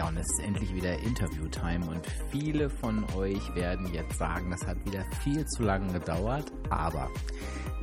Ja, 0.00 0.08
und 0.08 0.16
es 0.16 0.30
ist 0.30 0.40
endlich 0.40 0.74
wieder 0.74 0.98
Interview-Time 1.00 1.84
und 1.84 2.00
viele 2.30 2.70
von 2.70 3.04
euch 3.18 3.54
werden 3.54 3.92
jetzt 3.92 4.16
sagen, 4.16 4.50
das 4.50 4.66
hat 4.66 4.82
wieder 4.86 5.04
viel 5.22 5.44
zu 5.44 5.62
lange 5.62 5.92
gedauert, 5.92 6.50
aber 6.70 7.10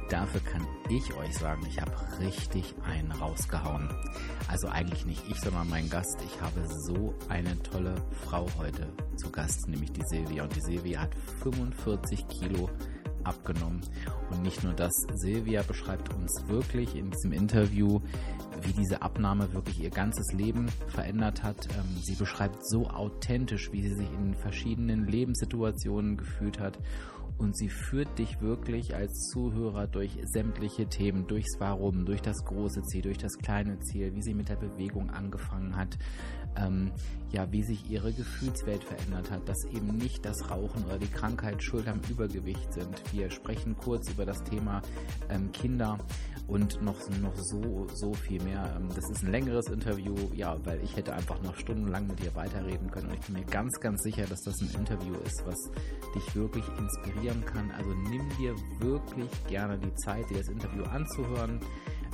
dafür 0.10 0.42
kann 0.42 0.66
ich 0.90 1.14
euch 1.14 1.38
sagen, 1.38 1.62
ich 1.70 1.80
habe 1.80 1.92
richtig 2.20 2.74
einen 2.84 3.12
rausgehauen. 3.12 3.88
Also 4.48 4.68
eigentlich 4.68 5.06
nicht 5.06 5.30
ich, 5.30 5.40
sondern 5.40 5.70
mein 5.70 5.92
Gast. 5.92 6.18
Ich 6.26 6.42
habe 6.42 6.68
so 6.88 7.14
eine 7.30 7.62
tolle 7.62 7.94
Frau 8.26 8.48
heute 8.58 8.92
zu 9.18 9.30
Gast, 9.30 9.68
nämlich 9.68 9.92
die 9.92 10.04
Silvia. 10.08 10.42
Und 10.42 10.56
die 10.56 10.62
Silvia 10.62 11.02
hat 11.02 11.14
45 11.44 12.28
Kilo 12.30 12.68
abgenommen. 13.28 13.82
Und 14.32 14.42
nicht 14.42 14.64
nur 14.64 14.74
das, 14.74 14.92
Silvia 15.16 15.62
beschreibt 15.64 16.14
uns 16.14 16.44
wirklich 16.48 16.96
in 16.96 17.12
diesem 17.12 17.32
Interview, 17.32 18.00
wie 18.62 18.74
diese 18.74 19.02
Abnahme 19.02 19.54
wirklich 19.54 19.80
ihr 19.82 19.90
ganzes 19.90 20.34
Leben 20.34 20.68
verändert 20.88 21.44
hat. 21.44 21.68
Ähm, 21.68 22.02
sie 22.02 22.16
beschreibt 22.16 22.68
so 22.68 22.88
authentisch, 22.88 23.72
wie 23.72 23.82
sie 23.84 23.96
sich 23.96 24.12
in 24.14 24.34
verschiedenen 24.34 25.08
Lebenssituationen 25.08 26.18
gefühlt 26.18 26.60
hat. 26.60 26.80
Und 27.38 27.56
sie 27.56 27.70
führt 27.70 28.18
dich 28.18 28.42
wirklich 28.42 28.96
als 28.96 29.30
Zuhörer 29.32 29.86
durch 29.86 30.18
sämtliche 30.24 30.88
Themen, 30.88 31.28
durchs 31.28 31.60
Warum, 31.60 32.04
durch 32.04 32.22
das 32.22 32.44
große 32.44 32.82
Ziel, 32.84 33.04
durch 33.04 33.20
das 33.20 33.38
kleine 33.38 33.80
Ziel, 33.80 34.16
wie 34.16 34.24
sie 34.24 34.34
mit 34.34 34.50
der 34.50 34.56
Bewegung 34.56 35.12
angefangen 35.12 35.76
hat, 35.76 36.00
ähm, 36.58 36.92
ja, 37.32 37.52
wie 37.52 37.64
sich 37.64 37.90
ihre 37.90 38.14
Gefühlswelt 38.14 38.84
verändert 38.84 39.32
hat, 39.32 39.48
dass 39.50 39.66
eben 39.66 39.98
nicht 39.98 40.26
das 40.26 40.50
Rauchen 40.50 40.86
oder 40.86 40.98
die 40.98 41.10
Krankheit 41.10 41.62
schuld 41.62 41.88
am 41.88 42.00
Übergewicht 42.10 42.74
sind. 42.74 43.02
Wir 43.12 43.30
sprechen 43.32 43.76
kurz 43.76 44.10
über 44.10 44.26
das 44.26 44.44
Thema 44.44 44.82
ähm, 45.30 45.52
Kinder 45.52 45.98
und 46.48 46.82
noch, 46.82 46.98
noch 47.22 47.36
so, 47.36 47.88
so 47.94 48.14
viel 48.14 48.42
mehr. 48.44 48.74
Ähm, 48.78 48.88
das 48.96 49.10
ist 49.10 49.24
ein 49.24 49.32
längeres 49.32 49.68
Interview, 49.68 50.16
ja, 50.34 50.56
weil 50.66 50.82
ich 50.84 50.96
hätte 50.96 51.14
einfach 51.14 51.42
noch 51.42 51.58
stundenlang 51.58 52.08
mit 52.08 52.24
dir 52.24 52.34
weiterreden 52.36 52.90
können 52.90 53.08
und 53.10 53.16
ich 53.16 53.22
bin 53.22 53.36
mir 53.36 53.46
ganz, 53.46 53.78
ganz 53.82 54.04
sicher, 54.04 54.26
dass 54.26 54.42
das 54.44 54.62
ein 54.62 54.72
Interview 54.80 55.16
ist, 55.26 55.46
was 55.46 55.58
dich 56.16 56.36
wirklich 56.36 56.66
inspirieren 56.78 57.44
kann. 57.46 57.70
Also 57.72 57.94
nimm 57.94 58.24
dir 58.38 58.56
wirklich 58.80 59.30
gerne 59.48 59.78
die 59.78 59.94
Zeit, 59.96 60.30
dir 60.30 60.38
das 60.38 60.48
Interview 60.48 60.84
anzuhören. 60.84 61.60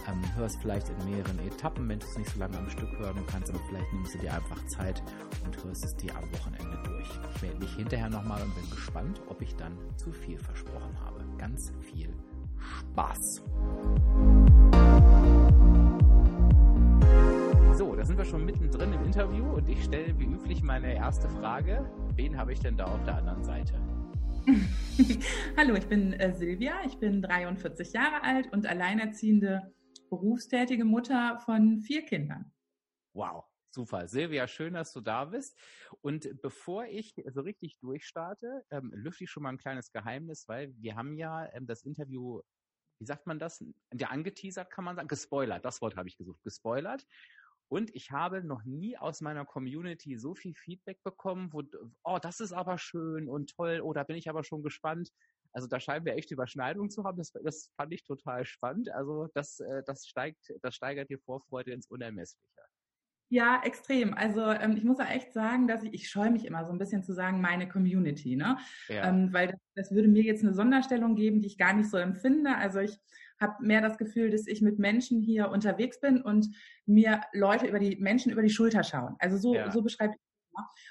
Ähm, 0.05 0.21
hörst 0.35 0.59
vielleicht 0.61 0.89
in 0.89 1.09
mehreren 1.09 1.39
Etappen, 1.39 1.87
wenn 1.87 1.99
du 1.99 2.05
es 2.05 2.17
nicht 2.17 2.29
so 2.29 2.39
lange 2.39 2.57
am 2.57 2.69
Stück 2.69 2.89
hören 2.99 3.25
kannst, 3.25 3.49
aber 3.49 3.59
vielleicht 3.69 3.93
nimmst 3.93 4.13
du 4.15 4.17
dir 4.17 4.33
einfach 4.33 4.65
Zeit 4.65 5.01
und 5.45 5.63
hörst 5.63 5.85
es 5.85 5.95
dir 5.95 6.13
am 6.15 6.23
Wochenende 6.33 6.77
durch. 6.83 7.07
Ich 7.35 7.41
melde 7.41 7.59
mich 7.59 7.73
hinterher 7.75 8.09
nochmal 8.09 8.41
und 8.41 8.53
bin 8.53 8.69
gespannt, 8.69 9.21
ob 9.29 9.41
ich 9.41 9.55
dann 9.55 9.77
zu 9.95 10.11
viel 10.11 10.37
versprochen 10.37 10.99
habe. 10.99 11.23
Ganz 11.37 11.71
viel 11.79 12.09
Spaß. 12.57 13.43
So, 17.77 17.95
da 17.95 18.05
sind 18.05 18.17
wir 18.17 18.25
schon 18.25 18.45
mittendrin 18.45 18.91
im 18.91 19.05
Interview 19.05 19.45
und 19.45 19.69
ich 19.69 19.85
stelle 19.85 20.19
wie 20.19 20.25
üblich 20.25 20.61
meine 20.63 20.93
erste 20.93 21.29
Frage. 21.29 21.89
Wen 22.15 22.37
habe 22.37 22.51
ich 22.51 22.59
denn 22.59 22.75
da 22.75 22.85
auf 22.85 23.03
der 23.05 23.15
anderen 23.15 23.43
Seite? 23.43 23.73
Hallo, 25.57 25.75
ich 25.75 25.87
bin 25.87 26.11
äh, 26.13 26.33
Silvia, 26.33 26.73
ich 26.85 26.97
bin 26.97 27.21
43 27.21 27.93
Jahre 27.93 28.21
alt 28.23 28.51
und 28.51 28.67
alleinerziehende 28.67 29.73
berufstätige 30.17 30.85
Mutter 30.85 31.39
von 31.39 31.79
vier 31.79 32.05
Kindern. 32.05 32.51
Wow, 33.15 33.45
super. 33.71 34.07
Silvia, 34.07 34.47
schön, 34.47 34.73
dass 34.73 34.93
du 34.93 35.01
da 35.01 35.25
bist. 35.25 35.59
Und 36.01 36.41
bevor 36.41 36.85
ich 36.85 37.15
so 37.33 37.41
richtig 37.41 37.77
durchstarte, 37.79 38.65
ähm, 38.71 38.91
lüfte 38.93 39.23
ich 39.23 39.29
schon 39.31 39.43
mal 39.43 39.49
ein 39.49 39.57
kleines 39.57 39.91
Geheimnis, 39.91 40.47
weil 40.47 40.73
wir 40.77 40.95
haben 40.95 41.15
ja 41.15 41.51
ähm, 41.53 41.65
das 41.67 41.83
Interview, 41.83 42.41
wie 42.99 43.05
sagt 43.05 43.27
man 43.27 43.39
das? 43.39 43.63
Ja, 43.93 44.09
angeteasert 44.09 44.69
kann 44.71 44.85
man 44.85 44.95
sagen, 44.95 45.07
gespoilert. 45.07 45.65
Das 45.65 45.81
Wort 45.81 45.95
habe 45.95 46.07
ich 46.07 46.17
gesucht, 46.17 46.41
gespoilert. 46.43 47.05
Und 47.69 47.93
ich 47.95 48.11
habe 48.11 48.43
noch 48.43 48.63
nie 48.63 48.97
aus 48.97 49.21
meiner 49.21 49.45
Community 49.45 50.17
so 50.17 50.35
viel 50.35 50.53
Feedback 50.53 51.01
bekommen, 51.03 51.51
wo, 51.51 51.63
oh, 52.03 52.19
das 52.21 52.39
ist 52.39 52.53
aber 52.53 52.77
schön 52.77 53.27
und 53.27 53.49
toll, 53.55 53.81
oh, 53.81 53.93
da 53.93 54.03
bin 54.03 54.15
ich 54.15 54.29
aber 54.29 54.43
schon 54.43 54.61
gespannt. 54.61 55.09
Also 55.53 55.67
da 55.67 55.79
scheinen 55.79 56.05
wir 56.05 56.15
echt 56.15 56.31
Überschneidungen 56.31 56.89
zu 56.89 57.03
haben. 57.03 57.17
Das, 57.17 57.31
das 57.31 57.71
fand 57.75 57.93
ich 57.93 58.03
total 58.03 58.45
spannend. 58.45 58.89
Also 58.89 59.27
das, 59.33 59.59
äh, 59.59 59.83
das 59.85 60.07
steigt, 60.07 60.53
das 60.61 60.75
steigert 60.75 61.09
die 61.09 61.17
Vorfreude 61.17 61.71
ins 61.71 61.87
Unermessliche. 61.87 62.47
Ja, 63.29 63.61
extrem. 63.63 64.13
Also 64.13 64.41
ähm, 64.51 64.77
ich 64.77 64.83
muss 64.83 64.99
ja 64.99 65.07
echt 65.07 65.33
sagen, 65.33 65.67
dass 65.67 65.81
ich, 65.83 65.93
ich 65.93 66.09
scheue 66.09 66.29
mich 66.29 66.45
immer 66.45 66.65
so 66.65 66.71
ein 66.71 66.77
bisschen 66.77 67.03
zu 67.03 67.13
sagen, 67.13 67.41
meine 67.41 67.67
Community, 67.67 68.35
ne? 68.35 68.57
Ja. 68.89 69.09
Ähm, 69.09 69.33
weil 69.33 69.47
das, 69.47 69.59
das 69.73 69.91
würde 69.91 70.07
mir 70.07 70.21
jetzt 70.21 70.43
eine 70.43 70.53
Sonderstellung 70.53 71.15
geben, 71.15 71.41
die 71.41 71.47
ich 71.47 71.57
gar 71.57 71.73
nicht 71.73 71.89
so 71.89 71.97
empfinde. 71.97 72.55
Also 72.55 72.79
ich 72.79 72.99
habe 73.39 73.63
mehr 73.65 73.81
das 73.81 73.97
Gefühl, 73.97 74.29
dass 74.29 74.47
ich 74.47 74.61
mit 74.61 74.79
Menschen 74.79 75.21
hier 75.21 75.49
unterwegs 75.49 75.99
bin 75.99 76.21
und 76.21 76.47
mir 76.85 77.21
Leute 77.33 77.67
über 77.67 77.79
die 77.79 77.95
Menschen 77.97 78.31
über 78.31 78.41
die 78.41 78.49
Schulter 78.49 78.83
schauen. 78.83 79.15
Also 79.19 79.37
so, 79.37 79.55
ja. 79.55 79.71
so 79.71 79.81
beschreibe 79.81 80.13
ich 80.13 80.19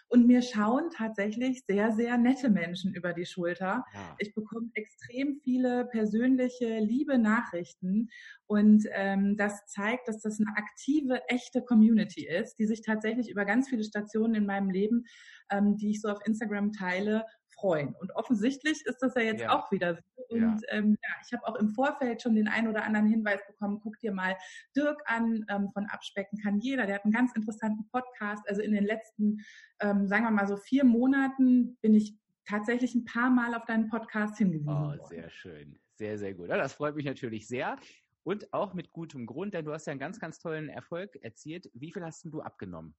und 0.09 0.27
mir 0.27 0.43
schauen 0.43 0.91
tatsächlich 0.91 1.63
sehr, 1.67 1.93
sehr 1.93 2.19
nette 2.19 2.51
Menschen 2.51 2.95
über 2.95 3.13
die 3.13 3.25
Schulter. 3.25 3.85
Ja. 3.95 4.17
Ich 4.19 4.35
bekomme 4.35 4.71
extrem 4.75 5.41
viele 5.43 5.87
persönliche, 5.87 6.79
liebe 6.79 7.19
Nachrichten. 7.19 8.09
Und 8.47 8.87
ähm, 8.93 9.37
das 9.37 9.65
zeigt, 9.67 10.09
dass 10.09 10.21
das 10.21 10.41
eine 10.41 10.55
aktive, 10.57 11.21
echte 11.29 11.63
Community 11.63 12.27
ist, 12.27 12.57
die 12.57 12.67
sich 12.67 12.83
tatsächlich 12.83 13.31
über 13.31 13.45
ganz 13.45 13.69
viele 13.69 13.85
Stationen 13.85 14.35
in 14.35 14.47
meinem 14.47 14.71
Leben, 14.71 15.05
ähm, 15.51 15.77
die 15.77 15.91
ich 15.91 16.01
so 16.01 16.09
auf 16.09 16.19
Instagram 16.27 16.73
teile, 16.73 17.25
freuen. 17.63 17.95
Und 17.95 18.15
offensichtlich 18.17 18.85
ist 18.85 18.99
das 18.99 19.15
ja 19.15 19.23
jetzt 19.23 19.41
ja. 19.41 19.57
auch 19.57 19.71
wieder 19.71 19.95
so. 19.95 20.03
Und 20.29 20.41
ja. 20.41 20.57
Ähm, 20.71 20.99
ja, 21.03 21.15
ich 21.25 21.33
habe 21.33 21.47
auch 21.47 21.57
im 21.57 21.69
Vorfeld 21.69 22.21
schon 22.21 22.35
den 22.35 22.49
einen 22.49 22.69
oder 22.69 22.85
anderen 22.85 23.07
Hinweis 23.07 23.41
bekommen, 23.47 23.81
guck 23.83 23.99
dir 24.01 24.13
mal 24.13 24.37
Dirk 24.77 25.01
an, 25.07 25.47
ähm, 25.49 25.71
von 25.73 25.87
Abspecken 25.87 26.39
kann 26.39 26.59
jeder. 26.59 26.87
Der 26.87 26.97
hat 26.97 27.05
einen 27.05 27.13
ganz 27.13 27.33
interessanten 27.35 27.89
Podcast. 27.91 28.43
Also 28.49 28.61
in 28.63 28.73
den 28.73 28.85
letzten, 28.85 29.41
ähm, 29.81 30.07
sagen 30.09 30.25
wir 30.25 30.31
mal 30.31 30.49
so 30.49 30.57
vier 30.57 30.85
Monaten 30.85 31.77
bin 31.81 31.95
ich 31.95 32.17
tatsächlich 32.45 32.95
ein 32.95 33.05
paar 33.05 33.31
Mal 33.31 33.55
auf 33.55 33.65
deinen 33.67 33.89
Podcast 33.89 34.39
hingewiesen. 34.39 34.69
Oh, 34.69 34.89
worden. 34.89 35.07
sehr 35.09 35.31
schön. 35.31 35.79
Sehr, 35.95 36.19
sehr 36.19 36.35
gut. 36.35 36.49
Ja, 36.49 36.57
das 36.57 36.75
freut 36.75 36.97
mich 36.97 37.05
natürlich 37.05 37.47
sehr. 37.47 37.77
Und 38.25 38.53
auch 38.53 38.75
mit 38.75 38.93
gutem 38.93 39.27
Grund, 39.27 39.55
denn 39.55 39.65
du 39.65 39.73
hast 39.73 39.87
ja 39.87 39.93
einen 39.93 40.01
ganz, 40.01 40.19
ganz 40.19 40.39
tollen 40.39 40.69
Erfolg 40.69 41.17
erzielt. 41.23 41.71
Wie 41.75 41.93
viel 41.93 42.05
hast 42.05 42.25
du 42.25 42.41
abgenommen? 42.41 42.95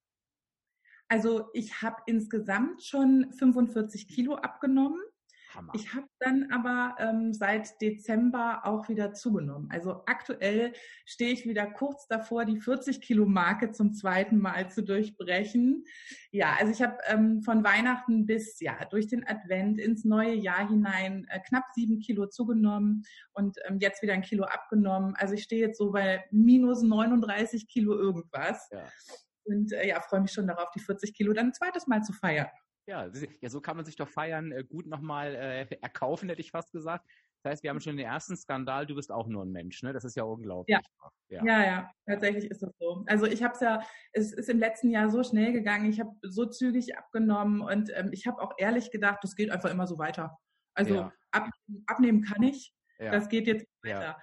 Also 1.14 1.52
ich 1.54 1.84
habe 1.84 1.98
insgesamt 2.08 2.84
schon 2.84 3.32
45 3.34 4.08
Kilo 4.08 4.34
abgenommen. 4.34 5.00
Hammer. 5.54 5.72
Ich 5.76 5.94
habe 5.94 6.08
dann 6.18 6.52
aber 6.52 6.96
ähm, 6.98 7.36
seit 7.36 7.80
Dezember 7.80 8.62
auch 8.64 8.90
wieder 8.90 9.14
zugenommen. 9.14 9.70
Also 9.70 10.02
aktuell 10.08 10.74
stehe 11.06 11.32
ich 11.32 11.46
wieder 11.46 11.68
kurz 11.68 12.08
davor, 12.08 12.46
die 12.46 12.60
40 12.60 13.00
Kilo 13.00 13.28
Marke 13.28 13.70
zum 13.70 13.94
zweiten 13.94 14.40
Mal 14.40 14.72
zu 14.72 14.82
durchbrechen. 14.82 15.86
Ja, 16.32 16.56
also 16.60 16.72
ich 16.72 16.82
habe 16.82 16.98
ähm, 17.06 17.44
von 17.44 17.64
Weihnachten 17.64 18.26
bis 18.26 18.60
ja 18.60 18.84
durch 18.86 19.06
den 19.06 19.24
Advent 19.28 19.80
ins 19.80 20.06
neue 20.06 20.34
Jahr 20.34 20.68
hinein 20.68 21.28
äh, 21.30 21.42
knapp 21.42 21.66
sieben 21.76 22.00
Kilo 22.00 22.26
zugenommen 22.26 23.04
und 23.34 23.60
ähm, 23.66 23.78
jetzt 23.80 24.02
wieder 24.02 24.14
ein 24.14 24.24
Kilo 24.24 24.46
abgenommen. 24.46 25.14
Also 25.16 25.36
ich 25.36 25.44
stehe 25.44 25.62
jetzt 25.62 25.78
so 25.78 25.92
bei 25.92 26.26
minus 26.32 26.82
39 26.82 27.68
Kilo 27.68 27.94
irgendwas. 27.94 28.68
Ja. 28.72 28.88
Und 29.46 29.74
äh, 29.74 29.88
ja, 29.88 30.02
freue 30.02 30.22
mich 30.22 30.32
schon 30.32 30.48
darauf, 30.48 30.72
die 30.72 30.80
40 30.80 31.14
Kilo 31.14 31.34
dann 31.34 31.48
ein 31.48 31.54
zweites 31.54 31.88
Mal 31.88 32.02
zu 32.04 32.14
feiern. 32.14 32.48
Ja, 32.88 33.06
ja 33.06 33.50
so 33.50 33.62
kann 33.62 33.78
man 33.78 33.86
sich 33.86 33.96
doch 33.96 34.10
feiern 34.10 34.52
äh, 34.52 34.64
gut 34.64 34.88
nochmal 34.88 35.36
äh, 35.36 35.76
erkaufen, 35.82 36.30
hätte 36.30 36.42
ich 36.42 36.52
fast 36.52 36.72
gesagt. 36.72 37.06
Das 37.44 37.52
heißt, 37.52 37.64
wir 37.64 37.72
haben 37.72 37.82
schon 37.82 37.98
den 37.98 38.06
ersten 38.06 38.38
Skandal, 38.38 38.86
du 38.86 38.96
bist 38.96 39.12
auch 39.12 39.28
nur 39.28 39.44
ein 39.44 39.52
Mensch, 39.52 39.84
ne? 39.84 39.92
Das 39.92 40.06
ist 40.06 40.16
ja 40.16 40.24
unglaublich. 40.24 40.78
Ja, 41.30 41.42
ja, 41.44 41.46
ja, 41.46 41.64
ja 41.64 41.92
tatsächlich 42.08 42.50
ist 42.50 42.64
das 42.64 42.72
so. 42.80 43.04
Also 43.08 43.26
ich 43.26 43.44
habe 43.44 43.54
es 43.54 43.60
ja, 43.60 43.82
es 44.14 44.32
ist 44.32 44.50
im 44.50 44.60
letzten 44.60 44.90
Jahr 44.90 45.10
so 45.10 45.24
schnell 45.24 45.52
gegangen, 45.52 45.90
ich 45.90 46.00
habe 46.00 46.12
so 46.22 46.46
zügig 46.46 46.98
abgenommen 46.98 47.60
und 47.60 47.92
ähm, 47.96 48.12
ich 48.14 48.28
habe 48.28 48.42
auch 48.42 48.54
ehrlich 48.58 48.92
gedacht, 48.92 49.20
das 49.24 49.36
geht 49.36 49.52
einfach 49.52 49.70
immer 49.70 49.88
so 49.88 49.98
weiter. 49.98 50.38
Also 50.74 50.96
ja. 50.96 51.14
ab, 51.32 51.50
abnehmen 51.86 52.22
kann 52.24 52.44
ich, 52.44 52.74
das 52.98 53.28
geht 53.28 53.48
jetzt 53.48 53.68
weiter. 53.84 54.18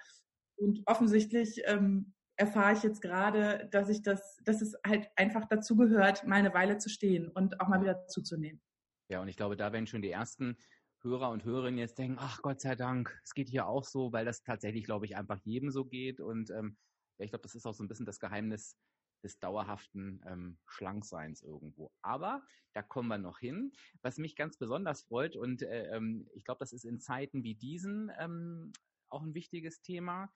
Und 0.55 0.81
offensichtlich 0.85 1.61
ähm, 1.65 2.13
erfahre 2.35 2.73
ich 2.73 2.83
jetzt 2.83 3.01
gerade, 3.01 3.67
dass 3.71 3.89
ich 3.89 4.01
das, 4.01 4.37
dass 4.43 4.61
es 4.61 4.75
halt 4.85 5.09
einfach 5.15 5.45
dazu 5.45 5.75
gehört, 5.75 6.25
mal 6.25 6.35
eine 6.35 6.53
Weile 6.53 6.77
zu 6.77 6.89
stehen 6.89 7.29
und 7.29 7.59
auch 7.59 7.67
mal 7.67 7.81
wieder 7.81 8.07
zuzunehmen. 8.07 8.61
Ja, 9.09 9.21
und 9.21 9.27
ich 9.27 9.35
glaube, 9.35 9.57
da 9.57 9.73
werden 9.73 9.87
schon 9.87 10.01
die 10.01 10.11
ersten 10.11 10.57
Hörer 11.01 11.29
und 11.31 11.43
Hörerinnen 11.43 11.79
jetzt 11.79 11.97
denken, 11.97 12.17
ach 12.19 12.41
Gott 12.41 12.61
sei 12.61 12.75
Dank, 12.75 13.19
es 13.23 13.33
geht 13.33 13.49
hier 13.49 13.67
auch 13.67 13.83
so, 13.83 14.13
weil 14.13 14.25
das 14.25 14.43
tatsächlich, 14.43 14.85
glaube 14.85 15.05
ich, 15.05 15.17
einfach 15.17 15.39
jedem 15.43 15.71
so 15.71 15.85
geht. 15.85 16.19
Und 16.19 16.49
ähm, 16.51 16.77
ja, 17.17 17.25
ich 17.25 17.31
glaube, 17.31 17.43
das 17.43 17.55
ist 17.55 17.65
auch 17.65 17.73
so 17.73 17.83
ein 17.83 17.87
bisschen 17.87 18.05
das 18.05 18.19
Geheimnis 18.19 18.77
des 19.23 19.39
dauerhaften 19.39 20.21
ähm, 20.25 20.57
Schlankseins 20.65 21.41
irgendwo. 21.43 21.91
Aber 22.01 22.43
da 22.73 22.81
kommen 22.81 23.09
wir 23.09 23.17
noch 23.17 23.39
hin. 23.39 23.71
Was 24.01 24.17
mich 24.17 24.35
ganz 24.35 24.57
besonders 24.57 25.03
freut, 25.03 25.35
und 25.35 25.61
äh, 25.61 25.95
ähm, 25.95 26.27
ich 26.33 26.43
glaube, 26.43 26.59
das 26.59 26.73
ist 26.73 26.85
in 26.85 26.99
Zeiten 26.99 27.43
wie 27.43 27.55
diesen 27.55 28.11
ähm, 28.17 28.71
auch 29.09 29.21
ein 29.21 29.33
wichtiges 29.33 29.81
Thema. 29.81 30.31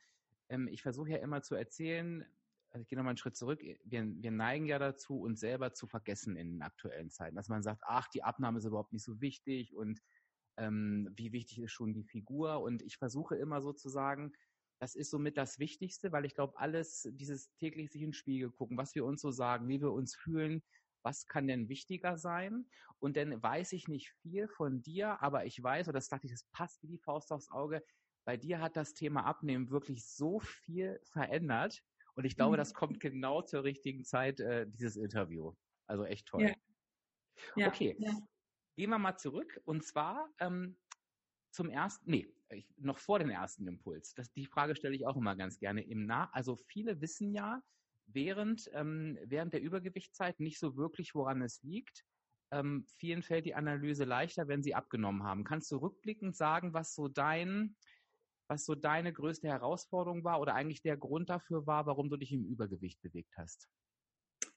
Ähm, 0.50 0.68
ich 0.68 0.82
versuche 0.82 1.12
ja 1.12 1.18
immer 1.18 1.42
zu 1.42 1.56
erzählen, 1.56 2.26
also 2.70 2.82
ich 2.82 2.90
gehe 2.90 2.98
nochmal 2.98 3.12
einen 3.12 3.18
Schritt 3.18 3.38
zurück, 3.38 3.62
wir, 3.62 4.06
wir 4.06 4.32
neigen 4.32 4.66
ja 4.66 4.80
dazu, 4.80 5.22
uns 5.22 5.40
selber 5.40 5.74
zu 5.74 5.88
vergessen 5.88 6.36
in 6.36 6.52
den 6.52 6.62
aktuellen 6.62 7.10
Zeiten, 7.10 7.36
dass 7.36 7.48
man 7.48 7.64
sagt, 7.64 7.84
ach, 7.86 8.08
die 8.10 8.24
Abnahme 8.24 8.58
ist 8.58 8.66
überhaupt 8.66 8.92
nicht 8.92 9.06
so 9.06 9.22
wichtig 9.22 9.76
und 9.76 10.02
ähm, 10.58 11.10
wie 11.16 11.32
wichtig 11.32 11.60
ist 11.60 11.72
schon 11.72 11.94
die 11.94 12.04
Figur. 12.04 12.62
Und 12.62 12.82
ich 12.82 12.98
versuche 12.98 13.36
immer 13.36 13.62
so 13.62 13.74
zu 13.74 13.90
sagen, 13.90 14.34
das 14.80 14.96
ist 14.96 15.10
somit 15.10 15.38
das 15.38 15.58
Wichtigste, 15.60 16.12
weil 16.12 16.26
ich 16.26 16.36
glaube, 16.36 16.58
alles, 16.58 17.08
dieses 17.14 17.54
täglich 17.56 17.92
sich 17.92 18.02
in 18.02 18.10
den 18.10 18.14
Spiegel 18.14 18.52
gucken, 18.52 18.78
was 18.78 18.94
wir 18.94 19.06
uns 19.06 19.22
so 19.22 19.32
sagen, 19.32 19.68
wie 19.70 19.82
wir 19.82 19.92
uns 19.92 20.16
fühlen, 20.16 20.62
was 21.02 21.28
kann 21.28 21.48
denn 21.48 21.70
wichtiger 21.70 22.18
sein? 22.18 22.68
Und 23.00 23.16
dann 23.16 23.42
weiß 23.42 23.74
ich 23.74 23.88
nicht 23.88 24.10
viel 24.22 24.48
von 24.48 24.82
dir, 24.82 25.22
aber 25.22 25.46
ich 25.46 25.62
weiß, 25.62 25.88
oder 25.88 26.00
das 26.00 26.10
dachte 26.10 26.26
ich, 26.28 26.34
das 26.34 26.46
passt 26.52 26.82
wie 26.84 26.88
die 26.88 26.98
Faust 26.98 27.32
aufs 27.32 27.52
Auge, 27.52 27.84
bei 28.26 28.38
dir 28.38 28.60
hat 28.60 28.76
das 28.76 28.94
Thema 28.94 29.26
Abnehmen 29.26 29.70
wirklich 29.70 30.06
so 30.06 30.40
viel 30.40 31.00
verändert. 31.04 31.84
Und 32.16 32.26
ich 32.26 32.36
glaube, 32.36 32.58
mhm. 32.58 32.60
das 32.60 32.74
kommt 32.74 33.00
genau 33.00 33.42
zur 33.42 33.64
richtigen 33.64 34.04
Zeit, 34.04 34.40
äh, 34.40 34.68
dieses 34.68 34.98
Interview. 34.98 35.54
Also 35.88 36.06
echt 36.06 36.28
toll. 36.28 36.44
Ja. 36.44 36.54
Ja. 37.56 37.68
Okay. 37.68 37.96
Ja. 38.00 38.12
Gehen 38.76 38.90
wir 38.90 39.00
mal 39.00 39.18
zurück. 39.18 39.62
Und 39.66 39.84
zwar 39.84 40.30
ähm, 40.40 40.78
zum 41.52 41.70
ersten, 41.70 42.10
nee, 42.10 42.28
ich, 42.50 42.68
noch 42.78 42.98
vor 42.98 43.20
dem 43.20 43.30
ersten 43.30 43.68
Impuls. 43.68 44.14
Das, 44.14 44.32
die 44.32 44.46
Frage 44.46 44.76
stelle 44.76 44.96
ich 44.96 45.06
auch 45.06 45.16
immer 45.16 45.36
ganz 45.36 45.60
gerne 45.60 45.82
im 45.82 46.06
Nah. 46.06 46.30
Also 46.34 46.56
viele 46.56 47.02
wissen 47.02 47.32
ja 47.32 47.62
während, 48.08 48.70
ähm, 48.74 49.18
während 49.24 49.54
der 49.54 49.62
Übergewichtszeit 49.62 50.40
nicht 50.40 50.60
so 50.60 50.76
wirklich, 50.76 51.16
woran 51.16 51.42
es 51.42 51.62
liegt. 51.64 52.06
Ähm, 52.52 52.86
vielen 52.98 53.24
fällt 53.24 53.46
die 53.46 53.56
Analyse 53.56 54.06
leichter, 54.06 54.48
wenn 54.48 54.64
sie 54.64 54.76
abgenommen 54.76 55.24
haben. 55.24 55.44
Kannst 55.44 55.72
du 55.72 55.78
rückblickend 55.78 56.36
sagen, 56.36 56.74
was 56.74 56.94
so 56.94 57.08
dein, 57.08 57.76
was 58.48 58.66
so 58.66 58.76
deine 58.76 59.14
größte 59.14 59.48
Herausforderung 59.48 60.24
war 60.24 60.40
oder 60.40 60.56
eigentlich 60.56 60.82
der 60.82 60.98
Grund 60.98 61.30
dafür 61.30 61.66
war, 61.66 61.86
warum 61.86 62.10
du 62.10 62.18
dich 62.18 62.32
im 62.32 62.46
Übergewicht 62.46 63.02
bewegt 63.02 63.36
hast? 63.38 63.68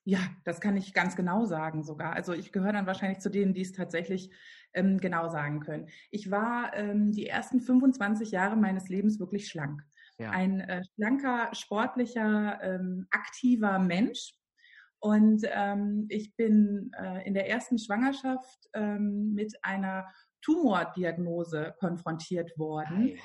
Ja, 0.04 0.20
das 0.44 0.60
kann 0.60 0.76
ich 0.76 0.94
ganz 0.94 1.16
genau 1.16 1.44
sagen 1.44 1.82
sogar. 1.82 2.14
Also 2.14 2.32
ich 2.32 2.50
gehöre 2.50 2.72
dann 2.72 2.86
wahrscheinlich 2.86 3.18
zu 3.18 3.30
denen, 3.30 3.52
die 3.52 3.60
es 3.60 3.72
tatsächlich 3.72 4.32
ähm, 4.72 4.98
genau 4.98 5.28
sagen 5.28 5.60
können. 5.60 5.88
Ich 6.10 6.30
war 6.30 6.74
ähm, 6.74 7.12
die 7.12 7.26
ersten 7.26 7.60
25 7.60 8.30
Jahre 8.30 8.56
meines 8.56 8.88
Lebens 8.88 9.20
wirklich 9.20 9.48
schlank. 9.48 9.82
Ja. 10.18 10.30
Ein 10.30 10.60
äh, 10.60 10.82
schlanker, 10.94 11.54
sportlicher, 11.54 12.58
ähm, 12.62 13.06
aktiver 13.10 13.78
Mensch. 13.78 14.34
Und 15.00 15.42
ähm, 15.52 16.06
ich 16.08 16.34
bin 16.36 16.90
äh, 16.98 17.26
in 17.26 17.34
der 17.34 17.48
ersten 17.48 17.78
Schwangerschaft 17.78 18.68
ähm, 18.72 19.34
mit 19.34 19.62
einer 19.62 20.08
Tumordiagnose 20.40 21.74
konfrontiert 21.78 22.58
worden, 22.58 23.18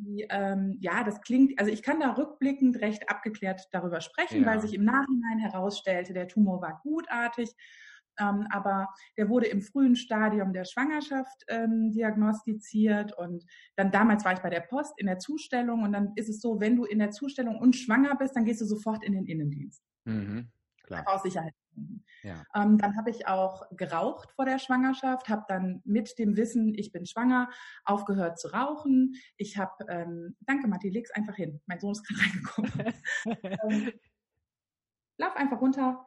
die, 0.00 0.26
ähm, 0.30 0.76
ja, 0.80 1.04
das 1.04 1.20
klingt, 1.20 1.58
also 1.58 1.70
ich 1.70 1.82
kann 1.82 2.00
da 2.00 2.12
rückblickend 2.12 2.80
recht 2.80 3.08
abgeklärt 3.08 3.68
darüber 3.72 4.00
sprechen, 4.00 4.42
ja. 4.42 4.46
weil 4.46 4.60
sich 4.60 4.74
im 4.74 4.84
Nachhinein 4.84 5.38
herausstellte, 5.38 6.12
der 6.12 6.28
Tumor 6.28 6.60
war 6.60 6.80
gutartig, 6.82 7.50
ähm, 8.18 8.46
aber 8.50 8.88
der 9.16 9.28
wurde 9.28 9.46
im 9.46 9.62
frühen 9.62 9.96
Stadium 9.96 10.52
der 10.52 10.64
Schwangerschaft 10.64 11.44
ähm, 11.48 11.92
diagnostiziert 11.92 13.16
und 13.16 13.44
dann 13.76 13.90
damals 13.90 14.24
war 14.24 14.32
ich 14.32 14.40
bei 14.40 14.50
der 14.50 14.60
Post 14.60 14.94
in 14.96 15.06
der 15.06 15.18
Zustellung 15.18 15.82
und 15.82 15.92
dann 15.92 16.12
ist 16.16 16.28
es 16.28 16.40
so, 16.40 16.60
wenn 16.60 16.76
du 16.76 16.84
in 16.84 16.98
der 16.98 17.10
Zustellung 17.10 17.56
und 17.58 17.76
schwanger 17.76 18.16
bist, 18.16 18.36
dann 18.36 18.44
gehst 18.44 18.60
du 18.60 18.66
sofort 18.66 19.04
in 19.04 19.12
den 19.12 19.26
Innendienst. 19.26 19.82
Mhm. 20.04 20.50
Klar. 20.84 21.04
Aus 21.06 21.24
Sicherheitsgründen. 21.80 22.04
Ja. 22.22 22.44
Ähm, 22.54 22.78
dann 22.78 22.96
habe 22.96 23.10
ich 23.10 23.26
auch 23.26 23.64
geraucht 23.70 24.32
vor 24.32 24.44
der 24.44 24.58
Schwangerschaft, 24.58 25.28
habe 25.28 25.44
dann 25.48 25.80
mit 25.84 26.18
dem 26.18 26.36
Wissen, 26.36 26.74
ich 26.74 26.92
bin 26.92 27.06
schwanger, 27.06 27.50
aufgehört 27.84 28.38
zu 28.38 28.48
rauchen. 28.48 29.14
Ich 29.36 29.56
habe, 29.58 29.84
ähm, 29.88 30.36
danke 30.40 30.68
Matti, 30.68 30.90
leg's 30.90 31.10
einfach 31.12 31.36
hin. 31.36 31.60
Mein 31.66 31.80
Sohn 31.80 31.92
ist 31.92 32.06
gerade 32.06 32.20
reingekommen. 32.22 32.94
ähm, 33.70 33.92
lauf 35.18 35.36
einfach 35.36 35.60
runter. 35.60 36.06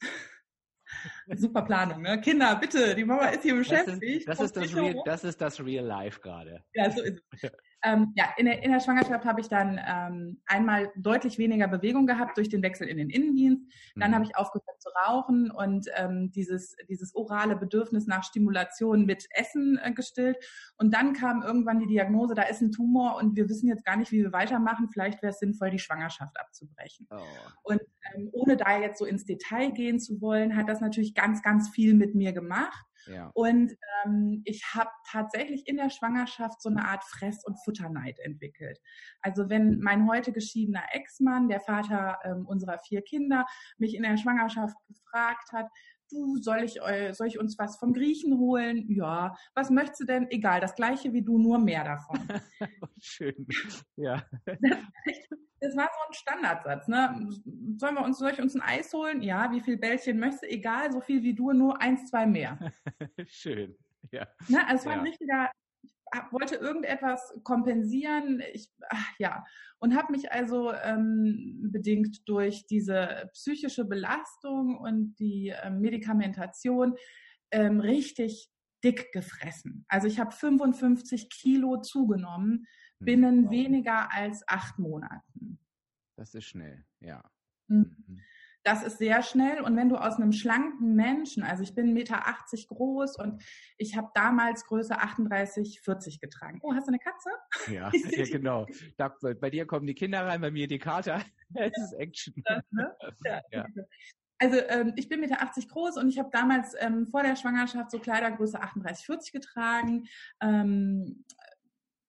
Super 1.36 1.62
Planung, 1.62 2.02
ne? 2.02 2.20
Kinder, 2.20 2.54
bitte, 2.56 2.94
die 2.94 3.04
Mama 3.04 3.26
ist 3.28 3.42
hier 3.42 3.54
beschäftigt. 3.54 4.28
Das 4.28 4.40
ist 4.40 4.56
das, 4.56 4.64
ist 4.64 4.74
das, 4.74 4.82
Real, 4.82 5.02
das, 5.04 5.24
ist 5.24 5.40
das 5.40 5.60
Real 5.60 5.84
Life 5.84 6.20
gerade. 6.20 6.64
Ja, 6.74 6.90
so 6.90 7.02
ist 7.02 7.22
es. 7.30 7.50
Ähm, 7.84 8.12
ja, 8.16 8.26
in 8.36 8.46
der, 8.46 8.62
in 8.62 8.70
der 8.70 8.80
Schwangerschaft 8.80 9.24
habe 9.24 9.40
ich 9.40 9.48
dann 9.48 9.80
ähm, 9.84 10.40
einmal 10.46 10.92
deutlich 10.96 11.38
weniger 11.38 11.66
Bewegung 11.66 12.06
gehabt 12.06 12.36
durch 12.36 12.48
den 12.48 12.62
Wechsel 12.62 12.86
in 12.86 12.96
den 12.96 13.10
Innendienst. 13.10 13.64
Dann 13.96 14.10
mhm. 14.10 14.14
habe 14.14 14.24
ich 14.24 14.36
aufgehört 14.36 14.80
zu 14.80 14.88
rauchen 15.06 15.50
und 15.50 15.88
ähm, 15.96 16.30
dieses, 16.32 16.76
dieses 16.88 17.14
orale 17.14 17.56
Bedürfnis 17.56 18.06
nach 18.06 18.24
Stimulation 18.24 19.04
mit 19.04 19.26
Essen 19.30 19.78
äh, 19.82 19.92
gestillt. 19.92 20.36
Und 20.76 20.94
dann 20.94 21.12
kam 21.12 21.42
irgendwann 21.42 21.80
die 21.80 21.86
Diagnose, 21.86 22.34
da 22.34 22.42
ist 22.42 22.60
ein 22.60 22.72
Tumor 22.72 23.16
und 23.16 23.36
wir 23.36 23.48
wissen 23.48 23.68
jetzt 23.68 23.84
gar 23.84 23.96
nicht, 23.96 24.12
wie 24.12 24.22
wir 24.22 24.32
weitermachen. 24.32 24.88
Vielleicht 24.92 25.22
wäre 25.22 25.32
es 25.32 25.38
sinnvoll, 25.38 25.70
die 25.70 25.78
Schwangerschaft 25.78 26.38
abzubrechen. 26.38 27.06
Oh. 27.10 27.18
Und 27.62 27.80
ähm, 28.14 28.30
ohne 28.32 28.56
da 28.56 28.78
jetzt 28.78 28.98
so 28.98 29.04
ins 29.04 29.24
Detail 29.24 29.72
gehen 29.72 29.98
zu 29.98 30.20
wollen, 30.20 30.56
hat 30.56 30.68
das 30.68 30.80
natürlich 30.80 31.14
ganz, 31.14 31.42
ganz 31.42 31.68
viel 31.68 31.94
mit 31.94 32.14
mir 32.14 32.32
gemacht. 32.32 32.86
Ja. 33.06 33.30
Und 33.34 33.72
ähm, 34.04 34.42
ich 34.44 34.62
habe 34.74 34.90
tatsächlich 35.10 35.66
in 35.66 35.76
der 35.76 35.90
Schwangerschaft 35.90 36.62
so 36.62 36.68
eine 36.68 36.84
Art 36.84 37.04
Fress- 37.04 37.44
und 37.44 37.62
Futterneid 37.64 38.18
entwickelt. 38.20 38.80
Also 39.20 39.48
wenn 39.48 39.80
mein 39.80 40.08
heute 40.08 40.32
geschiedener 40.32 40.84
Ex-Mann, 40.92 41.48
der 41.48 41.60
Vater 41.60 42.18
ähm, 42.24 42.46
unserer 42.46 42.78
vier 42.78 43.02
Kinder, 43.02 43.46
mich 43.78 43.94
in 43.94 44.02
der 44.02 44.16
Schwangerschaft 44.16 44.76
gefragt 44.86 45.52
hat, 45.52 45.68
du, 46.12 46.36
soll 46.36 46.62
ich, 46.62 46.78
soll 47.12 47.26
ich 47.26 47.38
uns 47.38 47.58
was 47.58 47.76
vom 47.78 47.92
Griechen 47.92 48.38
holen? 48.38 48.90
Ja. 48.90 49.36
Was 49.54 49.70
möchtest 49.70 50.00
du 50.00 50.04
denn? 50.04 50.30
Egal, 50.30 50.60
das 50.60 50.74
gleiche 50.74 51.12
wie 51.12 51.22
du, 51.22 51.38
nur 51.38 51.58
mehr 51.58 51.84
davon. 51.84 52.20
Schön. 53.00 53.46
Ja. 53.96 54.24
Das, 55.64 55.76
war 55.76 55.84
so 55.84 56.08
ein 56.08 56.12
Standardsatz, 56.12 56.88
ne? 56.88 57.28
Sollen 57.76 57.94
wir 57.94 58.02
uns, 58.02 58.18
soll 58.18 58.32
ich 58.32 58.42
uns 58.42 58.56
ein 58.56 58.62
Eis 58.62 58.92
holen? 58.92 59.22
Ja. 59.22 59.52
Wie 59.52 59.60
viel 59.60 59.76
Bällchen 59.76 60.18
möchtest 60.18 60.42
du? 60.42 60.48
Egal, 60.48 60.90
so 60.90 61.00
viel 61.00 61.22
wie 61.22 61.34
du, 61.34 61.52
nur 61.52 61.80
eins, 61.80 62.10
zwei 62.10 62.26
mehr. 62.26 62.58
Schön. 63.28 63.76
Ja. 64.10 64.26
Ne? 64.48 64.66
Also 64.66 64.80
es 64.80 64.86
war 64.86 64.94
ja. 64.94 64.98
ein 64.98 65.06
richtiger 65.06 65.50
wollte 66.30 66.56
irgendetwas 66.56 67.32
kompensieren. 67.42 68.42
Ich, 68.52 68.70
ach, 68.88 69.06
ja, 69.18 69.44
und 69.78 69.96
habe 69.96 70.12
mich 70.12 70.30
also 70.30 70.72
ähm, 70.72 71.68
bedingt 71.72 72.28
durch 72.28 72.66
diese 72.66 73.30
psychische 73.32 73.84
Belastung 73.84 74.76
und 74.76 75.14
die 75.18 75.54
ähm, 75.62 75.80
Medikamentation 75.80 76.94
ähm, 77.50 77.80
richtig 77.80 78.50
dick 78.84 79.12
gefressen. 79.12 79.84
Also 79.88 80.06
ich 80.06 80.18
habe 80.18 80.32
55 80.32 81.30
Kilo 81.30 81.80
zugenommen 81.80 82.66
hm, 82.98 83.04
binnen 83.04 83.44
wow. 83.44 83.50
weniger 83.50 84.12
als 84.12 84.42
acht 84.46 84.78
Monaten. 84.78 85.58
Das 86.16 86.34
ist 86.34 86.44
schnell, 86.44 86.84
ja. 87.00 87.22
Mhm. 87.68 88.20
Das 88.64 88.84
ist 88.84 88.98
sehr 88.98 89.22
schnell. 89.22 89.60
Und 89.60 89.76
wenn 89.76 89.88
du 89.88 89.96
aus 89.96 90.16
einem 90.16 90.32
schlanken 90.32 90.94
Menschen, 90.94 91.42
also 91.42 91.62
ich 91.62 91.74
bin 91.74 91.88
1,80 91.88 91.92
Meter 91.92 92.22
groß 92.68 93.16
und 93.16 93.42
ich 93.76 93.96
habe 93.96 94.10
damals 94.14 94.64
Größe 94.66 94.96
38, 94.96 95.80
40 95.80 96.20
getragen. 96.20 96.60
Oh, 96.62 96.72
hast 96.72 96.86
du 96.86 96.92
eine 96.92 96.98
Katze? 96.98 97.30
Ja, 97.72 97.90
ja 98.16 98.24
genau. 98.24 98.66
Da, 98.96 99.14
bei 99.40 99.50
dir 99.50 99.66
kommen 99.66 99.86
die 99.86 99.94
Kinder 99.94 100.24
rein, 100.26 100.40
bei 100.40 100.50
mir 100.50 100.68
die 100.68 100.78
Kater. 100.78 101.22
Es 101.54 101.76
ist 101.76 101.92
Action. 101.98 102.34
Das, 102.46 102.64
ne? 102.70 102.96
ja. 103.26 103.42
ja. 103.50 103.66
Also 104.38 104.58
ähm, 104.68 104.94
ich 104.96 105.10
bin 105.10 105.20
1,80 105.20 105.20
Meter 105.20 105.68
groß 105.68 105.98
und 105.98 106.08
ich 106.08 106.18
habe 106.18 106.30
damals 106.32 106.74
ähm, 106.78 107.06
vor 107.06 107.22
der 107.22 107.36
Schwangerschaft 107.36 107.90
so 107.90 107.98
Kleidergröße 107.98 108.58
38, 108.58 109.04
40 109.04 109.32
getragen. 109.32 110.08
Ähm, 110.40 111.24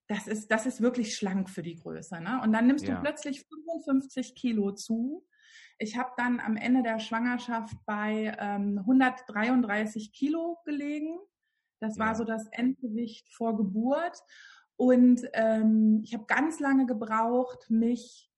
das 0.07 0.27
ist, 0.27 0.49
das 0.49 0.65
ist 0.65 0.81
wirklich 0.81 1.15
schlank 1.15 1.49
für 1.49 1.61
die 1.61 1.75
Größe. 1.75 2.21
Ne? 2.21 2.39
Und 2.41 2.53
dann 2.53 2.67
nimmst 2.67 2.87
du 2.87 2.95
plötzlich 3.01 3.45
55 3.73 4.35
Kilo 4.35 4.71
zu 4.71 5.25
ich 5.77 5.97
habe 5.97 6.11
dann 6.17 6.39
am 6.39 6.55
Ende 6.55 6.83
der 6.83 6.99
Schwangerschaft 6.99 7.75
bei 7.85 8.35
ähm, 8.39 8.79
133 8.79 10.13
Kilo 10.13 10.59
gelegen. 10.65 11.19
Das 11.79 11.99
war 11.99 12.15
so 12.15 12.23
das 12.23 12.47
Endgewicht 12.47 13.33
vor 13.33 13.57
Geburt. 13.57 14.17
Und 14.75 15.27
ähm, 15.33 16.01
ich 16.03 16.13
habe 16.13 16.25
ganz 16.25 16.59
lange 16.59 16.85
gebraucht, 16.85 17.69
mich 17.69 18.31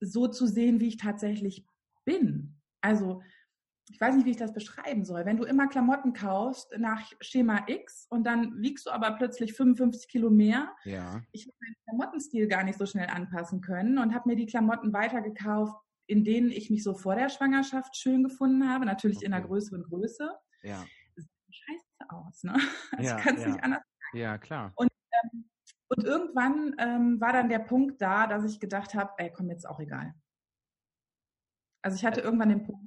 so 0.00 0.26
zu 0.26 0.46
sehen, 0.46 0.80
wie 0.80 0.88
ich 0.88 0.96
tatsächlich 0.96 1.66
bin. 2.04 2.60
Also 2.80 3.22
ich 3.88 4.00
weiß 4.00 4.14
nicht, 4.14 4.24
wie 4.26 4.30
ich 4.30 4.36
das 4.36 4.52
beschreiben 4.52 5.04
soll. 5.04 5.24
Wenn 5.24 5.36
du 5.36 5.44
immer 5.44 5.68
Klamotten 5.68 6.12
kaufst 6.12 6.74
nach 6.78 7.12
Schema 7.20 7.64
X 7.66 8.06
und 8.08 8.24
dann 8.24 8.60
wiegst 8.62 8.86
du 8.86 8.90
aber 8.90 9.12
plötzlich 9.12 9.54
55 9.54 10.08
Kilo 10.08 10.30
mehr. 10.30 10.74
Ja. 10.84 11.20
Ich 11.32 11.46
habe 11.46 11.56
meinen 11.60 11.76
Klamottenstil 11.84 12.48
gar 12.48 12.64
nicht 12.64 12.78
so 12.78 12.86
schnell 12.86 13.08
anpassen 13.08 13.60
können 13.60 13.98
und 13.98 14.14
habe 14.14 14.28
mir 14.28 14.36
die 14.36 14.46
Klamotten 14.46 14.92
weitergekauft, 14.92 15.76
in 16.06 16.24
denen 16.24 16.50
ich 16.50 16.70
mich 16.70 16.82
so 16.82 16.94
vor 16.94 17.14
der 17.14 17.28
Schwangerschaft 17.28 17.96
schön 17.96 18.22
gefunden 18.22 18.68
habe, 18.68 18.84
natürlich 18.84 19.18
okay. 19.18 19.26
in 19.26 19.32
einer 19.32 19.46
größeren 19.46 19.82
Größe. 19.82 20.30
Ja. 20.62 20.84
Scheiße 21.50 22.10
aus, 22.10 22.42
ne? 22.42 22.54
Also 22.96 23.10
ja, 23.10 23.16
kann 23.20 23.36
es 23.36 23.42
ja. 23.42 23.48
nicht 23.48 23.64
anders 23.64 23.82
sagen. 23.82 24.18
Ja, 24.18 24.38
klar. 24.38 24.72
Und, 24.76 24.90
ähm, 25.12 25.50
und 25.88 26.04
irgendwann 26.04 26.74
ähm, 26.78 27.20
war 27.20 27.32
dann 27.32 27.48
der 27.48 27.58
Punkt 27.58 28.00
da, 28.00 28.26
dass 28.26 28.44
ich 28.44 28.60
gedacht 28.60 28.94
habe, 28.94 29.12
ey, 29.18 29.30
komm, 29.32 29.50
jetzt 29.50 29.68
auch 29.68 29.80
egal. 29.80 30.14
Also 31.82 31.96
ich 31.96 32.04
hatte 32.04 32.20
also, 32.20 32.26
irgendwann 32.26 32.48
den 32.48 32.64
Punkt, 32.64 32.86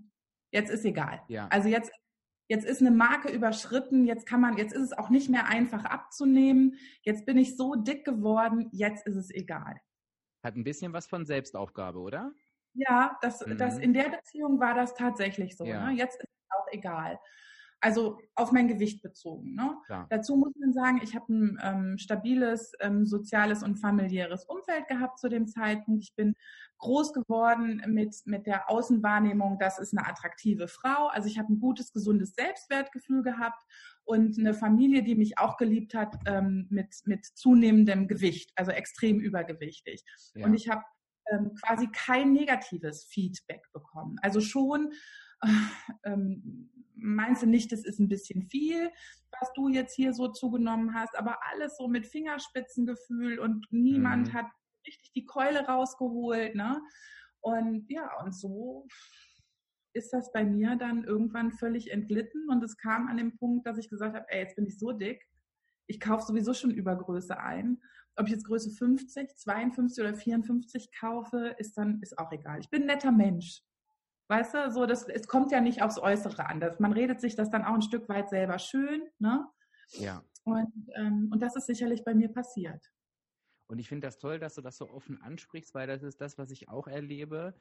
jetzt 0.51 0.71
ist 0.71 0.85
egal. 0.85 1.21
Ja. 1.27 1.47
Also 1.49 1.67
jetzt, 1.67 1.91
jetzt 2.47 2.65
ist 2.65 2.81
eine 2.81 2.91
Marke 2.91 3.31
überschritten, 3.31 4.05
jetzt 4.05 4.25
kann 4.25 4.41
man, 4.41 4.57
jetzt 4.57 4.73
ist 4.73 4.81
es 4.81 4.93
auch 4.93 5.09
nicht 5.09 5.29
mehr 5.29 5.47
einfach 5.47 5.83
abzunehmen. 5.85 6.77
Jetzt 7.01 7.25
bin 7.25 7.37
ich 7.37 7.57
so 7.57 7.75
dick 7.75 8.05
geworden, 8.05 8.69
jetzt 8.71 9.05
ist 9.05 9.17
es 9.17 9.29
egal. 9.31 9.79
Hat 10.43 10.55
ein 10.55 10.63
bisschen 10.63 10.93
was 10.93 11.07
von 11.07 11.25
Selbstaufgabe, 11.25 11.99
oder? 11.99 12.33
Ja, 12.75 13.17
das, 13.21 13.45
mhm. 13.45 13.57
das 13.57 13.77
in 13.77 13.93
der 13.93 14.09
Beziehung 14.09 14.59
war 14.59 14.73
das 14.73 14.93
tatsächlich 14.93 15.57
so. 15.57 15.65
Ja. 15.65 15.89
Ne? 15.89 15.97
Jetzt 15.97 16.17
ist 16.17 16.29
es 16.29 16.57
auch 16.57 16.67
egal. 16.71 17.19
Also 17.81 18.17
auf 18.33 18.51
mein 18.51 18.67
Gewicht 18.67 19.03
bezogen. 19.03 19.53
Ne? 19.53 19.77
Dazu 20.09 20.35
muss 20.37 20.53
man 20.59 20.73
sagen, 20.73 21.01
ich 21.03 21.13
habe 21.13 21.31
ein 21.31 21.59
ähm, 21.61 21.97
stabiles 21.99 22.71
ähm, 22.79 23.05
soziales 23.05 23.61
und 23.61 23.75
familiäres 23.75 24.45
Umfeld 24.45 24.87
gehabt 24.87 25.19
zu 25.19 25.29
dem 25.29 25.47
Zeitpunkt. 25.47 26.03
Ich 26.03 26.15
bin 26.15 26.35
groß 26.79 27.13
geworden 27.13 27.83
mit, 27.87 28.15
mit 28.25 28.47
der 28.47 28.69
Außenwahrnehmung, 28.69 29.59
das 29.59 29.77
ist 29.77 29.95
eine 29.95 30.07
attraktive 30.07 30.67
Frau. 30.67 31.07
Also 31.07 31.27
ich 31.27 31.37
habe 31.37 31.53
ein 31.53 31.59
gutes, 31.59 31.93
gesundes 31.93 32.33
Selbstwertgefühl 32.33 33.23
gehabt 33.23 33.63
und 34.03 34.37
eine 34.37 34.53
Familie, 34.53 35.03
die 35.03 35.15
mich 35.15 35.37
auch 35.37 35.57
geliebt 35.57 35.93
hat 35.93 36.15
ähm, 36.25 36.67
mit, 36.69 36.95
mit 37.05 37.25
zunehmendem 37.25 38.07
Gewicht, 38.07 38.51
also 38.55 38.71
extrem 38.71 39.19
übergewichtig. 39.19 40.03
Ja. 40.33 40.45
Und 40.45 40.53
ich 40.53 40.69
habe 40.69 40.83
ähm, 41.31 41.53
quasi 41.55 41.87
kein 41.91 42.33
negatives 42.33 43.05
Feedback 43.05 43.61
bekommen. 43.73 44.17
Also 44.21 44.41
schon 44.41 44.93
ähm, 46.05 46.69
meinst 46.95 47.43
du 47.43 47.47
nicht, 47.47 47.71
das 47.71 47.83
ist 47.83 47.99
ein 47.99 48.07
bisschen 48.07 48.43
viel, 48.43 48.89
was 49.39 49.51
du 49.53 49.67
jetzt 49.67 49.95
hier 49.95 50.13
so 50.13 50.29
zugenommen 50.29 50.93
hast, 50.93 51.17
aber 51.17 51.37
alles 51.51 51.77
so 51.77 51.87
mit 51.87 52.07
Fingerspitzengefühl 52.07 53.39
und 53.39 53.65
niemand 53.69 54.29
mhm. 54.29 54.33
hat 54.33 54.45
richtig 54.87 55.11
die 55.13 55.25
Keule 55.25 55.65
rausgeholt, 55.65 56.55
ne? 56.55 56.81
Und 57.41 57.85
ja, 57.89 58.09
und 58.23 58.33
so 58.33 58.87
ist 59.93 60.11
das 60.11 60.31
bei 60.31 60.43
mir 60.43 60.75
dann 60.75 61.03
irgendwann 61.03 61.51
völlig 61.51 61.91
entglitten 61.91 62.49
und 62.49 62.63
es 62.63 62.75
kam 62.77 63.07
an 63.07 63.17
dem 63.17 63.37
Punkt, 63.37 63.65
dass 63.65 63.77
ich 63.77 63.89
gesagt 63.89 64.15
habe, 64.15 64.25
ey, 64.29 64.41
jetzt 64.41 64.55
bin 64.55 64.65
ich 64.65 64.77
so 64.77 64.91
dick, 64.91 65.23
ich 65.87 65.99
kaufe 65.99 66.25
sowieso 66.25 66.53
schon 66.53 66.71
Übergröße 66.71 67.37
ein. 67.39 67.81
Ob 68.17 68.27
ich 68.27 68.33
jetzt 68.33 68.45
Größe 68.45 68.71
50, 68.71 69.35
52 69.35 70.03
oder 70.03 70.15
54 70.15 70.91
kaufe, 70.91 71.55
ist 71.57 71.77
dann 71.77 72.01
ist 72.01 72.17
auch 72.17 72.31
egal. 72.31 72.59
Ich 72.59 72.69
bin 72.69 72.83
ein 72.83 72.87
netter 72.87 73.11
Mensch. 73.11 73.61
Weißt 74.27 74.53
du, 74.53 74.71
so 74.71 74.85
das, 74.85 75.07
es 75.07 75.27
kommt 75.27 75.51
ja 75.51 75.61
nicht 75.61 75.81
aufs 75.81 75.99
Äußere 75.99 76.47
an. 76.47 76.59
Das, 76.59 76.79
man 76.79 76.93
redet 76.93 77.21
sich 77.21 77.35
das 77.35 77.49
dann 77.49 77.63
auch 77.63 77.75
ein 77.75 77.81
Stück 77.81 78.09
weit 78.09 78.29
selber 78.29 78.57
schön, 78.57 79.03
ne? 79.19 79.47
Ja. 79.91 80.23
Und, 80.43 80.89
ähm, 80.95 81.29
und 81.31 81.41
das 81.41 81.55
ist 81.55 81.67
sicherlich 81.67 82.03
bei 82.03 82.13
mir 82.13 82.29
passiert. 82.29 82.91
Und 83.67 83.79
ich 83.79 83.89
finde 83.89 84.07
das 84.07 84.17
toll, 84.17 84.39
dass 84.39 84.55
du 84.55 84.61
das 84.61 84.77
so 84.77 84.89
offen 84.89 85.21
ansprichst, 85.21 85.73
weil 85.73 85.87
das 85.87 86.03
ist 86.03 86.21
das, 86.21 86.37
was 86.37 86.51
ich 86.51 86.69
auch 86.69 86.87
erlebe. 86.87 87.55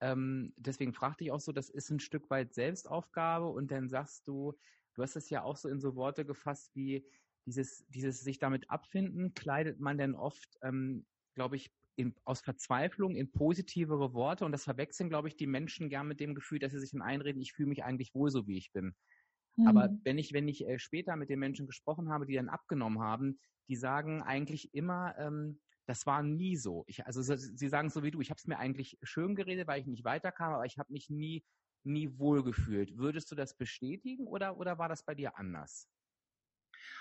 Ähm, 0.00 0.52
deswegen 0.56 0.92
fragte 0.92 1.24
ich 1.24 1.32
auch 1.32 1.40
so, 1.40 1.52
das 1.52 1.68
ist 1.68 1.90
ein 1.90 2.00
Stück 2.00 2.30
weit 2.30 2.54
Selbstaufgabe 2.54 3.48
und 3.48 3.70
dann 3.70 3.88
sagst 3.88 4.26
du, 4.28 4.54
du 4.94 5.02
hast 5.02 5.16
es 5.16 5.30
ja 5.30 5.42
auch 5.42 5.56
so 5.56 5.68
in 5.68 5.80
so 5.80 5.96
Worte 5.96 6.24
gefasst 6.24 6.74
wie 6.74 7.04
dieses, 7.48 7.86
dieses 7.88 8.20
sich 8.20 8.38
damit 8.38 8.70
abfinden, 8.70 9.34
kleidet 9.34 9.80
man 9.80 9.98
denn 9.98 10.14
oft, 10.14 10.58
ähm, 10.62 11.06
glaube 11.34 11.56
ich, 11.56 11.70
in, 11.96 12.14
aus 12.24 12.42
Verzweiflung 12.42 13.16
in 13.16 13.32
positivere 13.32 14.12
Worte 14.12 14.44
und 14.44 14.52
das 14.52 14.64
verwechseln, 14.64 15.08
glaube 15.08 15.28
ich, 15.28 15.36
die 15.36 15.48
Menschen 15.48 15.88
gern 15.88 16.06
mit 16.06 16.20
dem 16.20 16.34
Gefühl, 16.34 16.60
dass 16.60 16.72
sie 16.72 16.78
sich 16.78 16.92
dann 16.92 17.02
einreden, 17.02 17.42
ich 17.42 17.52
fühle 17.52 17.70
mich 17.70 17.82
eigentlich 17.82 18.14
wohl 18.14 18.30
so, 18.30 18.46
wie 18.46 18.58
ich 18.58 18.72
bin. 18.72 18.94
Mhm. 19.56 19.66
Aber 19.66 19.98
wenn 20.04 20.18
ich, 20.18 20.32
wenn 20.32 20.46
ich 20.48 20.66
äh, 20.66 20.78
später 20.78 21.16
mit 21.16 21.30
den 21.30 21.40
Menschen 21.40 21.66
gesprochen 21.66 22.10
habe, 22.10 22.26
die 22.26 22.34
dann 22.34 22.48
abgenommen 22.48 23.00
haben, 23.00 23.40
die 23.68 23.76
sagen 23.76 24.22
eigentlich 24.22 24.74
immer, 24.74 25.16
ähm, 25.18 25.60
das 25.86 26.06
war 26.06 26.22
nie 26.22 26.56
so. 26.56 26.84
Ich, 26.86 27.06
also 27.06 27.22
sie 27.22 27.68
sagen 27.68 27.88
so 27.90 28.02
wie 28.02 28.10
du, 28.10 28.20
ich 28.20 28.30
habe 28.30 28.38
es 28.38 28.46
mir 28.46 28.58
eigentlich 28.58 28.98
schön 29.02 29.34
geredet, 29.34 29.66
weil 29.66 29.80
ich 29.80 29.86
nicht 29.86 30.04
weiterkam, 30.04 30.52
aber 30.52 30.66
ich 30.66 30.78
habe 30.78 30.92
mich 30.92 31.08
nie, 31.08 31.44
nie 31.82 32.18
wohl 32.18 32.44
gefühlt. 32.44 32.96
Würdest 32.98 33.30
du 33.32 33.34
das 33.34 33.56
bestätigen 33.56 34.26
oder, 34.26 34.58
oder 34.58 34.78
war 34.78 34.88
das 34.88 35.02
bei 35.04 35.14
dir 35.14 35.38
anders? 35.38 35.88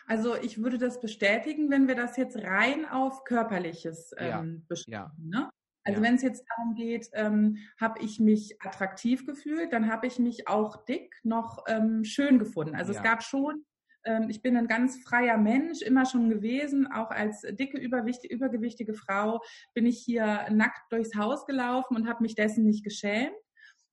Also 0.07 0.35
ich 0.35 0.63
würde 0.63 0.77
das 0.77 1.01
bestätigen, 1.01 1.69
wenn 1.69 1.87
wir 1.87 1.95
das 1.95 2.15
jetzt 2.15 2.37
rein 2.37 2.85
auf 2.85 3.25
körperliches 3.25 4.13
ähm, 4.17 4.27
ja. 4.27 4.45
bestimmen. 4.67 5.11
Ne? 5.29 5.49
Also 5.83 6.01
ja. 6.01 6.07
wenn 6.07 6.15
es 6.15 6.21
jetzt 6.21 6.45
darum 6.49 6.75
geht, 6.75 7.09
ähm, 7.13 7.57
habe 7.79 7.99
ich 8.01 8.19
mich 8.19 8.55
attraktiv 8.61 9.25
gefühlt, 9.25 9.71
dann 9.73 9.91
habe 9.91 10.07
ich 10.07 10.17
mich 10.17 10.47
auch 10.47 10.85
dick 10.85 11.13
noch 11.23 11.63
ähm, 11.67 12.03
schön 12.05 12.39
gefunden. 12.39 12.75
Also 12.75 12.93
ja. 12.93 12.99
es 12.99 13.03
gab 13.03 13.21
schon, 13.21 13.65
ähm, 14.05 14.29
ich 14.29 14.41
bin 14.41 14.55
ein 14.55 14.67
ganz 14.67 15.01
freier 15.03 15.37
Mensch, 15.37 15.81
immer 15.81 16.05
schon 16.05 16.29
gewesen, 16.29 16.87
auch 16.87 17.11
als 17.11 17.41
dicke, 17.41 17.77
übergewichtige 17.77 18.93
Frau 18.93 19.41
bin 19.73 19.85
ich 19.85 19.99
hier 19.99 20.47
nackt 20.51 20.91
durchs 20.91 21.15
Haus 21.15 21.45
gelaufen 21.45 21.97
und 21.97 22.07
habe 22.07 22.23
mich 22.23 22.35
dessen 22.35 22.65
nicht 22.65 22.83
geschämt. 22.83 23.35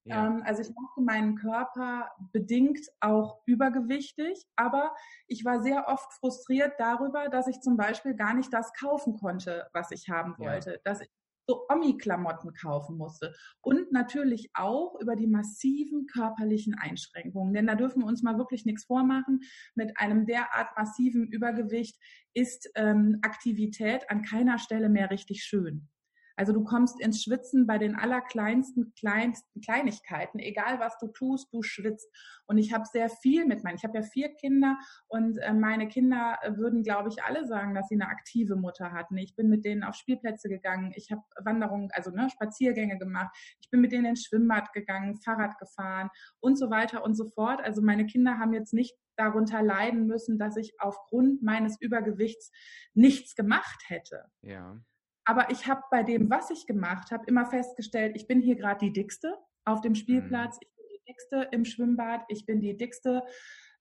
Ja. 0.05 0.27
Ähm, 0.27 0.43
also 0.45 0.61
ich 0.61 0.69
mochte 0.69 1.01
meinen 1.01 1.35
Körper 1.35 2.11
bedingt 2.31 2.79
auch 2.99 3.41
übergewichtig, 3.45 4.45
aber 4.55 4.95
ich 5.27 5.43
war 5.43 5.61
sehr 5.61 5.87
oft 5.87 6.13
frustriert 6.13 6.73
darüber, 6.77 7.27
dass 7.29 7.47
ich 7.47 7.59
zum 7.61 7.75
Beispiel 7.75 8.13
gar 8.13 8.33
nicht 8.33 8.53
das 8.53 8.71
kaufen 8.73 9.17
konnte, 9.17 9.67
was 9.73 9.91
ich 9.91 10.09
haben 10.09 10.37
wollte. 10.37 10.73
Ja. 10.73 10.77
Dass 10.83 11.01
ich 11.01 11.09
so 11.47 11.65
Omi-Klamotten 11.69 12.53
kaufen 12.53 12.97
musste. 12.97 13.35
Und 13.61 13.91
natürlich 13.91 14.49
auch 14.53 14.99
über 14.99 15.15
die 15.15 15.27
massiven 15.27 16.07
körperlichen 16.07 16.75
Einschränkungen. 16.75 17.53
Denn 17.53 17.67
da 17.67 17.75
dürfen 17.75 18.01
wir 18.01 18.07
uns 18.07 18.23
mal 18.23 18.37
wirklich 18.37 18.65
nichts 18.65 18.85
vormachen. 18.85 19.41
Mit 19.75 19.97
einem 19.97 20.25
derart 20.25 20.75
massiven 20.75 21.27
Übergewicht 21.27 21.99
ist 22.33 22.69
ähm, 22.75 23.19
Aktivität 23.21 24.09
an 24.09 24.23
keiner 24.23 24.57
Stelle 24.57 24.89
mehr 24.89 25.11
richtig 25.11 25.43
schön. 25.43 25.87
Also 26.35 26.53
du 26.53 26.63
kommst 26.63 26.99
ins 26.99 27.23
Schwitzen 27.23 27.65
bei 27.65 27.77
den 27.77 27.95
allerkleinsten, 27.95 28.93
kleinsten 28.97 29.61
Kleinigkeiten. 29.61 30.39
Egal 30.39 30.79
was 30.79 30.97
du 30.99 31.07
tust, 31.07 31.51
du 31.53 31.63
schwitzt. 31.63 32.09
Und 32.45 32.57
ich 32.57 32.73
habe 32.73 32.85
sehr 32.85 33.09
viel 33.09 33.45
mit 33.45 33.63
meinen. 33.63 33.75
Ich 33.75 33.83
habe 33.83 33.97
ja 33.97 34.03
vier 34.03 34.29
Kinder 34.35 34.77
und 35.07 35.37
äh, 35.37 35.53
meine 35.53 35.87
Kinder 35.87 36.37
würden, 36.55 36.83
glaube 36.83 37.09
ich, 37.09 37.23
alle 37.23 37.47
sagen, 37.47 37.73
dass 37.73 37.87
sie 37.87 37.95
eine 37.95 38.07
aktive 38.07 38.55
Mutter 38.55 38.91
hatten. 38.91 39.17
Ich 39.17 39.35
bin 39.35 39.49
mit 39.49 39.65
denen 39.65 39.83
auf 39.83 39.95
Spielplätze 39.95 40.49
gegangen. 40.49 40.91
Ich 40.95 41.11
habe 41.11 41.21
Wanderungen, 41.43 41.89
also 41.93 42.11
ne, 42.11 42.29
Spaziergänge 42.29 42.97
gemacht. 42.97 43.35
Ich 43.61 43.69
bin 43.69 43.81
mit 43.81 43.91
denen 43.91 44.05
ins 44.05 44.25
Schwimmbad 44.25 44.73
gegangen, 44.73 45.19
Fahrrad 45.21 45.57
gefahren 45.57 46.09
und 46.39 46.57
so 46.57 46.69
weiter 46.69 47.03
und 47.03 47.15
so 47.15 47.25
fort. 47.25 47.61
Also 47.61 47.81
meine 47.81 48.05
Kinder 48.05 48.37
haben 48.37 48.53
jetzt 48.53 48.73
nicht 48.73 48.95
darunter 49.15 49.61
leiden 49.61 50.07
müssen, 50.07 50.37
dass 50.37 50.57
ich 50.57 50.73
aufgrund 50.79 51.41
meines 51.41 51.79
Übergewichts 51.79 52.51
nichts 52.93 53.35
gemacht 53.35 53.83
hätte. 53.87 54.25
Ja. 54.41 54.81
Aber 55.25 55.49
ich 55.49 55.67
habe 55.67 55.81
bei 55.89 56.03
dem, 56.03 56.29
was 56.29 56.51
ich 56.51 56.67
gemacht 56.67 57.11
habe, 57.11 57.25
immer 57.25 57.45
festgestellt, 57.45 58.15
ich 58.15 58.27
bin 58.27 58.41
hier 58.41 58.55
gerade 58.55 58.85
die 58.85 58.93
dickste 58.93 59.35
auf 59.65 59.81
dem 59.81 59.95
Spielplatz, 59.95 60.55
mhm. 60.55 60.61
ich 60.61 60.75
bin 60.75 60.85
die 60.93 61.03
dickste 61.07 61.49
im 61.51 61.65
Schwimmbad, 61.65 62.23
ich 62.29 62.45
bin 62.45 62.61
die 62.61 62.77
dickste, 62.77 63.23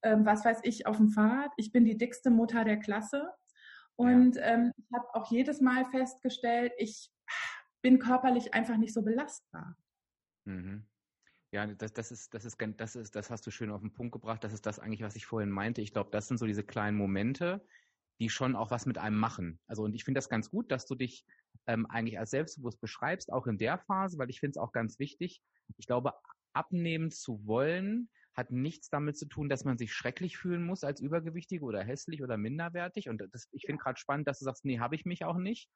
ähm, 0.03 0.25
was 0.25 0.45
weiß 0.45 0.61
ich, 0.63 0.87
auf 0.87 0.97
dem 0.97 1.11
Fahrrad, 1.11 1.53
ich 1.59 1.71
bin 1.71 1.85
die 1.85 1.99
dickste 1.99 2.31
Mutter 2.31 2.65
der 2.65 2.79
Klasse. 2.79 3.31
Und 3.97 4.37
ja. 4.37 4.43
ähm, 4.43 4.73
ich 4.77 4.87
habe 4.95 5.15
auch 5.15 5.31
jedes 5.31 5.61
Mal 5.61 5.85
festgestellt, 5.85 6.73
ich 6.79 7.11
bin 7.83 7.99
körperlich 7.99 8.55
einfach 8.55 8.79
nicht 8.79 8.95
so 8.95 9.03
belastbar. 9.03 9.77
Mhm. 10.47 10.87
Ja, 11.53 11.67
das, 11.67 11.93
das 11.93 12.11
ist, 12.11 12.35
das 12.35 12.45
ist, 12.45 12.57
das 12.79 12.97
ist, 12.97 13.15
das 13.15 13.31
hast 13.31 13.47
du 13.47 13.53
schön 13.53 13.71
auf 13.71 13.81
den 13.81 13.93
Punkt 13.93 14.13
gebracht. 14.13 14.43
Das 14.43 14.53
ist 14.53 14.67
das 14.67 14.81
eigentlich, 14.81 15.03
was 15.03 15.15
ich 15.15 15.27
vorhin 15.27 15.51
meinte. 15.51 15.83
Ich 15.83 15.93
glaube, 15.93 16.11
das 16.11 16.27
sind 16.27 16.39
so 16.39 16.47
diese 16.47 16.65
kleinen 16.65 16.97
Momente, 16.97 17.65
die 18.21 18.29
schon 18.29 18.57
auch 18.57 18.71
was 18.71 18.87
mit 18.87 18.99
einem 18.99 19.19
machen. 19.19 19.61
Also 19.67 19.83
und 19.83 19.95
ich 19.95 20.05
finde 20.05 20.19
das 20.19 20.29
ganz 20.29 20.51
gut, 20.51 20.71
dass 20.71 20.87
du 20.87 20.95
dich 20.95 21.25
ähm, 21.67 21.87
eigentlich 21.87 22.19
als 22.19 22.31
selbstbewusst 22.31 22.81
beschreibst, 22.81 23.33
auch 23.33 23.47
in 23.47 23.59
der 23.59 23.79
Phase, 23.79 24.19
weil 24.19 24.31
ich 24.31 24.41
finde 24.41 24.53
es 24.53 24.57
auch 24.57 24.73
ganz 24.73 24.99
wichtig. 24.99 25.43
Ich 25.77 25.87
glaube, 25.87 26.13
abnehmen 26.53 27.11
zu 27.11 27.45
wollen 27.47 28.09
hat 28.35 28.51
nichts 28.51 28.89
damit 28.89 29.17
zu 29.17 29.27
tun, 29.27 29.49
dass 29.49 29.65
man 29.65 29.79
sich 29.79 29.93
schrecklich 29.93 30.37
fühlen 30.37 30.65
muss 30.65 30.85
als 30.85 31.01
Übergewichtige 31.01 31.65
oder 31.65 31.85
hässlich 31.85 32.23
oder 32.23 32.37
minderwertig. 32.37 33.09
Und 33.09 33.23
das, 33.33 33.49
ich 33.53 33.65
finde 33.67 33.83
gerade 33.83 33.99
spannend, 33.99 34.27
dass 34.27 34.41
du 34.41 34.45
sagst, 34.45 34.65
nee, 34.65 34.81
habe 34.81 34.97
ich 34.97 35.05
mich 35.05 35.25
auch 35.25 35.37
nicht. 35.37 35.71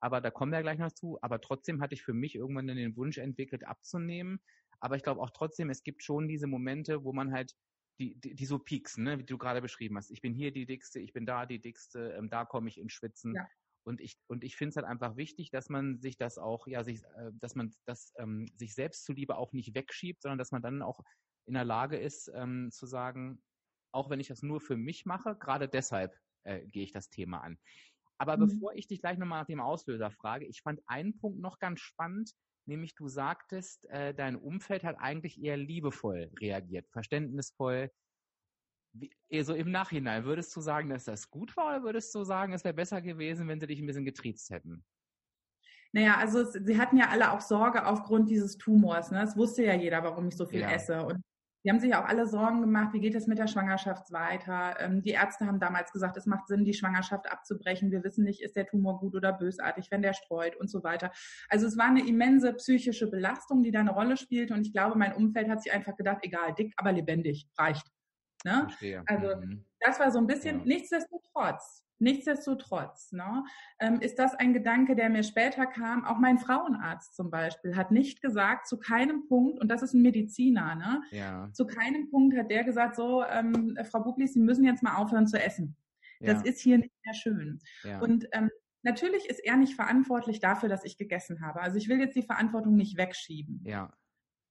Aber 0.00 0.20
da 0.20 0.30
kommen 0.30 0.52
wir 0.52 0.62
gleich 0.62 0.78
noch 0.78 0.92
zu. 0.92 1.18
Aber 1.22 1.40
trotzdem 1.40 1.80
hatte 1.80 1.94
ich 1.94 2.02
für 2.02 2.14
mich 2.14 2.36
irgendwann 2.36 2.68
den 2.68 2.96
Wunsch 2.96 3.18
entwickelt, 3.18 3.66
abzunehmen. 3.66 4.40
Aber 4.78 4.96
ich 4.96 5.02
glaube 5.02 5.20
auch 5.20 5.30
trotzdem, 5.30 5.70
es 5.70 5.82
gibt 5.82 6.02
schon 6.02 6.28
diese 6.28 6.46
Momente, 6.46 7.04
wo 7.04 7.12
man 7.12 7.32
halt 7.32 7.52
die, 7.98 8.14
die, 8.16 8.34
die 8.34 8.46
so 8.46 8.58
pieksen, 8.58 9.04
ne, 9.04 9.18
wie 9.18 9.24
du 9.24 9.38
gerade 9.38 9.62
beschrieben 9.62 9.96
hast. 9.96 10.10
Ich 10.10 10.20
bin 10.20 10.34
hier 10.34 10.52
die 10.52 10.66
dickste, 10.66 11.00
ich 11.00 11.12
bin 11.12 11.26
da 11.26 11.46
die 11.46 11.60
dickste, 11.60 12.12
ähm, 12.18 12.28
da 12.28 12.44
komme 12.44 12.68
ich 12.68 12.78
ins 12.78 12.92
Schwitzen. 12.92 13.34
Ja. 13.34 13.46
Und 13.86 14.00
ich, 14.00 14.16
und 14.28 14.44
ich 14.44 14.56
finde 14.56 14.70
es 14.70 14.76
halt 14.76 14.86
einfach 14.86 15.16
wichtig, 15.16 15.50
dass 15.50 15.68
man 15.68 16.00
sich 16.00 16.16
das 16.16 16.38
auch, 16.38 16.66
ja, 16.66 16.82
sich, 16.82 17.02
äh, 17.02 17.30
dass 17.34 17.54
man 17.54 17.74
das 17.84 18.12
ähm, 18.16 18.50
sich 18.56 18.74
selbst 18.74 19.04
zuliebe 19.04 19.36
auch 19.36 19.52
nicht 19.52 19.74
wegschiebt, 19.74 20.22
sondern 20.22 20.38
dass 20.38 20.52
man 20.52 20.62
dann 20.62 20.82
auch 20.82 21.00
in 21.46 21.54
der 21.54 21.64
Lage 21.64 21.98
ist, 21.98 22.30
ähm, 22.34 22.70
zu 22.72 22.86
sagen, 22.86 23.42
auch 23.92 24.10
wenn 24.10 24.20
ich 24.20 24.28
das 24.28 24.42
nur 24.42 24.60
für 24.60 24.76
mich 24.76 25.04
mache, 25.04 25.36
gerade 25.36 25.68
deshalb 25.68 26.16
äh, 26.44 26.66
gehe 26.66 26.84
ich 26.84 26.92
das 26.92 27.10
Thema 27.10 27.42
an. 27.42 27.58
Aber 28.18 28.36
mhm. 28.36 28.48
bevor 28.48 28.74
ich 28.74 28.86
dich 28.86 29.00
gleich 29.00 29.18
nochmal 29.18 29.40
nach 29.40 29.46
dem 29.46 29.60
Auslöser 29.60 30.10
frage, 30.10 30.46
ich 30.46 30.62
fand 30.62 30.80
einen 30.86 31.16
Punkt 31.16 31.40
noch 31.40 31.58
ganz 31.58 31.80
spannend, 31.80 32.32
nämlich 32.66 32.94
du 32.94 33.08
sagtest, 33.08 33.84
äh, 33.90 34.14
dein 34.14 34.36
Umfeld 34.36 34.84
hat 34.84 34.96
eigentlich 34.98 35.42
eher 35.42 35.56
liebevoll 35.56 36.30
reagiert, 36.40 36.88
verständnisvoll. 36.90 37.90
Wie, 38.92 39.10
also 39.32 39.54
im 39.54 39.70
Nachhinein, 39.70 40.24
würdest 40.24 40.54
du 40.54 40.60
sagen, 40.60 40.90
dass 40.90 41.04
das 41.04 41.30
gut 41.30 41.56
war 41.56 41.68
oder 41.68 41.82
würdest 41.82 42.14
du 42.14 42.24
sagen, 42.24 42.52
es 42.52 42.64
wäre 42.64 42.74
besser 42.74 43.02
gewesen, 43.02 43.48
wenn 43.48 43.60
sie 43.60 43.66
dich 43.66 43.80
ein 43.80 43.86
bisschen 43.86 44.04
getriezt 44.04 44.50
hätten? 44.50 44.84
Naja, 45.92 46.16
also 46.16 46.40
es, 46.40 46.52
sie 46.52 46.78
hatten 46.78 46.96
ja 46.96 47.08
alle 47.08 47.32
auch 47.32 47.40
Sorge 47.40 47.86
aufgrund 47.86 48.28
dieses 48.28 48.58
Tumors. 48.58 49.10
Ne? 49.10 49.22
Es 49.22 49.36
wusste 49.36 49.64
ja 49.64 49.74
jeder, 49.74 50.02
warum 50.02 50.28
ich 50.28 50.36
so 50.36 50.44
viel 50.44 50.60
ja. 50.60 50.70
esse. 50.70 51.04
Und 51.04 51.22
die 51.64 51.70
haben 51.70 51.80
sich 51.80 51.94
auch 51.94 52.04
alle 52.04 52.26
Sorgen 52.26 52.60
gemacht, 52.60 52.92
wie 52.92 53.00
geht 53.00 53.14
es 53.14 53.26
mit 53.26 53.38
der 53.38 53.46
Schwangerschaft 53.46 54.12
weiter. 54.12 54.76
Ähm, 54.80 55.02
die 55.02 55.10
Ärzte 55.10 55.46
haben 55.46 55.60
damals 55.60 55.92
gesagt, 55.92 56.16
es 56.18 56.26
macht 56.26 56.46
Sinn, 56.46 56.64
die 56.64 56.74
Schwangerschaft 56.74 57.30
abzubrechen. 57.30 57.90
Wir 57.90 58.04
wissen 58.04 58.24
nicht, 58.24 58.42
ist 58.42 58.54
der 58.54 58.66
Tumor 58.66 59.00
gut 59.00 59.14
oder 59.14 59.32
bösartig, 59.32 59.90
wenn 59.90 60.02
der 60.02 60.12
streut 60.12 60.56
und 60.56 60.70
so 60.70 60.84
weiter. 60.84 61.10
Also 61.48 61.66
es 61.66 61.78
war 61.78 61.86
eine 61.86 62.06
immense 62.06 62.52
psychische 62.52 63.10
Belastung, 63.10 63.62
die 63.62 63.70
da 63.70 63.80
eine 63.80 63.92
Rolle 63.92 64.18
spielte. 64.18 64.52
Und 64.52 64.66
ich 64.66 64.74
glaube, 64.74 64.98
mein 64.98 65.14
Umfeld 65.14 65.48
hat 65.48 65.62
sich 65.62 65.72
einfach 65.72 65.96
gedacht, 65.96 66.18
egal, 66.22 66.54
dick, 66.54 66.74
aber 66.76 66.92
lebendig, 66.92 67.48
reicht. 67.56 67.93
Ne? 68.44 68.68
Also 69.06 69.36
mhm. 69.36 69.64
das 69.80 69.98
war 69.98 70.10
so 70.10 70.18
ein 70.18 70.26
bisschen, 70.26 70.60
ja. 70.60 70.64
nichtsdestotrotz, 70.66 71.84
Nichtsdestotrotz 72.00 73.12
ne, 73.12 73.44
ähm, 73.78 74.00
ist 74.00 74.18
das 74.18 74.34
ein 74.34 74.52
Gedanke, 74.52 74.96
der 74.96 75.08
mir 75.10 75.22
später 75.22 75.64
kam. 75.64 76.04
Auch 76.04 76.18
mein 76.18 76.38
Frauenarzt 76.38 77.14
zum 77.14 77.30
Beispiel 77.30 77.76
hat 77.76 77.92
nicht 77.92 78.20
gesagt, 78.20 78.66
zu 78.66 78.78
keinem 78.78 79.26
Punkt, 79.28 79.60
und 79.60 79.68
das 79.68 79.82
ist 79.82 79.94
ein 79.94 80.02
Mediziner, 80.02 80.74
ne, 80.74 81.02
ja. 81.12 81.48
zu 81.52 81.66
keinem 81.66 82.10
Punkt 82.10 82.36
hat 82.36 82.50
der 82.50 82.64
gesagt, 82.64 82.96
so, 82.96 83.24
ähm, 83.24 83.78
Frau 83.90 84.00
Bublis, 84.00 84.34
Sie 84.34 84.40
müssen 84.40 84.64
jetzt 84.64 84.82
mal 84.82 84.96
aufhören 84.96 85.26
zu 85.26 85.40
essen. 85.40 85.76
Das 86.20 86.42
ja. 86.42 86.50
ist 86.50 86.60
hier 86.60 86.78
nicht 86.78 86.92
mehr 87.04 87.14
schön. 87.14 87.60
Und 88.00 88.26
ähm, 88.32 88.50
natürlich 88.82 89.28
ist 89.28 89.40
er 89.40 89.56
nicht 89.56 89.74
verantwortlich 89.74 90.40
dafür, 90.40 90.68
dass 90.68 90.84
ich 90.84 90.96
gegessen 90.96 91.42
habe. 91.42 91.60
Also 91.60 91.76
ich 91.76 91.88
will 91.88 92.00
jetzt 92.00 92.16
die 92.16 92.22
Verantwortung 92.22 92.76
nicht 92.76 92.96
wegschieben. 92.96 93.62
Ja. 93.64 93.92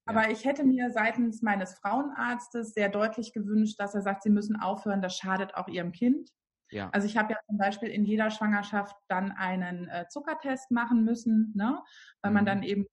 Aber 0.06 0.30
ich 0.30 0.44
hätte 0.44 0.64
mir 0.64 0.92
seitens 0.92 1.42
meines 1.42 1.76
Frauenarztes 1.76 2.74
sehr 2.74 2.90
deutlich 2.90 3.34
gewünscht, 3.34 3.80
dass 3.80 3.96
er 3.96 4.02
sagt, 4.02 4.24
Sie 4.24 4.30
müssen 4.30 4.60
aufhören, 4.60 5.02
das 5.02 5.18
schadet 5.18 5.56
auch 5.56 5.68
Ihrem 5.68 5.92
Kind. 5.92 6.30
Ja. 6.72 6.90
Also 6.92 7.06
ich 7.06 7.18
habe 7.18 7.34
ja 7.34 7.40
zum 7.48 7.58
Beispiel 7.58 7.90
in 7.90 8.04
jeder 8.04 8.32
Schwangerschaft 8.32 8.96
dann 9.08 9.32
einen 9.32 9.88
äh, 9.90 10.08
Zuckertest 10.10 10.72
machen 10.72 11.04
müssen, 11.04 11.54
ne? 11.56 11.82
weil 12.22 12.32
man 12.32 12.46
dann 12.46 12.60
mhm. 12.60 12.64
eben 12.64 12.86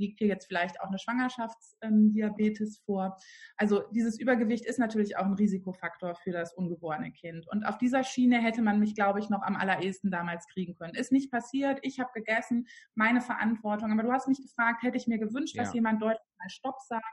liegt 0.00 0.18
hier 0.18 0.28
jetzt 0.28 0.46
vielleicht 0.46 0.80
auch 0.80 0.88
eine 0.88 0.98
Schwangerschaftsdiabetes 0.98 2.78
ähm, 2.78 2.84
vor. 2.84 3.16
Also 3.56 3.82
dieses 3.92 4.18
Übergewicht 4.18 4.66
ist 4.66 4.78
natürlich 4.78 5.16
auch 5.16 5.24
ein 5.24 5.34
Risikofaktor 5.34 6.16
für 6.16 6.32
das 6.32 6.52
ungeborene 6.54 7.12
Kind. 7.12 7.46
Und 7.48 7.64
auf 7.64 7.78
dieser 7.78 8.02
Schiene 8.02 8.42
hätte 8.42 8.62
man 8.62 8.80
mich, 8.80 8.94
glaube 8.94 9.20
ich, 9.20 9.30
noch 9.30 9.42
am 9.42 9.54
allerersten 9.54 10.10
damals 10.10 10.46
kriegen 10.48 10.74
können. 10.74 10.94
Ist 10.94 11.12
nicht 11.12 11.30
passiert, 11.30 11.78
ich 11.82 12.00
habe 12.00 12.10
gegessen, 12.14 12.66
meine 12.94 13.20
Verantwortung. 13.20 13.92
Aber 13.92 14.02
du 14.02 14.12
hast 14.12 14.26
mich 14.26 14.42
gefragt, 14.42 14.82
hätte 14.82 14.96
ich 14.96 15.06
mir 15.06 15.18
gewünscht, 15.18 15.54
ja. 15.54 15.62
dass 15.62 15.74
jemand 15.74 16.02
deutlich 16.02 16.20
mal 16.38 16.48
Stopp 16.48 16.80
sagt. 16.80 17.04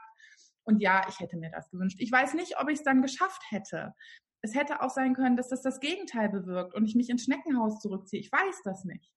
Und 0.64 0.80
ja, 0.80 1.02
ich 1.08 1.20
hätte 1.20 1.36
mir 1.36 1.50
das 1.50 1.70
gewünscht. 1.70 1.98
Ich 2.00 2.12
weiß 2.12 2.34
nicht, 2.34 2.60
ob 2.60 2.68
ich 2.68 2.78
es 2.78 2.84
dann 2.84 3.00
geschafft 3.00 3.42
hätte 3.50 3.94
es 4.42 4.54
hätte 4.54 4.82
auch 4.82 4.90
sein 4.90 5.14
können, 5.14 5.36
dass 5.36 5.48
das 5.48 5.62
das 5.62 5.80
Gegenteil 5.80 6.28
bewirkt 6.28 6.74
und 6.74 6.84
ich 6.84 6.94
mich 6.94 7.10
ins 7.10 7.24
Schneckenhaus 7.24 7.80
zurückziehe. 7.80 8.20
Ich 8.20 8.30
weiß 8.30 8.62
das 8.64 8.84
nicht. 8.84 9.12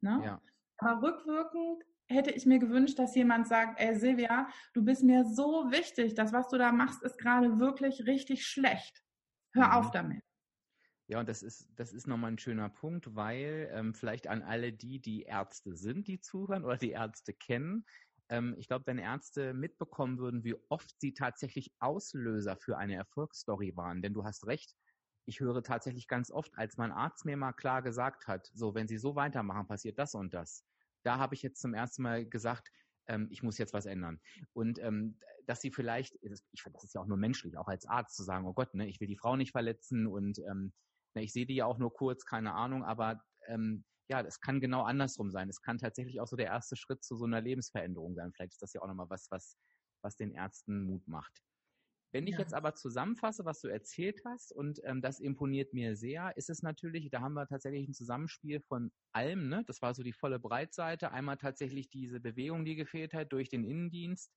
Ne? 0.00 0.20
Ja. 0.24 0.42
Aber 0.78 1.02
rückwirkend 1.02 1.84
hätte 2.10 2.30
ich 2.30 2.44
mir 2.46 2.58
gewünscht, 2.58 2.98
dass 2.98 3.14
jemand 3.14 3.48
sagt, 3.48 3.80
ey 3.80 3.94
Silvia, 3.94 4.48
du 4.74 4.84
bist 4.84 5.02
mir 5.02 5.24
so 5.24 5.70
wichtig, 5.70 6.14
das, 6.14 6.32
was 6.32 6.48
du 6.48 6.58
da 6.58 6.72
machst, 6.72 7.02
ist 7.02 7.18
gerade 7.18 7.58
wirklich 7.58 8.06
richtig 8.06 8.46
schlecht. 8.46 9.02
Hör 9.52 9.68
mhm. 9.68 9.72
auf 9.72 9.90
damit. 9.90 10.22
Ja, 11.06 11.18
und 11.18 11.28
das 11.28 11.42
ist, 11.42 11.68
das 11.74 11.92
ist 11.92 12.06
nochmal 12.06 12.32
ein 12.32 12.38
schöner 12.38 12.68
Punkt, 12.68 13.16
weil 13.16 13.68
ähm, 13.72 13.94
vielleicht 13.94 14.28
an 14.28 14.42
alle 14.42 14.72
die, 14.72 15.00
die 15.00 15.22
Ärzte 15.22 15.74
sind, 15.74 16.06
die 16.06 16.20
zuhören 16.20 16.64
oder 16.64 16.76
die 16.76 16.90
Ärzte 16.90 17.32
kennen, 17.32 17.84
ähm, 18.30 18.54
ich 18.58 18.68
glaube, 18.68 18.86
wenn 18.86 18.98
Ärzte 18.98 19.52
mitbekommen 19.52 20.18
würden, 20.18 20.44
wie 20.44 20.54
oft 20.68 20.98
sie 21.00 21.12
tatsächlich 21.12 21.72
Auslöser 21.80 22.56
für 22.56 22.78
eine 22.78 22.94
Erfolgsstory 22.94 23.76
waren, 23.76 24.02
denn 24.02 24.14
du 24.14 24.24
hast 24.24 24.46
recht, 24.46 24.74
ich 25.26 25.40
höre 25.40 25.62
tatsächlich 25.62 26.08
ganz 26.08 26.30
oft, 26.30 26.56
als 26.56 26.76
mein 26.76 26.92
Arzt 26.92 27.24
mir 27.24 27.36
mal 27.36 27.52
klar 27.52 27.82
gesagt 27.82 28.26
hat, 28.26 28.50
so, 28.54 28.74
wenn 28.74 28.88
Sie 28.88 28.98
so 28.98 29.16
weitermachen, 29.16 29.66
passiert 29.66 29.98
das 29.98 30.14
und 30.14 30.32
das. 30.32 30.64
Da 31.02 31.18
habe 31.18 31.34
ich 31.34 31.42
jetzt 31.42 31.60
zum 31.60 31.74
ersten 31.74 32.02
Mal 32.02 32.26
gesagt, 32.26 32.70
ähm, 33.06 33.28
ich 33.30 33.42
muss 33.42 33.58
jetzt 33.58 33.72
was 33.74 33.86
ändern. 33.86 34.20
Und 34.52 34.78
ähm, 34.78 35.18
dass 35.46 35.60
sie 35.60 35.70
vielleicht, 35.70 36.14
ich 36.22 36.62
finde, 36.62 36.76
das 36.76 36.84
ist 36.84 36.94
ja 36.94 37.00
auch 37.00 37.06
nur 37.06 37.16
menschlich, 37.16 37.56
auch 37.58 37.68
als 37.68 37.86
Arzt 37.86 38.16
zu 38.16 38.22
sagen, 38.22 38.46
oh 38.46 38.52
Gott, 38.52 38.74
ne, 38.74 38.86
ich 38.86 39.00
will 39.00 39.08
die 39.08 39.16
Frau 39.16 39.36
nicht 39.36 39.52
verletzen 39.52 40.06
und 40.06 40.38
ähm, 40.38 40.72
ne, 41.14 41.22
ich 41.22 41.32
sehe 41.32 41.46
die 41.46 41.56
ja 41.56 41.66
auch 41.66 41.78
nur 41.78 41.92
kurz, 41.92 42.24
keine 42.24 42.54
Ahnung, 42.54 42.84
aber 42.84 43.22
ähm, 43.48 43.84
ja, 44.08 44.22
das 44.22 44.40
kann 44.40 44.60
genau 44.60 44.82
andersrum 44.82 45.30
sein. 45.30 45.48
Es 45.48 45.62
kann 45.62 45.78
tatsächlich 45.78 46.20
auch 46.20 46.26
so 46.26 46.36
der 46.36 46.46
erste 46.46 46.76
Schritt 46.76 47.04
zu 47.04 47.16
so 47.16 47.26
einer 47.26 47.40
Lebensveränderung 47.40 48.14
sein. 48.14 48.32
Vielleicht 48.32 48.52
ist 48.52 48.62
das 48.62 48.72
ja 48.72 48.82
auch 48.82 48.88
nochmal 48.88 49.08
was, 49.08 49.30
was, 49.30 49.56
was 50.02 50.16
den 50.16 50.32
Ärzten 50.32 50.82
Mut 50.84 51.06
macht. 51.06 51.44
Wenn 52.12 52.26
ich 52.26 52.34
ja. 52.34 52.40
jetzt 52.40 52.54
aber 52.54 52.74
zusammenfasse, 52.74 53.44
was 53.44 53.60
du 53.60 53.68
erzählt 53.68 54.22
hast, 54.24 54.52
und 54.52 54.80
ähm, 54.84 55.00
das 55.00 55.20
imponiert 55.20 55.72
mir 55.72 55.96
sehr, 55.96 56.36
ist 56.36 56.50
es 56.50 56.62
natürlich, 56.62 57.08
da 57.10 57.20
haben 57.20 57.34
wir 57.34 57.46
tatsächlich 57.46 57.88
ein 57.88 57.94
Zusammenspiel 57.94 58.60
von 58.60 58.90
allem, 59.12 59.48
ne? 59.48 59.62
Das 59.66 59.80
war 59.80 59.94
so 59.94 60.02
die 60.02 60.12
volle 60.12 60.40
Breitseite. 60.40 61.12
Einmal 61.12 61.36
tatsächlich 61.36 61.88
diese 61.88 62.20
Bewegung, 62.20 62.64
die 62.64 62.74
gefehlt 62.74 63.14
hat 63.14 63.32
durch 63.32 63.48
den 63.48 63.64
Innendienst. 63.64 64.32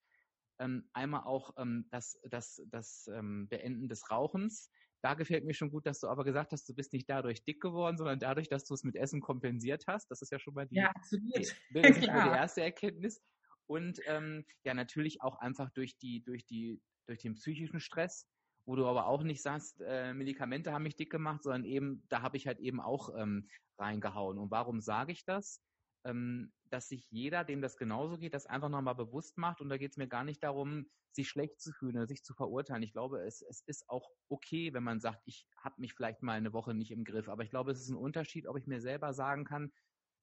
Ähm, 0.59 0.87
einmal 0.93 1.23
auch 1.23 1.51
ähm, 1.57 1.87
das, 1.89 2.19
das, 2.29 2.61
das 2.67 3.09
ähm, 3.11 3.47
Beenden 3.49 3.89
des 3.89 4.11
Rauchens. 4.11 4.69
Da 5.01 5.15
gefällt 5.15 5.43
mir 5.43 5.55
schon 5.55 5.71
gut, 5.71 5.85
dass 5.87 5.99
du 5.99 6.07
aber 6.07 6.23
gesagt 6.23 6.51
hast, 6.51 6.69
du 6.69 6.75
bist 6.75 6.93
nicht 6.93 7.09
dadurch 7.09 7.43
dick 7.43 7.59
geworden, 7.59 7.97
sondern 7.97 8.19
dadurch, 8.19 8.49
dass 8.49 8.65
du 8.65 8.75
es 8.75 8.83
mit 8.83 8.95
Essen 8.95 9.19
kompensiert 9.19 9.85
hast. 9.87 10.11
Das 10.11 10.21
ist 10.21 10.31
ja 10.31 10.39
schon 10.39 10.53
mal 10.53 10.67
die, 10.67 10.75
ja. 10.75 10.93
Die, 11.11 11.51
die 11.73 12.05
erste 12.07 12.61
Erkenntnis. 12.61 13.21
Und 13.65 13.99
ähm, 14.05 14.45
ja, 14.63 14.73
natürlich 14.73 15.21
auch 15.21 15.39
einfach 15.39 15.71
durch 15.71 15.97
die, 15.97 16.23
durch 16.23 16.45
die, 16.45 16.79
durch 17.07 17.19
den 17.19 17.35
psychischen 17.35 17.79
Stress, 17.79 18.27
wo 18.65 18.75
du 18.75 18.85
aber 18.87 19.07
auch 19.07 19.23
nicht 19.23 19.41
sagst, 19.41 19.81
äh, 19.81 20.13
Medikamente 20.13 20.71
haben 20.71 20.83
mich 20.83 20.95
dick 20.95 21.11
gemacht, 21.11 21.43
sondern 21.43 21.65
eben, 21.65 22.03
da 22.09 22.21
habe 22.21 22.37
ich 22.37 22.47
halt 22.47 22.59
eben 22.59 22.79
auch 22.79 23.09
ähm, 23.17 23.49
reingehauen. 23.77 24.37
Und 24.37 24.51
warum 24.51 24.81
sage 24.81 25.11
ich 25.11 25.25
das? 25.25 25.61
ähm, 26.05 26.51
dass 26.69 26.89
sich 26.89 27.07
jeder, 27.11 27.43
dem 27.43 27.61
das 27.61 27.77
genauso 27.77 28.17
geht, 28.17 28.33
das 28.33 28.45
einfach 28.45 28.69
nochmal 28.69 28.95
bewusst 28.95 29.37
macht. 29.37 29.61
Und 29.61 29.69
da 29.69 29.77
geht 29.77 29.91
es 29.91 29.97
mir 29.97 30.07
gar 30.07 30.23
nicht 30.23 30.43
darum, 30.43 30.87
sich 31.11 31.29
schlecht 31.29 31.61
zu 31.61 31.71
fühlen 31.71 31.95
oder 31.95 32.07
sich 32.07 32.23
zu 32.23 32.33
verurteilen. 32.33 32.83
Ich 32.83 32.93
glaube, 32.93 33.21
es, 33.21 33.41
es 33.41 33.61
ist 33.67 33.87
auch 33.89 34.09
okay, 34.29 34.73
wenn 34.73 34.83
man 34.83 34.99
sagt, 34.99 35.21
ich 35.25 35.47
habe 35.57 35.79
mich 35.79 35.93
vielleicht 35.93 36.23
mal 36.23 36.33
eine 36.33 36.53
Woche 36.53 36.73
nicht 36.73 36.91
im 36.91 37.03
Griff. 37.03 37.29
Aber 37.29 37.43
ich 37.43 37.51
glaube, 37.51 37.71
es 37.71 37.79
ist 37.79 37.89
ein 37.89 37.95
Unterschied, 37.95 38.47
ob 38.47 38.57
ich 38.57 38.67
mir 38.67 38.81
selber 38.81 39.13
sagen 39.13 39.45
kann, 39.45 39.71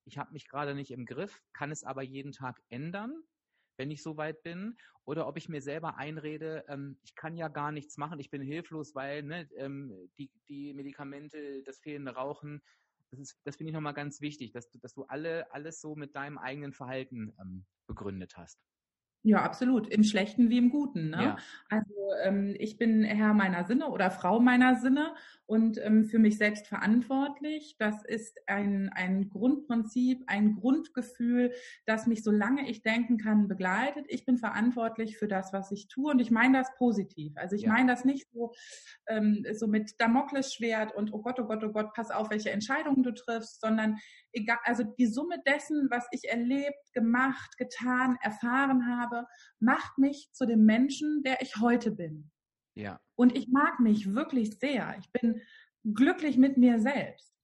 ich 0.04 0.18
habe 0.18 0.32
mich 0.32 0.48
gerade 0.48 0.74
nicht 0.74 0.90
im 0.90 1.06
Griff, 1.06 1.40
kann 1.52 1.70
es 1.70 1.84
aber 1.84 2.02
jeden 2.02 2.32
Tag 2.32 2.60
ändern, 2.68 3.22
wenn 3.80 3.90
ich 3.90 4.02
so 4.02 4.18
weit 4.18 4.42
bin, 4.42 4.76
oder 5.06 5.26
ob 5.26 5.38
ich 5.38 5.48
mir 5.48 5.62
selber 5.62 5.96
einrede, 5.96 6.64
ähm, 6.68 6.98
ich 7.02 7.14
kann 7.14 7.34
ja 7.34 7.48
gar 7.48 7.72
nichts 7.72 7.96
machen, 7.96 8.20
ich 8.20 8.28
bin 8.28 8.42
hilflos, 8.42 8.94
weil 8.94 9.22
ne, 9.22 9.48
ähm, 9.56 9.90
die, 10.18 10.30
die 10.48 10.74
Medikamente, 10.74 11.62
das 11.64 11.80
fehlende 11.80 12.12
Rauchen, 12.12 12.60
das 13.10 13.18
ist, 13.20 13.40
das 13.44 13.56
finde 13.56 13.70
ich 13.70 13.74
nochmal 13.74 13.94
ganz 13.94 14.20
wichtig, 14.20 14.52
dass 14.52 14.70
du, 14.70 14.78
dass 14.78 14.92
du 14.92 15.04
alle, 15.04 15.50
alles 15.52 15.80
so 15.80 15.96
mit 15.96 16.14
deinem 16.14 16.36
eigenen 16.36 16.74
Verhalten 16.74 17.32
ähm, 17.40 17.64
begründet 17.86 18.36
hast. 18.36 18.60
Ja, 19.22 19.42
absolut. 19.42 19.88
Im 19.88 20.04
Schlechten 20.04 20.50
wie 20.50 20.58
im 20.58 20.70
Guten. 20.70 21.10
Ne? 21.10 21.22
Ja. 21.22 21.38
Also 21.70 21.89
ähm, 22.24 22.54
ich 22.58 22.76
bin 22.76 23.02
Herr 23.02 23.34
meiner 23.34 23.64
Sinne 23.64 23.88
oder 23.88 24.10
Frau 24.10 24.40
meiner 24.40 24.76
Sinne 24.76 25.14
und 25.50 25.84
ähm, 25.84 26.04
für 26.04 26.20
mich 26.20 26.38
selbst 26.38 26.68
verantwortlich. 26.68 27.74
Das 27.78 28.04
ist 28.04 28.38
ein, 28.46 28.88
ein 28.94 29.28
Grundprinzip, 29.30 30.22
ein 30.28 30.54
Grundgefühl, 30.54 31.52
das 31.86 32.06
mich, 32.06 32.22
solange 32.22 32.70
ich 32.70 32.82
denken 32.82 33.18
kann, 33.18 33.48
begleitet. 33.48 34.06
Ich 34.08 34.24
bin 34.24 34.38
verantwortlich 34.38 35.18
für 35.18 35.26
das, 35.26 35.52
was 35.52 35.72
ich 35.72 35.88
tue 35.88 36.12
und 36.12 36.20
ich 36.20 36.30
meine 36.30 36.58
das 36.58 36.72
positiv. 36.76 37.32
Also 37.36 37.56
ich 37.56 37.62
ja. 37.62 37.72
meine 37.72 37.90
das 37.90 38.04
nicht 38.04 38.28
so, 38.32 38.52
ähm, 39.08 39.44
so 39.52 39.66
mit 39.66 40.00
Damoklesschwert 40.00 40.94
und 40.94 41.12
oh 41.12 41.20
Gott, 41.20 41.40
oh 41.40 41.44
Gott, 41.44 41.64
oh 41.64 41.72
Gott, 41.72 41.94
pass 41.94 42.12
auf, 42.12 42.30
welche 42.30 42.50
Entscheidungen 42.50 43.02
du 43.02 43.12
triffst, 43.12 43.60
sondern 43.60 43.98
egal, 44.32 44.58
also 44.64 44.84
die 44.84 45.06
Summe 45.06 45.42
dessen, 45.46 45.88
was 45.90 46.06
ich 46.12 46.28
erlebt, 46.28 46.92
gemacht, 46.92 47.58
getan, 47.58 48.16
erfahren 48.22 48.86
habe, 48.86 49.26
macht 49.58 49.98
mich 49.98 50.30
zu 50.32 50.46
dem 50.46 50.64
Menschen, 50.64 51.22
der 51.24 51.42
ich 51.42 51.56
heute 51.60 51.90
bin. 51.90 51.99
Ja. 52.74 53.00
Und 53.16 53.36
ich 53.36 53.48
mag 53.48 53.80
mich 53.80 54.14
wirklich 54.14 54.58
sehr. 54.58 54.96
Ich 55.00 55.10
bin 55.12 55.40
glücklich 55.84 56.36
mit 56.36 56.56
mir 56.56 56.78
selbst. 56.78 57.34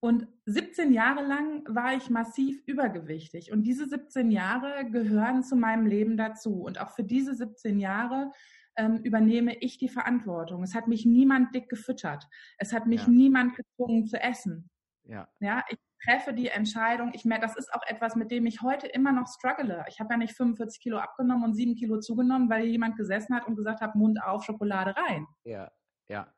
Und 0.00 0.28
17 0.46 0.92
Jahre 0.92 1.26
lang 1.26 1.64
war 1.68 1.94
ich 1.96 2.08
massiv 2.08 2.62
übergewichtig. 2.66 3.50
Und 3.50 3.64
diese 3.64 3.88
17 3.88 4.30
Jahre 4.30 4.88
gehören 4.90 5.42
zu 5.42 5.56
meinem 5.56 5.86
Leben 5.86 6.16
dazu. 6.16 6.62
Und 6.62 6.80
auch 6.80 6.90
für 6.90 7.02
diese 7.02 7.34
17 7.34 7.80
Jahre 7.80 8.30
ähm, 8.76 8.98
übernehme 8.98 9.56
ich 9.58 9.78
die 9.78 9.88
Verantwortung. 9.88 10.62
Es 10.62 10.74
hat 10.74 10.86
mich 10.86 11.04
niemand 11.04 11.52
dick 11.54 11.68
gefüttert. 11.68 12.28
Es 12.58 12.72
hat 12.72 12.86
mich 12.86 13.02
ja. 13.02 13.08
niemand 13.08 13.56
gezwungen 13.56 14.06
zu 14.06 14.22
essen. 14.22 14.70
Ja. 15.04 15.28
Ja, 15.40 15.64
ich 15.68 15.78
treffe 16.04 16.32
die 16.32 16.48
Entscheidung. 16.48 17.12
Ich 17.14 17.24
merke, 17.24 17.46
das 17.46 17.56
ist 17.56 17.72
auch 17.72 17.82
etwas, 17.86 18.16
mit 18.16 18.30
dem 18.30 18.46
ich 18.46 18.62
heute 18.62 18.86
immer 18.86 19.12
noch 19.12 19.26
struggle. 19.28 19.84
Ich 19.88 20.00
habe 20.00 20.14
ja 20.14 20.18
nicht 20.18 20.34
45 20.36 20.80
Kilo 20.80 20.98
abgenommen 20.98 21.44
und 21.44 21.54
7 21.54 21.74
Kilo 21.74 21.98
zugenommen, 22.00 22.50
weil 22.50 22.66
jemand 22.66 22.96
gesessen 22.96 23.34
hat 23.34 23.46
und 23.46 23.56
gesagt 23.56 23.80
hat, 23.80 23.94
Mund 23.94 24.22
auf, 24.22 24.44
Schokolade 24.44 24.94
rein. 24.96 25.26
Ja, 25.44 25.70
ja. 26.08 26.32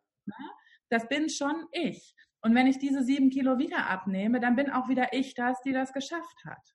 Das 0.88 1.09
bin 1.09 1.29
schon 1.29 1.66
ich. 1.73 2.14
Und 2.42 2.55
wenn 2.55 2.66
ich 2.66 2.79
diese 2.79 3.03
7 3.03 3.31
Kilo 3.31 3.59
wieder 3.59 3.88
abnehme, 3.88 4.40
dann 4.40 4.57
bin 4.57 4.70
auch 4.70 4.88
wieder 4.88 5.12
ich 5.12 5.35
das, 5.35 5.61
die 5.62 5.73
das 5.73 5.92
geschafft 5.92 6.44
hat. 6.44 6.75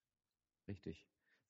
Richtig. 0.68 1.06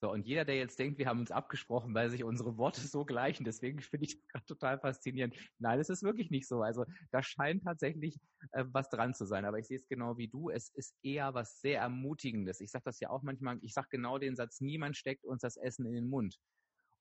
So, 0.05 0.11
und 0.11 0.27
jeder, 0.27 0.45
der 0.45 0.57
jetzt 0.57 0.77
denkt, 0.77 0.99
wir 0.99 1.07
haben 1.07 1.21
uns 1.21 1.31
abgesprochen, 1.31 1.95
weil 1.95 2.11
sich 2.11 2.23
unsere 2.23 2.59
Worte 2.59 2.79
so 2.81 3.05
gleichen, 3.05 3.43
deswegen 3.43 3.81
finde 3.81 4.05
ich 4.05 4.13
das 4.13 4.27
gerade 4.27 4.45
total 4.45 4.79
faszinierend. 4.79 5.35
Nein, 5.57 5.79
es 5.79 5.89
ist 5.89 6.03
wirklich 6.03 6.29
nicht 6.29 6.47
so. 6.47 6.61
Also 6.61 6.85
da 7.09 7.23
scheint 7.23 7.63
tatsächlich 7.63 8.19
äh, 8.51 8.65
was 8.67 8.91
dran 8.91 9.15
zu 9.15 9.25
sein. 9.25 9.45
Aber 9.45 9.57
ich 9.57 9.65
sehe 9.65 9.77
es 9.77 9.87
genau 9.87 10.15
wie 10.19 10.27
du. 10.27 10.51
Es 10.51 10.69
ist 10.69 10.95
eher 11.01 11.33
was 11.33 11.59
sehr 11.59 11.81
Ermutigendes. 11.81 12.61
Ich 12.61 12.69
sage 12.69 12.83
das 12.85 12.99
ja 12.99 13.09
auch 13.09 13.23
manchmal, 13.23 13.57
ich 13.63 13.73
sage 13.73 13.87
genau 13.89 14.19
den 14.19 14.35
Satz, 14.35 14.61
niemand 14.61 14.95
steckt 14.95 15.25
uns 15.25 15.41
das 15.41 15.57
Essen 15.57 15.87
in 15.87 15.93
den 15.93 16.07
Mund. 16.07 16.37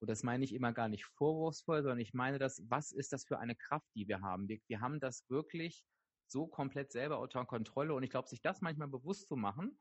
Und 0.01 0.09
das 0.09 0.23
meine 0.23 0.43
ich 0.43 0.55
immer 0.55 0.73
gar 0.73 0.89
nicht 0.89 1.05
vorwurfsvoll, 1.05 1.83
sondern 1.83 2.01
ich 2.01 2.15
meine 2.15 2.39
das, 2.39 2.63
was 2.71 2.91
ist 2.91 3.13
das 3.13 3.27
für 3.27 3.39
eine 3.39 3.55
Kraft, 3.55 3.91
die 3.95 4.09
wir 4.09 4.23
haben? 4.23 4.49
Wir, 4.49 4.61
wir 4.67 4.81
haben 4.81 4.99
das 4.99 5.29
wirklich 5.29 5.85
so 6.27 6.47
komplett 6.47 6.91
selber 6.91 7.21
unter 7.21 7.45
Kontrolle. 7.45 7.93
Und 7.93 8.03
ich 8.03 8.09
glaube, 8.09 8.31
sich 8.31 8.41
das 8.41 8.63
manchmal 8.63 8.89
bewusst 8.89 9.29
zu 9.29 9.37
machen, 9.37 9.79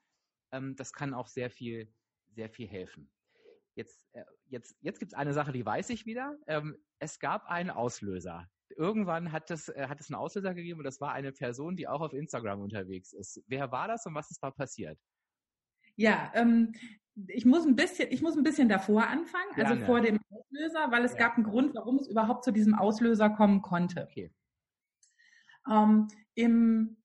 ähm, 0.51 0.75
das 0.75 0.91
kann 0.91 1.13
auch 1.13 1.27
sehr 1.27 1.49
viel, 1.49 1.89
sehr 2.33 2.49
viel 2.49 2.67
helfen. 2.67 3.09
Jetzt, 3.75 4.07
äh, 4.13 4.23
jetzt, 4.49 4.75
jetzt 4.81 4.99
gibt 4.99 5.13
es 5.13 5.17
eine 5.17 5.33
Sache, 5.33 5.51
die 5.51 5.65
weiß 5.65 5.89
ich 5.89 6.05
wieder. 6.05 6.37
Ähm, 6.47 6.77
es 6.99 7.19
gab 7.19 7.45
einen 7.47 7.69
Auslöser. 7.69 8.47
Irgendwann 8.75 9.31
hat 9.31 9.49
es, 9.51 9.69
äh, 9.69 9.87
hat 9.87 9.99
es 9.99 10.09
einen 10.09 10.15
Auslöser 10.15 10.53
gegeben 10.53 10.79
und 10.79 10.85
das 10.85 11.01
war 11.01 11.13
eine 11.13 11.31
Person, 11.31 11.75
die 11.75 11.87
auch 11.87 12.01
auf 12.01 12.13
Instagram 12.13 12.61
unterwegs 12.61 13.13
ist. 13.13 13.41
Wer 13.47 13.71
war 13.71 13.87
das 13.87 14.05
und 14.05 14.15
was 14.15 14.29
ist 14.31 14.41
da 14.43 14.51
passiert? 14.51 14.99
Ja, 15.95 16.31
ähm, 16.35 16.73
ich 17.27 17.45
muss 17.45 17.65
ein 17.65 17.75
bisschen, 17.75 18.11
ich 18.11 18.21
muss 18.21 18.35
ein 18.35 18.43
bisschen 18.43 18.69
davor 18.69 19.07
anfangen, 19.07 19.51
also 19.55 19.75
vor 19.85 20.01
dem 20.01 20.19
Auslöser, 20.29 20.91
weil 20.91 21.05
es 21.05 21.13
ja. 21.13 21.19
gab 21.19 21.35
einen 21.35 21.43
Grund, 21.43 21.75
warum 21.75 21.97
es 21.97 22.07
überhaupt 22.07 22.43
zu 22.43 22.51
diesem 22.51 22.73
Auslöser 22.73 23.29
kommen 23.29 23.61
konnte. 23.61 24.07
Okay. 24.09 24.31
Ähm, 25.69 26.07
im, 26.33 26.97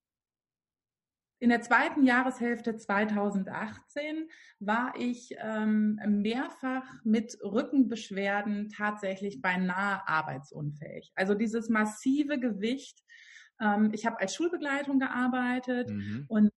in 1.41 1.51
der 1.51 1.63
zweiten 1.63 2.05
Jahreshälfte 2.05 2.77
2018 2.77 4.29
war 4.59 4.93
ich 4.99 5.37
ähm, 5.39 6.01
mehrfach 6.07 6.85
mit 7.05 7.39
Rückenbeschwerden 7.43 8.71
tatsächlich 8.71 9.41
beinahe 9.41 10.07
arbeitsunfähig. 10.09 11.13
Also 11.15 11.35
dieses 11.35 11.69
massive 11.69 12.41
Gewicht. 12.41 13.05
Ähm, 13.61 13.91
ich 13.93 14.05
habe 14.05 14.21
als 14.21 14.35
Schulbegleitung 14.35 14.99
gearbeitet 14.99 15.91
mhm. 15.91 16.25
und 16.29 16.51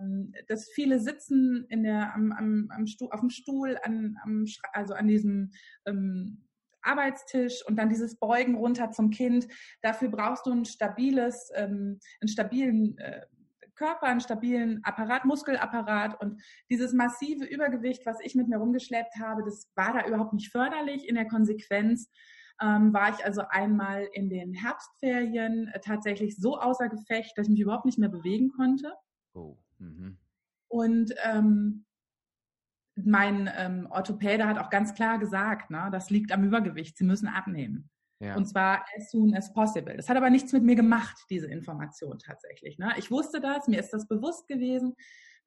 ähm, 0.00 0.32
das 0.46 0.68
viele 0.68 1.00
Sitzen 1.00 1.66
in 1.68 1.82
der, 1.82 2.14
am, 2.14 2.30
am, 2.30 2.70
am 2.70 2.86
Stuhl, 2.86 3.08
auf 3.10 3.20
dem 3.20 3.30
Stuhl, 3.30 3.76
an, 3.82 4.16
am, 4.22 4.44
also 4.72 4.94
an 4.94 5.08
diesem 5.08 5.50
ähm, 5.84 6.44
Arbeitstisch 6.82 7.66
und 7.66 7.76
dann 7.76 7.88
dieses 7.88 8.16
Beugen 8.18 8.54
runter 8.54 8.92
zum 8.92 9.10
Kind. 9.10 9.48
Dafür 9.82 10.10
brauchst 10.10 10.46
du 10.46 10.52
ein 10.52 10.64
stabiles, 10.64 11.50
ähm, 11.56 11.98
einen 12.20 12.28
stabilen 12.28 12.96
äh, 12.98 13.22
Körper, 13.78 14.06
einen 14.06 14.20
stabilen 14.20 14.80
Apparat, 14.82 15.24
Muskelapparat 15.24 16.20
und 16.20 16.42
dieses 16.68 16.92
massive 16.92 17.44
Übergewicht, 17.44 18.04
was 18.04 18.18
ich 18.20 18.34
mit 18.34 18.48
mir 18.48 18.58
rumgeschleppt 18.58 19.16
habe, 19.20 19.44
das 19.44 19.70
war 19.76 19.92
da 19.92 20.06
überhaupt 20.06 20.32
nicht 20.32 20.50
förderlich. 20.50 21.08
In 21.08 21.14
der 21.14 21.28
Konsequenz 21.28 22.10
ähm, 22.60 22.92
war 22.92 23.10
ich 23.10 23.24
also 23.24 23.42
einmal 23.48 24.08
in 24.12 24.28
den 24.28 24.52
Herbstferien 24.52 25.68
äh, 25.68 25.80
tatsächlich 25.80 26.36
so 26.36 26.58
außer 26.58 26.88
Gefecht, 26.88 27.38
dass 27.38 27.46
ich 27.46 27.52
mich 27.52 27.60
überhaupt 27.60 27.84
nicht 27.84 27.98
mehr 27.98 28.08
bewegen 28.08 28.50
konnte. 28.50 28.92
Oh. 29.32 29.56
Mhm. 29.78 30.18
Und 30.66 31.14
ähm, 31.24 31.84
mein 32.96 33.48
ähm, 33.56 33.86
Orthopäde 33.90 34.46
hat 34.46 34.58
auch 34.58 34.70
ganz 34.70 34.94
klar 34.94 35.18
gesagt, 35.18 35.70
ne, 35.70 35.88
das 35.92 36.10
liegt 36.10 36.32
am 36.32 36.44
Übergewicht. 36.44 36.98
Sie 36.98 37.04
müssen 37.04 37.28
abnehmen. 37.28 37.88
Ja. 38.20 38.36
Und 38.36 38.46
zwar 38.46 38.84
as 38.96 39.10
soon 39.10 39.34
as 39.34 39.52
possible. 39.52 39.96
Das 39.96 40.08
hat 40.08 40.16
aber 40.16 40.30
nichts 40.30 40.52
mit 40.52 40.64
mir 40.64 40.74
gemacht, 40.74 41.16
diese 41.30 41.46
Information 41.46 42.18
tatsächlich. 42.18 42.78
Ne? 42.78 42.92
Ich 42.96 43.10
wusste 43.10 43.40
das, 43.40 43.68
mir 43.68 43.78
ist 43.78 43.90
das 43.90 44.08
bewusst 44.08 44.48
gewesen, 44.48 44.96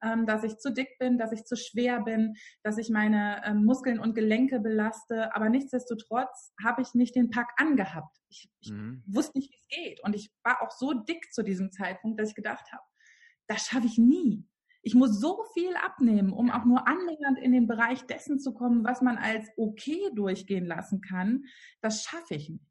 ähm, 0.02 0.26
dass 0.26 0.42
ich 0.42 0.58
zu 0.58 0.72
dick 0.72 0.98
bin, 0.98 1.18
dass 1.18 1.32
ich 1.32 1.44
zu 1.44 1.56
schwer 1.56 2.00
bin, 2.00 2.34
dass 2.62 2.78
ich 2.78 2.90
meine 2.90 3.42
ähm, 3.44 3.64
Muskeln 3.64 3.98
und 3.98 4.14
Gelenke 4.14 4.58
belaste. 4.58 5.34
Aber 5.34 5.48
nichtsdestotrotz 5.48 6.52
habe 6.62 6.82
ich 6.82 6.94
nicht 6.94 7.14
den 7.14 7.30
Pack 7.30 7.50
angehabt. 7.56 8.16
Ich, 8.28 8.50
ich 8.60 8.72
mhm. 8.72 9.02
wusste 9.06 9.38
nicht, 9.38 9.50
wie 9.50 9.58
es 9.58 9.68
geht. 9.68 10.04
Und 10.04 10.16
ich 10.16 10.32
war 10.42 10.62
auch 10.62 10.70
so 10.70 10.92
dick 10.92 11.32
zu 11.32 11.42
diesem 11.42 11.72
Zeitpunkt, 11.72 12.18
dass 12.18 12.30
ich 12.30 12.34
gedacht 12.34 12.72
habe, 12.72 12.82
das 13.48 13.66
schaffe 13.66 13.86
ich 13.86 13.98
nie. 13.98 14.46
Ich 14.82 14.94
muss 14.94 15.20
so 15.20 15.44
viel 15.54 15.74
abnehmen, 15.76 16.32
um 16.32 16.50
auch 16.50 16.64
nur 16.64 16.86
annähernd 16.86 17.38
in 17.38 17.52
den 17.52 17.66
Bereich 17.66 18.04
dessen 18.06 18.40
zu 18.40 18.52
kommen, 18.52 18.84
was 18.84 19.00
man 19.00 19.16
als 19.16 19.48
okay 19.56 20.10
durchgehen 20.14 20.66
lassen 20.66 21.00
kann. 21.00 21.44
Das 21.80 22.02
schaffe 22.02 22.34
ich 22.34 22.50
nicht. 22.50 22.66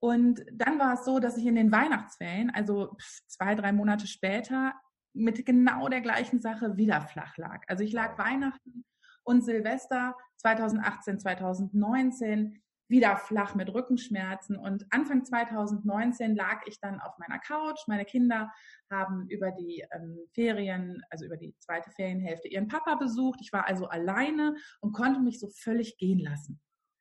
Und 0.00 0.44
dann 0.52 0.78
war 0.78 0.94
es 0.94 1.04
so, 1.04 1.18
dass 1.18 1.36
ich 1.36 1.46
in 1.46 1.54
den 1.54 1.72
Weihnachtsferien, 1.72 2.50
also 2.50 2.96
zwei, 3.26 3.54
drei 3.54 3.72
Monate 3.72 4.06
später, 4.06 4.74
mit 5.14 5.46
genau 5.46 5.88
der 5.88 6.00
gleichen 6.00 6.40
Sache 6.40 6.76
wieder 6.76 7.00
flach 7.00 7.36
lag. 7.38 7.62
Also 7.68 7.84
ich 7.84 7.92
lag 7.92 8.18
Weihnachten 8.18 8.84
und 9.22 9.42
Silvester 9.42 10.14
2018, 10.36 11.20
2019 11.20 12.62
wieder 12.88 13.16
flach 13.16 13.54
mit 13.54 13.72
Rückenschmerzen. 13.72 14.56
Und 14.56 14.86
Anfang 14.90 15.24
2019 15.24 16.34
lag 16.36 16.62
ich 16.66 16.80
dann 16.80 17.00
auf 17.00 17.16
meiner 17.18 17.38
Couch. 17.38 17.80
Meine 17.86 18.04
Kinder 18.04 18.52
haben 18.90 19.26
über 19.28 19.50
die 19.52 19.84
ähm, 19.92 20.18
Ferien, 20.34 21.02
also 21.10 21.24
über 21.24 21.36
die 21.36 21.54
zweite 21.58 21.90
Ferienhälfte, 21.90 22.48
ihren 22.48 22.68
Papa 22.68 22.96
besucht. 22.96 23.40
Ich 23.42 23.52
war 23.52 23.66
also 23.66 23.86
alleine 23.86 24.54
und 24.80 24.92
konnte 24.92 25.20
mich 25.20 25.40
so 25.40 25.48
völlig 25.48 25.96
gehen 25.96 26.18
lassen. 26.18 26.60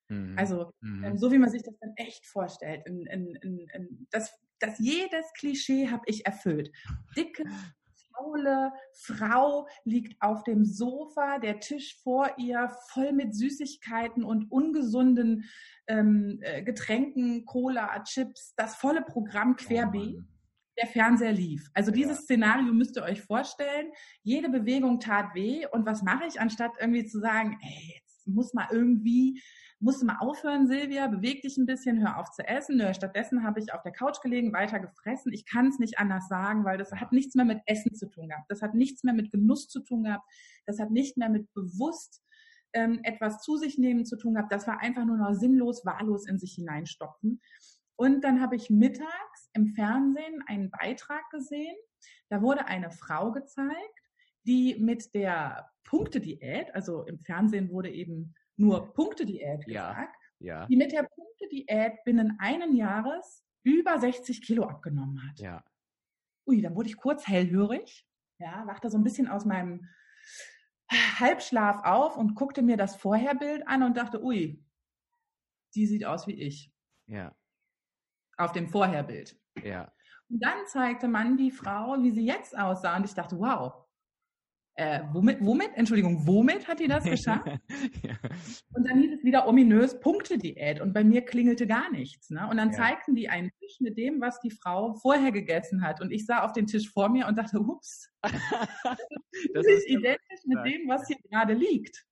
Mhm. 0.10 0.36
Also 0.38 0.72
mhm. 0.82 1.04
Ähm, 1.04 1.18
so 1.18 1.32
wie 1.32 1.38
man 1.38 1.50
sich 1.50 1.64
das 1.64 1.78
dann 1.80 1.94
echt 1.96 2.26
vorstellt. 2.26 2.86
In, 2.86 3.06
in, 3.08 3.36
in, 3.42 4.08
das, 4.12 4.32
das 4.60 4.80
jedes 4.80 5.32
Klischee 5.34 5.90
habe 5.90 6.04
ich 6.06 6.26
erfüllt. 6.26 6.72
Dicke, 7.16 7.44
faule 8.16 8.72
Frau 8.94 9.68
liegt 9.84 10.22
auf 10.22 10.44
dem 10.44 10.66
Sofa, 10.66 11.40
der 11.40 11.60
Tisch 11.60 12.00
vor 12.04 12.30
ihr 12.38 12.70
voll 12.90 13.12
mit 13.12 13.36
Süßigkeiten 13.36 14.24
und 14.24 14.52
ungesunden 14.52 15.46
ähm, 15.88 16.40
äh, 16.42 16.64
Getränken, 16.64 17.46
Cola, 17.46 18.04
Chips, 18.04 18.54
das 18.56 18.76
volle 18.76 19.02
Programm 19.02 19.56
querbeet. 19.56 20.18
Oh 20.20 20.34
der 20.78 20.88
Fernseher 20.88 21.32
lief. 21.32 21.70
Also 21.74 21.92
dieses 21.92 22.18
ja. 22.18 22.24
Szenario 22.24 22.74
müsst 22.74 22.98
ihr 22.98 23.04
euch 23.04 23.22
vorstellen. 23.22 23.92
Jede 24.24 24.50
Bewegung 24.50 25.00
tat 25.00 25.36
weh. 25.36 25.66
Und 25.72 25.86
was 25.86 26.02
mache 26.02 26.26
ich, 26.28 26.40
anstatt 26.40 26.72
irgendwie 26.80 27.06
zu 27.06 27.20
sagen, 27.20 27.60
ey, 27.62 28.02
muss 28.26 28.54
mal 28.54 28.68
irgendwie 28.72 29.42
musst 29.84 30.02
du 30.02 30.06
mal 30.06 30.18
aufhören, 30.20 30.66
Silvia, 30.66 31.08
beweg 31.08 31.42
dich 31.42 31.58
ein 31.58 31.66
bisschen, 31.66 32.02
hör 32.02 32.18
auf 32.18 32.32
zu 32.32 32.48
essen. 32.48 32.78
Nö, 32.78 32.94
stattdessen 32.94 33.44
habe 33.44 33.60
ich 33.60 33.74
auf 33.74 33.84
der 33.84 33.92
Couch 33.92 34.22
gelegen, 34.22 34.54
weiter 34.54 34.80
gefressen. 34.80 35.34
Ich 35.34 35.46
kann 35.46 35.68
es 35.68 35.78
nicht 35.78 36.00
anders 36.00 36.30
sagen, 36.30 36.64
weil 36.64 36.78
das 36.78 36.92
hat 36.94 37.12
nichts 37.12 37.36
mehr 37.36 37.44
mit 37.44 37.60
Essen 37.66 37.94
zu 37.94 38.10
tun 38.10 38.30
gehabt. 38.30 38.50
Das 38.50 38.62
hat 38.62 38.76
nichts 38.76 39.04
mehr 39.04 39.14
mit 39.14 39.32
Genuss 39.32 39.68
zu 39.68 39.82
tun 39.82 40.04
gehabt. 40.04 40.24
Das 40.66 40.80
hat 40.80 40.92
nicht 40.92 41.18
mehr 41.18 41.30
mit 41.30 41.54
bewusst 41.54 42.24
ähm, 42.72 43.02
etwas 43.04 43.42
zu 43.42 43.58
sich 43.58 43.78
nehmen 43.78 44.06
zu 44.06 44.18
tun 44.18 44.36
gehabt. 44.36 44.54
Das 44.54 44.68
war 44.68 44.80
einfach 44.80 45.04
nur 45.04 45.18
noch 45.18 45.34
sinnlos, 45.34 45.86
wahllos 45.86 46.28
in 46.28 46.40
sich 46.40 46.54
hineinstopfen. 46.54 47.42
Und 47.98 48.24
dann 48.24 48.42
habe 48.42 48.56
ich 48.56 48.70
mittags 48.70 49.50
im 49.54 49.68
Fernsehen 49.68 50.42
einen 50.48 50.72
Beitrag 50.72 51.30
gesehen. 51.30 51.76
Da 52.30 52.42
wurde 52.42 52.68
eine 52.68 52.90
Frau 52.90 53.32
gezeigt, 53.32 54.03
die 54.46 54.76
mit 54.80 55.14
der 55.14 55.70
Punktediät, 55.84 56.74
also 56.74 57.04
im 57.04 57.20
Fernsehen 57.20 57.70
wurde 57.70 57.90
eben 57.90 58.34
nur 58.58 58.94
Punktediät 58.94 59.66
gesagt, 59.66 60.16
ja, 60.40 60.62
ja. 60.62 60.66
die 60.68 60.76
mit 60.76 60.92
der 60.92 61.04
Punktediät 61.04 62.04
binnen 62.04 62.38
einem 62.40 62.76
Jahres 62.76 63.44
über 63.64 64.00
60 64.00 64.42
Kilo 64.42 64.64
abgenommen 64.64 65.22
hat. 65.28 65.40
Ja. 65.40 65.64
Ui, 66.48 66.62
dann 66.62 66.76
wurde 66.76 66.90
ich 66.90 66.98
kurz 66.98 67.28
hellhörig, 67.28 68.06
ja, 68.40 68.66
wachte 68.68 68.90
so 68.90 68.98
ein 68.98 69.04
bisschen 69.04 69.28
aus 69.28 69.46
meinem 69.46 69.88
Halbschlaf 70.92 71.84
auf 71.84 72.18
und 72.18 72.36
guckte 72.36 72.62
mir 72.62 72.78
das 72.78 72.96
Vorherbild 72.96 73.68
an 73.68 73.84
und 73.84 73.98
dachte, 73.98 74.24
ui, 74.24 74.64
die 75.76 75.88
sieht 75.88 76.06
aus 76.06 76.28
wie 76.28 76.40
ich. 76.40 76.72
Ja. 77.08 77.36
Auf 78.38 78.52
dem 78.52 78.68
Vorherbild. 78.68 79.40
Ja. 79.64 79.92
Und 80.30 80.44
dann 80.44 80.66
zeigte 80.68 81.08
man 81.08 81.38
die 81.38 81.52
Frau, 81.52 82.02
wie 82.02 82.12
sie 82.12 82.26
jetzt 82.26 82.58
aussah 82.58 82.98
und 82.98 83.06
ich 83.06 83.14
dachte, 83.14 83.38
wow, 83.40 83.83
äh, 84.76 85.02
womit, 85.12 85.38
womit, 85.42 85.70
Entschuldigung, 85.76 86.26
womit 86.26 86.68
hat 86.68 86.80
die 86.80 86.88
das 86.88 87.04
geschafft? 87.04 87.48
ja. 88.04 88.18
Und 88.74 88.88
dann 88.90 89.00
hieß 89.00 89.20
es 89.20 89.24
wieder 89.24 89.48
ominös 89.48 90.00
Punkte-Diät 90.00 90.82
und 90.82 90.94
bei 90.94 91.04
mir 91.04 91.22
klingelte 91.24 91.68
gar 91.68 91.92
nichts. 91.92 92.32
Ne? 92.32 92.48
Und 92.50 92.58
dann 92.58 92.72
ja. 92.72 92.78
zeigten 92.78 93.14
die 93.14 93.30
einen 93.30 93.52
Tisch 93.60 93.80
mit 93.80 93.98
dem, 93.98 94.20
was 94.20 94.40
die 94.40 94.50
Frau 94.50 94.96
vorher 94.96 95.32
gegessen 95.32 95.84
hat. 95.84 96.02
Und 96.02 96.12
ich 96.12 96.26
sah 96.26 96.44
auf 96.44 96.54
den 96.54 96.66
Tisch 96.66 96.90
vor 96.90 97.10
mir 97.10 97.28
und 97.28 97.38
dachte, 97.38 97.60
ups, 97.60 98.10
das 98.24 99.66
ist 99.66 99.88
identisch 99.88 100.42
mit 100.46 100.66
dem, 100.66 100.88
was 100.88 101.08
hier 101.08 101.18
gerade 101.30 101.54
liegt. 101.54 102.06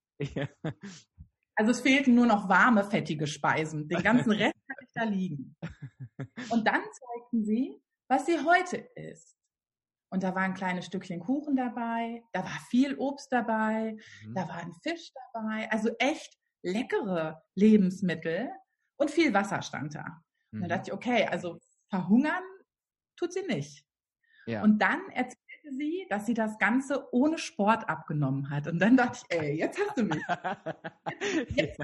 Also 1.55 1.71
es 1.71 1.81
fehlten 1.81 2.13
nur 2.13 2.27
noch 2.27 2.47
warme, 2.47 2.83
fettige 2.83 3.25
Speisen. 3.25 3.87
Den 3.87 4.03
ganzen 4.03 4.31
Rest 4.31 4.55
hatte 4.69 4.83
ich 4.83 4.91
da 4.93 5.03
liegen. 5.03 5.55
Und 6.49 6.67
dann 6.67 6.81
zeigten 6.83 7.43
sie, 7.43 7.81
was 8.07 8.27
sie 8.27 8.37
heute 8.39 8.77
isst. 8.95 9.40
Und 10.11 10.23
da 10.23 10.35
war 10.35 10.41
ein 10.41 10.53
kleines 10.53 10.85
Stückchen 10.85 11.21
Kuchen 11.21 11.55
dabei, 11.55 12.21
da 12.33 12.43
war 12.43 12.59
viel 12.69 12.95
Obst 12.95 13.31
dabei, 13.31 13.97
mhm. 14.25 14.35
da 14.35 14.47
war 14.47 14.57
ein 14.57 14.73
Fisch 14.83 15.11
dabei, 15.33 15.71
also 15.71 15.89
echt 15.99 16.37
leckere 16.63 17.41
Lebensmittel 17.55 18.49
und 18.97 19.09
viel 19.09 19.33
Wasser 19.33 19.61
stand 19.61 19.95
da. 19.95 20.21
Mhm. 20.51 20.63
Und 20.63 20.69
da 20.69 20.75
dachte 20.75 20.89
ich, 20.89 20.93
okay, 20.93 21.25
also 21.27 21.57
verhungern 21.89 22.43
tut 23.15 23.31
sie 23.31 23.43
nicht. 23.43 23.85
Ja. 24.47 24.63
Und 24.63 24.79
dann 24.79 24.99
erzählte 25.11 25.71
sie, 25.77 26.05
dass 26.09 26.25
sie 26.25 26.33
das 26.33 26.57
Ganze 26.57 27.07
ohne 27.13 27.37
Sport 27.37 27.87
abgenommen 27.87 28.49
hat. 28.49 28.67
Und 28.67 28.79
dann 28.79 28.97
dachte 28.97 29.19
ich, 29.29 29.37
ey, 29.37 29.57
jetzt 29.59 29.79
hast 29.79 29.97
du 29.97 30.03
mich. 30.03 30.21
Jetzt, 31.55 31.79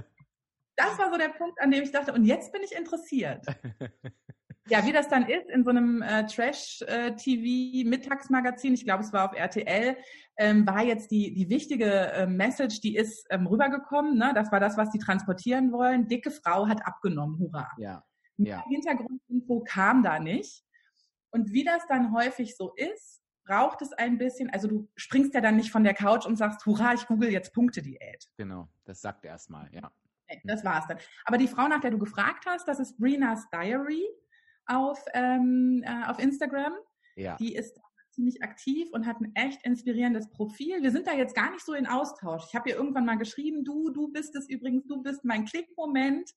das 0.76 0.98
war 1.00 1.12
so 1.12 1.18
der 1.18 1.30
Punkt, 1.30 1.60
an 1.62 1.72
dem 1.72 1.84
ich 1.84 1.92
dachte, 1.92 2.14
und 2.14 2.24
jetzt 2.24 2.52
bin 2.52 2.62
ich 2.62 2.76
interessiert. 2.76 3.46
Ja, 4.70 4.86
wie 4.86 4.92
das 4.92 5.08
dann 5.08 5.26
ist 5.28 5.50
in 5.50 5.64
so 5.64 5.70
einem 5.70 6.02
äh, 6.02 6.26
Trash-TV-Mittagsmagazin, 6.26 8.74
ich 8.74 8.84
glaube, 8.84 9.04
es 9.04 9.14
war 9.14 9.30
auf 9.30 9.38
RTL, 9.38 9.96
ähm, 10.38 10.68
war 10.68 10.84
jetzt 10.84 11.12
die, 11.12 11.34
die 11.34 11.50
wichtige 11.50 12.12
äh, 12.12 12.28
Message, 12.28 12.82
die 12.82 12.96
ist 12.96 13.26
ähm, 13.30 13.48
rübergekommen. 13.48 14.18
Ne? 14.18 14.34
Das 14.36 14.52
war 14.52 14.60
das, 14.60 14.78
was 14.78 14.92
die 14.92 15.00
transportieren 15.00 15.72
wollen. 15.72 16.08
Dicke 16.08 16.32
Frau 16.32 16.68
hat 16.68 16.86
abgenommen, 16.86 17.40
hurra. 17.40 17.70
Ja. 17.78 18.04
ja. 18.38 18.64
Hintergrundinfo 18.68 19.64
kam 19.68 20.04
da 20.04 20.20
nicht. 20.20 20.64
Und 21.32 21.52
wie 21.52 21.64
das 21.64 21.86
dann 21.88 22.14
häufig 22.14 22.56
so 22.56 22.74
ist, 22.76 23.22
braucht 23.46 23.82
es 23.82 23.94
ein 23.94 24.18
bisschen, 24.18 24.50
also 24.50 24.68
du 24.68 24.90
springst 24.96 25.34
ja 25.34 25.42
dann 25.42 25.56
nicht 25.56 25.72
von 25.72 25.84
der 25.84 25.94
Couch 25.94 26.26
und 26.26 26.36
sagst, 26.36 26.66
hurra, 26.66 26.94
ich 26.94 27.08
google 27.08 27.32
jetzt 27.32 27.54
Punkte-Diät. 27.54 28.28
Genau, 28.36 28.68
das 28.86 29.02
sagt 29.02 29.24
erstmal, 29.26 29.70
ja. 29.74 29.92
Das 30.44 30.66
war's 30.66 30.86
dann. 30.88 30.98
Aber 31.24 31.38
die 31.38 31.48
Frau, 31.48 31.70
nach 31.70 31.80
der 31.80 31.92
du 31.92 31.98
gefragt 31.98 32.46
hast, 32.46 32.68
das 32.68 32.80
ist 32.80 32.98
Brinas 32.98 33.50
Diary 33.50 34.06
auf, 34.68 35.04
ähm, 35.14 35.84
äh, 35.86 36.06
auf 36.06 36.20
Instagram. 36.20 36.74
Ja. 37.16 37.36
Die 37.38 37.56
ist 37.56 37.80
ziemlich 38.12 38.42
aktiv 38.42 38.90
und 38.92 39.06
hat 39.06 39.20
ein 39.22 39.34
echt 39.36 39.64
inspirierendes 39.64 40.30
Profil. 40.30 40.82
Wir 40.82 40.92
sind 40.92 41.06
da 41.06 41.14
jetzt 41.14 41.36
gar 41.36 41.52
nicht 41.52 41.64
so 41.64 41.74
in 41.74 41.86
Austausch. 41.86 42.46
Ich 42.48 42.56
habe 42.56 42.70
ihr 42.70 42.76
irgendwann 42.76 43.06
mal 43.06 43.18
geschrieben, 43.18 43.64
du, 43.64 43.92
du 43.92 44.12
bist 44.12 44.36
es 44.36 44.50
übrigens, 44.50 44.86
du 44.88 45.04
bist 45.04 45.24
mein 45.24 45.46
Klickmoment. 45.46 46.32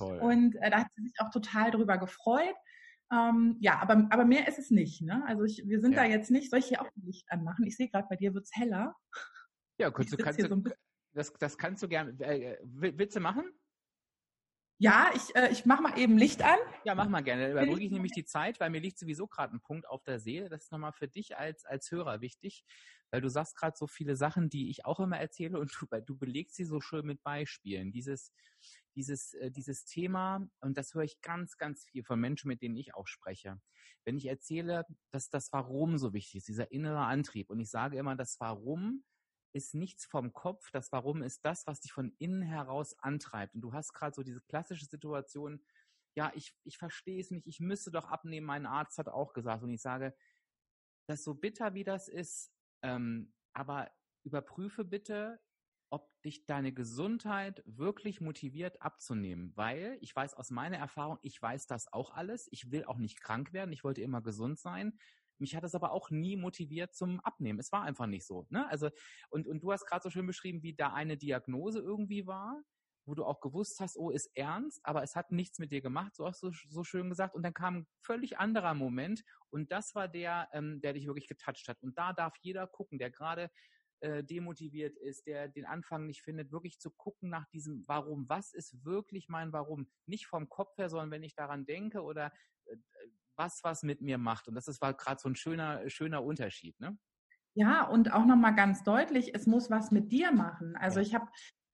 Oh. 0.00 0.16
Und 0.20 0.56
äh, 0.56 0.70
da 0.70 0.80
hat 0.80 0.88
sie 0.96 1.02
sich 1.02 1.14
auch 1.18 1.30
total 1.30 1.70
drüber 1.70 1.98
gefreut. 1.98 2.54
Ähm, 3.12 3.56
ja, 3.60 3.78
aber, 3.80 4.06
aber 4.10 4.24
mehr 4.24 4.48
ist 4.48 4.58
es 4.58 4.70
nicht. 4.70 5.02
Ne? 5.02 5.22
Also 5.26 5.44
ich, 5.44 5.62
wir 5.66 5.80
sind 5.80 5.92
ja. 5.92 6.04
da 6.04 6.08
jetzt 6.08 6.30
nicht, 6.30 6.50
soll 6.50 6.58
ich 6.58 6.66
hier 6.66 6.80
auch 6.80 6.86
ein 6.96 7.02
Licht 7.04 7.30
anmachen? 7.30 7.66
Ich 7.66 7.76
sehe 7.76 7.88
gerade, 7.88 8.06
bei 8.08 8.16
dir 8.16 8.34
wird's 8.34 8.50
heller. 8.54 8.96
Ja, 9.78 9.90
kannst 9.90 10.12
du, 10.12 10.16
kannst 10.16 10.40
du, 10.40 10.48
so 10.48 10.62
das, 11.12 11.32
das 11.34 11.58
kannst 11.58 11.82
du 11.82 11.88
gerne. 11.88 12.18
Äh, 12.20 12.58
willst 12.62 13.14
du 13.14 13.20
machen? 13.20 13.44
Ja, 14.78 15.10
ich, 15.14 15.34
äh, 15.34 15.50
ich 15.50 15.64
mache 15.64 15.82
mal 15.82 15.98
eben 15.98 16.18
Licht 16.18 16.42
an. 16.42 16.58
Ja, 16.84 16.94
mach 16.94 17.08
mal 17.08 17.22
gerne. 17.22 17.50
Überbrücke 17.50 17.84
ich 17.84 17.90
nämlich 17.90 18.12
die 18.12 18.26
Zeit, 18.26 18.60
weil 18.60 18.68
mir 18.68 18.80
liegt 18.80 18.98
sowieso 18.98 19.26
gerade 19.26 19.56
ein 19.56 19.60
Punkt 19.60 19.88
auf 19.88 20.02
der 20.02 20.18
Seele. 20.18 20.50
Das 20.50 20.64
ist 20.64 20.72
nochmal 20.72 20.92
für 20.92 21.08
dich 21.08 21.36
als, 21.38 21.64
als 21.64 21.90
Hörer 21.90 22.20
wichtig, 22.20 22.62
weil 23.10 23.22
du 23.22 23.30
sagst 23.30 23.56
gerade 23.56 23.74
so 23.76 23.86
viele 23.86 24.16
Sachen, 24.16 24.50
die 24.50 24.68
ich 24.68 24.84
auch 24.84 25.00
immer 25.00 25.18
erzähle 25.18 25.58
und 25.58 25.70
du, 25.80 26.00
du 26.00 26.16
belegst 26.18 26.56
sie 26.56 26.66
so 26.66 26.80
schön 26.80 27.06
mit 27.06 27.22
Beispielen. 27.22 27.90
Dieses, 27.90 28.32
dieses, 28.94 29.32
äh, 29.34 29.50
dieses 29.50 29.86
Thema, 29.86 30.46
und 30.60 30.76
das 30.76 30.92
höre 30.92 31.04
ich 31.04 31.22
ganz, 31.22 31.56
ganz 31.56 31.86
viel 31.86 32.04
von 32.04 32.20
Menschen, 32.20 32.48
mit 32.48 32.60
denen 32.60 32.76
ich 32.76 32.94
auch 32.94 33.06
spreche. 33.06 33.58
Wenn 34.04 34.18
ich 34.18 34.26
erzähle, 34.26 34.84
dass 35.10 35.30
das 35.30 35.52
Warum 35.52 35.96
so 35.96 36.12
wichtig 36.12 36.36
ist, 36.36 36.48
dieser 36.48 36.70
innere 36.70 37.06
Antrieb, 37.06 37.48
und 37.48 37.60
ich 37.60 37.70
sage 37.70 37.96
immer, 37.96 38.14
das 38.14 38.38
Warum 38.40 39.04
ist 39.56 39.74
nichts 39.74 40.04
vom 40.04 40.34
Kopf, 40.34 40.70
das 40.70 40.92
Warum 40.92 41.22
ist 41.22 41.44
das, 41.46 41.66
was 41.66 41.80
dich 41.80 41.90
von 41.90 42.14
innen 42.18 42.42
heraus 42.42 42.94
antreibt. 42.98 43.54
Und 43.54 43.62
du 43.62 43.72
hast 43.72 43.94
gerade 43.94 44.14
so 44.14 44.22
diese 44.22 44.42
klassische 44.42 44.84
Situation, 44.84 45.64
ja, 46.14 46.30
ich, 46.34 46.54
ich 46.64 46.76
verstehe 46.76 47.18
es 47.20 47.30
nicht, 47.30 47.46
ich 47.46 47.58
müsste 47.58 47.90
doch 47.90 48.04
abnehmen, 48.04 48.46
mein 48.46 48.66
Arzt 48.66 48.98
hat 48.98 49.08
auch 49.08 49.32
gesagt. 49.32 49.62
Und 49.62 49.72
ich 49.72 49.80
sage, 49.80 50.14
das 51.08 51.24
so 51.24 51.34
bitter 51.34 51.72
wie 51.72 51.84
das 51.84 52.08
ist, 52.08 52.52
ähm, 52.82 53.32
aber 53.54 53.90
überprüfe 54.24 54.84
bitte, 54.84 55.40
ob 55.88 56.10
dich 56.22 56.44
deine 56.44 56.72
Gesundheit 56.72 57.62
wirklich 57.64 58.20
motiviert 58.20 58.82
abzunehmen. 58.82 59.52
Weil 59.56 59.96
ich 60.02 60.14
weiß 60.14 60.34
aus 60.34 60.50
meiner 60.50 60.76
Erfahrung, 60.76 61.18
ich 61.22 61.40
weiß 61.40 61.66
das 61.66 61.90
auch 61.92 62.10
alles. 62.10 62.48
Ich 62.50 62.70
will 62.70 62.84
auch 62.84 62.98
nicht 62.98 63.20
krank 63.20 63.54
werden. 63.54 63.72
Ich 63.72 63.84
wollte 63.84 64.02
immer 64.02 64.20
gesund 64.20 64.58
sein. 64.58 64.98
Mich 65.38 65.56
hat 65.56 65.64
es 65.64 65.74
aber 65.74 65.92
auch 65.92 66.10
nie 66.10 66.36
motiviert 66.36 66.94
zum 66.94 67.20
Abnehmen. 67.20 67.58
Es 67.58 67.72
war 67.72 67.82
einfach 67.82 68.06
nicht 68.06 68.26
so. 68.26 68.46
Ne? 68.50 68.68
Also, 68.68 68.90
und, 69.30 69.46
und 69.46 69.62
du 69.62 69.72
hast 69.72 69.86
gerade 69.86 70.02
so 70.02 70.10
schön 70.10 70.26
beschrieben, 70.26 70.62
wie 70.62 70.74
da 70.74 70.92
eine 70.92 71.16
Diagnose 71.16 71.80
irgendwie 71.80 72.26
war, 72.26 72.62
wo 73.06 73.14
du 73.14 73.24
auch 73.24 73.40
gewusst 73.40 73.80
hast, 73.80 73.96
oh, 73.96 74.10
ist 74.10 74.30
ernst, 74.34 74.80
aber 74.84 75.02
es 75.02 75.14
hat 75.14 75.30
nichts 75.30 75.58
mit 75.58 75.70
dir 75.70 75.80
gemacht, 75.80 76.16
so 76.16 76.26
hast 76.26 76.42
du 76.42 76.50
so 76.50 76.82
schön 76.82 77.08
gesagt. 77.08 77.34
Und 77.34 77.42
dann 77.44 77.54
kam 77.54 77.76
ein 77.76 77.86
völlig 78.00 78.38
anderer 78.38 78.74
Moment 78.74 79.24
und 79.50 79.70
das 79.70 79.94
war 79.94 80.08
der, 80.08 80.48
ähm, 80.52 80.80
der 80.80 80.92
dich 80.92 81.06
wirklich 81.06 81.28
getoucht 81.28 81.68
hat. 81.68 81.82
Und 81.82 81.96
da 81.96 82.12
darf 82.12 82.34
jeder 82.40 82.66
gucken, 82.66 82.98
der 82.98 83.10
gerade 83.10 83.50
äh, 84.00 84.24
demotiviert 84.24 84.96
ist, 84.96 85.26
der 85.26 85.48
den 85.48 85.64
Anfang 85.64 86.06
nicht 86.06 86.22
findet, 86.22 86.52
wirklich 86.52 86.78
zu 86.80 86.90
gucken 86.90 87.30
nach 87.30 87.46
diesem 87.46 87.84
Warum. 87.86 88.28
Was 88.28 88.52
ist 88.52 88.84
wirklich 88.84 89.28
mein 89.28 89.52
Warum? 89.52 89.88
Nicht 90.06 90.26
vom 90.26 90.48
Kopf 90.48 90.76
her, 90.76 90.90
sondern 90.90 91.10
wenn 91.10 91.22
ich 91.22 91.34
daran 91.34 91.64
denke 91.64 92.02
oder 92.02 92.32
äh, 92.66 92.76
was 93.36 93.62
was 93.62 93.82
mit 93.82 94.00
mir 94.00 94.18
macht. 94.18 94.48
Und 94.48 94.54
das 94.54 94.68
ist, 94.68 94.80
war 94.80 94.94
gerade 94.94 95.20
so 95.20 95.28
ein 95.28 95.36
schöner, 95.36 95.88
schöner 95.88 96.24
Unterschied, 96.24 96.78
ne? 96.80 96.96
Ja, 97.54 97.86
und 97.86 98.12
auch 98.12 98.26
nochmal 98.26 98.54
ganz 98.54 98.82
deutlich, 98.84 99.34
es 99.34 99.46
muss 99.46 99.70
was 99.70 99.90
mit 99.90 100.12
dir 100.12 100.30
machen. 100.30 100.76
Also 100.76 101.00
ja. 101.00 101.06
ich 101.06 101.14
habe 101.14 101.26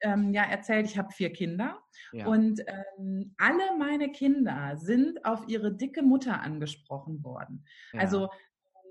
ähm, 0.03 0.33
ja 0.33 0.44
erzählt, 0.44 0.87
ich 0.87 0.96
habe 0.96 1.12
vier 1.12 1.33
Kinder 1.33 1.83
ja. 2.12 2.27
und 2.27 2.61
ähm, 2.61 3.35
alle 3.37 3.77
meine 3.79 4.12
Kinder 4.12 4.77
sind 4.77 5.25
auf 5.25 5.48
ihre 5.48 5.75
dicke 5.75 6.03
Mutter 6.03 6.40
angesprochen 6.40 7.25
worden. 7.25 7.64
Ja. 7.92 8.01
Also 8.01 8.29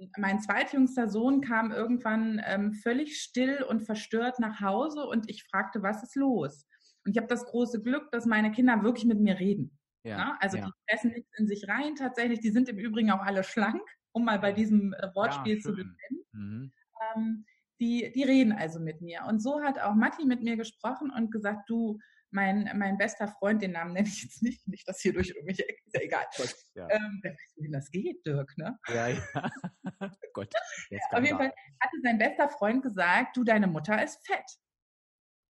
ähm, 0.02 0.10
mein 0.18 0.42
zweitjüngster 0.42 1.08
Sohn 1.08 1.40
kam 1.40 1.72
irgendwann 1.72 2.42
ähm, 2.46 2.74
völlig 2.74 3.22
still 3.22 3.64
und 3.64 3.82
verstört 3.82 4.40
nach 4.40 4.60
Hause 4.60 5.06
und 5.06 5.30
ich 5.30 5.46
fragte, 5.46 5.82
was 5.84 6.04
ist 6.04 6.16
los? 6.16 6.68
Und 7.06 7.12
ich 7.12 7.18
habe 7.18 7.28
das 7.28 7.46
große 7.46 7.82
Glück, 7.82 8.12
dass 8.12 8.26
meine 8.26 8.52
Kinder 8.52 8.84
wirklich 8.84 9.06
mit 9.06 9.20
mir 9.20 9.40
reden. 9.40 9.78
Ja, 10.04 10.18
ja, 10.18 10.38
also 10.40 10.58
ja. 10.58 10.66
die 10.66 10.72
fressen 10.90 11.12
nichts 11.12 11.32
in 11.38 11.48
sich 11.48 11.68
rein 11.68 11.96
tatsächlich. 11.96 12.40
Die 12.40 12.52
sind 12.52 12.70
im 12.70 12.78
Übrigen 12.78 13.12
auch 13.12 13.22
alle 13.22 13.44
schlank, 13.44 13.82
um 14.12 14.26
mal 14.26 14.40
bei 14.40 14.52
diesem 14.52 14.94
äh, 14.94 15.10
Wortspiel 15.14 15.56
ja, 15.56 15.62
zu 15.62 15.70
beginnen. 15.70 16.26
Mhm. 16.32 16.72
Ähm, 17.16 17.46
die, 17.80 18.12
die 18.14 18.24
reden 18.24 18.52
also 18.52 18.80
mit 18.80 19.02
mir. 19.02 19.26
Und 19.28 19.42
so 19.42 19.62
hat 19.62 19.80
auch 19.80 19.96
Matti 19.96 20.26
mit 20.26 20.42
mir 20.44 20.56
gesprochen 20.56 21.12
und 21.12 21.32
gesagt, 21.32 21.70
du, 21.70 22.00
mein, 22.32 22.70
mein 22.76 22.98
bester 22.98 23.28
Freund, 23.28 23.62
den 23.62 23.72
Namen 23.72 23.94
nenne 23.94 24.08
ich 24.08 24.24
jetzt 24.24 24.42
nicht, 24.42 24.68
nicht 24.68 24.88
dass 24.88 25.02
hier 25.02 25.14
durch 25.14 25.30
irgendwelche 25.30 25.68
Ecken, 25.68 25.86
ist 25.86 25.96
ja 25.96 26.02
egal. 26.02 26.26
Gott, 26.38 26.56
ja. 26.76 26.88
Ähm, 26.90 27.20
wer 27.22 27.32
weiß, 27.32 27.54
wie 27.58 27.72
das 27.72 27.92
geht, 27.92 28.26
Dirk, 28.26 28.52
ne? 28.58 28.80
Ja, 28.88 29.08
ja. 29.08 29.52
Gott. 30.34 30.54
Ja, 30.90 31.00
auf 31.12 31.24
jeden 31.24 31.38
Fall 31.38 31.54
hatte 31.80 31.98
sein 32.04 32.18
bester 32.18 32.50
Freund 32.50 32.84
gesagt, 32.84 33.36
du, 33.36 33.44
deine 33.44 33.68
Mutter 33.68 34.02
ist 34.02 34.26
fett. 34.26 34.46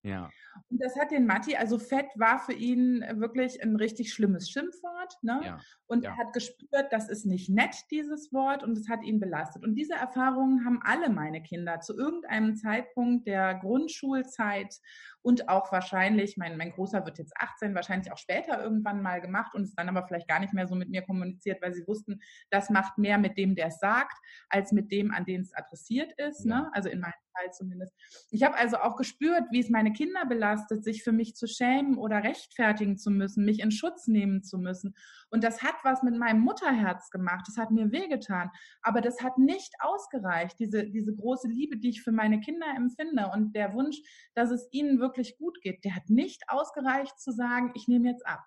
Ja. 0.04 0.30
Und 0.70 0.82
das 0.82 0.96
hat 0.96 1.12
den 1.12 1.26
Matti, 1.26 1.56
also 1.56 1.78
Fett 1.78 2.08
war 2.16 2.40
für 2.40 2.54
ihn 2.54 3.06
wirklich 3.16 3.62
ein 3.62 3.76
richtig 3.76 4.14
schlimmes 4.14 4.50
Schimpfwort. 4.50 5.18
Ne? 5.22 5.42
Ja. 5.44 5.60
Und 5.86 6.04
ja. 6.04 6.12
er 6.12 6.18
hat 6.18 6.34
gespürt, 6.34 6.92
das 6.92 7.10
ist 7.10 7.26
nicht 7.26 7.50
nett, 7.50 7.76
dieses 7.92 8.34
Wort, 8.34 8.64
und 8.64 8.78
es 8.78 8.90
hat 8.90 9.04
ihn 9.04 9.20
belastet. 9.20 9.64
Und 9.64 9.76
diese 9.76 9.94
Erfahrungen 9.94 10.66
haben 10.66 10.80
alle 10.84 11.10
meine 11.10 11.44
Kinder 11.44 11.80
zu 11.82 11.96
irgendeinem 11.96 12.56
Zeitpunkt 12.56 13.28
der 13.28 13.56
Grundschulzeit 13.56 14.76
und 15.22 15.50
auch 15.50 15.72
wahrscheinlich, 15.72 16.38
mein, 16.38 16.58
mein 16.58 16.72
Großer 16.72 17.06
wird 17.06 17.18
jetzt 17.18 17.34
18, 17.38 17.76
wahrscheinlich 17.76 18.12
auch 18.12 18.18
später 18.18 18.62
irgendwann 18.62 19.02
mal 19.02 19.22
gemacht 19.22 19.54
und 19.54 19.64
es 19.64 19.76
dann 19.76 19.90
aber 19.90 20.06
vielleicht 20.08 20.28
gar 20.28 20.40
nicht 20.40 20.54
mehr 20.54 20.68
so 20.68 20.76
mit 20.76 20.90
mir 20.90 21.02
kommuniziert, 21.02 21.62
weil 21.62 21.74
sie 21.74 21.86
wussten, 21.88 22.20
das 22.50 22.70
macht 22.70 22.98
mehr 22.98 23.18
mit 23.18 23.38
dem, 23.38 23.56
der 23.56 23.68
es 23.68 23.80
sagt, 23.80 24.18
als 24.50 24.72
mit 24.72 24.92
dem, 24.92 25.12
an 25.12 25.26
den 25.26 25.42
es 25.42 25.54
adressiert 25.54 26.12
ist. 26.18 26.46
Ne? 26.46 26.54
Ja. 26.54 26.62
Ne? 26.62 26.72
Also 26.74 26.90
in 26.90 27.00
meinem 27.00 27.14
Fall 27.36 27.52
zumindest. 27.54 27.94
Ich 28.32 28.44
habe 28.44 28.56
also 28.56 28.78
auch 28.78 28.96
gespürt, 28.96 29.44
wie 29.52 29.60
es 29.60 29.70
meine 29.70 29.94
Kinder 29.94 30.26
belastet, 30.26 30.84
sich 30.84 31.04
für 31.04 31.12
mich 31.12 31.36
zu 31.36 31.48
schämen 31.48 31.98
oder 31.98 32.24
rechtfertigen 32.24 32.98
zu 32.98 33.12
müssen, 33.12 33.46
mich 33.46 33.60
in 33.60 33.72
Schutz 33.72 34.08
nehmen 34.08 34.44
zu 34.44 34.58
müssen. 34.58 34.96
Und 35.32 35.44
das 35.44 35.64
hat 35.64 35.76
was 35.84 36.04
mit 36.04 36.16
meinem 36.18 36.42
Mutterherz 36.42 37.10
gemacht. 37.10 37.46
Das 37.48 37.58
hat 37.58 37.72
mir 37.72 37.92
wehgetan. 37.92 38.52
Aber 38.82 39.02
das 39.02 39.22
hat 39.22 39.38
nicht 39.38 39.74
ausgereicht, 39.80 40.60
diese, 40.60 40.90
diese 40.90 41.16
große 41.16 41.48
Liebe, 41.48 41.78
die 41.78 41.90
ich 41.90 42.04
für 42.04 42.12
meine 42.12 42.40
Kinder 42.40 42.68
empfinde 42.76 43.32
und 43.34 43.56
der 43.56 43.74
Wunsch, 43.74 44.02
dass 44.36 44.52
es 44.52 44.68
ihnen 44.72 45.00
wirklich 45.00 45.38
gut 45.38 45.62
geht, 45.62 45.84
der 45.86 45.96
hat 45.96 46.10
nicht 46.10 46.44
ausgereicht 46.48 47.20
zu 47.20 47.32
sagen, 47.32 47.72
ich 47.76 47.88
nehme 47.88 48.10
jetzt 48.10 48.26
ab. 48.28 48.44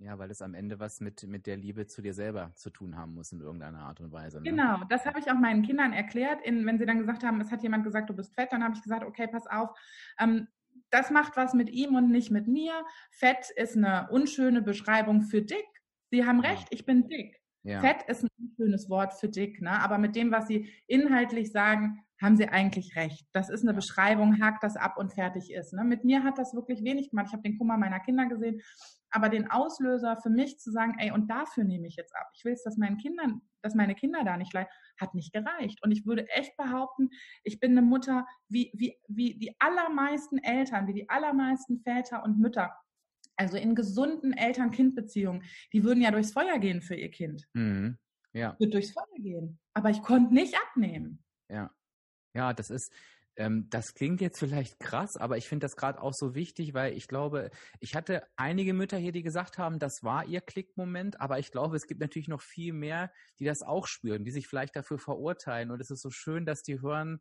Ja, 0.00 0.16
weil 0.18 0.30
es 0.30 0.42
am 0.42 0.54
Ende 0.54 0.78
was 0.78 1.00
mit, 1.00 1.24
mit 1.24 1.46
der 1.46 1.56
Liebe 1.56 1.86
zu 1.86 2.02
dir 2.02 2.14
selber 2.14 2.52
zu 2.54 2.70
tun 2.70 2.96
haben 2.96 3.14
muss 3.14 3.32
in 3.32 3.40
irgendeiner 3.40 3.80
Art 3.80 4.00
und 4.00 4.12
Weise. 4.12 4.38
Ne? 4.38 4.50
Genau, 4.50 4.84
das 4.88 5.04
habe 5.06 5.18
ich 5.18 5.28
auch 5.28 5.38
meinen 5.38 5.62
Kindern 5.62 5.92
erklärt. 5.92 6.40
In, 6.46 6.64
wenn 6.66 6.78
sie 6.78 6.86
dann 6.86 6.98
gesagt 6.98 7.24
haben, 7.24 7.40
es 7.40 7.50
hat 7.50 7.64
jemand 7.64 7.82
gesagt, 7.82 8.08
du 8.08 8.14
bist 8.14 8.32
fett, 8.34 8.52
dann 8.52 8.62
habe 8.62 8.74
ich 8.76 8.82
gesagt, 8.82 9.04
okay, 9.04 9.26
pass 9.26 9.48
auf, 9.48 9.70
ähm, 10.20 10.46
das 10.90 11.10
macht 11.10 11.36
was 11.36 11.52
mit 11.52 11.68
ihm 11.68 11.96
und 11.96 12.10
nicht 12.10 12.30
mit 12.30 12.46
mir. 12.46 12.84
Fett 13.10 13.50
ist 13.56 13.76
eine 13.76 14.08
unschöne 14.10 14.62
Beschreibung 14.62 15.22
für 15.22 15.42
dick. 15.42 15.66
Sie 16.10 16.24
haben 16.24 16.40
recht, 16.40 16.66
ich 16.70 16.86
bin 16.86 17.08
dick. 17.08 17.36
Ja. 17.64 17.80
Fett 17.80 18.02
ist 18.06 18.24
ein 18.24 18.28
unschönes 18.38 18.88
Wort 18.88 19.14
für 19.14 19.28
dick, 19.28 19.60
ne? 19.60 19.70
aber 19.70 19.98
mit 19.98 20.16
dem, 20.16 20.30
was 20.30 20.46
Sie 20.46 20.72
inhaltlich 20.86 21.52
sagen, 21.52 22.00
haben 22.20 22.36
Sie 22.36 22.48
eigentlich 22.48 22.96
recht. 22.96 23.26
Das 23.32 23.48
ist 23.48 23.62
eine 23.62 23.74
Beschreibung, 23.74 24.40
hakt 24.40 24.62
das 24.62 24.76
ab 24.76 24.96
und 24.96 25.12
fertig 25.12 25.52
ist. 25.52 25.72
Ne? 25.72 25.84
Mit 25.84 26.04
mir 26.04 26.24
hat 26.24 26.38
das 26.38 26.54
wirklich 26.54 26.82
wenig 26.82 27.10
gemacht. 27.10 27.26
Ich 27.28 27.32
habe 27.32 27.42
den 27.42 27.58
Kummer 27.58 27.76
meiner 27.76 28.00
Kinder 28.00 28.26
gesehen 28.26 28.62
aber 29.10 29.28
den 29.28 29.50
Auslöser 29.50 30.18
für 30.22 30.30
mich 30.30 30.58
zu 30.58 30.70
sagen, 30.70 30.94
ey, 30.98 31.10
und 31.10 31.30
dafür 31.30 31.64
nehme 31.64 31.86
ich 31.86 31.96
jetzt 31.96 32.14
ab. 32.14 32.28
Ich 32.34 32.44
will 32.44 32.52
es, 32.52 32.62
dass 32.62 32.76
meinen 32.76 32.98
Kindern, 32.98 33.40
dass 33.62 33.74
meine 33.74 33.94
Kinder 33.94 34.24
da 34.24 34.36
nicht 34.36 34.52
leiden, 34.52 34.70
hat 35.00 35.14
nicht 35.14 35.32
gereicht. 35.32 35.82
Und 35.82 35.92
ich 35.92 36.06
würde 36.06 36.28
echt 36.28 36.56
behaupten, 36.56 37.10
ich 37.42 37.60
bin 37.60 37.72
eine 37.72 37.82
Mutter, 37.82 38.26
wie, 38.48 38.70
wie, 38.74 38.96
wie 39.08 39.38
die 39.38 39.54
allermeisten 39.58 40.38
Eltern, 40.38 40.86
wie 40.86 40.94
die 40.94 41.08
allermeisten 41.08 41.80
Väter 41.80 42.22
und 42.22 42.38
Mütter. 42.38 42.74
Also 43.38 43.56
in 43.56 43.74
gesunden 43.74 44.32
Eltern-Kind-Beziehungen, 44.32 45.44
die 45.72 45.84
würden 45.84 46.02
ja 46.02 46.10
durchs 46.10 46.32
Feuer 46.32 46.58
gehen 46.58 46.82
für 46.82 46.96
ihr 46.96 47.10
Kind. 47.10 47.48
Mhm. 47.54 47.98
Ja. 48.32 48.56
Würde 48.58 48.72
durchs 48.72 48.90
Feuer 48.90 49.04
gehen. 49.16 49.58
Aber 49.74 49.90
ich 49.90 50.02
konnte 50.02 50.34
nicht 50.34 50.54
abnehmen. 50.56 51.22
Ja. 51.48 51.70
Ja, 52.34 52.52
das 52.52 52.68
ist, 52.70 52.92
ähm, 53.36 53.68
das 53.70 53.94
klingt 53.94 54.20
jetzt 54.20 54.38
vielleicht 54.40 54.80
krass, 54.80 55.16
aber 55.16 55.36
ich 55.38 55.48
finde 55.48 55.64
das 55.64 55.76
gerade 55.76 56.02
auch 56.02 56.12
so 56.12 56.34
wichtig, 56.34 56.74
weil 56.74 56.94
ich 56.94 57.06
glaube, 57.06 57.50
ich 57.78 57.94
hatte 57.94 58.26
einige 58.36 58.74
Mütter 58.74 58.98
hier, 58.98 59.12
die 59.12 59.22
gesagt 59.22 59.56
haben, 59.58 59.78
das 59.78 60.02
war 60.02 60.26
ihr 60.26 60.40
Klickmoment, 60.40 61.20
aber 61.20 61.38
ich 61.38 61.52
glaube, 61.52 61.76
es 61.76 61.86
gibt 61.86 62.00
natürlich 62.00 62.28
noch 62.28 62.42
viel 62.42 62.72
mehr, 62.72 63.12
die 63.38 63.44
das 63.44 63.62
auch 63.62 63.86
spüren, 63.86 64.24
die 64.24 64.32
sich 64.32 64.48
vielleicht 64.48 64.74
dafür 64.74 64.98
verurteilen. 64.98 65.70
Und 65.70 65.80
es 65.80 65.90
ist 65.90 66.02
so 66.02 66.10
schön, 66.10 66.44
dass 66.44 66.62
die 66.62 66.80
hören, 66.80 67.20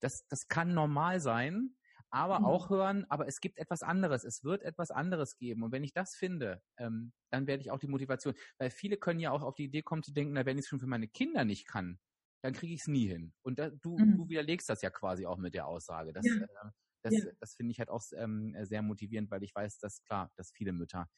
das, 0.00 0.26
das 0.28 0.48
kann 0.48 0.74
normal 0.74 1.20
sein, 1.20 1.74
aber 2.10 2.40
mhm. 2.40 2.44
auch 2.46 2.70
hören, 2.70 3.04
aber 3.08 3.26
es 3.26 3.40
gibt 3.40 3.58
etwas 3.58 3.82
anderes, 3.82 4.24
es 4.24 4.44
wird 4.44 4.62
etwas 4.62 4.90
anderes 4.90 5.36
geben. 5.36 5.62
Und 5.62 5.72
wenn 5.72 5.84
ich 5.84 5.92
das 5.92 6.14
finde, 6.14 6.62
ähm, 6.78 7.12
dann 7.30 7.46
werde 7.46 7.62
ich 7.62 7.70
auch 7.70 7.78
die 7.78 7.88
Motivation, 7.88 8.34
weil 8.58 8.70
viele 8.70 8.96
können 8.96 9.20
ja 9.20 9.30
auch 9.32 9.42
auf 9.42 9.54
die 9.54 9.64
Idee 9.64 9.82
kommen 9.82 10.02
zu 10.02 10.12
denken, 10.12 10.34
na, 10.34 10.46
wenn 10.46 10.58
ich 10.58 10.64
es 10.64 10.68
schon 10.68 10.80
für 10.80 10.86
meine 10.86 11.08
Kinder 11.08 11.44
nicht 11.44 11.66
kann, 11.66 11.98
dann 12.42 12.52
kriege 12.52 12.74
ich 12.74 12.80
es 12.80 12.86
nie 12.86 13.08
hin. 13.08 13.34
Und 13.42 13.58
da, 13.58 13.70
du, 13.70 13.98
mhm. 13.98 14.16
du 14.16 14.28
widerlegst 14.28 14.68
das 14.68 14.82
ja 14.82 14.90
quasi 14.90 15.26
auch 15.26 15.38
mit 15.38 15.54
der 15.54 15.66
Aussage. 15.66 16.12
Das, 16.12 16.24
ja. 16.26 16.36
äh, 16.36 16.70
das, 17.02 17.14
ja. 17.14 17.24
das 17.40 17.54
finde 17.54 17.72
ich 17.72 17.78
halt 17.78 17.90
auch 17.90 18.02
ähm, 18.14 18.56
sehr 18.62 18.82
motivierend, 18.82 19.30
weil 19.30 19.42
ich 19.42 19.54
weiß, 19.54 19.78
dass 19.78 20.02
klar, 20.02 20.30
dass 20.36 20.52
viele 20.52 20.72
Mütter 20.72 21.08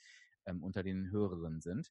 ähm, 0.46 0.62
unter 0.62 0.82
den 0.82 1.10
Hörerinnen 1.10 1.60
sind. 1.60 1.90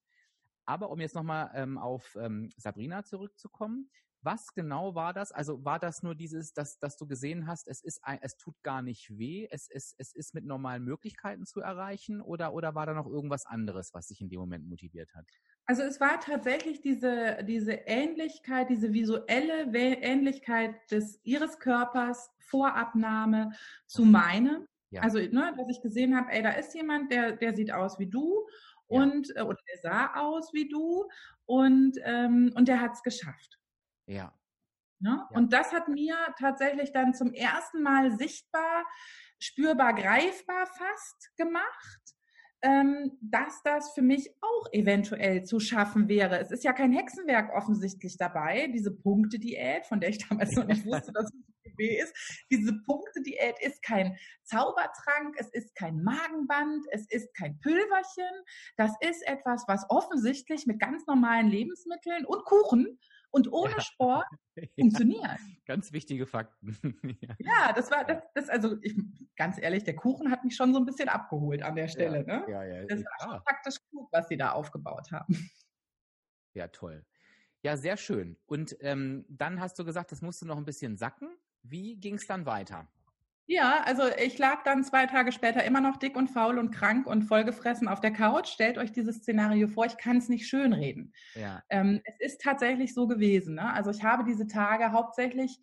Aber 0.65 0.89
um 0.89 0.99
jetzt 0.99 1.15
nochmal 1.15 1.51
ähm, 1.53 1.77
auf 1.77 2.17
ähm, 2.19 2.49
Sabrina 2.57 3.03
zurückzukommen, 3.03 3.89
was 4.21 4.53
genau 4.53 4.95
war 4.95 5.13
das? 5.13 5.32
Also 5.32 5.63
war 5.63 5.80
das 5.80 6.03
nur 6.03 6.15
dieses, 6.15 6.53
dass, 6.53 6.80
dass 6.80 6.97
du 6.97 7.08
gesehen 7.08 7.47
hast, 7.47 7.67
es 7.67 7.84
ist 7.84 8.01
es 8.21 8.38
tut 8.38 8.56
gar 8.63 8.82
nicht 8.82 9.17
weh, 9.17 9.47
es, 9.49 9.69
es, 9.69 9.95
es 9.97 10.13
ist 10.13 10.34
mit 10.34 10.45
normalen 10.45 10.84
Möglichkeiten 10.84 11.45
zu 11.45 11.62
erreichen 11.62 12.21
oder, 12.21 12.53
oder 12.53 12.75
war 12.75 12.86
da 12.86 12.93
noch 12.93 13.08
irgendwas 13.08 13.45
anderes, 13.45 13.93
was 13.93 14.08
dich 14.08 14.21
in 14.21 14.30
dem 14.30 14.39
Moment 14.39 14.67
motiviert 14.67 15.13
hat? 15.15 15.25
Also 15.65 15.84
es 15.84 15.99
war 15.99 16.19
tatsächlich 16.19 16.82
diese, 16.82 17.43
diese 17.43 17.73
Ähnlichkeit, 17.73 18.69
diese 18.69 18.93
visuelle 18.93 19.65
Ähnlichkeit 19.73 20.75
des 20.91 21.19
ihres 21.23 21.60
Körpers 21.60 22.30
vor 22.39 22.75
Abnahme 22.75 23.51
zu 23.86 24.06
mhm. 24.06 24.12
meinem. 24.12 24.67
Ja. 24.89 25.01
Also, 25.01 25.19
ne, 25.19 25.53
dass 25.58 25.69
ich 25.69 25.82
gesehen 25.82 26.15
habe, 26.15 26.32
ey, 26.32 26.41
da 26.41 26.51
ist 26.51 26.73
jemand, 26.73 27.12
der, 27.12 27.34
der 27.34 27.53
sieht 27.53 27.73
aus 27.73 27.99
wie 27.99 28.08
du 28.08 28.47
und 28.88 29.27
ja. 29.30 29.41
Äh, 29.41 29.45
oder 29.45 29.58
der 29.69 29.82
sah 29.82 30.13
aus 30.15 30.53
wie 30.53 30.69
du 30.69 31.06
und, 31.45 31.97
ähm, 32.03 32.53
und 32.56 32.67
der 32.67 32.80
hat 32.80 32.93
es 32.93 33.03
geschafft. 33.03 33.60
Ja. 34.08 34.34
Ne? 35.00 35.28
ja. 35.30 35.38
Und 35.38 35.54
das 35.54 35.72
hat 35.72 35.88
mir 35.88 36.15
tatsächlich 36.39 36.91
dann 36.91 37.13
zum 37.13 37.34
ersten 37.34 37.84
Mal 37.84 38.17
sichtbar, 38.17 38.86
spürbar, 39.39 39.93
greifbar 39.93 40.65
fast 40.65 41.36
gemacht 41.38 42.17
ähm, 42.63 43.17
dass 43.22 43.62
das 43.63 43.93
für 43.93 44.02
mich 44.02 44.32
auch 44.41 44.72
eventuell 44.72 45.43
zu 45.43 45.60
schaffen 45.60 46.08
wäre. 46.08 46.39
Es 46.39 46.52
ist 46.52 46.63
ja 46.63 46.74
kein 46.74 46.91
Hexenwerk 46.91 47.54
offensichtlich 47.54 48.17
dabei, 48.17 48.67
diese 48.74 48.91
Punkte-Diät, 48.91 49.86
von 49.86 50.00
der 50.00 50.10
ich 50.10 50.17
damals 50.30 50.56
noch 50.56 50.65
nicht 50.65 50.86
wusste, 50.86 51.12
dass 51.12 51.26
es 51.26 51.72
GW 51.72 52.02
ist. 52.02 52.46
Diese 52.50 52.74
Punkte-Diät 52.86 53.60
ist 53.62 53.84
kein 53.84 54.17
Zaubertrank, 54.43 55.36
es 55.38 55.50
ist 55.54 55.76
kein 55.76 56.02
Magenband, 56.02 56.86
es 56.91 57.08
ist 57.10 57.34
kein 57.36 57.60
Pülverchen. 57.60 58.43
Das 58.76 58.91
ist 59.02 59.28
etwas, 59.28 59.65
was 59.67 59.86
offensichtlich 59.89 60.65
mit 60.65 60.80
ganz 60.80 61.06
normalen 61.06 61.48
Lebensmitteln 61.48 62.26
und 62.26 62.43
Kuchen 62.46 63.00
und 63.38 63.52
ohne 63.54 63.71
ja. 63.78 63.82
Sport 63.82 64.28
funktioniert. 64.76 65.39
Ganz 65.65 65.93
wichtige 65.93 66.26
Fakten. 66.26 66.78
ja. 67.21 67.36
ja, 67.39 67.73
das 67.73 67.89
war 67.91 68.04
das, 68.04 68.23
das 68.34 68.50
also 68.50 68.78
ich, 68.82 68.95
ganz 69.36 69.58
ehrlich, 69.62 69.84
der 69.84 69.95
Kuchen 69.95 70.32
hat 70.32 70.43
mich 70.43 70.56
schon 70.56 70.73
so 70.73 70.80
ein 70.80 70.86
bisschen 70.86 71.08
abgeholt 71.08 71.62
an 71.63 71.76
der 71.76 71.88
Stelle. 71.88 72.26
Ja, 72.28 72.39
ne? 72.39 72.45
ja, 72.52 72.63
ja, 72.63 72.86
das 72.86 73.04
war 73.04 73.30
schon 73.30 73.43
praktisch 73.43 73.76
gut, 73.91 74.08
was 74.12 74.28
sie 74.28 74.38
da 74.38 74.52
aufgebaut 74.52 75.12
haben. 75.12 75.50
Ja, 76.54 76.67
toll. 76.67 77.06
Ja, 77.62 77.78
sehr 77.78 77.97
schön. 77.97 78.38
Und 78.45 78.76
ähm, 78.82 79.26
dann 79.30 79.60
hast 79.60 79.78
du 79.78 79.86
gesagt, 79.86 80.12
das 80.12 80.21
musste 80.21 80.45
noch 80.45 80.58
ein 80.58 80.65
bisschen 80.65 80.97
sacken. 80.97 81.30
Wie 81.63 82.00
ging 82.00 82.15
es 82.15 82.26
dann 82.26 82.45
weiter? 82.45 82.88
Ja, 83.49 83.81
also 83.86 84.03
ich 84.21 84.38
lag 84.38 84.63
dann 84.63 84.83
zwei 84.83 85.05
Tage 85.05 85.31
später 85.31 85.63
immer 85.63 85.79
noch 85.79 85.95
dick 85.95 86.17
und 86.17 86.27
faul 86.27 86.60
und 86.60 86.71
krank 86.71 87.07
und 87.07 87.23
vollgefressen 87.23 87.88
auf 87.88 88.01
der 88.01 88.12
Couch. 88.12 88.49
Stellt 88.49 88.77
euch 88.77 88.91
dieses 88.91 89.19
Szenario 89.19 89.69
vor, 89.69 89.86
ich 89.86 89.95
kann 89.95 90.17
es 90.17 90.27
nicht 90.27 90.49
schönreden. 90.49 91.13
Ja. 91.33 91.63
Ähm, 91.69 92.01
es 92.03 92.19
ist 92.19 92.41
tatsächlich 92.41 92.93
so 92.93 93.07
gewesen. 93.07 93.55
Ne? 93.55 93.73
Also 93.73 93.91
ich 93.91 94.03
habe 94.03 94.25
diese 94.25 94.47
Tage 94.47 94.91
hauptsächlich 94.91 95.60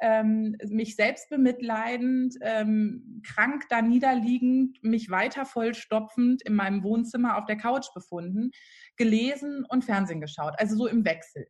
ähm, 0.00 0.56
mich 0.70 0.96
selbst 0.96 1.28
bemitleidend, 1.28 2.36
ähm, 2.40 3.20
krank 3.22 3.64
da 3.68 3.82
niederliegend, 3.82 4.82
mich 4.82 5.10
weiter 5.10 5.44
vollstopfend 5.44 6.40
in 6.40 6.54
meinem 6.54 6.82
Wohnzimmer 6.82 7.36
auf 7.36 7.44
der 7.44 7.58
Couch 7.58 7.92
befunden, 7.92 8.50
gelesen 8.96 9.66
und 9.68 9.84
Fernsehen 9.84 10.22
geschaut. 10.22 10.54
Also 10.56 10.74
so 10.74 10.86
im 10.86 11.04
Wechsel. 11.04 11.46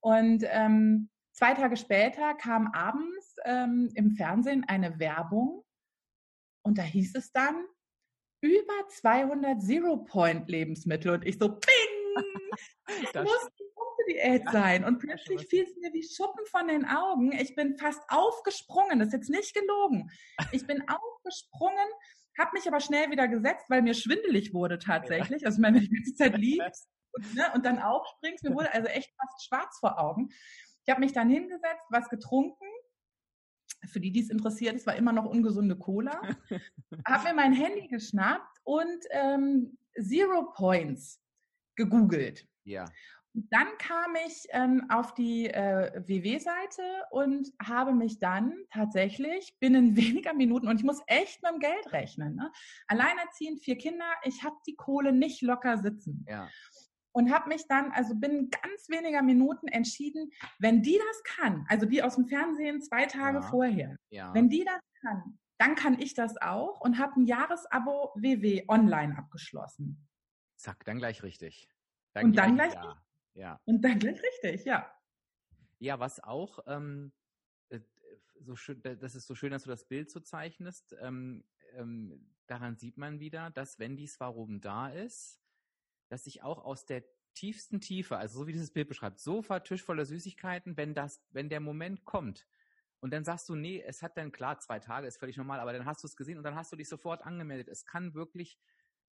Und 0.00 0.42
ähm, 0.48 1.08
Zwei 1.40 1.54
Tage 1.54 1.78
später 1.78 2.34
kam 2.34 2.66
abends 2.74 3.36
ähm, 3.46 3.90
im 3.94 4.10
Fernsehen 4.10 4.62
eine 4.68 4.98
Werbung 4.98 5.64
und 6.62 6.76
da 6.76 6.82
hieß 6.82 7.14
es 7.14 7.32
dann, 7.32 7.64
über 8.42 8.88
200 8.90 9.62
Zero-Point-Lebensmittel. 9.62 11.14
Und 11.14 11.26
ich 11.26 11.38
so, 11.38 11.48
ping! 11.48 11.72
Das 13.14 13.24
muss 13.24 13.48
die 13.58 13.64
Punkte-Diät 13.74 14.44
ja. 14.44 14.52
sein. 14.52 14.84
Und 14.84 14.98
plötzlich 14.98 15.46
fiel 15.46 15.64
es 15.64 15.74
mir 15.76 15.94
wie 15.94 16.02
Schuppen 16.02 16.44
von 16.44 16.68
den 16.68 16.84
Augen. 16.84 17.32
Ich 17.32 17.54
bin 17.54 17.78
fast 17.78 18.02
aufgesprungen. 18.08 18.98
Das 18.98 19.08
ist 19.08 19.14
jetzt 19.14 19.30
nicht 19.30 19.54
gelogen. 19.54 20.10
Ich 20.52 20.66
bin 20.66 20.82
aufgesprungen, 20.88 21.88
habe 22.38 22.50
mich 22.52 22.68
aber 22.68 22.80
schnell 22.80 23.10
wieder 23.10 23.28
gesetzt, 23.28 23.64
weil 23.70 23.80
mir 23.80 23.94
schwindelig 23.94 24.52
wurde 24.52 24.78
tatsächlich. 24.78 25.40
Ja. 25.40 25.46
Also, 25.46 25.62
wenn 25.62 25.72
du 25.72 25.80
die 25.80 25.88
ganze 25.88 26.14
Zeit 26.16 26.36
liegst 26.36 26.90
und, 27.12 27.34
ne, 27.34 27.50
und 27.54 27.64
dann 27.64 27.78
aufspringst, 27.78 28.44
mir 28.44 28.54
wurde 28.54 28.74
also 28.74 28.88
echt 28.88 29.14
fast 29.16 29.46
schwarz 29.46 29.78
vor 29.78 29.98
Augen. 29.98 30.28
Ich 30.90 30.92
habe 30.92 31.02
mich 31.02 31.12
dann 31.12 31.30
hingesetzt, 31.30 31.86
was 31.90 32.08
getrunken. 32.08 32.66
Für 33.92 34.00
die, 34.00 34.10
die 34.10 34.22
es 34.22 34.28
interessiert, 34.28 34.74
es 34.74 34.88
war 34.88 34.96
immer 34.96 35.12
noch 35.12 35.24
ungesunde 35.24 35.76
Cola. 35.76 36.20
habe 37.06 37.28
mir 37.28 37.34
mein 37.34 37.52
Handy 37.52 37.86
geschnappt 37.86 38.58
und 38.64 38.98
ähm, 39.10 39.78
Zero 39.96 40.50
Points 40.52 41.22
gegoogelt. 41.76 42.44
Ja. 42.64 42.86
Und 43.34 43.46
dann 43.52 43.68
kam 43.78 44.16
ich 44.26 44.48
ähm, 44.50 44.90
auf 44.90 45.14
die 45.14 45.46
äh, 45.46 46.02
WW-Seite 46.04 46.82
und 47.12 47.52
habe 47.62 47.92
mich 47.92 48.18
dann 48.18 48.52
tatsächlich 48.72 49.56
binnen 49.60 49.96
weniger 49.96 50.34
Minuten, 50.34 50.66
und 50.66 50.80
ich 50.80 50.84
muss 50.84 51.00
echt 51.06 51.40
mit 51.44 51.52
dem 51.52 51.60
Geld 51.60 51.92
rechnen, 51.92 52.34
ne? 52.34 52.50
alleinerziehend, 52.88 53.62
vier 53.62 53.78
Kinder, 53.78 54.10
ich 54.24 54.42
habe 54.42 54.56
die 54.66 54.74
Kohle 54.74 55.12
nicht 55.12 55.40
locker 55.40 55.78
sitzen. 55.78 56.26
Ja 56.28 56.48
und 57.12 57.32
habe 57.32 57.48
mich 57.48 57.66
dann, 57.68 57.90
also 57.92 58.14
binnen 58.14 58.50
ganz 58.50 58.88
weniger 58.88 59.22
Minuten 59.22 59.68
entschieden, 59.68 60.30
wenn 60.58 60.82
die 60.82 60.98
das 60.98 61.22
kann, 61.24 61.64
also 61.68 61.86
die 61.86 62.02
aus 62.02 62.16
dem 62.16 62.26
Fernsehen 62.26 62.80
zwei 62.82 63.06
Tage 63.06 63.38
ja, 63.38 63.42
vorher, 63.42 63.96
ja. 64.10 64.34
wenn 64.34 64.48
die 64.48 64.64
das 64.64 64.80
kann, 65.00 65.38
dann 65.58 65.74
kann 65.74 65.98
ich 66.00 66.14
das 66.14 66.36
auch 66.40 66.80
und 66.80 66.98
habe 66.98 67.20
ein 67.20 67.26
Jahresabo 67.26 68.12
WW 68.16 68.64
online 68.68 69.16
abgeschlossen. 69.16 70.08
Zack, 70.56 70.84
dann 70.84 70.98
gleich 70.98 71.22
richtig. 71.22 71.68
Dann 72.14 72.26
und 72.26 72.36
dann 72.36 72.54
gleich, 72.54 72.74
ja. 72.74 73.02
ja. 73.34 73.60
Und 73.64 73.82
dann 73.82 73.98
gleich 73.98 74.20
richtig, 74.22 74.64
ja. 74.64 74.90
Ja, 75.78 75.98
was 75.98 76.22
auch 76.22 76.60
ähm, 76.66 77.12
äh, 77.70 77.80
so 78.40 78.56
schön, 78.56 78.82
das 78.82 79.14
ist 79.14 79.26
so 79.26 79.34
schön, 79.34 79.50
dass 79.50 79.64
du 79.64 79.70
das 79.70 79.84
Bild 79.84 80.10
so 80.10 80.20
zeichnest. 80.20 80.94
Ähm, 81.00 81.44
ähm, 81.72 82.34
daran 82.46 82.76
sieht 82.76 82.96
man 82.96 83.20
wieder, 83.20 83.50
dass 83.50 83.78
wenn 83.78 83.96
dies 83.96 84.18
Warum 84.20 84.60
da 84.60 84.88
ist, 84.88 85.40
dass 86.10 86.24
sich 86.24 86.42
auch 86.42 86.62
aus 86.62 86.84
der 86.84 87.02
tiefsten 87.34 87.80
Tiefe, 87.80 88.18
also 88.18 88.40
so 88.40 88.46
wie 88.46 88.52
dieses 88.52 88.72
Bild 88.72 88.88
beschreibt, 88.88 89.18
Sofa, 89.18 89.60
Tisch 89.60 89.82
voller 89.82 90.04
Süßigkeiten, 90.04 90.76
wenn 90.76 90.94
das, 90.94 91.22
wenn 91.30 91.48
der 91.48 91.60
Moment 91.60 92.04
kommt 92.04 92.46
und 93.00 93.12
dann 93.12 93.24
sagst 93.24 93.48
du, 93.48 93.54
nee, 93.54 93.82
es 93.82 94.02
hat 94.02 94.16
dann 94.16 94.30
klar 94.30 94.58
zwei 94.58 94.78
Tage, 94.78 95.06
ist 95.06 95.18
völlig 95.18 95.38
normal, 95.38 95.58
aber 95.58 95.72
dann 95.72 95.86
hast 95.86 96.02
du 96.02 96.06
es 96.06 96.16
gesehen 96.16 96.36
und 96.36 96.44
dann 96.44 96.54
hast 96.54 96.70
du 96.70 96.76
dich 96.76 96.88
sofort 96.88 97.24
angemeldet. 97.24 97.68
Es 97.68 97.86
kann 97.86 98.14
wirklich 98.14 98.58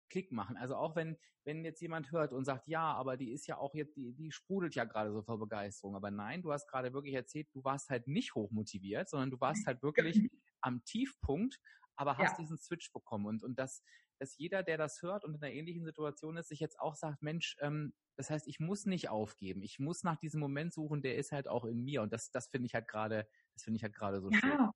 Klick 0.08 0.32
machen. 0.32 0.56
Also 0.56 0.76
auch 0.76 0.96
wenn, 0.96 1.18
wenn 1.44 1.64
jetzt 1.64 1.80
jemand 1.82 2.10
hört 2.10 2.32
und 2.32 2.44
sagt, 2.44 2.66
ja, 2.66 2.92
aber 2.94 3.18
die 3.18 3.32
ist 3.32 3.46
ja 3.46 3.58
auch 3.58 3.74
jetzt, 3.74 3.96
die, 3.96 4.14
die 4.14 4.32
sprudelt 4.32 4.74
ja 4.74 4.84
gerade 4.84 5.12
so 5.12 5.22
vor 5.22 5.38
Begeisterung. 5.38 5.96
Aber 5.96 6.10
nein, 6.10 6.40
du 6.40 6.52
hast 6.52 6.66
gerade 6.66 6.94
wirklich 6.94 7.14
erzählt, 7.14 7.48
du 7.52 7.62
warst 7.62 7.90
halt 7.90 8.06
nicht 8.06 8.34
hochmotiviert, 8.34 9.08
sondern 9.08 9.30
du 9.30 9.40
warst 9.40 9.66
halt 9.66 9.82
wirklich 9.82 10.30
am 10.62 10.82
Tiefpunkt, 10.84 11.60
aber 11.96 12.18
hast 12.18 12.32
ja. 12.32 12.36
diesen 12.38 12.58
Switch 12.58 12.92
bekommen. 12.92 13.26
Und, 13.26 13.42
und 13.42 13.58
das, 13.58 13.82
dass 14.18 14.36
jeder, 14.36 14.62
der 14.62 14.78
das 14.78 15.02
hört 15.02 15.24
und 15.24 15.34
in 15.34 15.42
einer 15.42 15.52
ähnlichen 15.52 15.84
Situation 15.84 16.36
ist, 16.36 16.48
sich 16.48 16.60
jetzt 16.60 16.78
auch 16.80 16.94
sagt, 16.94 17.22
Mensch, 17.22 17.56
ähm, 17.60 17.94
das 18.16 18.30
heißt, 18.30 18.46
ich 18.46 18.60
muss 18.60 18.86
nicht 18.86 19.08
aufgeben. 19.08 19.62
Ich 19.62 19.78
muss 19.78 20.04
nach 20.04 20.16
diesem 20.16 20.40
Moment 20.40 20.72
suchen, 20.72 21.02
der 21.02 21.16
ist 21.16 21.32
halt 21.32 21.48
auch 21.48 21.64
in 21.64 21.82
mir. 21.82 22.02
Und 22.02 22.12
das, 22.12 22.30
das 22.30 22.48
finde 22.48 22.66
ich 22.66 22.74
halt 22.74 22.86
gerade, 22.88 23.26
das 23.54 23.64
finde 23.64 23.76
ich 23.76 23.82
halt 23.82 23.94
gerade 23.94 24.20
so 24.20 24.30
ja. 24.30 24.38
schön. 24.38 24.70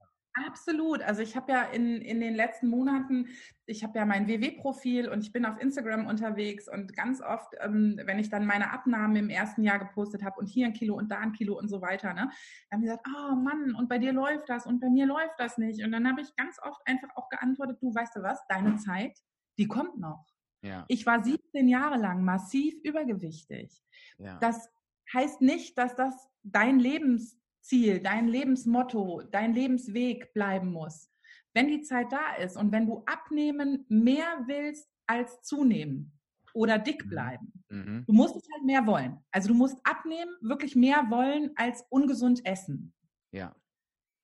Absolut. 0.47 1.03
Also 1.03 1.22
ich 1.22 1.36
habe 1.36 1.53
ja 1.53 1.62
in, 1.64 2.01
in 2.03 2.20
den 2.20 2.34
letzten 2.34 2.68
Monaten, 2.68 3.28
ich 3.66 3.82
habe 3.82 3.99
ja 3.99 4.05
mein 4.05 4.28
WW-Profil 4.28 5.09
und 5.09 5.22
ich 5.22 5.32
bin 5.32 5.45
auf 5.45 5.61
Instagram 5.61 6.07
unterwegs 6.07 6.68
und 6.68 6.95
ganz 6.95 7.20
oft, 7.20 7.55
ähm, 7.61 8.01
wenn 8.05 8.18
ich 8.18 8.30
dann 8.30 8.47
meine 8.47 8.70
Abnahmen 8.72 9.16
im 9.16 9.30
ersten 9.30 9.62
Jahr 9.62 9.78
gepostet 9.78 10.22
habe 10.22 10.39
und 10.39 10.47
hier 10.47 10.66
ein 10.66 10.72
Kilo 10.72 10.95
und 10.95 11.11
da 11.11 11.18
ein 11.18 11.32
Kilo 11.32 11.59
und 11.59 11.68
so 11.68 11.80
weiter, 11.80 12.14
ne, 12.14 12.30
dann 12.70 12.78
haben 12.78 12.80
die 12.80 12.86
gesagt, 12.86 13.07
oh 13.09 13.34
Mann, 13.34 13.74
und 13.74 13.89
bei 13.89 13.99
dir 13.99 14.12
läuft 14.12 14.49
das 14.49 14.66
und 14.66 14.80
bei 14.80 14.89
mir 14.89 15.07
läuft 15.07 15.39
das 15.39 15.59
nicht. 15.59 15.84
Und 15.84 15.93
dann 15.93 16.09
habe 16.09 16.20
ich 16.20 16.34
ganz 16.36 16.59
oft 16.62 16.80
einfach 16.86 17.09
auch 17.16 17.28
geantwortet, 17.28 17.78
du 17.80 17.95
weißt 17.95 18.16
du 18.16 18.22
was, 18.22 18.41
deine 18.49 18.76
Zeit, 18.76 19.18
die 19.59 19.66
kommt 19.66 19.99
noch. 19.99 20.26
Ja. 20.62 20.84
Ich 20.89 21.07
war 21.07 21.22
17 21.22 21.68
Jahre 21.68 21.99
lang 21.99 22.24
massiv 22.24 22.74
übergewichtig. 22.82 23.80
Ja. 24.18 24.39
Das 24.41 24.68
heißt 25.12 25.41
nicht, 25.41 25.78
dass 25.78 25.95
das 25.95 26.28
dein 26.43 26.78
Lebens 26.78 27.39
Lebensziel, 27.70 28.00
dein 28.00 28.28
Lebensmotto, 28.28 29.22
dein 29.30 29.52
Lebensweg 29.52 30.32
bleiben 30.32 30.72
muss, 30.72 31.10
wenn 31.54 31.68
die 31.68 31.82
Zeit 31.82 32.12
da 32.12 32.34
ist 32.36 32.56
und 32.56 32.72
wenn 32.72 32.86
du 32.86 33.02
abnehmen 33.06 33.84
mehr 33.88 34.44
willst 34.46 34.88
als 35.06 35.42
zunehmen 35.42 36.18
oder 36.54 36.78
dick 36.78 37.04
mhm. 37.04 37.10
bleiben, 37.10 37.52
mhm. 37.68 38.04
du 38.06 38.12
musst 38.12 38.36
es 38.36 38.48
halt 38.54 38.64
mehr 38.64 38.86
wollen. 38.86 39.18
Also 39.30 39.48
du 39.48 39.54
musst 39.54 39.78
abnehmen, 39.84 40.30
wirklich 40.40 40.76
mehr 40.76 41.06
wollen 41.10 41.50
als 41.56 41.84
ungesund 41.90 42.44
essen. 42.44 42.94
Ja. 43.32 43.54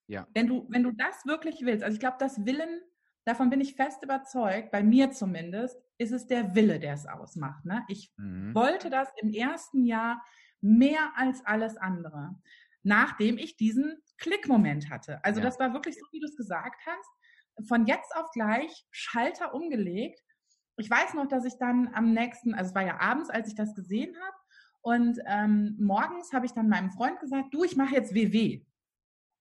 Ja. 0.07 0.27
Wenn 0.35 0.47
du, 0.47 0.67
wenn 0.69 0.83
du 0.83 0.93
das 0.93 1.25
wirklich 1.25 1.63
willst, 1.63 1.83
also 1.83 1.95
ich 1.95 2.01
glaube, 2.01 2.17
das 2.19 2.45
Willen, 2.45 2.81
davon 3.25 3.51
bin 3.51 3.61
ich 3.61 3.75
fest 3.75 4.03
überzeugt, 4.03 4.71
bei 4.71 4.83
mir 4.83 5.11
zumindest, 5.13 5.79
ist 5.97 6.13
es 6.13 6.27
der 6.27 6.55
Wille, 6.55 6.79
der 6.79 6.95
es 6.95 7.07
ausmacht. 7.07 7.65
Ne? 7.65 7.85
Ich 7.89 8.13
mhm. 8.17 8.55
wollte 8.55 8.91
das 8.91 9.09
im 9.21 9.31
ersten 9.31 9.85
Jahr 9.85 10.23
mehr 10.61 11.13
als 11.17 11.45
alles 11.45 11.77
andere, 11.77 12.35
nachdem 12.85 13.37
ich 13.39 13.57
diesen 13.57 14.01
Klickmoment 14.19 14.91
hatte. 14.91 15.23
Also 15.25 15.41
ja. 15.41 15.47
das 15.47 15.59
war 15.59 15.73
wirklich 15.73 15.97
so, 15.97 16.07
wie 16.13 16.21
du 16.21 16.27
es 16.27 16.37
gesagt 16.37 16.81
hast. 16.87 17.69
Von 17.69 17.87
jetzt 17.87 18.15
auf 18.17 18.31
gleich 18.33 18.87
Schalter 18.91 19.55
umgelegt. 19.55 20.21
Ich 20.77 20.91
weiß 20.91 21.15
noch, 21.15 21.27
dass 21.27 21.45
ich 21.45 21.55
dann 21.59 21.91
am 21.95 22.13
nächsten, 22.13 22.55
also 22.55 22.71
es 22.71 22.75
war 22.75 22.85
ja 22.85 23.01
abends, 23.01 23.31
als 23.31 23.49
ich 23.49 23.55
das 23.55 23.75
gesehen 23.75 24.15
habe, 24.17 24.37
und 24.85 25.19
ähm, 25.25 25.77
morgens 25.81 26.35
habe 26.35 26.45
ich 26.45 26.53
dann 26.53 26.69
meinem 26.69 26.91
Freund 26.91 27.19
gesagt, 27.19 27.55
du, 27.55 27.65
ich 27.65 27.75
mache 27.75 27.95
jetzt 27.95 28.15
WW. 28.15 28.63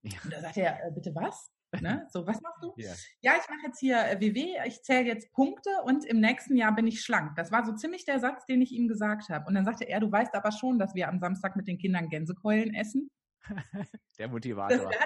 Ja. 0.00 0.18
Und 0.24 0.32
da 0.32 0.40
sagt 0.40 0.56
er, 0.56 0.86
äh, 0.86 0.90
bitte 0.90 1.14
was? 1.14 1.50
Ne? 1.80 2.06
So, 2.10 2.26
was 2.26 2.40
machst 2.40 2.62
du? 2.62 2.72
Ja, 2.76 2.92
ja 3.20 3.32
ich 3.38 3.48
mache 3.50 3.66
jetzt 3.66 3.78
hier 3.78 3.98
äh, 3.98 4.18
WW, 4.20 4.56
ich 4.66 4.82
zähle 4.82 5.06
jetzt 5.06 5.30
Punkte 5.32 5.68
und 5.84 6.06
im 6.06 6.20
nächsten 6.20 6.56
Jahr 6.56 6.74
bin 6.74 6.86
ich 6.86 7.02
schlank. 7.02 7.36
Das 7.36 7.52
war 7.52 7.66
so 7.66 7.74
ziemlich 7.74 8.06
der 8.06 8.20
Satz, 8.20 8.46
den 8.46 8.62
ich 8.62 8.72
ihm 8.72 8.88
gesagt 8.88 9.28
habe. 9.28 9.46
Und 9.46 9.54
dann 9.54 9.66
sagte 9.66 9.84
er, 9.84 10.00
du 10.00 10.10
weißt 10.10 10.34
aber 10.34 10.50
schon, 10.50 10.78
dass 10.78 10.94
wir 10.94 11.08
am 11.08 11.18
Samstag 11.18 11.56
mit 11.56 11.68
den 11.68 11.76
Kindern 11.76 12.08
Gänsekeulen 12.08 12.72
essen. 12.72 13.10
der 14.18 14.28
Motivator. 14.28 14.90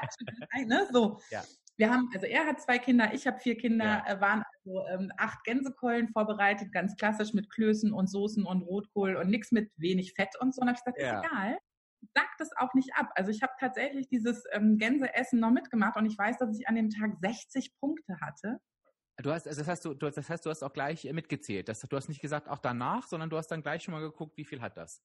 Das, 0.53 0.67
ne? 0.67 0.89
so. 0.93 1.21
Ja. 1.31 1.43
Wir 1.77 1.91
haben, 1.91 2.11
also 2.13 2.27
er 2.27 2.45
hat 2.47 2.61
zwei 2.61 2.79
Kinder, 2.79 3.15
ich 3.15 3.27
habe 3.27 3.39
vier 3.39 3.57
Kinder, 3.57 4.03
ja. 4.07 4.21
waren 4.21 4.43
also 4.65 4.87
ähm, 4.89 5.13
acht 5.17 5.45
Gänsekeulen 5.45 6.09
vorbereitet, 6.09 6.73
ganz 6.73 6.97
klassisch 6.97 7.33
mit 7.35 7.51
Klößen 7.51 7.93
und 7.93 8.09
Soßen 8.09 8.45
und 8.45 8.63
Rotkohl 8.63 9.15
und 9.17 9.29
nichts 9.29 9.53
mit 9.53 9.71
wenig 9.77 10.15
Fett 10.15 10.35
und 10.41 10.55
so. 10.55 10.61
Und 10.61 10.69
habe 10.69 10.77
ich 10.77 10.85
gesagt, 10.85 11.01
ja. 11.01 11.21
ist 11.21 11.27
egal 11.27 11.59
sag 12.15 12.29
das 12.39 12.51
auch 12.57 12.75
nicht 12.75 12.95
ab. 12.95 13.11
Also 13.15 13.31
ich 13.31 13.43
habe 13.43 13.53
tatsächlich 13.59 14.09
dieses 14.09 14.45
ähm, 14.53 14.79
Gänseessen 14.79 15.41
noch 15.41 15.51
mitgemacht 15.51 15.97
und 15.97 16.07
ich 16.07 16.17
weiß, 16.17 16.39
dass 16.39 16.59
ich 16.59 16.69
an 16.69 16.75
dem 16.75 16.91
Tag 16.91 17.17
60 17.21 17.75
Punkte 17.81 18.21
hatte. 18.21 18.59
Du 19.21 19.33
hast, 19.33 19.49
also 19.49 19.61
das 19.61 19.69
heißt, 19.69 19.85
du, 19.85 19.95
das 19.95 20.29
heißt, 20.29 20.47
du 20.47 20.51
hast 20.51 20.63
auch 20.63 20.73
gleich 20.73 21.05
mitgezählt. 21.13 21.69
Das, 21.69 21.81
du 21.81 21.97
hast 21.97 22.09
nicht 22.09 22.21
gesagt, 22.21 22.49
auch 22.49 22.59
danach, 22.59 23.09
sondern 23.09 23.31
du 23.31 23.37
hast 23.37 23.49
dann 23.49 23.63
gleich 23.63 23.83
schon 23.83 23.93
mal 23.93 24.01
geguckt, 24.01 24.37
wie 24.37 24.45
viel 24.45 24.61
hat 24.61 24.77
das? 24.77 25.03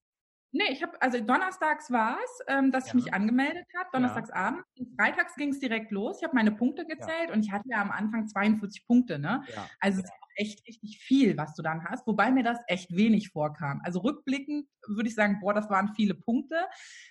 Nee, 0.55 0.71
ich 0.71 0.83
habe, 0.83 1.01
also 1.01 1.19
donnerstags 1.19 1.89
war 1.89 2.19
es, 2.23 2.39
ähm, 2.47 2.71
dass 2.71 2.85
ja. 2.85 2.89
ich 2.89 2.93
mich 2.93 3.13
angemeldet 3.13 3.65
habe, 3.75 3.89
donnerstags 3.91 4.29
ja. 4.29 4.63
freitags 4.99 5.33
ging 5.35 5.49
es 5.49 5.59
direkt 5.59 5.91
los. 5.91 6.17
Ich 6.19 6.23
habe 6.23 6.35
meine 6.35 6.51
Punkte 6.51 6.85
gezählt 6.85 7.29
ja. 7.29 7.33
und 7.33 7.43
ich 7.43 7.51
hatte 7.51 7.67
ja 7.69 7.81
am 7.81 7.89
Anfang 7.89 8.27
42 8.27 8.85
Punkte, 8.85 9.17
ne? 9.17 9.43
Also 9.79 9.99
es 9.99 10.05
ist 10.05 10.11
auch 10.11 10.29
echt 10.35 10.67
richtig 10.67 10.99
viel, 10.99 11.37
was 11.37 11.55
du 11.55 11.63
dann 11.63 11.83
hast, 11.85 12.05
wobei 12.05 12.29
mir 12.29 12.43
das 12.43 12.59
echt 12.67 12.95
wenig 12.95 13.29
vorkam. 13.29 13.81
Also 13.83 14.01
rückblickend 14.01 14.67
würde 14.87 15.09
ich 15.09 15.15
sagen, 15.15 15.39
boah, 15.41 15.55
das 15.55 15.71
waren 15.71 15.95
viele 15.95 16.13
Punkte. 16.13 16.67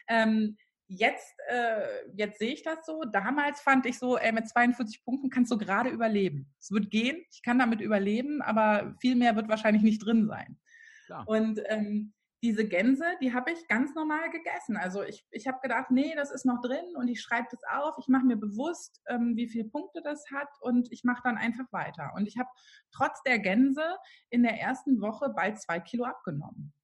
Ähm, 0.06 0.56
jetzt, 0.86 1.34
äh, 1.48 2.06
jetzt 2.14 2.38
sehe 2.38 2.52
ich 2.52 2.62
das 2.62 2.86
so. 2.86 3.02
Damals 3.12 3.60
fand 3.60 3.86
ich 3.86 3.98
so, 3.98 4.18
ey, 4.18 4.30
mit 4.30 4.48
42 4.48 5.04
Punkten 5.04 5.30
kannst 5.30 5.50
du 5.50 5.58
gerade 5.58 5.90
überleben. 5.90 6.48
Es 6.60 6.70
wird 6.70 6.90
gehen, 6.90 7.20
ich 7.32 7.42
kann 7.42 7.58
damit 7.58 7.80
überleben, 7.80 8.40
aber 8.40 8.94
viel 9.00 9.16
mehr 9.16 9.34
wird 9.34 9.48
wahrscheinlich 9.48 9.82
nicht 9.82 10.04
drin 10.04 10.28
sein. 10.28 10.60
Klar. 11.06 11.26
Und 11.26 11.60
ähm, 11.66 12.12
diese 12.42 12.66
Gänse, 12.66 13.04
die 13.20 13.32
habe 13.32 13.52
ich 13.52 13.68
ganz 13.68 13.94
normal 13.94 14.28
gegessen. 14.30 14.76
Also 14.76 15.02
ich, 15.02 15.24
ich 15.30 15.46
habe 15.46 15.60
gedacht, 15.62 15.90
nee, 15.90 16.12
das 16.16 16.32
ist 16.32 16.44
noch 16.44 16.60
drin 16.60 16.96
und 16.96 17.06
ich 17.06 17.20
schreibe 17.20 17.46
das 17.50 17.62
auf. 17.64 17.94
Ich 17.98 18.08
mache 18.08 18.26
mir 18.26 18.36
bewusst, 18.36 19.00
ähm, 19.06 19.36
wie 19.36 19.48
viele 19.48 19.68
Punkte 19.68 20.02
das 20.02 20.24
hat 20.32 20.48
und 20.60 20.90
ich 20.90 21.04
mache 21.04 21.22
dann 21.22 21.38
einfach 21.38 21.72
weiter. 21.72 22.12
Und 22.16 22.26
ich 22.26 22.38
habe 22.38 22.48
trotz 22.90 23.22
der 23.22 23.38
Gänse 23.38 23.96
in 24.28 24.42
der 24.42 24.60
ersten 24.60 25.00
Woche 25.00 25.30
bald 25.30 25.60
zwei 25.60 25.78
Kilo 25.78 26.04
abgenommen. 26.04 26.74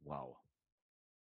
Wow. 0.00 0.36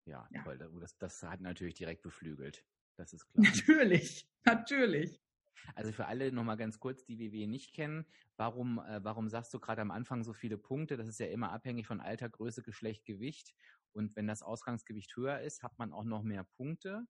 Ja, 0.04 0.28
ja. 0.30 0.42
toll. 0.42 0.58
Das, 0.80 0.96
das 0.98 1.22
hat 1.22 1.40
natürlich 1.40 1.74
direkt 1.74 2.02
beflügelt. 2.02 2.64
Das 2.96 3.12
ist 3.12 3.26
klar. 3.32 3.44
Natürlich, 3.44 4.28
natürlich. 4.44 5.20
Also 5.74 5.92
für 5.92 6.06
alle 6.06 6.32
nochmal 6.32 6.56
ganz 6.56 6.78
kurz, 6.78 7.04
die 7.04 7.18
WW 7.18 7.46
nicht 7.46 7.74
kennen, 7.74 8.04
warum, 8.36 8.78
äh, 8.78 9.02
warum 9.02 9.28
sagst 9.28 9.52
du 9.54 9.60
gerade 9.60 9.82
am 9.82 9.90
Anfang 9.90 10.24
so 10.24 10.32
viele 10.32 10.58
Punkte? 10.58 10.96
Das 10.96 11.08
ist 11.08 11.20
ja 11.20 11.26
immer 11.26 11.52
abhängig 11.52 11.86
von 11.86 12.00
Alter, 12.00 12.28
Größe, 12.28 12.62
Geschlecht, 12.62 13.04
Gewicht. 13.04 13.54
Und 13.92 14.16
wenn 14.16 14.26
das 14.26 14.42
Ausgangsgewicht 14.42 15.14
höher 15.16 15.40
ist, 15.40 15.62
hat 15.62 15.78
man 15.78 15.92
auch 15.92 16.04
noch 16.04 16.22
mehr 16.22 16.44
Punkte. 16.44 17.06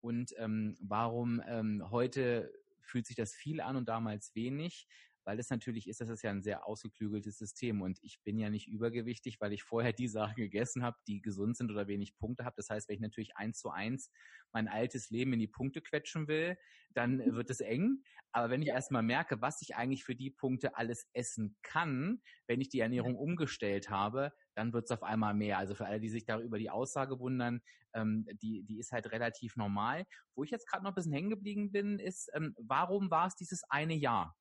Und 0.00 0.34
ähm, 0.36 0.76
warum 0.80 1.42
ähm, 1.46 1.90
heute 1.90 2.52
fühlt 2.80 3.06
sich 3.06 3.16
das 3.16 3.34
viel 3.34 3.60
an 3.60 3.76
und 3.76 3.88
damals 3.88 4.34
wenig? 4.34 4.86
Weil 5.24 5.38
es 5.38 5.50
natürlich 5.50 5.88
ist, 5.88 6.00
das 6.00 6.08
ist 6.08 6.22
ja 6.22 6.30
ein 6.30 6.42
sehr 6.42 6.66
ausgeklügeltes 6.66 7.38
System 7.38 7.82
und 7.82 7.98
ich 8.02 8.20
bin 8.22 8.38
ja 8.38 8.50
nicht 8.50 8.68
übergewichtig, 8.68 9.40
weil 9.40 9.52
ich 9.52 9.62
vorher 9.62 9.92
die 9.92 10.08
Sachen 10.08 10.36
gegessen 10.36 10.82
habe, 10.82 10.96
die 11.06 11.20
gesund 11.22 11.56
sind 11.56 11.70
oder 11.70 11.86
wenig 11.86 12.16
Punkte 12.16 12.44
habe. 12.44 12.56
Das 12.56 12.70
heißt, 12.70 12.88
wenn 12.88 12.96
ich 12.96 13.00
natürlich 13.00 13.36
eins 13.36 13.58
zu 13.58 13.70
eins 13.70 14.10
mein 14.52 14.68
altes 14.68 15.10
Leben 15.10 15.32
in 15.32 15.40
die 15.40 15.48
Punkte 15.48 15.80
quetschen 15.80 16.28
will, 16.28 16.56
dann 16.92 17.16
mhm. 17.16 17.34
wird 17.34 17.50
es 17.50 17.60
eng. 17.60 18.02
Aber 18.32 18.50
wenn 18.50 18.62
ich 18.62 18.68
erstmal 18.68 19.02
merke, 19.02 19.40
was 19.40 19.62
ich 19.62 19.76
eigentlich 19.76 20.04
für 20.04 20.14
die 20.14 20.30
Punkte 20.30 20.76
alles 20.76 21.08
essen 21.12 21.56
kann, 21.62 22.20
wenn 22.46 22.60
ich 22.60 22.68
die 22.68 22.80
Ernährung 22.80 23.16
umgestellt 23.16 23.90
habe, 23.90 24.32
dann 24.54 24.72
wird 24.72 24.84
es 24.84 24.90
auf 24.90 25.02
einmal 25.02 25.34
mehr. 25.34 25.58
Also 25.58 25.74
für 25.74 25.86
alle, 25.86 26.00
die 26.00 26.08
sich 26.08 26.24
darüber 26.24 26.58
die 26.58 26.70
Aussage 26.70 27.18
wundern, 27.18 27.60
ähm, 27.94 28.26
die, 28.42 28.64
die 28.64 28.78
ist 28.78 28.92
halt 28.92 29.10
relativ 29.12 29.56
normal. 29.56 30.04
Wo 30.34 30.44
ich 30.44 30.50
jetzt 30.50 30.68
gerade 30.68 30.82
noch 30.84 30.92
ein 30.92 30.94
bisschen 30.94 31.12
hängen 31.12 31.30
geblieben 31.30 31.70
bin, 31.72 31.98
ist, 31.98 32.30
ähm, 32.34 32.54
warum 32.58 33.10
war 33.10 33.26
es 33.26 33.36
dieses 33.36 33.62
eine 33.68 33.94
Jahr? 33.94 34.36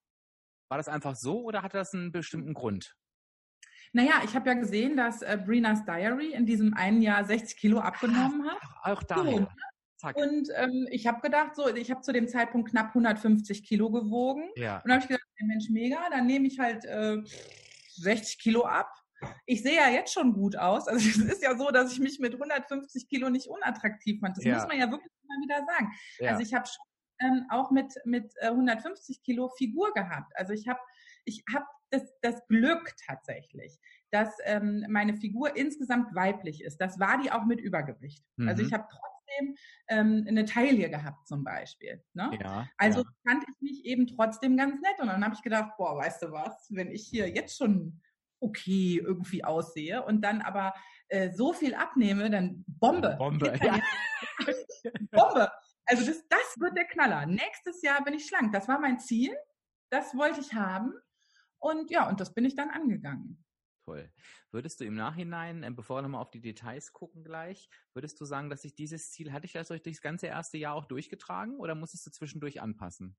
War 0.70 0.78
das 0.78 0.88
einfach 0.88 1.16
so 1.16 1.44
oder 1.44 1.62
hatte 1.62 1.78
das 1.78 1.94
einen 1.94 2.12
bestimmten 2.12 2.54
Grund? 2.54 2.96
Naja, 3.94 4.22
ich 4.26 4.36
habe 4.36 4.50
ja 4.50 4.56
gesehen, 4.56 4.98
dass 4.98 5.22
äh, 5.22 5.38
Brinas 5.44 5.86
Diary 5.86 6.34
in 6.34 6.48
diesem 6.48 6.74
einen 6.74 7.02
Jahr 7.02 7.24
60 7.24 7.58
Kilo 7.58 7.80
abgenommen 7.80 8.50
hat. 8.50 8.58
Auch 8.82 9.04
daher. 9.04 9.24
So, 9.24 9.40
ne? 9.40 10.14
und 10.16 10.50
ähm, 10.56 10.88
ich 10.90 11.06
habe 11.06 11.22
gedacht, 11.22 11.56
so, 11.56 11.74
ich 11.74 11.92
habe 11.92 12.02
zu 12.02 12.12
dem 12.12 12.28
Zeitpunkt 12.28 12.72
knapp 12.72 12.88
150 12.88 13.64
Kilo 13.64 13.92
gewogen. 13.92 14.50
Ja. 14.56 14.78
Und 14.78 14.90
dann 14.90 14.94
habe 14.94 15.04
ich 15.04 15.08
gedacht, 15.08 15.28
Mensch, 15.40 15.70
mega, 15.70 16.10
dann 16.10 16.26
nehme 16.26 16.48
ich 16.48 16.58
halt 16.60 16.86
äh, 16.86 17.22
60 17.96 18.40
Kilo 18.40 18.66
ab. 18.66 18.90
Ich 19.46 19.62
sehe 19.62 19.76
ja 19.76 19.90
jetzt 19.90 20.12
schon 20.12 20.34
gut 20.34 20.58
aus. 20.58 20.88
Also 20.88 20.98
es 21.10 21.18
ist 21.18 21.44
ja 21.44 21.56
so, 21.56 21.70
dass 21.70 21.94
ich 21.94 22.00
mich 22.00 22.20
mit 22.20 22.34
150 22.34 23.08
Kilo 23.08 23.30
nicht 23.30 23.48
unattraktiv 23.48 24.20
fand. 24.20 24.38
Das 24.38 24.44
ja. 24.44 24.56
muss 24.56 24.68
man 24.68 24.80
ja 24.80 24.90
wirklich 24.90 25.12
immer 25.22 25.44
wieder 25.44 25.66
sagen. 25.72 25.92
Ja. 26.18 26.32
Also 26.32 26.42
ich 26.42 26.54
habe 26.54 26.66
schon 26.66 26.84
ähm, 27.24 27.46
auch 27.50 27.72
mit, 27.72 27.94
mit 28.06 28.34
äh, 28.42 28.48
150 28.48 29.24
Kilo 29.24 29.50
Figur 29.50 29.94
gehabt. 29.94 30.32
Also 30.36 30.54
ich 30.54 30.68
habe 30.68 30.80
ich 31.26 31.44
hab 31.54 31.66
das, 31.90 32.04
das 32.22 32.46
Glück 32.48 32.94
tatsächlich, 33.06 33.80
dass 34.12 34.36
ähm, 34.44 34.86
meine 34.90 35.14
Figur 35.16 35.56
insgesamt 35.56 36.14
weiblich 36.16 36.64
ist. 36.64 36.78
Das 36.78 37.00
war 37.00 37.22
die 37.22 37.32
auch 37.32 37.46
mit 37.46 37.62
Übergewicht. 37.62 38.24
Mhm. 38.36 38.48
Also 38.48 38.64
ich 38.64 38.74
habe 38.74 38.88
trotzdem 38.90 39.56
ähm, 39.88 40.26
eine 40.28 40.46
Taille 40.46 40.90
gehabt 40.90 41.28
zum 41.28 41.44
Beispiel. 41.44 42.04
Ne? 42.14 42.38
Ja, 42.42 42.68
also 42.78 43.02
ja. 43.02 43.10
fand 43.28 43.44
ich 43.44 43.62
mich 43.62 43.86
eben 43.86 44.08
trotzdem 44.08 44.58
ganz 44.58 44.82
nett. 44.82 45.00
Und 45.00 45.08
dann 45.08 45.24
habe 45.24 45.36
ich 45.36 45.42
gedacht, 45.42 45.78
boah, 45.78 45.98
weißt 45.98 46.24
du 46.24 46.32
was, 46.32 46.68
wenn 46.70 46.92
ich 46.92 47.08
hier 47.08 47.30
jetzt 47.30 47.58
schon 47.58 48.02
okay 48.40 48.98
irgendwie 48.98 49.44
aussehe 49.44 50.04
und 50.04 50.22
dann 50.22 50.42
aber 50.42 50.74
äh, 51.08 51.32
so 51.32 51.54
viel 51.54 51.76
abnehme, 51.76 52.30
dann 52.30 52.66
Bombe. 52.68 53.16
Bombe, 53.18 53.58
ja. 53.64 53.80
Bombe. 55.12 55.50
Also 55.86 56.06
das, 56.06 56.28
das 56.28 56.60
wird 56.60 56.78
der 56.78 56.86
Knaller. 56.86 57.26
Nächstes 57.26 57.82
Jahr 57.82 58.04
bin 58.04 58.14
ich 58.14 58.26
schlank. 58.26 58.54
Das 58.54 58.68
war 58.68 58.80
mein 58.80 59.00
Ziel. 59.00 59.36
Das 59.90 60.16
wollte 60.16 60.40
ich 60.40 60.54
haben. 60.54 60.94
Und 61.60 61.92
ja, 61.92 62.10
und 62.10 62.20
das 62.20 62.34
bin 62.34 62.46
ich 62.46 62.56
dann 62.56 62.70
angegangen. 62.70 63.44
Toll. 63.86 64.12
Würdest 64.52 64.80
du 64.80 64.86
im 64.86 64.96
Nachhinein, 64.96 65.64
äh, 65.64 65.72
bevor 65.72 65.98
wir 65.98 66.04
nochmal 66.04 66.22
auf 66.22 66.32
die 66.32 66.42
Details 66.42 66.94
gucken 66.94 67.24
gleich, 67.24 67.70
würdest 67.94 68.20
du 68.20 68.26
sagen, 68.26 68.50
dass 68.50 68.64
ich 68.64 68.76
dieses 68.76 69.12
Ziel, 69.12 69.34
hatte 69.34 69.46
ich 69.46 69.54
das 69.54 69.68
durch 69.68 69.82
das 69.82 70.02
ganze 70.02 70.28
erste 70.28 70.58
Jahr 70.58 70.76
auch 70.76 70.86
durchgetragen 70.86 71.58
oder 71.58 71.76
musstest 71.76 72.06
du 72.06 72.12
zwischendurch 72.12 72.62
anpassen? 72.62 73.18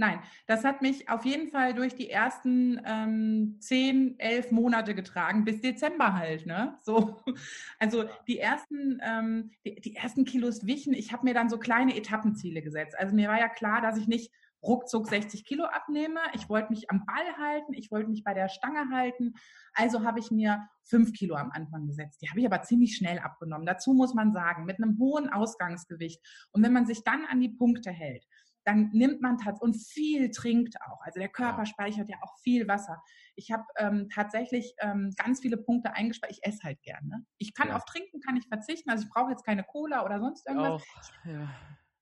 Nein, 0.00 0.20
das 0.46 0.62
hat 0.62 0.80
mich 0.80 1.08
auf 1.08 1.24
jeden 1.24 1.48
Fall 1.48 1.74
durch 1.74 1.96
die 1.96 2.08
ersten 2.08 2.80
ähm, 2.84 3.56
zehn, 3.58 4.16
elf 4.20 4.52
Monate 4.52 4.94
getragen, 4.94 5.44
bis 5.44 5.60
Dezember 5.60 6.14
halt, 6.14 6.46
ne? 6.46 6.78
So, 6.82 7.20
also 7.80 8.04
die 8.28 8.38
ersten, 8.38 9.00
ähm, 9.02 9.50
die, 9.66 9.74
die 9.74 9.96
ersten 9.96 10.24
Kilos 10.24 10.64
wichen. 10.66 10.94
Ich 10.94 11.12
habe 11.12 11.24
mir 11.24 11.34
dann 11.34 11.50
so 11.50 11.58
kleine 11.58 11.96
Etappenziele 11.96 12.62
gesetzt. 12.62 12.96
Also 12.96 13.12
mir 13.12 13.28
war 13.28 13.40
ja 13.40 13.48
klar, 13.48 13.80
dass 13.80 13.98
ich 13.98 14.06
nicht 14.06 14.30
ruckzuck 14.62 15.08
60 15.08 15.44
Kilo 15.44 15.64
abnehme. 15.64 16.20
Ich 16.34 16.48
wollte 16.48 16.70
mich 16.70 16.90
am 16.90 17.04
Ball 17.04 17.36
halten, 17.36 17.74
ich 17.74 17.90
wollte 17.90 18.10
mich 18.10 18.22
bei 18.22 18.34
der 18.34 18.48
Stange 18.48 18.90
halten. 18.92 19.34
Also 19.72 20.04
habe 20.04 20.20
ich 20.20 20.30
mir 20.30 20.68
fünf 20.84 21.12
Kilo 21.12 21.34
am 21.34 21.50
Anfang 21.50 21.86
gesetzt. 21.86 22.22
Die 22.22 22.30
habe 22.30 22.40
ich 22.40 22.46
aber 22.46 22.62
ziemlich 22.62 22.96
schnell 22.96 23.18
abgenommen. 23.18 23.66
Dazu 23.66 23.94
muss 23.94 24.14
man 24.14 24.32
sagen, 24.32 24.64
mit 24.64 24.82
einem 24.82 24.98
hohen 24.98 25.28
Ausgangsgewicht. 25.28 26.20
Und 26.52 26.62
wenn 26.62 26.72
man 26.72 26.86
sich 26.86 27.04
dann 27.04 27.24
an 27.26 27.40
die 27.40 27.50
Punkte 27.50 27.90
hält, 27.90 28.24
dann 28.68 28.90
nimmt 28.92 29.22
man 29.22 29.38
tatsächlich 29.38 29.62
und 29.62 29.74
viel 29.74 30.30
trinkt 30.30 30.76
auch. 30.82 31.00
Also 31.00 31.18
der 31.18 31.30
Körper 31.30 31.60
ja. 31.60 31.66
speichert 31.66 32.10
ja 32.10 32.18
auch 32.20 32.36
viel 32.42 32.68
Wasser. 32.68 33.02
Ich 33.34 33.50
habe 33.50 33.64
ähm, 33.78 34.08
tatsächlich 34.12 34.74
ähm, 34.80 35.10
ganz 35.16 35.40
viele 35.40 35.56
Punkte 35.56 35.94
eingespeichert. 35.94 36.36
Ich 36.36 36.46
esse 36.46 36.62
halt 36.64 36.82
gerne. 36.82 37.24
Ich 37.38 37.54
kann 37.54 37.68
ja. 37.68 37.76
auf 37.76 37.86
Trinken 37.86 38.20
kann 38.20 38.36
ich 38.36 38.46
verzichten. 38.46 38.90
Also 38.90 39.04
ich 39.04 39.10
brauche 39.10 39.30
jetzt 39.30 39.46
keine 39.46 39.64
Cola 39.64 40.04
oder 40.04 40.20
sonst 40.20 40.46
irgendwas. 40.46 40.82
Auch, 40.82 41.24
ja. 41.24 41.48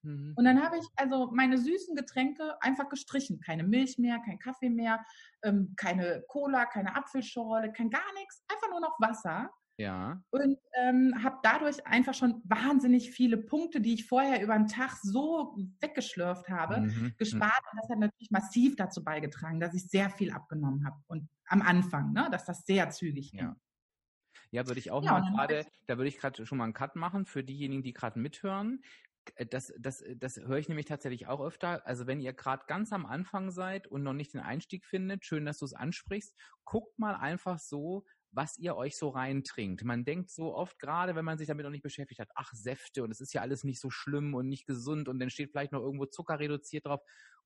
Mhm. 0.03 0.33
Und 0.35 0.45
dann 0.45 0.61
habe 0.61 0.77
ich 0.79 0.87
also 0.97 1.31
meine 1.33 1.57
süßen 1.57 1.95
Getränke 1.95 2.57
einfach 2.61 2.89
gestrichen. 2.89 3.39
Keine 3.41 3.63
Milch 3.63 3.97
mehr, 3.99 4.19
kein 4.19 4.41
Kaffee 4.41 4.71
mehr, 4.71 5.05
ähm, 5.45 5.73
keine 5.77 6.25
Cola, 6.27 6.67
keine 6.67 6.97
Apfelschorle, 6.97 7.73
kein 7.73 7.91
gar 7.91 8.13
nichts, 8.15 8.45
einfach 8.49 8.71
nur 8.71 8.81
noch 8.81 8.97
Wasser. 8.99 9.51
Ja. 9.79 10.23
Und 10.31 10.59
ähm, 10.73 11.15
habe 11.23 11.37
dadurch 11.43 11.87
einfach 11.87 12.15
schon 12.15 12.41
wahnsinnig 12.45 13.11
viele 13.11 13.37
Punkte, 13.37 13.81
die 13.81 13.95
ich 13.95 14.07
vorher 14.07 14.43
über 14.43 14.55
den 14.55 14.69
Tag 14.69 14.97
so 15.03 15.55
weggeschlürft 15.81 16.49
habe, 16.49 16.81
mhm. 16.81 16.87
mhm. 16.87 17.15
gespart. 17.19 17.63
Und 17.73 17.81
das 17.83 17.91
hat 17.91 17.99
natürlich 17.99 18.31
massiv 18.31 18.77
dazu 18.77 19.05
beigetragen, 19.05 19.61
dass 19.61 19.75
ich 19.75 19.87
sehr 19.89 20.09
viel 20.09 20.33
abgenommen 20.33 20.87
habe. 20.87 20.97
Und 21.09 21.29
am 21.47 21.61
Anfang, 21.61 22.13
ne, 22.13 22.29
dass 22.31 22.47
das 22.47 22.65
sehr 22.65 22.89
zügig 22.91 23.33
ging. 23.33 23.41
Ja. 23.41 23.57
Ja, 24.51 24.67
würde 24.67 24.79
ich 24.79 24.91
auch 24.91 25.03
ja, 25.03 25.13
mal 25.13 25.31
gerade, 25.33 25.67
da 25.87 25.99
würde 25.99 26.09
ich 26.09 26.19
gerade 26.19 26.47
schon 26.47 26.59
mal 26.59 26.65
einen 26.65 26.73
Cut 26.73 26.97
machen 26.97 27.27
für 27.27 27.43
diejenigen, 27.43 27.83
die 27.83 27.93
gerade 27.93 28.19
mithören. 28.19 28.81
Das, 29.51 29.73
das, 29.79 30.05
das 30.17 30.37
höre 30.37 30.59
ich 30.59 30.69
nämlich 30.69 30.87
tatsächlich 30.87 31.27
auch 31.27 31.41
öfter. 31.41 31.85
Also 31.85 32.07
wenn 32.07 32.21
ihr 32.21 32.33
gerade 32.33 32.65
ganz 32.69 32.93
am 32.93 33.07
Anfang 33.07 33.51
seid 33.51 33.89
und 33.89 34.05
noch 34.05 34.13
nicht 34.13 34.35
den 34.35 34.41
Einstieg 34.41 34.85
findet, 34.85 35.25
schön, 35.25 35.45
dass 35.45 35.59
du 35.59 35.65
es 35.65 35.75
ansprichst, 35.75 36.35
guckt 36.65 36.97
mal 36.99 37.17
einfach 37.17 37.59
so, 37.59 38.05
was 38.33 38.59
ihr 38.59 38.77
euch 38.77 38.97
so 38.97 39.09
reintrinkt. 39.09 39.85
Man 39.85 40.05
denkt 40.05 40.31
so 40.31 40.55
oft, 40.55 40.79
gerade 40.79 41.15
wenn 41.15 41.25
man 41.25 41.39
sich 41.39 41.49
damit 41.49 41.65
noch 41.65 41.71
nicht 41.71 41.83
beschäftigt 41.83 42.21
hat, 42.21 42.31
ach, 42.35 42.53
Säfte 42.53 43.03
und 43.03 43.11
es 43.11 43.21
ist 43.21 43.33
ja 43.33 43.41
alles 43.41 43.65
nicht 43.65 43.81
so 43.81 43.91
schlimm 43.91 44.35
und 44.35 44.49
nicht 44.49 44.67
gesund 44.67 45.09
und 45.09 45.19
dann 45.19 45.31
steht 45.31 45.51
vielleicht 45.51 45.73
noch 45.73 45.83
irgendwo 45.83 46.07
Zucker 46.07 46.39
reduziert 46.39 46.87
drauf. 46.87 47.01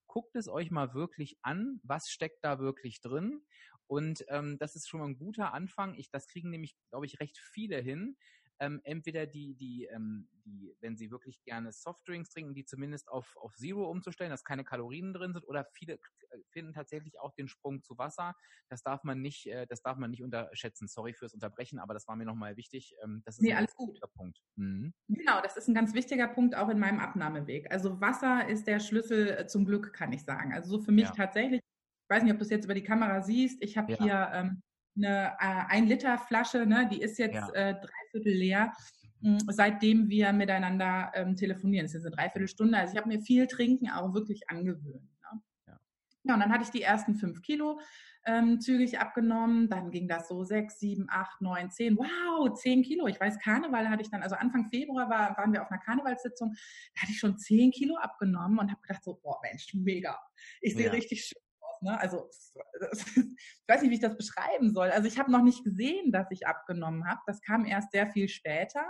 Guckt 0.07 0.35
es 0.35 0.49
euch 0.49 0.71
mal 0.71 0.93
wirklich 0.93 1.37
an, 1.41 1.79
was 1.83 2.09
steckt 2.09 2.43
da 2.43 2.59
wirklich 2.59 2.99
drin. 2.99 3.41
Und 3.87 4.25
ähm, 4.29 4.57
das 4.57 4.75
ist 4.75 4.89
schon 4.89 4.99
mal 4.99 5.07
ein 5.07 5.17
guter 5.17 5.53
Anfang. 5.53 5.95
Ich, 5.95 6.09
das 6.09 6.27
kriegen 6.27 6.49
nämlich, 6.49 6.75
glaube 6.89 7.05
ich, 7.05 7.19
recht 7.19 7.37
viele 7.37 7.77
hin 7.79 8.17
ähm, 8.61 8.79
entweder 8.83 9.25
die, 9.25 9.55
die, 9.55 9.85
ähm, 9.85 10.29
die, 10.45 10.71
wenn 10.81 10.95
sie 10.95 11.09
wirklich 11.09 11.43
gerne 11.43 11.71
Softdrinks 11.73 12.29
trinken, 12.29 12.53
die 12.53 12.63
zumindest 12.63 13.09
auf, 13.09 13.35
auf 13.37 13.55
Zero 13.55 13.89
umzustellen, 13.89 14.29
dass 14.29 14.43
keine 14.43 14.63
Kalorien 14.63 15.13
drin 15.13 15.33
sind, 15.33 15.47
oder 15.47 15.65
viele 15.73 15.93
äh, 15.93 16.37
finden 16.51 16.71
tatsächlich 16.71 17.19
auch 17.19 17.33
den 17.33 17.47
Sprung 17.47 17.81
zu 17.81 17.97
Wasser. 17.97 18.35
Das 18.69 18.83
darf 18.83 19.03
man 19.03 19.19
nicht, 19.19 19.47
äh, 19.47 19.65
das 19.65 19.81
darf 19.81 19.97
man 19.97 20.11
nicht 20.11 20.21
unterschätzen. 20.21 20.87
Sorry 20.87 21.13
fürs 21.13 21.33
Unterbrechen, 21.33 21.79
aber 21.79 21.95
das 21.95 22.07
war 22.07 22.15
mir 22.15 22.25
nochmal 22.25 22.55
wichtig. 22.55 22.95
Ähm, 23.03 23.23
das 23.25 23.37
ist 23.37 23.41
nee, 23.41 23.51
ein 23.51 23.57
alles 23.57 23.75
gut. 23.75 23.99
Punkt. 24.15 24.39
Mhm. 24.55 24.93
Genau, 25.07 25.41
das 25.41 25.57
ist 25.57 25.67
ein 25.67 25.73
ganz 25.73 25.95
wichtiger 25.95 26.27
Punkt 26.27 26.55
auch 26.55 26.69
in 26.69 26.77
meinem 26.77 26.99
Abnahmeweg. 26.99 27.71
Also 27.71 27.99
Wasser 27.99 28.47
ist 28.47 28.67
der 28.67 28.79
Schlüssel 28.79 29.29
äh, 29.29 29.47
zum 29.47 29.65
Glück, 29.65 29.91
kann 29.91 30.13
ich 30.13 30.23
sagen. 30.23 30.53
Also 30.53 30.77
so 30.77 30.83
für 30.83 30.91
mich 30.91 31.05
ja. 31.05 31.11
tatsächlich, 31.15 31.61
ich 31.61 32.09
weiß 32.09 32.21
nicht, 32.21 32.31
ob 32.31 32.37
du 32.37 32.43
es 32.43 32.51
jetzt 32.51 32.65
über 32.65 32.75
die 32.75 32.83
Kamera 32.83 33.23
siehst, 33.23 33.63
ich 33.63 33.75
habe 33.75 33.93
ja. 33.93 33.97
hier 33.97 34.29
ähm, 34.33 34.61
eine 34.95 35.33
äh, 35.39 35.63
ein 35.69 35.87
Liter 35.87 36.17
Flasche, 36.17 36.65
ne, 36.65 36.87
die 36.91 37.01
ist 37.01 37.17
jetzt 37.17 37.35
ja. 37.35 37.49
äh, 37.49 37.75
dreiviertel 37.75 38.33
leer, 38.33 38.73
mh, 39.21 39.39
hm, 39.39 39.47
seitdem 39.49 40.09
wir 40.09 40.33
miteinander 40.33 41.11
ähm, 41.15 41.35
telefonieren. 41.35 41.85
Das 41.85 41.95
ist 41.95 42.05
eine 42.05 42.15
Dreiviertelstunde. 42.15 42.77
Also 42.77 42.93
ich 42.93 42.99
habe 42.99 43.09
mir 43.09 43.21
viel 43.21 43.47
Trinken 43.47 43.89
auch 43.89 44.13
wirklich 44.13 44.49
angewöhnt. 44.49 45.03
Ne? 45.03 45.41
Ja. 45.67 45.79
ja, 46.23 46.33
und 46.33 46.39
dann 46.39 46.51
hatte 46.51 46.63
ich 46.63 46.71
die 46.71 46.81
ersten 46.81 47.15
fünf 47.15 47.41
Kilo 47.41 47.79
ähm, 48.25 48.59
zügig 48.59 48.99
abgenommen. 48.99 49.69
Dann 49.69 49.91
ging 49.91 50.07
das 50.07 50.27
so 50.27 50.43
sechs, 50.43 50.79
sieben, 50.79 51.07
acht, 51.09 51.41
neun, 51.41 51.71
zehn. 51.71 51.97
Wow, 51.97 52.53
zehn 52.53 52.83
Kilo. 52.83 53.07
Ich 53.07 53.19
weiß, 53.19 53.39
Karneval 53.39 53.89
hatte 53.89 54.01
ich 54.01 54.09
dann, 54.09 54.21
also 54.21 54.35
Anfang 54.35 54.67
Februar 54.69 55.09
war, 55.09 55.37
waren 55.37 55.53
wir 55.53 55.61
auf 55.61 55.71
einer 55.71 55.81
Karnevalssitzung, 55.81 56.53
da 56.95 57.01
hatte 57.01 57.11
ich 57.11 57.19
schon 57.19 57.37
zehn 57.37 57.71
Kilo 57.71 57.95
abgenommen 57.97 58.59
und 58.59 58.71
habe 58.71 58.81
gedacht 58.81 59.03
so, 59.03 59.19
boah 59.23 59.39
Mensch, 59.41 59.73
mega. 59.73 60.19
Ich 60.61 60.75
sehe 60.75 60.87
ja. 60.87 60.91
richtig 60.91 61.25
schön 61.25 61.41
Ne? 61.81 61.99
Also 61.99 62.29
ich 62.81 63.67
weiß 63.67 63.81
nicht, 63.81 63.91
wie 63.91 63.95
ich 63.95 64.01
das 64.01 64.17
beschreiben 64.17 64.71
soll. 64.71 64.89
Also 64.89 65.07
ich 65.07 65.19
habe 65.19 65.31
noch 65.31 65.43
nicht 65.43 65.63
gesehen, 65.63 66.11
dass 66.11 66.27
ich 66.31 66.47
abgenommen 66.47 67.07
habe. 67.07 67.21
Das 67.25 67.41
kam 67.41 67.65
erst 67.65 67.91
sehr 67.91 68.07
viel 68.07 68.27
später. 68.27 68.85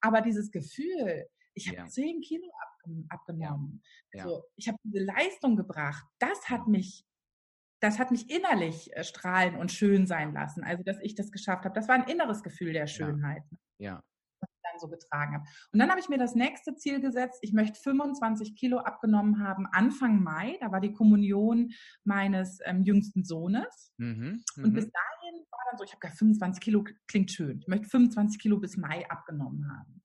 Aber 0.00 0.20
dieses 0.20 0.50
Gefühl, 0.50 1.26
ich 1.54 1.68
habe 1.68 1.88
zehn 1.88 2.20
ja. 2.20 2.28
Kilo 2.28 2.50
abgenommen. 3.08 3.82
Ja. 4.12 4.24
Also 4.24 4.44
ich 4.56 4.68
habe 4.68 4.78
diese 4.84 5.04
Leistung 5.04 5.56
gebracht. 5.56 6.04
Das 6.18 6.48
hat 6.48 6.66
mich 6.68 7.04
das 7.80 7.98
hat 7.98 8.10
mich 8.10 8.30
innerlich 8.30 8.90
äh, 8.96 9.04
strahlen 9.04 9.54
und 9.56 9.70
schön 9.70 10.06
sein 10.06 10.32
lassen. 10.32 10.64
Also, 10.64 10.82
dass 10.82 10.98
ich 11.02 11.14
das 11.14 11.30
geschafft 11.30 11.66
habe. 11.66 11.74
Das 11.74 11.88
war 11.88 11.94
ein 11.94 12.08
inneres 12.08 12.42
Gefühl 12.42 12.72
der 12.72 12.86
Schönheit. 12.86 13.42
Ne? 13.52 13.58
Ja 13.78 14.02
dann 14.76 14.80
so 14.80 14.88
getragen 14.88 15.34
habe. 15.34 15.44
Und 15.72 15.78
dann 15.78 15.90
habe 15.90 16.00
ich 16.00 16.08
mir 16.08 16.18
das 16.18 16.34
nächste 16.34 16.74
Ziel 16.76 17.00
gesetzt. 17.00 17.38
Ich 17.42 17.52
möchte 17.52 17.80
25 17.80 18.56
Kilo 18.56 18.78
abgenommen 18.78 19.42
haben 19.42 19.66
Anfang 19.72 20.22
Mai. 20.22 20.56
Da 20.60 20.72
war 20.72 20.80
die 20.80 20.92
Kommunion 20.92 21.70
meines 22.04 22.58
ähm, 22.64 22.82
jüngsten 22.82 23.24
Sohnes. 23.24 23.92
Mhm, 23.98 24.42
und 24.56 24.72
bis 24.74 24.86
mhm. 24.86 24.92
dahin 24.92 25.44
war 25.50 25.60
dann 25.70 25.78
so, 25.78 25.84
ich 25.84 25.92
habe 25.92 26.00
gar 26.00 26.12
25 26.12 26.62
Kilo, 26.62 26.84
klingt 27.08 27.30
schön. 27.30 27.58
Ich 27.60 27.68
möchte 27.68 27.88
25 27.88 28.40
Kilo 28.40 28.58
bis 28.58 28.76
Mai 28.76 29.08
abgenommen 29.08 29.68
haben. 29.70 30.02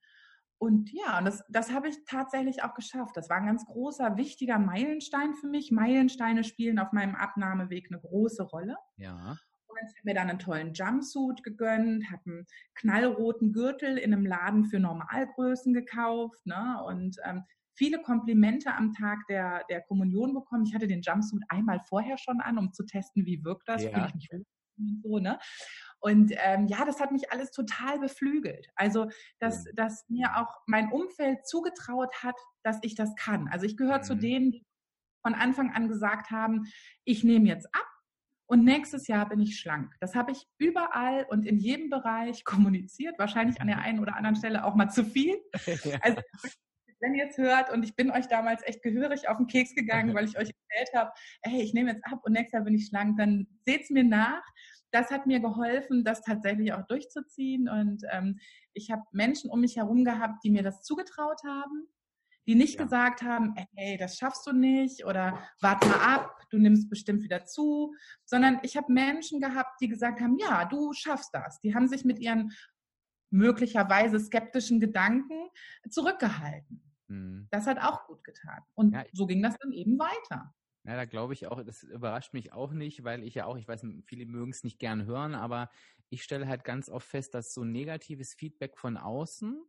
Und 0.58 0.92
ja, 0.92 1.18
und 1.18 1.26
das, 1.26 1.44
das 1.50 1.72
habe 1.72 1.90
ich 1.90 2.06
tatsächlich 2.06 2.62
auch 2.62 2.76
geschafft. 2.76 3.18
Das 3.18 3.32
war 3.32 3.38
ein 3.38 3.48
ganz 3.48 3.66
großer, 3.66 4.16
wichtiger 4.18 4.60
Meilenstein 4.60 5.34
für 5.34 5.48
mich. 5.48 5.72
Meilensteine 5.72 6.44
spielen 6.44 6.78
auf 6.78 6.92
meinem 6.92 7.16
Abnahmeweg 7.16 7.88
eine 7.90 8.00
große 8.00 8.44
Rolle. 8.44 8.76
Ja 8.96 9.38
habe 9.82 10.02
mir 10.04 10.14
dann 10.14 10.30
einen 10.30 10.40
tollen 10.40 10.74
Jumpsuit 10.74 11.44
gegönnt, 11.44 12.10
habe 12.12 12.22
einen 12.26 12.48
knallroten 12.76 13.54
Gürtel 13.54 13.98
in 13.98 14.14
einem 14.14 14.26
Laden 14.26 14.66
für 14.66 14.80
Normalgrößen 14.80 15.74
gekauft 15.74 16.46
ne? 16.46 16.82
und 16.86 17.18
ähm, 17.26 17.44
viele 17.76 18.02
Komplimente 18.02 18.74
am 18.74 18.94
Tag 18.94 19.20
der, 19.28 19.64
der 19.70 19.82
Kommunion 19.82 20.34
bekommen. 20.34 20.66
Ich 20.66 20.74
hatte 20.74 20.88
den 20.88 21.02
Jumpsuit 21.02 21.44
einmal 21.50 21.82
vorher 21.88 22.18
schon 22.18 22.42
an, 22.42 22.58
um 22.58 22.74
zu 22.74 22.86
testen, 22.86 23.26
wie 23.26 23.44
wirkt 23.44 23.68
das, 23.68 23.84
ja. 23.84 24.08
ich 24.08 24.16
mich 24.16 24.30
und 24.78 25.02
so, 25.04 25.20
ne? 25.20 25.40
Und 26.00 26.34
ähm, 26.38 26.66
ja, 26.66 26.84
das 26.84 27.00
hat 27.00 27.12
mich 27.12 27.32
alles 27.32 27.52
total 27.52 28.00
beflügelt. 28.00 28.68
Also, 28.76 29.10
dass, 29.40 29.66
ja. 29.66 29.72
dass 29.76 30.10
mir 30.10 30.36
auch 30.38 30.50
mein 30.66 30.92
Umfeld 30.92 31.46
zugetraut 31.46 32.24
hat, 32.24 32.36
dass 32.64 32.80
ich 32.82 32.96
das 32.96 33.16
kann. 33.16 33.48
Also 33.50 33.68
ich 33.68 33.78
gehöre 33.78 34.00
mhm. 34.00 34.04
zu 34.04 34.16
denen, 34.16 34.52
die 34.52 34.66
von 35.22 35.36
Anfang 35.36 35.72
an 35.72 35.88
gesagt 35.88 36.32
haben, 36.32 36.66
ich 37.06 37.24
nehme 37.24 37.48
jetzt 37.48 37.68
ab, 37.76 37.88
und 38.52 38.66
nächstes 38.66 39.08
Jahr 39.08 39.30
bin 39.30 39.40
ich 39.40 39.58
schlank. 39.58 39.96
Das 40.02 40.14
habe 40.14 40.34
ich 40.34 40.46
überall 40.58 41.26
und 41.30 41.46
in 41.46 41.58
jedem 41.58 41.90
Bereich 41.90 42.44
kommuniziert. 42.46 43.18
Wahrscheinlich 43.18 43.62
an 43.62 43.68
der 43.68 43.80
einen 43.80 44.00
oder 44.00 44.18
anderen 44.18 44.36
Stelle 44.36 44.66
auch 44.66 44.76
mal 44.76 44.90
zu 44.90 45.06
viel. 45.06 45.38
Also, 46.02 46.22
wenn 47.00 47.16
ihr 47.16 47.28
es 47.28 47.38
hört 47.38 47.72
und 47.72 47.84
ich 47.84 47.96
bin 47.96 48.12
euch 48.12 48.28
damals 48.28 48.62
echt 48.64 48.84
gehörig 48.84 49.28
auf 49.30 49.38
den 49.38 49.48
Keks 49.48 49.74
gegangen, 49.74 50.14
weil 50.14 50.26
ich 50.26 50.38
euch 50.38 50.52
erzählt 50.70 50.94
habe, 50.94 51.12
hey, 51.42 51.62
ich 51.62 51.74
nehme 51.74 51.92
jetzt 51.92 52.06
ab 52.06 52.20
und 52.24 52.34
nächstes 52.34 52.54
Jahr 52.54 52.64
bin 52.64 52.76
ich 52.76 52.88
schlank, 52.88 53.18
dann 53.18 53.48
seht 53.66 53.84
es 53.84 53.90
mir 53.90 54.04
nach. 54.04 54.44
Das 54.92 55.10
hat 55.10 55.26
mir 55.26 55.40
geholfen, 55.40 56.04
das 56.04 56.22
tatsächlich 56.22 56.74
auch 56.74 56.86
durchzuziehen. 56.88 57.70
Und 57.70 58.04
ähm, 58.12 58.38
ich 58.74 58.92
habe 58.92 59.04
Menschen 59.14 59.50
um 59.50 59.62
mich 59.62 59.78
herum 59.78 60.04
gehabt, 60.04 60.44
die 60.44 60.52
mir 60.52 60.62
das 60.62 60.84
zugetraut 60.84 61.42
haben 61.46 61.88
die 62.48 62.56
nicht 62.56 62.78
ja. 62.78 62.84
gesagt 62.84 63.22
haben, 63.22 63.56
ey, 63.76 63.98
das 63.98 64.18
schaffst 64.18 64.46
du 64.48 64.54
nicht 64.54 65.06
oder 65.06 65.42
warte 65.62 65.88
mal 65.88 66.16
ab, 66.16 66.42
du 66.50 66.58
nimmst 66.58 66.90
bestimmt 66.90 67.24
wieder 67.24 67.46
zu, 67.46 67.94
sondern 68.26 68.60
ich 68.64 68.78
habe 68.78 68.92
Menschen 68.92 69.40
gehabt, 69.40 69.80
die 69.82 69.88
gesagt 69.88 70.20
haben, 70.22 70.38
ja, 70.38 70.66
du 70.66 70.94
schaffst 70.94 71.30
das. 71.34 71.60
Die 71.60 71.76
haben 71.76 71.88
sich 71.88 72.04
mit 72.04 72.20
ihren 72.20 72.52
möglicherweise 73.30 74.20
skeptischen 74.20 74.80
Gedanken 74.80 75.50
zurückgehalten. 75.90 76.84
Mhm. 77.08 77.48
Das 77.52 77.68
hat 77.68 77.80
auch 77.80 78.06
gut 78.06 78.24
getan. 78.24 78.62
Und 78.74 78.94
ja, 78.94 79.06
so 79.14 79.26
ging 79.26 79.42
das 79.42 79.58
dann 79.58 79.72
eben 79.72 79.98
weiter. 79.98 80.54
Ja, 80.84 80.96
da 80.96 81.06
glaube 81.06 81.34
ich 81.34 81.48
auch, 81.48 81.64
das 81.64 81.84
überrascht 81.84 82.34
mich 82.34 82.54
auch 82.54 82.72
nicht, 82.74 83.04
weil 83.04 83.24
ich 83.24 83.36
ja 83.36 83.46
auch, 83.46 83.56
ich 83.56 83.68
weiß, 83.68 83.86
viele 84.06 84.26
mögen 84.26 84.52
es 84.52 84.64
nicht 84.64 84.80
gern 84.80 85.06
hören, 85.06 85.36
aber 85.36 85.70
ich 86.10 86.24
stelle 86.24 86.48
halt 86.48 86.64
ganz 86.64 86.90
oft 86.90 87.08
fest, 87.08 87.36
dass 87.36 87.54
so 87.54 87.64
negatives 87.64 88.34
Feedback 88.34 88.78
von 88.78 88.98
außen 88.98 89.62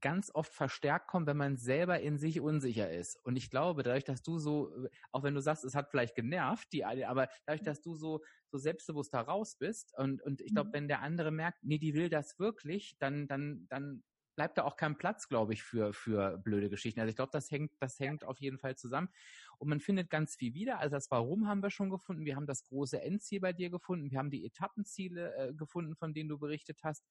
ganz 0.00 0.30
oft 0.34 0.52
verstärkt 0.52 1.08
kommt, 1.08 1.26
wenn 1.26 1.36
man 1.36 1.56
selber 1.56 2.00
in 2.00 2.18
sich 2.18 2.40
unsicher 2.40 2.90
ist. 2.90 3.18
Und 3.24 3.36
ich 3.36 3.50
glaube, 3.50 3.82
dadurch, 3.82 4.04
dass 4.04 4.22
du 4.22 4.38
so, 4.38 4.72
auch 5.12 5.22
wenn 5.22 5.34
du 5.34 5.40
sagst, 5.40 5.64
es 5.64 5.74
hat 5.74 5.90
vielleicht 5.90 6.14
genervt, 6.14 6.72
die, 6.72 6.84
aber 6.84 7.28
dadurch, 7.46 7.62
dass 7.62 7.80
du 7.80 7.94
so, 7.94 8.22
so 8.50 8.58
selbstbewusst 8.58 9.14
da 9.14 9.22
raus 9.22 9.56
bist 9.56 9.94
und, 9.96 10.22
und 10.22 10.40
ich 10.40 10.52
glaube, 10.52 10.68
mhm. 10.68 10.74
wenn 10.74 10.88
der 10.88 11.02
andere 11.02 11.30
merkt, 11.30 11.58
nee, 11.62 11.78
die 11.78 11.94
will 11.94 12.08
das 12.08 12.38
wirklich, 12.38 12.96
dann, 12.98 13.26
dann, 13.26 13.66
dann 13.68 14.02
bleibt 14.36 14.58
da 14.58 14.64
auch 14.64 14.76
kein 14.76 14.96
Platz, 14.98 15.28
glaube 15.28 15.54
ich, 15.54 15.62
für, 15.62 15.92
für 15.92 16.38
blöde 16.38 16.68
Geschichten. 16.68 17.00
Also 17.00 17.08
ich 17.10 17.16
glaube, 17.16 17.32
das 17.32 17.50
hängt, 17.50 17.72
das 17.80 17.98
hängt 17.98 18.22
auf 18.22 18.38
jeden 18.38 18.58
Fall 18.58 18.76
zusammen. 18.76 19.08
Und 19.58 19.68
man 19.68 19.80
findet 19.80 20.10
ganz 20.10 20.36
viel 20.36 20.52
wieder. 20.52 20.78
Also 20.78 20.94
das 20.94 21.10
Warum 21.10 21.48
haben 21.48 21.62
wir 21.62 21.70
schon 21.70 21.88
gefunden. 21.88 22.26
Wir 22.26 22.36
haben 22.36 22.46
das 22.46 22.62
große 22.64 23.00
Endziel 23.00 23.40
bei 23.40 23.54
dir 23.54 23.70
gefunden. 23.70 24.10
Wir 24.10 24.18
haben 24.18 24.30
die 24.30 24.44
Etappenziele 24.44 25.34
äh, 25.36 25.54
gefunden, 25.54 25.96
von 25.96 26.12
denen 26.12 26.28
du 26.28 26.38
berichtet 26.38 26.80
hast 26.84 27.02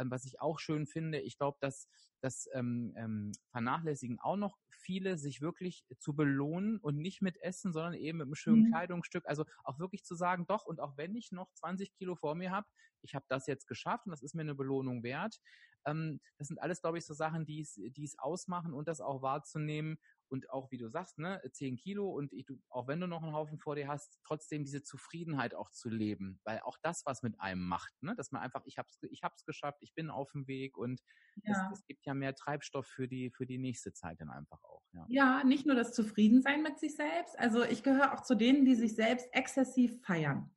ähm, 0.00 0.10
was 0.10 0.24
ich 0.24 0.40
auch 0.40 0.58
schön 0.58 0.86
finde. 0.86 1.20
Ich 1.20 1.36
glaube, 1.36 1.58
dass 1.60 1.88
das 2.20 2.48
ähm, 2.52 2.92
ähm, 2.96 3.32
vernachlässigen 3.50 4.18
auch 4.18 4.36
noch 4.36 4.58
viele, 4.68 5.18
sich 5.18 5.40
wirklich 5.40 5.84
zu 5.98 6.14
belohnen 6.14 6.78
und 6.78 6.96
nicht 6.96 7.20
mit 7.20 7.36
Essen, 7.42 7.72
sondern 7.72 7.94
eben 7.94 8.18
mit 8.18 8.26
einem 8.26 8.34
schönen 8.34 8.62
mhm. 8.64 8.70
Kleidungsstück. 8.70 9.26
Also 9.26 9.44
auch 9.62 9.78
wirklich 9.78 10.04
zu 10.04 10.14
sagen, 10.14 10.46
doch, 10.46 10.64
und 10.64 10.80
auch 10.80 10.96
wenn 10.96 11.14
ich 11.14 11.32
noch 11.32 11.52
20 11.52 11.92
Kilo 11.92 12.16
vor 12.16 12.34
mir 12.34 12.50
habe, 12.50 12.66
ich 13.02 13.14
habe 13.14 13.24
das 13.28 13.46
jetzt 13.46 13.66
geschafft 13.66 14.06
und 14.06 14.10
das 14.10 14.22
ist 14.22 14.34
mir 14.34 14.42
eine 14.42 14.54
Belohnung 14.54 15.02
wert. 15.02 15.40
Ähm, 15.84 16.20
das 16.38 16.48
sind 16.48 16.60
alles, 16.60 16.80
glaube 16.80 16.98
ich, 16.98 17.06
so 17.06 17.14
Sachen, 17.14 17.44
die 17.44 17.60
es, 17.60 17.74
die 17.74 18.04
es 18.04 18.18
ausmachen 18.18 18.72
und 18.72 18.88
das 18.88 19.00
auch 19.00 19.22
wahrzunehmen 19.22 19.98
und 20.30 20.50
auch 20.50 20.70
wie 20.70 20.78
du 20.78 20.88
sagst, 20.88 21.18
ne, 21.18 21.40
10 21.52 21.76
Kilo 21.76 22.08
und 22.10 22.32
ich, 22.32 22.46
du, 22.46 22.56
auch 22.68 22.86
wenn 22.86 23.00
du 23.00 23.06
noch 23.06 23.22
einen 23.22 23.32
Haufen 23.32 23.58
vor 23.58 23.74
dir 23.74 23.88
hast, 23.88 24.18
trotzdem 24.24 24.64
diese 24.64 24.82
Zufriedenheit 24.82 25.54
auch 25.54 25.70
zu 25.70 25.88
leben, 25.88 26.40
weil 26.44 26.60
auch 26.60 26.78
das 26.82 27.04
was 27.04 27.22
mit 27.22 27.40
einem 27.40 27.66
macht, 27.66 27.92
ne, 28.02 28.14
dass 28.16 28.30
man 28.30 28.42
einfach, 28.42 28.62
ich 28.66 28.78
hab's, 28.78 28.98
ich 29.10 29.22
hab's 29.22 29.44
geschafft, 29.44 29.78
ich 29.80 29.94
bin 29.94 30.10
auf 30.10 30.30
dem 30.32 30.46
Weg 30.46 30.76
und 30.76 31.02
ja. 31.42 31.52
es, 31.72 31.80
es, 31.80 31.86
gibt 31.86 32.06
ja 32.06 32.14
mehr 32.14 32.34
Treibstoff 32.34 32.86
für 32.86 33.08
die, 33.08 33.30
für 33.30 33.46
die 33.46 33.58
nächste 33.58 33.92
Zeit 33.92 34.20
dann 34.20 34.30
einfach 34.30 34.62
auch. 34.64 34.82
Ja. 34.92 35.06
ja, 35.08 35.44
nicht 35.44 35.66
nur 35.66 35.76
das 35.76 35.92
Zufriedensein 35.92 36.62
mit 36.62 36.78
sich 36.78 36.96
selbst, 36.96 37.38
also 37.38 37.62
ich 37.64 37.82
gehöre 37.82 38.12
auch 38.12 38.22
zu 38.22 38.34
denen, 38.34 38.64
die 38.64 38.74
sich 38.74 38.94
selbst 38.94 39.28
exzessiv 39.32 40.00
feiern. 40.02 40.50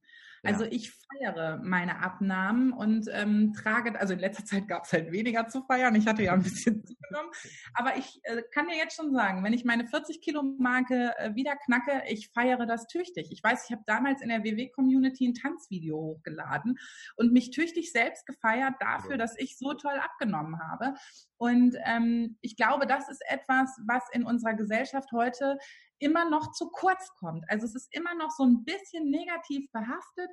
Also 0.43 0.65
ich 0.65 0.91
feiere 0.91 1.59
meine 1.63 1.99
Abnahmen 1.99 2.73
und 2.73 3.07
ähm, 3.11 3.53
trage, 3.53 3.97
also 3.99 4.13
in 4.13 4.19
letzter 4.19 4.43
Zeit 4.43 4.67
gab 4.67 4.83
es 4.83 4.91
halt 4.91 5.11
weniger 5.11 5.47
zu 5.47 5.63
feiern. 5.63 5.95
Ich 5.95 6.05
hatte 6.05 6.23
ja 6.23 6.33
ein 6.33 6.43
bisschen 6.43 6.83
zugenommen. 6.85 7.31
Aber 7.73 7.95
ich 7.97 8.19
äh, 8.23 8.41
kann 8.51 8.67
dir 8.67 8.75
jetzt 8.75 8.95
schon 8.95 9.13
sagen, 9.13 9.43
wenn 9.43 9.53
ich 9.53 9.63
meine 9.63 9.87
40 9.87 10.21
Kilo 10.21 10.43
Marke 10.43 11.13
äh, 11.17 11.33
wieder 11.35 11.55
knacke, 11.55 12.03
ich 12.09 12.29
feiere 12.29 12.65
das 12.65 12.87
tüchtig. 12.87 13.31
Ich 13.31 13.41
weiß, 13.41 13.65
ich 13.65 13.71
habe 13.71 13.83
damals 13.87 14.21
in 14.21 14.29
der 14.29 14.43
WW-Community 14.43 15.29
ein 15.29 15.33
Tanzvideo 15.33 15.95
hochgeladen 15.95 16.77
und 17.15 17.31
mich 17.31 17.51
tüchtig 17.51 17.91
selbst 17.93 18.25
gefeiert 18.25 18.73
dafür, 18.79 19.17
dass 19.17 19.37
ich 19.37 19.57
so 19.57 19.73
toll 19.73 19.97
abgenommen 19.97 20.59
habe. 20.59 20.95
Und 21.37 21.75
ähm, 21.85 22.37
ich 22.41 22.57
glaube, 22.57 22.85
das 22.85 23.09
ist 23.09 23.21
etwas, 23.29 23.77
was 23.85 24.03
in 24.11 24.25
unserer 24.25 24.55
Gesellschaft 24.55 25.11
heute 25.13 25.57
immer 26.03 26.29
noch 26.29 26.51
zu 26.51 26.69
kurz 26.69 27.09
kommt. 27.19 27.43
Also 27.49 27.65
es 27.65 27.75
ist 27.75 27.87
immer 27.95 28.13
noch 28.15 28.31
so 28.31 28.43
ein 28.43 28.63
bisschen 28.63 29.09
negativ 29.09 29.71
behaftet, 29.71 30.29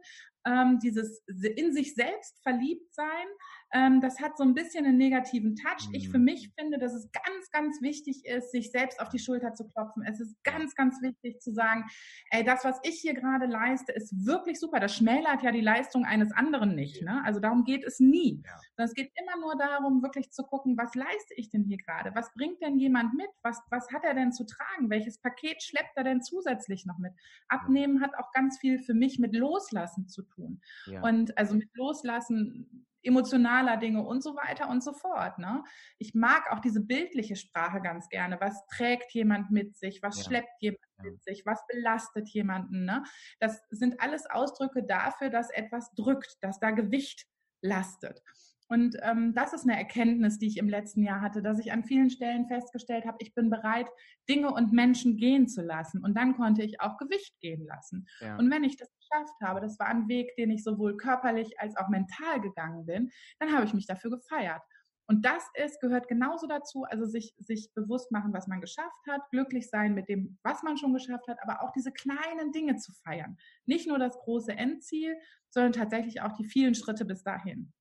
ähm, 0.47 0.78
dieses 0.82 1.22
in 1.57 1.72
sich 1.72 1.95
selbst 1.95 2.41
verliebt 2.43 2.93
sein, 2.95 3.26
ähm, 3.72 4.01
das 4.01 4.20
hat 4.20 4.36
so 4.36 4.43
ein 4.43 4.55
bisschen 4.55 4.84
einen 4.84 4.99
negativen 4.99 5.55
Touch. 5.55 5.88
Ich 5.93 6.09
für 6.09 6.18
mhm. 6.18 6.24
mich 6.24 6.51
finde, 6.59 6.78
dass 6.78 6.93
es 6.93 7.11
ganz, 7.12 7.51
ganz 7.53 7.80
wichtig 7.80 8.24
ist, 8.24 8.51
sich 8.51 8.70
selbst 8.70 9.01
auf 9.01 9.11
die 9.11 9.18
Schulter 9.18 9.53
zu 9.55 9.68
klopfen. 9.68 10.03
Es 10.05 10.18
ist 10.18 10.34
ganz, 10.43 10.74
ganz 10.74 11.01
wichtig 11.03 11.41
zu 11.41 11.53
sagen, 11.53 11.84
ey, 12.30 12.43
das, 12.43 12.64
was 12.64 12.80
ich 12.82 13.01
hier 13.01 13.14
gerade 13.14 13.47
leiste, 13.47 13.93
ist 13.93 14.26
wirklich 14.26 14.59
super. 14.59 14.80
Das 14.80 14.97
schmälert 14.97 15.43
ja 15.43 15.53
die 15.53 15.61
Leistung 15.61 16.05
eines 16.05 16.32
anderen 16.32 16.74
nicht. 16.74 17.03
Ne? 17.03 17.22
Also 17.24 17.38
darum 17.38 17.64
geht 17.64 17.84
es 17.84 18.01
nie. 18.01 18.43
Ja. 18.45 18.84
Es 18.84 18.95
geht 18.95 19.12
immer 19.20 19.41
nur 19.41 19.57
darum, 19.57 20.03
wirklich 20.03 20.30
zu 20.32 20.43
gucken, 20.43 20.76
was 20.76 20.95
leiste 20.95 21.34
ich 21.36 21.51
denn 21.51 21.64
hier 21.64 21.76
gerade? 21.76 22.12
Was 22.14 22.32
bringt 22.32 22.61
denn 22.62 22.78
jemand 22.78 23.14
mit? 23.14 23.28
Was, 23.43 23.61
was 23.70 23.88
hat 23.93 24.05
er 24.05 24.14
denn 24.14 24.32
zu 24.32 24.47
tragen? 24.47 24.91
Welches 24.91 25.20
Paket 25.20 25.62
schleppt 25.62 25.97
er 25.97 26.05
denn 26.05 26.22
zusätzlich 26.22 26.86
noch 26.86 26.99
mit? 26.99 27.12
Abnehmen 27.49 28.01
hat 28.01 28.16
auch 28.18 28.32
ganz 28.32 28.59
viel 28.59 28.78
für 28.78 28.95
mich 28.95 29.18
mit 29.18 29.36
Loslassen 29.36 30.09
zu 30.09 30.24
tun. 30.31 30.61
Ja. 30.87 31.03
Und 31.03 31.37
also 31.37 31.55
mit 31.55 31.68
Loslassen 31.74 32.87
emotionaler 33.03 33.76
Dinge 33.76 34.03
und 34.03 34.22
so 34.22 34.37
weiter 34.37 34.68
und 34.68 34.83
so 34.83 34.93
fort. 34.93 35.39
Ne? 35.39 35.64
Ich 35.99 36.14
mag 36.14 36.51
auch 36.51 36.61
diese 36.61 36.81
bildliche 36.81 37.37
Sprache 37.37 37.81
ganz 37.81 38.09
gerne. 38.09 38.39
Was 38.41 38.66
trägt 38.66 39.12
jemand 39.12 39.51
mit 39.51 39.76
sich? 39.76 40.03
Was 40.03 40.18
ja. 40.18 40.24
schleppt 40.24 40.61
jemand 40.61 40.85
ja. 40.99 41.05
mit 41.05 41.22
sich? 41.22 41.47
Was 41.47 41.66
belastet 41.66 42.28
jemanden? 42.28 42.85
Ne? 42.85 43.03
Das 43.39 43.62
sind 43.70 44.01
alles 44.01 44.26
Ausdrücke 44.26 44.83
dafür, 44.83 45.31
dass 45.31 45.51
etwas 45.51 45.93
drückt, 45.95 46.37
dass 46.43 46.61
da 46.61 46.70
Gewicht 46.70 47.26
lastet. 47.62 48.22
Und 48.71 48.97
ähm, 49.03 49.35
das 49.35 49.53
ist 49.53 49.64
eine 49.64 49.77
Erkenntnis, 49.77 50.39
die 50.39 50.47
ich 50.47 50.57
im 50.57 50.68
letzten 50.68 51.03
Jahr 51.03 51.21
hatte, 51.21 51.43
dass 51.43 51.59
ich 51.59 51.73
an 51.73 51.83
vielen 51.83 52.09
Stellen 52.09 52.47
festgestellt 52.47 53.05
habe, 53.05 53.16
ich 53.18 53.35
bin 53.35 53.51
bereit, 53.51 53.89
Dinge 54.29 54.53
und 54.53 54.73
Menschen 54.73 55.16
gehen 55.16 55.49
zu 55.49 55.61
lassen. 55.61 56.05
Und 56.05 56.16
dann 56.16 56.37
konnte 56.37 56.62
ich 56.62 56.81
auch 56.81 56.97
Gewicht 56.97 57.35
gehen 57.41 57.66
lassen. 57.66 58.07
Ja. 58.21 58.37
Und 58.37 58.49
wenn 58.49 58.62
ich 58.62 58.77
das 58.77 58.89
geschafft 58.97 59.35
habe, 59.43 59.61
das 59.61 59.77
war 59.81 59.89
ein 59.89 60.07
Weg, 60.07 60.37
den 60.37 60.53
ich 60.53 60.62
sowohl 60.62 60.97
körperlich 60.97 61.59
als 61.59 61.77
auch 61.77 61.89
mental 61.89 62.41
gegangen 62.41 62.87
bin, 62.87 63.11
dann 63.41 63.53
habe 63.53 63.64
ich 63.64 63.75
mich 63.75 63.87
dafür 63.87 64.12
gefeiert. 64.12 64.62
Und 65.09 65.25
das 65.25 65.43
ist, 65.55 65.81
gehört 65.81 66.07
genauso 66.07 66.47
dazu, 66.47 66.85
also 66.85 67.07
sich, 67.07 67.35
sich 67.39 67.73
bewusst 67.75 68.12
machen, 68.12 68.33
was 68.33 68.47
man 68.47 68.61
geschafft 68.61 69.05
hat, 69.09 69.29
glücklich 69.33 69.68
sein 69.68 69.95
mit 69.95 70.09
dem, 70.09 70.39
was 70.45 70.62
man 70.62 70.77
schon 70.77 70.93
geschafft 70.93 71.27
hat, 71.27 71.39
aber 71.43 71.64
auch 71.64 71.73
diese 71.73 71.91
kleinen 71.91 72.53
Dinge 72.53 72.77
zu 72.77 72.93
feiern. 73.03 73.37
Nicht 73.66 73.89
nur 73.89 73.99
das 73.99 74.16
große 74.21 74.53
Endziel, 74.53 75.16
sondern 75.49 75.73
tatsächlich 75.73 76.23
auch 76.23 76.35
die 76.35 76.45
vielen 76.45 76.77
Schritte 76.77 77.05
bis 77.05 77.25
dahin. 77.25 77.73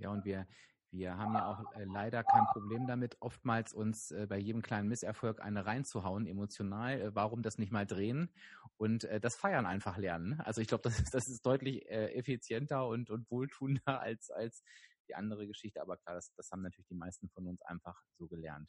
Ja, 0.00 0.10
und 0.10 0.24
wir, 0.24 0.46
wir 0.90 1.16
haben 1.16 1.34
ja 1.34 1.46
auch 1.46 1.72
äh, 1.74 1.84
leider 1.84 2.24
kein 2.24 2.46
Problem 2.46 2.86
damit, 2.86 3.16
oftmals 3.20 3.72
uns 3.72 4.10
äh, 4.10 4.26
bei 4.28 4.38
jedem 4.38 4.62
kleinen 4.62 4.88
Misserfolg 4.88 5.40
eine 5.40 5.66
reinzuhauen, 5.66 6.26
emotional. 6.26 7.00
Äh, 7.00 7.14
warum 7.14 7.42
das 7.42 7.58
nicht 7.58 7.70
mal 7.70 7.86
drehen 7.86 8.32
und 8.76 9.04
äh, 9.04 9.20
das 9.20 9.36
Feiern 9.36 9.66
einfach 9.66 9.98
lernen? 9.98 10.40
Also 10.40 10.60
ich 10.60 10.68
glaube, 10.68 10.82
das 10.82 10.98
ist, 10.98 11.14
das 11.14 11.28
ist 11.28 11.44
deutlich 11.46 11.88
äh, 11.88 12.14
effizienter 12.14 12.88
und, 12.88 13.10
und 13.10 13.30
wohltuender 13.30 14.00
als, 14.00 14.30
als 14.30 14.64
die 15.06 15.14
andere 15.14 15.46
Geschichte. 15.46 15.80
Aber 15.80 15.96
klar, 15.96 16.16
das, 16.16 16.32
das 16.34 16.50
haben 16.50 16.62
natürlich 16.62 16.88
die 16.88 16.94
meisten 16.94 17.28
von 17.28 17.46
uns 17.46 17.62
einfach 17.62 18.02
so 18.18 18.26
gelernt. 18.26 18.68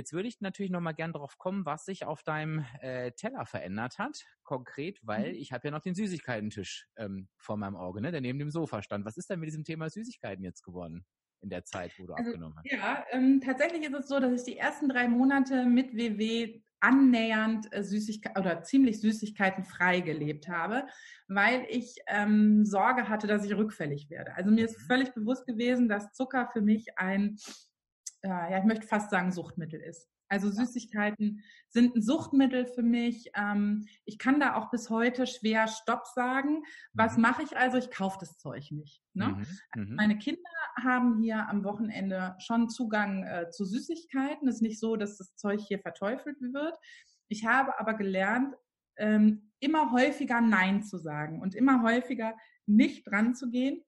Jetzt 0.00 0.14
würde 0.14 0.28
ich 0.28 0.40
natürlich 0.40 0.70
noch 0.70 0.80
mal 0.80 0.92
gern 0.92 1.12
darauf 1.12 1.36
kommen, 1.36 1.66
was 1.66 1.84
sich 1.84 2.06
auf 2.06 2.22
deinem 2.22 2.64
äh, 2.80 3.12
Teller 3.12 3.44
verändert 3.44 3.98
hat, 3.98 4.24
konkret, 4.44 4.98
weil 5.02 5.32
mhm. 5.32 5.38
ich 5.38 5.52
habe 5.52 5.68
ja 5.68 5.72
noch 5.72 5.82
den 5.82 5.94
Süßigkeitentisch 5.94 6.88
ähm, 6.96 7.28
vor 7.36 7.58
meinem 7.58 7.76
Auge, 7.76 8.00
ne, 8.00 8.10
der 8.10 8.22
neben 8.22 8.38
dem 8.38 8.50
Sofa 8.50 8.82
stand. 8.82 9.04
Was 9.04 9.18
ist 9.18 9.28
denn 9.28 9.40
mit 9.40 9.48
diesem 9.48 9.62
Thema 9.62 9.90
Süßigkeiten 9.90 10.42
jetzt 10.42 10.62
geworden 10.62 11.04
in 11.42 11.50
der 11.50 11.66
Zeit, 11.66 11.92
wo 11.98 12.06
du 12.06 12.14
also, 12.14 12.30
abgenommen 12.30 12.56
hast? 12.56 12.72
Ja, 12.72 13.04
ähm, 13.10 13.42
tatsächlich 13.44 13.82
ist 13.82 13.92
es 13.92 14.08
so, 14.08 14.18
dass 14.20 14.32
ich 14.32 14.54
die 14.54 14.56
ersten 14.56 14.88
drei 14.88 15.06
Monate 15.06 15.66
mit 15.66 15.94
WW 15.94 16.62
annähernd 16.80 17.70
äh, 17.74 17.84
Süßigkeit 17.84 18.38
oder 18.38 18.62
ziemlich 18.62 19.02
Süßigkeiten 19.02 19.66
gelebt 20.02 20.48
habe, 20.48 20.86
weil 21.28 21.66
ich 21.68 21.96
ähm, 22.06 22.64
Sorge 22.64 23.10
hatte, 23.10 23.26
dass 23.26 23.44
ich 23.44 23.54
rückfällig 23.54 24.08
werde. 24.08 24.34
Also 24.34 24.50
mir 24.50 24.64
ist 24.64 24.78
mhm. 24.78 24.86
völlig 24.86 25.12
bewusst 25.12 25.46
gewesen, 25.46 25.90
dass 25.90 26.14
Zucker 26.14 26.48
für 26.50 26.62
mich 26.62 26.86
ein 26.96 27.36
äh, 28.22 28.28
ja, 28.28 28.58
ich 28.58 28.64
möchte 28.64 28.86
fast 28.86 29.10
sagen, 29.10 29.32
Suchtmittel 29.32 29.80
ist. 29.80 30.08
Also 30.30 30.48
Süßigkeiten 30.48 31.42
sind 31.68 31.96
ein 31.96 32.02
Suchtmittel 32.02 32.64
für 32.64 32.84
mich. 32.84 33.30
Ähm, 33.34 33.86
ich 34.04 34.16
kann 34.16 34.38
da 34.38 34.54
auch 34.54 34.70
bis 34.70 34.88
heute 34.88 35.26
schwer 35.26 35.66
Stopp 35.66 36.06
sagen. 36.06 36.62
Was 36.92 37.16
mhm. 37.16 37.22
mache 37.22 37.42
ich 37.42 37.56
also? 37.56 37.78
Ich 37.78 37.90
kaufe 37.90 38.18
das 38.20 38.38
Zeug 38.38 38.70
nicht. 38.70 39.02
Ne? 39.12 39.44
Mhm. 39.74 39.82
Mhm. 39.82 39.94
Meine 39.96 40.18
Kinder 40.18 40.40
haben 40.80 41.20
hier 41.20 41.48
am 41.48 41.64
Wochenende 41.64 42.36
schon 42.38 42.68
Zugang 42.68 43.24
äh, 43.24 43.50
zu 43.50 43.64
Süßigkeiten. 43.64 44.46
Es 44.46 44.56
ist 44.56 44.62
nicht 44.62 44.78
so, 44.78 44.94
dass 44.94 45.18
das 45.18 45.34
Zeug 45.34 45.60
hier 45.60 45.80
verteufelt 45.80 46.40
wird. 46.40 46.78
Ich 47.28 47.44
habe 47.44 47.78
aber 47.80 47.94
gelernt, 47.94 48.54
ähm, 48.98 49.50
immer 49.58 49.90
häufiger 49.90 50.40
Nein 50.40 50.84
zu 50.84 50.98
sagen 50.98 51.40
und 51.40 51.56
immer 51.56 51.82
häufiger 51.82 52.36
nicht 52.66 53.06
dran 53.08 53.34
zu 53.34 53.50
gehen 53.50 53.82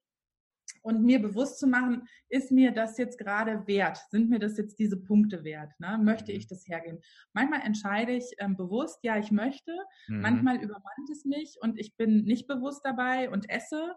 und 0.83 1.03
mir 1.03 1.21
bewusst 1.21 1.59
zu 1.59 1.67
machen, 1.67 2.09
ist 2.29 2.51
mir 2.51 2.73
das 2.73 2.99
jetzt 2.99 3.19
gerade 3.19 3.67
wert? 3.67 3.99
Sind 4.11 4.31
mir 4.31 4.39
das 4.39 4.57
jetzt 4.59 4.79
diese 4.79 4.97
Punkte 4.97 5.45
wert? 5.45 5.73
Ne? 5.79 5.99
Möchte 6.03 6.33
ich 6.33 6.45
mhm. 6.45 6.49
das 6.51 6.69
hergeben? 6.69 7.01
Manchmal 7.33 7.63
entscheide 7.63 8.13
ich 8.13 8.35
ähm, 8.39 8.57
bewusst, 8.57 8.99
ja, 9.03 9.17
ich 9.17 9.31
möchte. 9.31 9.73
Mhm. 10.09 10.21
Manchmal 10.21 10.57
übermannt 10.57 11.11
es 11.11 11.25
mich 11.25 11.57
und 11.61 11.79
ich 11.79 11.97
bin 11.97 12.25
nicht 12.25 12.47
bewusst 12.47 12.83
dabei 12.85 13.31
und 13.31 13.49
esse. 13.49 13.95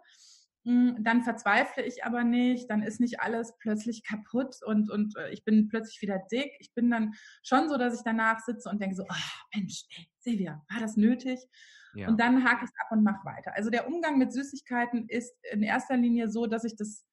Dann 0.66 1.22
verzweifle 1.22 1.84
ich 1.84 2.04
aber 2.04 2.24
nicht, 2.24 2.72
dann 2.72 2.82
ist 2.82 3.00
nicht 3.00 3.20
alles 3.20 3.56
plötzlich 3.60 4.04
kaputt 4.04 4.56
und, 4.66 4.90
und 4.90 5.16
äh, 5.16 5.30
ich 5.30 5.44
bin 5.44 5.68
plötzlich 5.68 6.02
wieder 6.02 6.20
dick. 6.32 6.52
Ich 6.60 6.74
bin 6.74 6.90
dann 6.90 7.14
schon 7.44 7.70
so, 7.70 7.78
dass 7.78 7.94
ich 7.94 8.02
danach 8.04 8.40
sitze 8.40 8.70
und 8.70 8.82
denke 8.82 8.96
so, 8.96 9.04
oh, 9.04 9.56
Mensch, 9.56 9.86
ey, 9.96 10.08
Silvia, 10.18 10.66
war 10.72 10.80
das 10.80 10.98
nötig? 10.98 11.40
Ja. 11.94 12.08
Und 12.08 12.20
dann 12.20 12.44
hake 12.44 12.66
ich 12.66 12.72
es 12.72 12.80
ab 12.80 12.92
und 12.92 13.04
mache 13.04 13.24
weiter. 13.26 13.56
Also 13.56 13.70
der 13.70 13.88
Umgang 13.88 14.18
mit 14.18 14.34
Süßigkeiten 14.34 15.08
ist 15.08 15.36
in 15.52 15.62
erster 15.62 15.98
Linie 15.98 16.30
so, 16.30 16.48
dass 16.48 16.64
ich 16.64 16.76
das 16.76 17.06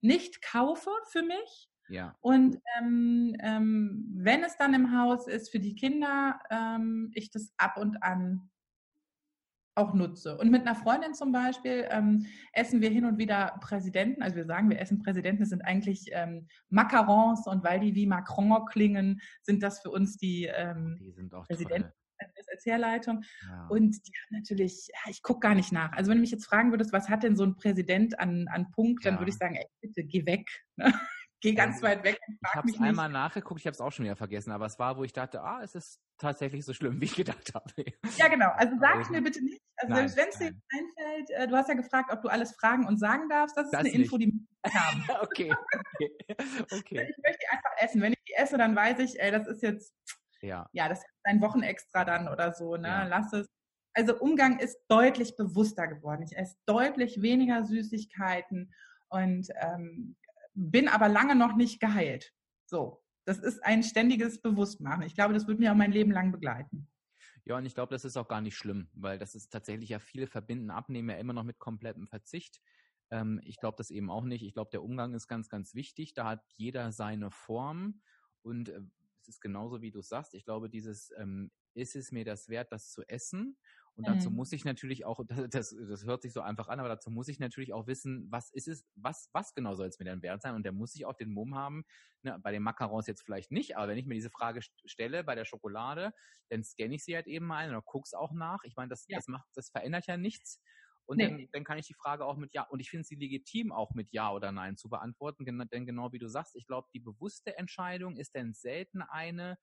nicht 0.00 0.40
kaufe 0.40 0.90
für 1.08 1.22
mich. 1.22 1.68
Ja. 1.88 2.16
Und 2.20 2.58
ähm, 2.78 3.36
ähm, 3.40 4.06
wenn 4.14 4.44
es 4.44 4.56
dann 4.56 4.72
im 4.72 4.96
Haus 4.96 5.26
ist 5.26 5.50
für 5.50 5.58
die 5.58 5.74
Kinder, 5.74 6.38
ähm, 6.48 7.10
ich 7.14 7.32
das 7.32 7.52
ab 7.56 7.76
und 7.76 8.02
an 8.04 8.50
auch 9.80 9.94
nutze. 9.94 10.36
Und 10.38 10.50
mit 10.50 10.62
einer 10.62 10.74
Freundin 10.74 11.14
zum 11.14 11.32
Beispiel 11.32 11.86
ähm, 11.90 12.26
essen 12.52 12.80
wir 12.80 12.90
hin 12.90 13.04
und 13.04 13.18
wieder 13.18 13.58
Präsidenten. 13.60 14.22
Also 14.22 14.36
wir 14.36 14.46
sagen, 14.46 14.70
wir 14.70 14.80
essen 14.80 15.02
Präsidenten. 15.02 15.40
Das 15.40 15.48
sind 15.48 15.62
eigentlich 15.62 16.10
ähm, 16.12 16.46
Macarons 16.68 17.46
und 17.46 17.64
weil 17.64 17.80
die 17.80 17.94
wie 17.94 18.06
Macron 18.06 18.64
klingen, 18.66 19.20
sind 19.42 19.62
das 19.62 19.80
für 19.80 19.90
uns 19.90 20.16
die, 20.16 20.44
ähm, 20.44 20.98
die 21.00 21.28
Präsidenten. 21.46 21.88
Toll. 21.88 21.94
Herleitung. 22.66 23.24
Ja. 23.48 23.66
Und 23.68 24.06
die 24.06 24.12
haben 24.12 24.38
natürlich, 24.38 24.88
ich 25.08 25.22
gucke 25.22 25.40
gar 25.40 25.54
nicht 25.54 25.72
nach. 25.72 25.92
Also 25.92 26.10
wenn 26.10 26.18
du 26.18 26.20
mich 26.20 26.30
jetzt 26.30 26.44
fragen 26.44 26.70
würdest, 26.72 26.92
was 26.92 27.08
hat 27.08 27.22
denn 27.22 27.34
so 27.34 27.44
ein 27.44 27.56
Präsident 27.56 28.18
an, 28.18 28.48
an 28.48 28.70
Punkt, 28.72 29.04
ja. 29.04 29.10
dann 29.10 29.18
würde 29.18 29.30
ich 29.30 29.38
sagen, 29.38 29.54
ey, 29.54 29.66
bitte, 29.80 30.04
geh 30.04 30.26
weg. 30.26 30.46
Ne? 31.42 31.50
geh 31.50 31.54
ganz 31.54 31.82
weit 31.82 32.04
weg 32.04 32.18
und 32.26 32.38
frag 32.40 32.50
Ich 32.50 32.56
habe 32.56 32.70
es 32.70 32.80
einmal 32.80 33.08
nachgeguckt, 33.08 33.60
ich 33.60 33.66
habe 33.66 33.74
es 33.74 33.80
auch 33.80 33.92
schon 33.92 34.04
wieder 34.04 34.16
vergessen, 34.16 34.52
aber 34.52 34.66
es 34.66 34.78
war, 34.78 34.96
wo 34.96 35.04
ich 35.04 35.12
dachte, 35.12 35.42
ah, 35.42 35.60
es 35.62 35.74
ist 35.74 36.00
tatsächlich 36.18 36.64
so 36.64 36.72
schlimm, 36.72 37.00
wie 37.00 37.06
ich 37.06 37.16
gedacht 37.16 37.52
habe. 37.54 37.72
Ja, 38.16 38.28
genau. 38.28 38.50
Also 38.50 38.76
sag 38.80 39.00
es 39.00 39.10
mir 39.10 39.22
bitte 39.22 39.42
nicht. 39.42 39.60
Also 39.76 40.16
wenn 40.16 40.28
es 40.28 40.38
dir 40.38 40.46
einfällt, 40.48 41.30
äh, 41.30 41.48
du 41.48 41.56
hast 41.56 41.68
ja 41.68 41.74
gefragt, 41.74 42.12
ob 42.12 42.22
du 42.22 42.28
alles 42.28 42.52
fragen 42.52 42.86
und 42.86 42.98
sagen 42.98 43.28
darfst, 43.28 43.56
das 43.56 43.66
ist 43.66 43.72
das 43.72 43.80
eine 43.80 43.88
nicht. 43.88 44.00
Info, 44.00 44.18
die 44.18 44.26
wir 44.26 44.72
haben. 44.74 45.04
okay. 45.22 45.52
okay. 45.94 46.10
okay. 46.70 47.08
Ich 47.10 47.22
möchte 47.22 47.50
einfach 47.50 47.70
essen. 47.78 48.02
Wenn 48.02 48.12
ich 48.12 48.22
die 48.28 48.34
esse, 48.34 48.58
dann 48.58 48.76
weiß 48.76 48.98
ich, 48.98 49.18
ey, 49.20 49.30
das 49.30 49.46
ist 49.46 49.62
jetzt 49.62 49.94
ja. 50.42 50.68
Ja, 50.72 50.88
das 50.88 50.98
ist 50.98 51.06
ein 51.24 51.40
Wochenextra 51.40 52.04
dann 52.04 52.28
oder 52.28 52.52
so, 52.52 52.76
ne? 52.76 52.88
Ja. 52.88 53.04
Lass 53.04 53.32
es. 53.32 53.46
Also 53.92 54.18
Umgang 54.18 54.58
ist 54.58 54.78
deutlich 54.88 55.36
bewusster 55.36 55.88
geworden. 55.88 56.22
Ich 56.22 56.36
esse 56.36 56.56
deutlich 56.66 57.22
weniger 57.22 57.64
Süßigkeiten 57.64 58.72
und 59.08 59.48
ähm, 59.60 60.16
bin 60.54 60.88
aber 60.88 61.08
lange 61.08 61.34
noch 61.34 61.56
nicht 61.56 61.80
geheilt. 61.80 62.32
So. 62.66 63.02
Das 63.26 63.38
ist 63.38 63.62
ein 63.64 63.82
ständiges 63.82 64.40
Bewusstmachen. 64.40 65.02
Ich 65.02 65.14
glaube, 65.14 65.34
das 65.34 65.46
wird 65.46 65.60
mir 65.60 65.70
auch 65.70 65.76
mein 65.76 65.92
Leben 65.92 66.10
lang 66.10 66.32
begleiten. 66.32 66.88
Ja, 67.44 67.58
und 67.58 67.66
ich 67.66 67.74
glaube, 67.74 67.92
das 67.92 68.04
ist 68.04 68.16
auch 68.16 68.28
gar 68.28 68.40
nicht 68.40 68.56
schlimm, 68.56 68.88
weil 68.92 69.18
das 69.18 69.34
ist 69.34 69.50
tatsächlich 69.50 69.90
ja 69.90 69.98
viele 69.98 70.26
verbinden 70.26 70.70
Abnehmen 70.70 71.10
ja 71.10 71.16
immer 71.16 71.32
noch 71.32 71.44
mit 71.44 71.58
komplettem 71.58 72.06
Verzicht. 72.06 72.60
Ähm, 73.10 73.40
ich 73.44 73.58
glaube 73.58 73.76
das 73.76 73.90
eben 73.90 74.10
auch 74.10 74.24
nicht. 74.24 74.42
Ich 74.42 74.54
glaube, 74.54 74.70
der 74.70 74.82
Umgang 74.82 75.14
ist 75.14 75.28
ganz, 75.28 75.48
ganz 75.48 75.74
wichtig. 75.74 76.14
Da 76.14 76.26
hat 76.26 76.44
jeder 76.56 76.92
seine 76.92 77.30
Form 77.30 78.00
und 78.42 78.68
äh, 78.70 78.80
es 79.20 79.28
ist 79.28 79.40
genauso, 79.40 79.82
wie 79.82 79.90
du 79.90 80.00
sagst. 80.00 80.34
Ich 80.34 80.44
glaube, 80.44 80.70
dieses 80.70 81.12
ähm, 81.16 81.50
ist 81.74 81.96
es 81.96 82.12
mir 82.12 82.24
das 82.24 82.48
wert, 82.48 82.72
das 82.72 82.90
zu 82.90 83.02
essen? 83.08 83.56
Und 83.96 84.06
mhm. 84.06 84.14
dazu 84.14 84.30
muss 84.30 84.52
ich 84.52 84.64
natürlich 84.64 85.04
auch, 85.04 85.20
das, 85.50 85.74
das 85.88 86.04
hört 86.04 86.22
sich 86.22 86.32
so 86.32 86.40
einfach 86.40 86.68
an, 86.68 86.80
aber 86.80 86.88
dazu 86.88 87.10
muss 87.10 87.28
ich 87.28 87.38
natürlich 87.38 87.72
auch 87.72 87.86
wissen, 87.86 88.26
was 88.30 88.50
ist 88.52 88.68
es, 88.68 88.86
was, 88.94 89.28
was 89.32 89.54
genau 89.54 89.74
soll 89.74 89.88
es 89.88 89.98
mir 89.98 90.04
denn 90.04 90.22
wert 90.22 90.42
sein? 90.42 90.54
Und 90.54 90.64
der 90.64 90.72
muss 90.72 90.94
ich 90.94 91.04
auch 91.06 91.14
den 91.14 91.32
Mumm 91.32 91.54
haben, 91.54 91.84
ne, 92.22 92.38
bei 92.42 92.52
den 92.52 92.62
Macarons 92.62 93.06
jetzt 93.06 93.22
vielleicht 93.22 93.50
nicht, 93.50 93.76
aber 93.76 93.88
wenn 93.88 93.98
ich 93.98 94.06
mir 94.06 94.14
diese 94.14 94.30
Frage 94.30 94.60
stelle 94.84 95.24
bei 95.24 95.34
der 95.34 95.44
Schokolade, 95.44 96.12
dann 96.48 96.62
scanne 96.64 96.94
ich 96.94 97.04
sie 97.04 97.14
halt 97.14 97.26
eben 97.26 97.46
mal 97.46 97.68
oder 97.68 97.82
guck's 97.84 98.14
auch 98.14 98.32
nach. 98.32 98.64
Ich 98.64 98.76
meine, 98.76 98.88
das, 98.88 99.06
ja. 99.08 99.18
das 99.18 99.28
macht, 99.28 99.48
das 99.54 99.70
verändert 99.70 100.06
ja 100.06 100.16
nichts. 100.16 100.60
Und 101.06 101.16
nee. 101.16 101.28
dann, 101.28 101.48
dann 101.50 101.64
kann 101.64 101.76
ich 101.76 101.88
die 101.88 101.94
Frage 101.94 102.24
auch 102.24 102.36
mit 102.36 102.54
Ja, 102.54 102.62
und 102.62 102.78
ich 102.78 102.88
finde 102.88 103.04
sie 103.04 103.16
legitim 103.16 103.72
auch 103.72 103.94
mit 103.94 104.12
Ja 104.12 104.30
oder 104.30 104.52
Nein 104.52 104.76
zu 104.76 104.88
beantworten, 104.88 105.44
denn 105.44 105.86
genau 105.86 106.12
wie 106.12 106.20
du 106.20 106.28
sagst, 106.28 106.54
ich 106.54 106.68
glaube, 106.68 106.86
die 106.94 107.00
bewusste 107.00 107.58
Entscheidung 107.58 108.16
ist 108.16 108.36
dann 108.36 108.54
selten 108.54 109.02
eine, 109.02 109.58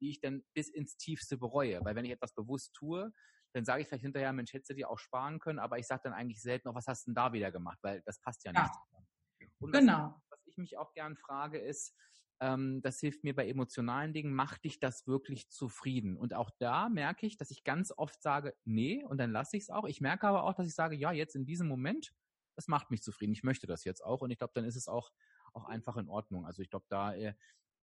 die 0.00 0.10
ich 0.10 0.20
dann 0.20 0.44
bis 0.54 0.68
ins 0.68 0.96
Tiefste 0.96 1.36
bereue. 1.36 1.84
Weil 1.84 1.96
wenn 1.96 2.04
ich 2.04 2.12
etwas 2.12 2.34
bewusst 2.34 2.72
tue, 2.74 3.12
dann 3.52 3.64
sage 3.64 3.82
ich 3.82 3.88
vielleicht 3.88 4.02
hinterher, 4.02 4.32
Mensch, 4.32 4.52
hättest 4.52 4.70
du 4.70 4.74
dir 4.74 4.90
auch 4.90 4.98
sparen 4.98 5.38
können, 5.38 5.58
aber 5.58 5.78
ich 5.78 5.86
sage 5.86 6.02
dann 6.04 6.12
eigentlich 6.12 6.40
selten 6.40 6.68
noch, 6.68 6.74
was 6.74 6.86
hast 6.86 7.06
du 7.06 7.10
denn 7.10 7.14
da 7.14 7.32
wieder 7.32 7.52
gemacht, 7.52 7.78
weil 7.82 8.02
das 8.02 8.18
passt 8.20 8.44
ja, 8.44 8.52
ja. 8.52 8.62
nicht. 8.62 9.50
Und 9.58 9.72
genau. 9.72 10.14
Was, 10.28 10.30
was 10.30 10.46
ich 10.46 10.56
mich 10.58 10.78
auch 10.78 10.92
gern 10.94 11.16
frage, 11.16 11.58
ist, 11.58 11.96
ähm, 12.40 12.82
das 12.82 12.98
hilft 12.98 13.22
mir 13.22 13.36
bei 13.36 13.48
emotionalen 13.48 14.12
Dingen, 14.12 14.34
macht 14.34 14.64
dich 14.64 14.80
das 14.80 15.06
wirklich 15.06 15.48
zufrieden? 15.48 16.16
Und 16.16 16.34
auch 16.34 16.50
da 16.58 16.88
merke 16.88 17.26
ich, 17.26 17.36
dass 17.36 17.50
ich 17.50 17.62
ganz 17.62 17.92
oft 17.96 18.20
sage, 18.20 18.56
nee, 18.64 19.04
und 19.04 19.18
dann 19.18 19.30
lasse 19.30 19.56
ich 19.56 19.64
es 19.64 19.70
auch. 19.70 19.84
Ich 19.84 20.00
merke 20.00 20.26
aber 20.26 20.42
auch, 20.42 20.54
dass 20.54 20.66
ich 20.66 20.74
sage, 20.74 20.96
ja, 20.96 21.12
jetzt 21.12 21.36
in 21.36 21.44
diesem 21.44 21.68
Moment, 21.68 22.12
das 22.56 22.66
macht 22.66 22.90
mich 22.90 23.02
zufrieden. 23.02 23.32
Ich 23.32 23.44
möchte 23.44 23.66
das 23.66 23.84
jetzt 23.84 24.04
auch. 24.04 24.22
Und 24.22 24.30
ich 24.30 24.38
glaube, 24.38 24.52
dann 24.54 24.64
ist 24.64 24.76
es 24.76 24.88
auch, 24.88 25.12
auch 25.52 25.66
einfach 25.66 25.96
in 25.96 26.08
Ordnung. 26.08 26.44
Also 26.44 26.62
ich 26.62 26.70
glaube, 26.70 26.86
da, 26.88 27.14
äh, 27.14 27.34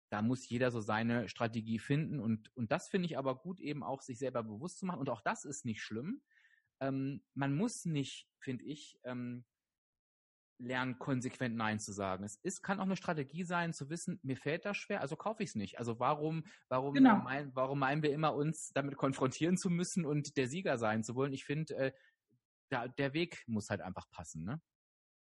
da 0.09 0.21
muss 0.21 0.47
jeder 0.47 0.71
so 0.71 0.79
seine 0.79 1.27
Strategie 1.27 1.79
finden. 1.79 2.19
Und, 2.19 2.55
und 2.55 2.71
das 2.71 2.87
finde 2.87 3.07
ich 3.07 3.17
aber 3.17 3.35
gut, 3.35 3.59
eben 3.59 3.83
auch 3.83 4.01
sich 4.01 4.17
selber 4.19 4.43
bewusst 4.43 4.79
zu 4.79 4.85
machen. 4.85 4.99
Und 4.99 5.09
auch 5.09 5.21
das 5.21 5.45
ist 5.45 5.65
nicht 5.65 5.81
schlimm. 5.81 6.21
Ähm, 6.79 7.23
man 7.33 7.55
muss 7.55 7.85
nicht, 7.85 8.29
finde 8.39 8.65
ich, 8.65 8.99
ähm, 9.03 9.45
lernen, 10.59 10.97
konsequent 10.97 11.55
Nein 11.55 11.79
zu 11.79 11.91
sagen. 11.91 12.23
Es 12.23 12.37
ist, 12.37 12.61
kann 12.61 12.79
auch 12.79 12.85
eine 12.85 12.95
Strategie 12.95 13.43
sein, 13.43 13.73
zu 13.73 13.89
wissen, 13.89 14.19
mir 14.23 14.37
fällt 14.37 14.65
das 14.65 14.77
schwer, 14.77 15.01
also 15.01 15.15
kaufe 15.15 15.43
ich 15.43 15.49
es 15.49 15.55
nicht. 15.55 15.77
Also 15.77 15.99
warum, 15.99 16.45
warum, 16.67 16.93
genau. 16.93 17.17
mein, 17.17 17.53
warum 17.55 17.79
meinen 17.79 18.01
wir 18.01 18.11
immer, 18.11 18.33
uns 18.33 18.71
damit 18.73 18.95
konfrontieren 18.97 19.57
zu 19.57 19.69
müssen 19.69 20.05
und 20.05 20.37
der 20.37 20.47
Sieger 20.47 20.77
sein 20.77 21.03
zu 21.03 21.15
wollen? 21.15 21.33
Ich 21.33 21.45
finde, 21.45 21.75
äh, 21.75 21.91
der, 22.71 22.89
der 22.89 23.13
Weg 23.13 23.43
muss 23.47 23.69
halt 23.69 23.81
einfach 23.81 24.09
passen, 24.09 24.43
ne? 24.43 24.61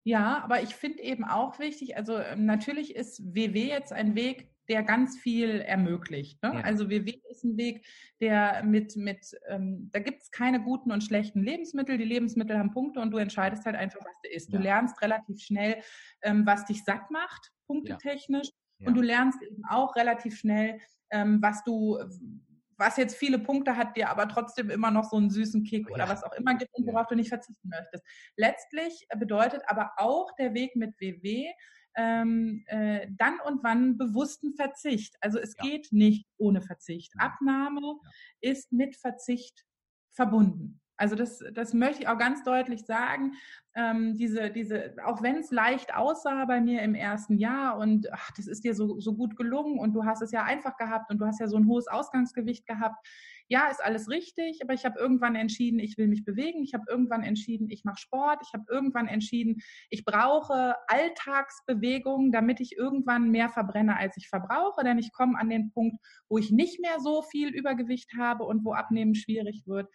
Ja, 0.08 0.42
aber 0.42 0.62
ich 0.62 0.74
finde 0.74 1.02
eben 1.02 1.22
auch 1.22 1.58
wichtig, 1.58 1.98
also 1.98 2.16
ähm, 2.18 2.46
natürlich 2.46 2.96
ist 2.96 3.22
WW 3.34 3.68
jetzt 3.68 3.92
ein 3.92 4.14
Weg, 4.14 4.48
der 4.66 4.82
ganz 4.82 5.18
viel 5.18 5.60
ermöglicht. 5.60 6.42
Ne? 6.42 6.52
Ja. 6.54 6.60
Also 6.62 6.88
WW 6.88 7.20
ist 7.28 7.44
ein 7.44 7.58
Weg, 7.58 7.84
der 8.18 8.62
mit, 8.64 8.96
mit 8.96 9.38
ähm, 9.48 9.90
da 9.92 9.98
gibt 9.98 10.22
es 10.22 10.30
keine 10.30 10.62
guten 10.62 10.92
und 10.92 11.04
schlechten 11.04 11.42
Lebensmittel. 11.42 11.98
Die 11.98 12.04
Lebensmittel 12.04 12.58
haben 12.58 12.70
Punkte 12.70 13.00
und 13.00 13.10
du 13.10 13.18
entscheidest 13.18 13.66
halt 13.66 13.76
einfach, 13.76 14.00
was 14.00 14.16
du 14.22 14.30
isst. 14.30 14.50
Ja. 14.50 14.56
Du 14.56 14.64
lernst 14.64 15.02
relativ 15.02 15.42
schnell, 15.42 15.82
ähm, 16.22 16.46
was 16.46 16.64
dich 16.64 16.84
satt 16.84 17.10
macht, 17.10 17.52
punktetechnisch. 17.66 18.48
Ja. 18.78 18.88
Und 18.88 18.94
du 18.94 19.02
lernst 19.02 19.42
eben 19.42 19.62
auch 19.68 19.94
relativ 19.94 20.38
schnell, 20.38 20.80
ähm, 21.10 21.42
was 21.42 21.64
du 21.64 21.98
was 22.78 22.96
jetzt 22.96 23.16
viele 23.16 23.38
Punkte 23.38 23.76
hat, 23.76 23.96
dir 23.96 24.08
aber 24.08 24.28
trotzdem 24.28 24.70
immer 24.70 24.90
noch 24.90 25.04
so 25.04 25.16
einen 25.16 25.30
süßen 25.30 25.64
Kick 25.64 25.90
oder 25.90 26.08
was 26.08 26.22
auch 26.22 26.32
immer 26.32 26.54
gibt, 26.54 26.70
worauf 26.78 27.06
du 27.08 27.16
nicht 27.16 27.28
verzichten 27.28 27.68
möchtest. 27.68 28.04
Letztlich 28.36 29.06
bedeutet 29.18 29.62
aber 29.66 29.92
auch 29.96 30.30
der 30.38 30.54
Weg 30.54 30.76
mit 30.76 30.98
WW, 31.00 31.48
ähm, 31.96 32.64
äh, 32.66 33.08
dann 33.10 33.40
und 33.40 33.64
wann 33.64 33.98
bewussten 33.98 34.54
Verzicht. 34.54 35.16
Also 35.20 35.38
es 35.38 35.54
ja. 35.58 35.64
geht 35.64 35.88
nicht 35.90 36.26
ohne 36.36 36.62
Verzicht. 36.62 37.12
Abnahme 37.18 37.80
ja. 37.80 38.10
ist 38.40 38.72
mit 38.72 38.96
Verzicht 38.96 39.64
verbunden. 40.10 40.80
Also 40.98 41.14
das, 41.14 41.42
das 41.54 41.72
möchte 41.72 42.02
ich 42.02 42.08
auch 42.08 42.18
ganz 42.18 42.42
deutlich 42.42 42.84
sagen. 42.84 43.32
Ähm, 43.74 44.16
diese, 44.16 44.50
diese, 44.50 44.96
auch 45.04 45.22
wenn 45.22 45.36
es 45.36 45.50
leicht 45.52 45.94
aussah 45.94 46.44
bei 46.44 46.60
mir 46.60 46.82
im 46.82 46.94
ersten 46.94 47.38
Jahr 47.38 47.78
und 47.78 48.12
ach, 48.12 48.32
das 48.36 48.48
ist 48.48 48.64
dir 48.64 48.74
so, 48.74 48.98
so 48.98 49.14
gut 49.14 49.36
gelungen 49.36 49.78
und 49.78 49.94
du 49.94 50.04
hast 50.04 50.20
es 50.20 50.32
ja 50.32 50.42
einfach 50.42 50.76
gehabt 50.76 51.10
und 51.10 51.18
du 51.18 51.26
hast 51.26 51.40
ja 51.40 51.46
so 51.46 51.56
ein 51.56 51.68
hohes 51.68 51.86
Ausgangsgewicht 51.86 52.66
gehabt, 52.66 53.06
ja, 53.50 53.68
ist 53.68 53.82
alles 53.82 54.10
richtig, 54.10 54.60
aber 54.62 54.74
ich 54.74 54.84
habe 54.84 54.98
irgendwann 55.00 55.34
entschieden, 55.34 55.78
ich 55.80 55.96
will 55.96 56.06
mich 56.06 56.24
bewegen. 56.24 56.62
Ich 56.62 56.74
habe 56.74 56.84
irgendwann 56.86 57.22
entschieden, 57.22 57.70
ich 57.70 57.82
mache 57.82 57.98
Sport. 57.98 58.40
Ich 58.42 58.52
habe 58.52 58.64
irgendwann 58.68 59.08
entschieden, 59.08 59.62
ich 59.88 60.04
brauche 60.04 60.76
Alltagsbewegung, 60.86 62.30
damit 62.30 62.60
ich 62.60 62.76
irgendwann 62.76 63.30
mehr 63.30 63.48
verbrenne, 63.48 63.96
als 63.96 64.18
ich 64.18 64.28
verbrauche. 64.28 64.84
Denn 64.84 64.98
ich 64.98 65.12
komme 65.12 65.38
an 65.38 65.48
den 65.48 65.70
Punkt, 65.70 65.96
wo 66.28 66.36
ich 66.36 66.50
nicht 66.50 66.78
mehr 66.80 67.00
so 67.00 67.22
viel 67.22 67.48
Übergewicht 67.48 68.12
habe 68.18 68.44
und 68.44 68.66
wo 68.66 68.74
Abnehmen 68.74 69.14
schwierig 69.14 69.62
wird. 69.66 69.88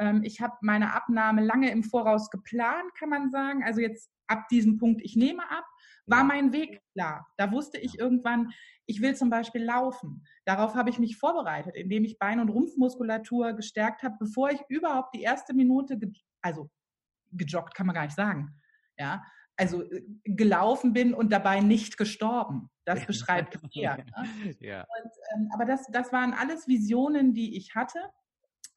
Ähm, 0.00 0.22
ich 0.24 0.40
habe 0.40 0.56
meine 0.62 0.94
Abnahme 0.94 1.44
lange 1.44 1.70
im 1.70 1.84
Voraus 1.84 2.30
geplant, 2.30 2.94
kann 2.98 3.10
man 3.10 3.30
sagen. 3.30 3.62
Also 3.62 3.80
jetzt 3.80 4.10
ab 4.26 4.48
diesem 4.48 4.78
Punkt, 4.78 5.02
ich 5.04 5.14
nehme 5.14 5.42
ab, 5.50 5.64
war 6.06 6.24
mein 6.24 6.52
Weg 6.52 6.80
klar. 6.92 7.26
Da 7.36 7.52
wusste 7.52 7.78
ich 7.78 7.98
irgendwann, 7.98 8.50
ich 8.86 9.00
will 9.00 9.14
zum 9.14 9.30
Beispiel 9.30 9.62
laufen. 9.62 10.24
Darauf 10.44 10.74
habe 10.74 10.90
ich 10.90 10.98
mich 10.98 11.18
vorbereitet, 11.18 11.76
indem 11.76 12.04
ich 12.04 12.18
Bein- 12.18 12.40
und 12.40 12.48
Rumpfmuskulatur 12.48 13.52
gestärkt 13.52 14.02
habe, 14.02 14.16
bevor 14.18 14.50
ich 14.50 14.60
überhaupt 14.68 15.14
die 15.14 15.22
erste 15.22 15.54
Minute, 15.54 15.98
ge 15.98 16.10
also 16.42 16.70
gejoggt 17.32 17.74
kann 17.74 17.86
man 17.86 17.94
gar 17.94 18.04
nicht 18.04 18.16
sagen, 18.16 18.58
ja, 18.98 19.22
also 19.56 19.82
äh, 19.82 20.02
gelaufen 20.24 20.94
bin 20.94 21.12
und 21.14 21.30
dabei 21.32 21.60
nicht 21.60 21.98
gestorben. 21.98 22.70
Das 22.84 23.06
beschreibt 23.06 23.54
es 23.54 23.62
eher. 23.74 23.98
Ne? 23.98 24.56
ja. 24.58 24.80
Und, 24.80 25.12
ähm, 25.34 25.50
aber 25.52 25.66
das, 25.66 25.86
das 25.92 26.12
waren 26.12 26.32
alles 26.32 26.66
Visionen, 26.66 27.34
die 27.34 27.56
ich 27.56 27.74
hatte 27.74 28.00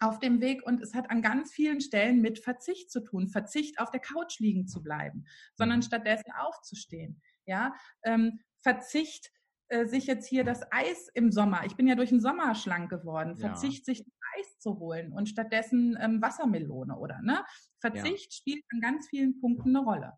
auf 0.04 0.20
dem 0.20 0.42
Weg 0.42 0.66
und 0.66 0.82
es 0.82 0.94
hat 0.94 1.10
an 1.10 1.22
ganz 1.22 1.52
vielen 1.52 1.82
Stellen 1.82 2.22
mit 2.22 2.40
Verzicht 2.40 2.92
zu 2.92 3.02
tun, 3.02 3.28
Verzicht 3.28 3.80
auf 3.80 3.92
der 3.92 4.00
Couch 4.00 4.40
liegen 4.40 4.68
zu 4.68 4.84
bleiben, 4.84 5.26
sondern 5.56 5.80
mhm. 5.80 5.84
stattdessen 5.84 6.32
aufzustehen. 6.38 7.22
Ja, 7.46 7.74
ähm, 8.04 8.40
Verzicht 8.60 9.32
äh, 9.68 9.86
sich 9.86 10.06
jetzt 10.08 10.28
hier 10.28 10.44
das 10.44 10.62
Eis 10.72 11.10
im 11.14 11.32
Sommer, 11.32 11.66
ich 11.66 11.76
bin 11.76 11.88
ja 11.88 11.96
durch 11.96 12.10
den 12.10 12.22
Sommer 12.22 12.56
schlank 12.56 12.90
geworden, 12.90 13.36
ja. 13.38 13.48
Verzicht 13.48 13.86
sich 13.86 14.06
Eis 14.38 14.60
zu 14.60 14.80
holen 14.80 15.12
und 15.14 15.30
stattdessen 15.30 15.98
ähm, 16.00 16.22
Wassermelone 16.22 16.98
oder 16.98 17.22
ne? 17.22 17.44
Verzicht 17.80 18.32
ja. 18.32 18.38
spielt 18.38 18.64
an 18.72 18.82
ganz 18.82 19.08
vielen 19.08 19.40
Punkten 19.40 19.76
eine 19.76 19.86
Rolle. 19.86 20.14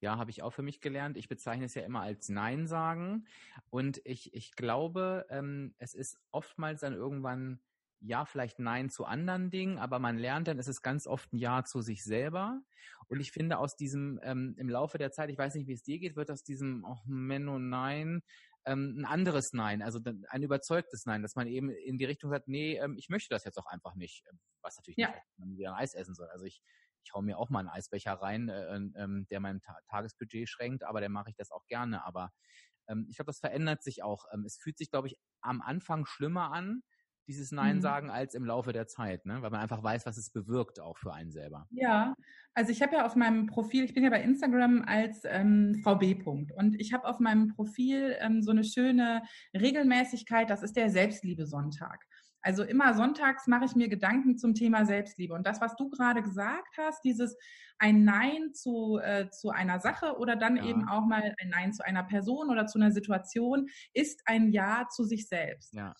Ja, 0.00 0.16
habe 0.16 0.30
ich 0.30 0.42
auch 0.42 0.52
für 0.52 0.62
mich 0.62 0.80
gelernt. 0.80 1.16
Ich 1.16 1.28
bezeichne 1.28 1.64
es 1.64 1.74
ja 1.74 1.82
immer 1.82 2.02
als 2.02 2.28
Nein 2.28 2.68
sagen. 2.68 3.26
Und 3.68 4.00
ich, 4.04 4.32
ich 4.32 4.52
glaube, 4.52 5.26
ähm, 5.28 5.74
es 5.78 5.94
ist 5.94 6.20
oftmals 6.30 6.82
dann 6.82 6.94
irgendwann 6.94 7.58
ja, 8.00 8.24
vielleicht 8.24 8.58
Nein 8.58 8.90
zu 8.90 9.04
anderen 9.04 9.50
Dingen, 9.50 9.78
aber 9.78 9.98
man 9.98 10.18
lernt 10.18 10.48
dann, 10.48 10.58
es 10.58 10.68
ist 10.68 10.82
ganz 10.82 11.06
oft 11.06 11.32
ein 11.32 11.38
Ja 11.38 11.64
zu 11.64 11.80
sich 11.80 12.04
selber. 12.04 12.60
Und 13.08 13.20
ich 13.20 13.32
finde 13.32 13.58
aus 13.58 13.76
diesem, 13.76 14.20
ähm, 14.22 14.54
im 14.58 14.68
Laufe 14.68 14.98
der 14.98 15.10
Zeit, 15.10 15.30
ich 15.30 15.38
weiß 15.38 15.54
nicht, 15.54 15.66
wie 15.66 15.72
es 15.72 15.82
dir 15.82 15.98
geht, 15.98 16.16
wird 16.16 16.30
aus 16.30 16.42
diesem, 16.42 16.84
oh, 16.84 16.98
Menno, 17.06 17.58
Nein, 17.58 18.22
ähm, 18.66 18.96
ein 18.98 19.04
anderes 19.04 19.52
Nein, 19.52 19.82
also 19.82 19.98
ein 20.28 20.42
überzeugtes 20.42 21.06
Nein, 21.06 21.22
dass 21.22 21.34
man 21.34 21.46
eben 21.46 21.70
in 21.70 21.98
die 21.98 22.04
Richtung 22.04 22.30
sagt, 22.30 22.48
nee, 22.48 22.76
ähm, 22.76 22.96
ich 22.98 23.08
möchte 23.08 23.34
das 23.34 23.44
jetzt 23.44 23.58
auch 23.58 23.66
einfach 23.66 23.94
nicht, 23.94 24.24
ähm, 24.30 24.38
was 24.62 24.76
natürlich 24.76 24.98
ja. 24.98 25.08
nicht, 25.08 25.22
man 25.38 25.56
wieder 25.56 25.72
ein 25.72 25.82
Eis 25.82 25.94
essen 25.94 26.14
soll. 26.14 26.28
Also 26.28 26.44
ich, 26.44 26.60
ich 27.02 27.12
hau 27.14 27.22
mir 27.22 27.38
auch 27.38 27.50
mal 27.50 27.60
einen 27.60 27.68
Eisbecher 27.68 28.12
rein, 28.12 28.48
äh, 28.48 28.76
ähm, 28.76 29.26
der 29.30 29.40
mein 29.40 29.60
Ta 29.60 29.76
Tagesbudget 29.88 30.48
schränkt, 30.48 30.84
aber 30.84 31.00
der 31.00 31.08
mache 31.08 31.30
ich 31.30 31.36
das 31.36 31.50
auch 31.50 31.66
gerne. 31.66 32.04
Aber 32.04 32.30
ähm, 32.88 33.06
ich 33.08 33.16
glaube, 33.16 33.28
das 33.28 33.38
verändert 33.38 33.82
sich 33.82 34.02
auch. 34.02 34.26
Ähm, 34.32 34.44
es 34.44 34.58
fühlt 34.58 34.76
sich, 34.76 34.90
glaube 34.90 35.08
ich, 35.08 35.16
am 35.40 35.62
Anfang 35.62 36.04
schlimmer 36.04 36.52
an, 36.52 36.82
dieses 37.28 37.52
Nein 37.52 37.76
mhm. 37.76 37.80
sagen, 37.82 38.10
als 38.10 38.34
im 38.34 38.44
Laufe 38.44 38.72
der 38.72 38.86
Zeit, 38.86 39.26
ne? 39.26 39.42
weil 39.42 39.50
man 39.50 39.60
einfach 39.60 39.82
weiß, 39.82 40.06
was 40.06 40.16
es 40.16 40.30
bewirkt 40.30 40.80
auch 40.80 40.96
für 40.98 41.12
einen 41.12 41.30
selber. 41.30 41.66
Ja, 41.70 42.14
also 42.54 42.72
ich 42.72 42.82
habe 42.82 42.96
ja 42.96 43.06
auf 43.06 43.14
meinem 43.14 43.46
Profil, 43.46 43.84
ich 43.84 43.94
bin 43.94 44.02
ja 44.02 44.10
bei 44.10 44.22
Instagram 44.22 44.82
als 44.86 45.20
ähm, 45.24 45.80
Frau 45.84 45.96
B. 45.96 46.14
-Punkt, 46.14 46.52
und 46.52 46.74
ich 46.80 46.92
habe 46.92 47.06
auf 47.06 47.20
meinem 47.20 47.48
Profil 47.48 48.16
ähm, 48.18 48.42
so 48.42 48.50
eine 48.50 48.64
schöne 48.64 49.22
Regelmäßigkeit, 49.54 50.50
das 50.50 50.62
ist 50.62 50.76
der 50.76 50.90
Selbstliebe-Sonntag. 50.90 52.02
Also 52.40 52.62
immer 52.62 52.94
sonntags 52.94 53.46
mache 53.46 53.66
ich 53.66 53.74
mir 53.74 53.88
Gedanken 53.88 54.38
zum 54.38 54.54
Thema 54.54 54.86
Selbstliebe. 54.86 55.34
Und 55.34 55.46
das, 55.46 55.60
was 55.60 55.76
du 55.76 55.90
gerade 55.90 56.22
gesagt 56.22 56.76
hast, 56.78 57.04
dieses 57.04 57.36
ein 57.78 58.04
Nein 58.04 58.54
zu, 58.54 58.98
äh, 59.02 59.28
zu 59.30 59.50
einer 59.50 59.80
Sache 59.80 60.16
oder 60.18 60.36
dann 60.36 60.56
ja. 60.56 60.64
eben 60.64 60.88
auch 60.88 61.04
mal 61.04 61.34
ein 61.40 61.48
Nein 61.50 61.72
zu 61.72 61.84
einer 61.84 62.04
Person 62.04 62.48
oder 62.48 62.66
zu 62.66 62.78
einer 62.78 62.92
Situation, 62.92 63.68
ist 63.92 64.22
ein 64.24 64.50
Ja 64.50 64.88
zu 64.88 65.04
sich 65.04 65.28
selbst. 65.28 65.74
Ja. 65.74 65.94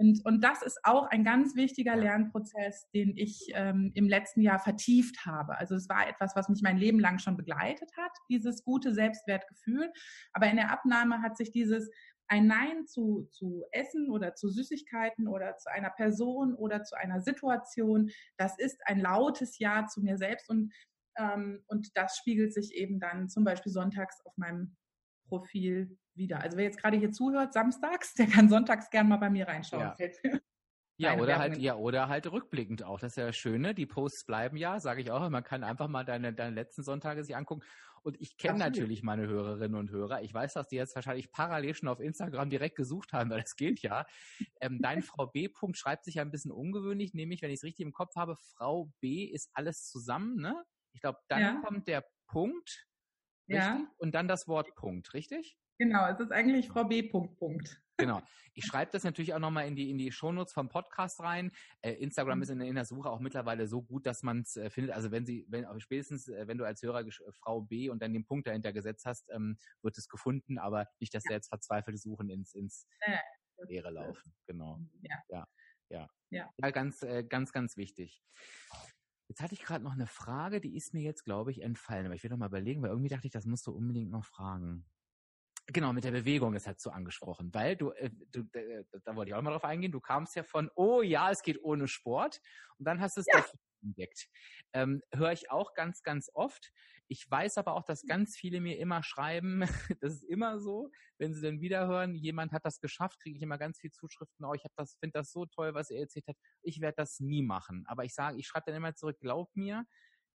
Und, 0.00 0.24
und 0.24 0.42
das 0.42 0.62
ist 0.62 0.80
auch 0.82 1.08
ein 1.10 1.24
ganz 1.24 1.56
wichtiger 1.56 1.94
Lernprozess, 1.94 2.88
den 2.94 3.18
ich 3.18 3.48
ähm, 3.52 3.92
im 3.94 4.08
letzten 4.08 4.40
Jahr 4.40 4.58
vertieft 4.58 5.26
habe. 5.26 5.58
Also 5.58 5.74
es 5.74 5.90
war 5.90 6.08
etwas, 6.08 6.34
was 6.34 6.48
mich 6.48 6.62
mein 6.62 6.78
Leben 6.78 6.98
lang 6.98 7.18
schon 7.18 7.36
begleitet 7.36 7.90
hat, 7.98 8.10
dieses 8.30 8.64
gute 8.64 8.94
Selbstwertgefühl. 8.94 9.92
Aber 10.32 10.46
in 10.46 10.56
der 10.56 10.70
Abnahme 10.72 11.20
hat 11.20 11.36
sich 11.36 11.52
dieses 11.52 11.90
ein 12.28 12.46
Nein 12.46 12.86
zu, 12.86 13.28
zu 13.30 13.64
Essen 13.72 14.08
oder 14.08 14.34
zu 14.34 14.48
Süßigkeiten 14.48 15.28
oder 15.28 15.58
zu 15.58 15.70
einer 15.70 15.90
Person 15.90 16.54
oder 16.54 16.82
zu 16.82 16.96
einer 16.96 17.20
Situation, 17.20 18.10
das 18.38 18.58
ist 18.58 18.80
ein 18.86 19.00
lautes 19.00 19.58
Ja 19.58 19.86
zu 19.86 20.00
mir 20.00 20.16
selbst 20.16 20.48
und, 20.48 20.72
ähm, 21.18 21.62
und 21.66 21.94
das 21.94 22.16
spiegelt 22.16 22.54
sich 22.54 22.74
eben 22.74 23.00
dann 23.00 23.28
zum 23.28 23.44
Beispiel 23.44 23.72
sonntags 23.72 24.24
auf 24.24 24.34
meinem 24.38 24.76
Profil 25.30 25.96
wieder. 26.14 26.40
Also 26.40 26.56
wer 26.56 26.64
jetzt 26.64 26.78
gerade 26.78 26.98
hier 26.98 27.12
zuhört, 27.12 27.52
samstags, 27.52 28.14
der 28.18 28.26
kann 28.26 28.48
sonntags 28.48 28.90
gerne 28.90 29.08
mal 29.08 29.16
bei 29.16 29.30
mir 29.30 29.48
reinschauen. 29.48 29.92
Ja. 29.98 30.38
Ja, 31.00 31.16
oder 31.16 31.38
halt, 31.38 31.56
ja, 31.56 31.76
oder 31.76 32.08
halt 32.08 32.30
rückblickend 32.30 32.82
auch. 32.82 33.00
Das 33.00 33.12
ist 33.12 33.16
ja 33.16 33.26
das 33.28 33.36
Schöne. 33.36 33.74
Die 33.74 33.86
Posts 33.86 34.26
bleiben 34.26 34.58
ja, 34.58 34.78
sage 34.80 35.00
ich 35.00 35.10
auch. 35.10 35.26
Man 35.30 35.42
kann 35.42 35.64
einfach 35.64 35.88
mal 35.88 36.04
deine, 36.04 36.34
deine 36.34 36.54
letzten 36.54 36.82
Sonntage 36.82 37.24
sich 37.24 37.34
angucken. 37.34 37.62
Und 38.02 38.20
ich 38.20 38.36
kenne 38.36 38.58
natürlich 38.58 39.02
meine 39.02 39.26
Hörerinnen 39.26 39.78
und 39.78 39.90
Hörer. 39.90 40.20
Ich 40.20 40.34
weiß, 40.34 40.52
dass 40.52 40.68
die 40.68 40.76
jetzt 40.76 40.94
wahrscheinlich 40.94 41.32
parallel 41.32 41.74
schon 41.74 41.88
auf 41.88 42.00
Instagram 42.00 42.50
direkt 42.50 42.76
gesucht 42.76 43.14
haben, 43.14 43.30
weil 43.30 43.40
das 43.40 43.56
gilt 43.56 43.80
ja. 43.80 44.04
Ähm, 44.60 44.80
dein 44.82 45.02
Frau 45.02 45.26
B. 45.26 45.48
Punkt 45.48 45.78
schreibt 45.78 46.04
sich 46.04 46.16
ja 46.16 46.22
ein 46.22 46.30
bisschen 46.30 46.52
ungewöhnlich, 46.52 47.14
nämlich, 47.14 47.40
wenn 47.40 47.50
ich 47.50 47.60
es 47.60 47.64
richtig 47.64 47.86
im 47.86 47.92
Kopf 47.92 48.14
habe, 48.16 48.36
Frau 48.36 48.92
B 49.00 49.24
ist 49.24 49.48
alles 49.54 49.86
zusammen, 49.86 50.36
ne? 50.36 50.62
Ich 50.92 51.00
glaube, 51.00 51.18
dann 51.28 51.40
ja. 51.40 51.62
kommt 51.64 51.88
der 51.88 52.04
Punkt. 52.26 52.89
Richtig? 53.50 53.64
Ja. 53.64 53.86
Und 53.98 54.14
dann 54.14 54.28
das 54.28 54.48
Wort 54.48 54.74
Punkt, 54.76 55.12
richtig? 55.14 55.58
Genau, 55.78 56.06
es 56.06 56.20
ist 56.20 56.30
eigentlich 56.30 56.68
Frau 56.68 56.84
B. 56.84 57.02
Punkt, 57.02 57.38
Punkt. 57.38 57.80
Genau. 57.96 58.22
Ich 58.54 58.64
schreibe 58.64 58.90
das 58.92 59.04
natürlich 59.04 59.34
auch 59.34 59.38
nochmal 59.38 59.66
in 59.66 59.76
die, 59.76 59.90
in 59.90 59.98
die 59.98 60.12
Shownotes 60.12 60.52
vom 60.52 60.68
Podcast 60.68 61.20
rein. 61.20 61.52
Äh, 61.82 61.92
Instagram 61.92 62.38
mhm. 62.38 62.42
ist 62.42 62.48
in, 62.50 62.60
in, 62.60 62.74
der 62.74 62.84
Suche 62.84 63.10
auch 63.10 63.20
mittlerweile 63.20 63.66
so 63.66 63.82
gut, 63.82 64.06
dass 64.06 64.22
man 64.22 64.40
es 64.40 64.56
äh, 64.56 64.70
findet. 64.70 64.94
Also 64.94 65.10
wenn 65.10 65.24
sie, 65.24 65.46
wenn 65.48 65.66
spätestens, 65.80 66.28
äh, 66.28 66.46
wenn 66.46 66.58
du 66.58 66.64
als 66.64 66.82
Hörer 66.82 67.06
äh, 67.06 67.32
Frau 67.32 67.62
B 67.62 67.88
und 67.88 68.02
dann 68.02 68.12
den 68.12 68.24
Punkt 68.24 68.46
dahinter 68.46 68.72
gesetzt 68.72 69.06
hast, 69.06 69.30
ähm, 69.30 69.58
wird 69.82 69.96
es 69.96 70.08
gefunden, 70.08 70.58
aber 70.58 70.86
nicht, 70.98 71.14
dass 71.14 71.24
ja. 71.24 71.30
da 71.30 71.34
jetzt 71.36 71.48
verzweifelte 71.48 71.98
Suchen 71.98 72.28
ins, 72.28 72.54
ins 72.54 72.86
ja, 73.06 73.20
Leere 73.66 73.90
laufen. 73.90 74.34
Genau. 74.46 74.80
Ja. 75.02 75.16
Ja. 75.28 75.48
Ja. 75.88 76.08
ja. 76.30 76.50
ja 76.56 76.70
ganz, 76.70 77.02
äh, 77.02 77.24
ganz, 77.24 77.52
ganz 77.52 77.76
wichtig. 77.76 78.22
Jetzt 79.30 79.42
hatte 79.42 79.54
ich 79.54 79.62
gerade 79.62 79.84
noch 79.84 79.92
eine 79.92 80.08
Frage, 80.08 80.60
die 80.60 80.76
ist 80.76 80.92
mir 80.92 81.02
jetzt, 81.02 81.24
glaube 81.24 81.52
ich, 81.52 81.62
entfallen. 81.62 82.04
Aber 82.04 82.16
ich 82.16 82.24
will 82.24 82.30
noch 82.30 82.36
mal 82.36 82.48
überlegen, 82.48 82.82
weil 82.82 82.90
irgendwie 82.90 83.08
dachte 83.08 83.28
ich, 83.28 83.32
das 83.32 83.46
musst 83.46 83.64
du 83.64 83.70
unbedingt 83.70 84.10
noch 84.10 84.24
fragen. 84.24 84.84
Genau, 85.68 85.92
mit 85.92 86.02
der 86.02 86.10
Bewegung, 86.10 86.52
das 86.52 86.66
hat 86.66 86.80
so 86.80 86.90
angesprochen, 86.90 87.54
weil 87.54 87.76
du, 87.76 87.92
äh, 87.92 88.10
du 88.32 88.40
äh, 88.58 88.82
da 89.04 89.14
wollte 89.14 89.28
ich 89.28 89.36
auch 89.36 89.42
mal 89.42 89.52
drauf 89.52 89.62
eingehen, 89.62 89.92
du 89.92 90.00
kamst 90.00 90.34
ja 90.34 90.42
von, 90.42 90.68
oh 90.74 91.00
ja, 91.00 91.30
es 91.30 91.42
geht 91.42 91.62
ohne 91.62 91.86
Sport 91.86 92.40
und 92.78 92.86
dann 92.86 93.00
hast 93.00 93.18
du 93.18 93.20
es 93.20 93.28
ja. 93.32 93.44
entdeckt. 93.84 94.28
Ähm, 94.72 95.00
Höre 95.14 95.30
ich 95.30 95.48
auch 95.48 95.74
ganz, 95.74 96.02
ganz 96.02 96.28
oft. 96.34 96.72
Ich 97.12 97.28
weiß 97.28 97.58
aber 97.58 97.74
auch, 97.74 97.82
dass 97.82 98.06
ganz 98.06 98.36
viele 98.36 98.60
mir 98.60 98.78
immer 98.78 99.02
schreiben, 99.02 99.62
das 100.00 100.14
ist 100.14 100.22
immer 100.22 100.60
so, 100.60 100.90
wenn 101.18 101.34
sie 101.34 101.42
dann 101.42 101.60
wieder 101.60 101.88
hören, 101.88 102.14
jemand 102.14 102.52
hat 102.52 102.64
das 102.64 102.78
geschafft, 102.78 103.18
kriege 103.18 103.36
ich 103.36 103.42
immer 103.42 103.58
ganz 103.58 103.80
viel 103.80 103.90
Zuschriften, 103.90 104.46
oh, 104.46 104.54
ich 104.54 104.62
das, 104.76 104.94
finde 105.00 105.18
das 105.18 105.32
so 105.32 105.44
toll, 105.46 105.74
was 105.74 105.90
er 105.90 106.02
erzählt 106.02 106.28
hat, 106.28 106.36
ich 106.62 106.80
werde 106.80 106.94
das 106.98 107.18
nie 107.18 107.42
machen. 107.42 107.84
Aber 107.88 108.04
ich 108.04 108.14
sage, 108.14 108.38
ich 108.38 108.46
schreibe 108.46 108.66
dann 108.66 108.76
immer 108.76 108.94
zurück, 108.94 109.18
glaub 109.18 109.50
mir, 109.56 109.84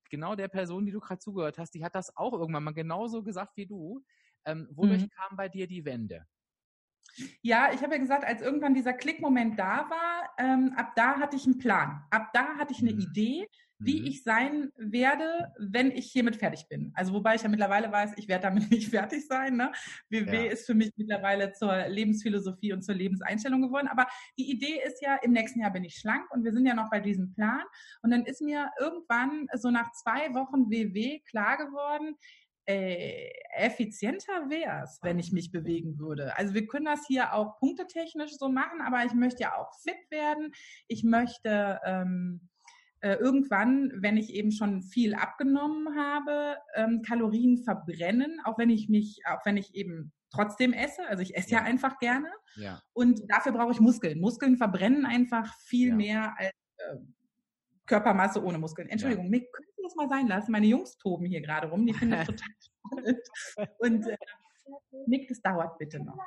genau 0.09 0.35
der 0.35 0.49
Person, 0.49 0.85
die 0.85 0.91
du 0.91 0.99
gerade 0.99 1.19
zugehört 1.19 1.57
hast, 1.57 1.71
die 1.71 1.83
hat 1.85 1.95
das 1.95 2.15
auch 2.17 2.33
irgendwann 2.33 2.65
mal 2.65 2.73
genauso 2.73 3.23
gesagt 3.23 3.55
wie 3.55 3.67
du. 3.67 4.03
Ähm, 4.45 4.67
wodurch 4.71 5.03
mhm. 5.03 5.09
kam 5.09 5.37
bei 5.37 5.47
dir 5.47 5.67
die 5.67 5.85
Wende? 5.85 6.27
Ja, 7.41 7.71
ich 7.73 7.81
habe 7.81 7.93
ja 7.93 7.99
gesagt, 7.99 8.25
als 8.25 8.41
irgendwann 8.41 8.73
dieser 8.73 8.93
Klickmoment 8.93 9.57
da 9.57 9.89
war, 9.89 10.29
ähm, 10.37 10.73
ab 10.75 10.93
da 10.95 11.19
hatte 11.19 11.37
ich 11.37 11.45
einen 11.45 11.57
Plan. 11.57 12.03
Ab 12.11 12.31
da 12.33 12.57
hatte 12.57 12.73
ich 12.73 12.79
eine 12.79 12.93
mhm. 12.93 12.99
Idee, 12.99 13.47
wie 13.77 14.01
mhm. 14.01 14.07
ich 14.07 14.23
sein 14.23 14.71
werde, 14.77 15.53
wenn 15.59 15.91
ich 15.91 16.11
hiermit 16.11 16.37
fertig 16.37 16.67
bin. 16.69 16.91
Also 16.95 17.13
wobei 17.13 17.35
ich 17.35 17.43
ja 17.43 17.49
mittlerweile 17.49 17.91
weiß, 17.91 18.13
ich 18.17 18.27
werde 18.27 18.43
damit 18.43 18.69
nicht 18.71 18.89
fertig 18.89 19.27
sein. 19.27 19.57
Ne? 19.57 19.71
WW 20.09 20.45
ja. 20.45 20.51
ist 20.51 20.65
für 20.65 20.73
mich 20.73 20.91
mittlerweile 20.95 21.51
zur 21.51 21.87
Lebensphilosophie 21.87 22.73
und 22.73 22.83
zur 22.83 22.95
Lebenseinstellung 22.95 23.61
geworden. 23.61 23.87
Aber 23.87 24.07
die 24.37 24.49
Idee 24.49 24.81
ist 24.85 25.01
ja, 25.01 25.15
im 25.15 25.31
nächsten 25.31 25.59
Jahr 25.59 25.71
bin 25.71 25.83
ich 25.83 25.95
schlank 25.95 26.29
und 26.31 26.43
wir 26.43 26.53
sind 26.53 26.65
ja 26.65 26.73
noch 26.73 26.89
bei 26.89 26.99
diesem 26.99 27.33
Plan. 27.33 27.63
Und 28.01 28.11
dann 28.11 28.25
ist 28.25 28.41
mir 28.41 28.69
irgendwann 28.79 29.47
so 29.53 29.71
nach 29.71 29.91
zwei 29.91 30.33
Wochen 30.33 30.69
WW 30.69 31.19
klar 31.19 31.57
geworden, 31.57 32.15
äh, 32.67 33.29
effizienter 33.57 34.49
wäre 34.49 34.83
es, 34.83 34.99
wenn 35.03 35.19
ich 35.19 35.31
mich 35.31 35.51
bewegen 35.51 35.99
würde. 35.99 36.35
Also 36.37 36.53
wir 36.55 36.65
können 36.65 36.85
das 36.85 37.05
hier 37.05 37.33
auch 37.33 37.59
punktetechnisch 37.59 38.37
so 38.37 38.49
machen, 38.49 38.81
aber 38.81 39.05
ich 39.05 39.13
möchte 39.13 39.43
ja 39.43 39.55
auch 39.55 39.71
fit 39.81 40.09
werden. 40.09 40.51
Ich 40.87 41.03
möchte 41.03 41.79
ähm, 41.85 42.49
äh, 43.05 43.17
irgendwann, 43.17 43.91
wenn 43.97 44.17
ich 44.17 44.33
eben 44.33 44.51
schon 44.51 44.81
viel 44.81 45.13
abgenommen 45.13 45.95
habe, 45.95 46.57
ähm, 46.73 47.03
Kalorien 47.03 47.59
verbrennen, 47.59 48.41
auch 48.45 48.57
wenn 48.57 48.71
ich 48.71 48.89
mich, 48.89 49.21
auch 49.27 49.45
wenn 49.45 49.57
ich 49.57 49.75
eben 49.75 50.11
trotzdem 50.31 50.73
esse. 50.73 51.07
Also 51.07 51.21
ich 51.21 51.35
esse 51.35 51.51
ja, 51.51 51.59
ja 51.59 51.65
einfach 51.65 51.99
gerne. 51.99 52.31
Ja. 52.55 52.81
Und 52.93 53.21
dafür 53.27 53.51
brauche 53.51 53.71
ich 53.71 53.79
Muskeln. 53.79 54.19
Muskeln 54.19 54.57
verbrennen 54.57 55.05
einfach 55.05 55.53
viel 55.59 55.89
ja. 55.89 55.95
mehr 55.95 56.33
als 56.35 56.51
äh, 56.77 56.95
Körpermasse 57.85 58.43
ohne 58.43 58.57
Muskeln. 58.57 58.89
Entschuldigung, 58.89 59.25
ja. 59.25 59.29
mir 59.29 59.41
könnte 59.41 59.71
das 59.83 59.95
mal 59.95 60.09
sein 60.09 60.27
lassen. 60.27 60.51
Meine 60.51 60.65
Jungs 60.65 60.97
toben 60.97 61.27
hier 61.27 61.41
gerade 61.41 61.67
rum, 61.67 61.85
die 61.85 61.93
finden 61.93 62.15
das 62.15 62.25
total 62.25 62.49
spannend. 62.59 63.19
Und 63.77 64.07
äh, 64.07 64.17
Nick, 65.05 65.27
das 65.27 65.43
dauert 65.43 65.77
bitte 65.77 66.03
noch. 66.03 66.17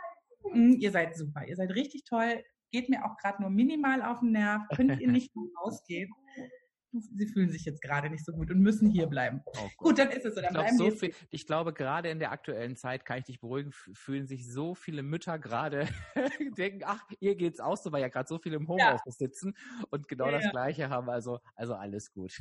Mm, 0.53 0.74
ihr 0.79 0.93
seid 0.93 1.16
super, 1.16 1.45
ihr 1.45 1.57
seid 1.57 1.70
richtig 1.70 2.05
toll. 2.05 2.41
Geht 2.70 2.89
mir 2.89 3.05
auch 3.05 3.16
gerade 3.16 3.43
nur 3.43 3.51
minimal 3.51 4.01
auf 4.01 4.20
den 4.20 4.31
Nerv. 4.31 4.62
Könnt 4.76 5.01
ihr 5.01 5.11
nicht 5.11 5.33
rausgehen? 5.61 6.12
Sie 6.93 7.26
fühlen 7.26 7.51
sich 7.51 7.64
jetzt 7.64 7.82
gerade 7.82 8.11
nicht 8.11 8.24
so 8.24 8.32
gut 8.32 8.51
und 8.51 8.61
müssen 8.61 8.89
hier 8.91 9.07
bleiben. 9.07 9.43
Oh 9.47 9.68
gut, 9.76 9.99
dann 9.99 10.11
ist 10.11 10.24
es 10.24 10.34
so. 10.34 10.41
Dann 10.41 10.55
ich, 10.55 10.76
glaub, 10.76 10.91
so 10.91 10.91
viel, 10.91 11.14
ich 11.30 11.47
glaube, 11.47 11.72
gerade 11.72 12.09
in 12.09 12.18
der 12.18 12.32
aktuellen 12.32 12.76
Zeit 12.76 13.05
kann 13.05 13.18
ich 13.18 13.24
dich 13.24 13.41
beruhigen, 13.41 13.72
fühlen 13.72 14.26
sich 14.26 14.51
so 14.51 14.74
viele 14.74 15.03
Mütter 15.03 15.39
gerade 15.39 15.86
denken, 16.59 16.82
ach, 16.84 17.05
ihr 17.20 17.36
geht's 17.36 17.61
auch 17.61 17.76
so, 17.76 17.93
weil 17.93 18.01
ja 18.01 18.09
gerade 18.09 18.28
so 18.28 18.39
viele 18.39 18.57
im 18.57 18.68
Homeoffice 18.68 19.18
ja. 19.18 19.26
sitzen 19.26 19.55
und 19.91 20.09
genau 20.09 20.26
ja, 20.26 20.32
das 20.39 20.51
Gleiche 20.51 20.89
haben. 20.89 21.09
Also, 21.09 21.41
also 21.55 21.74
alles 21.74 22.12
gut. 22.12 22.39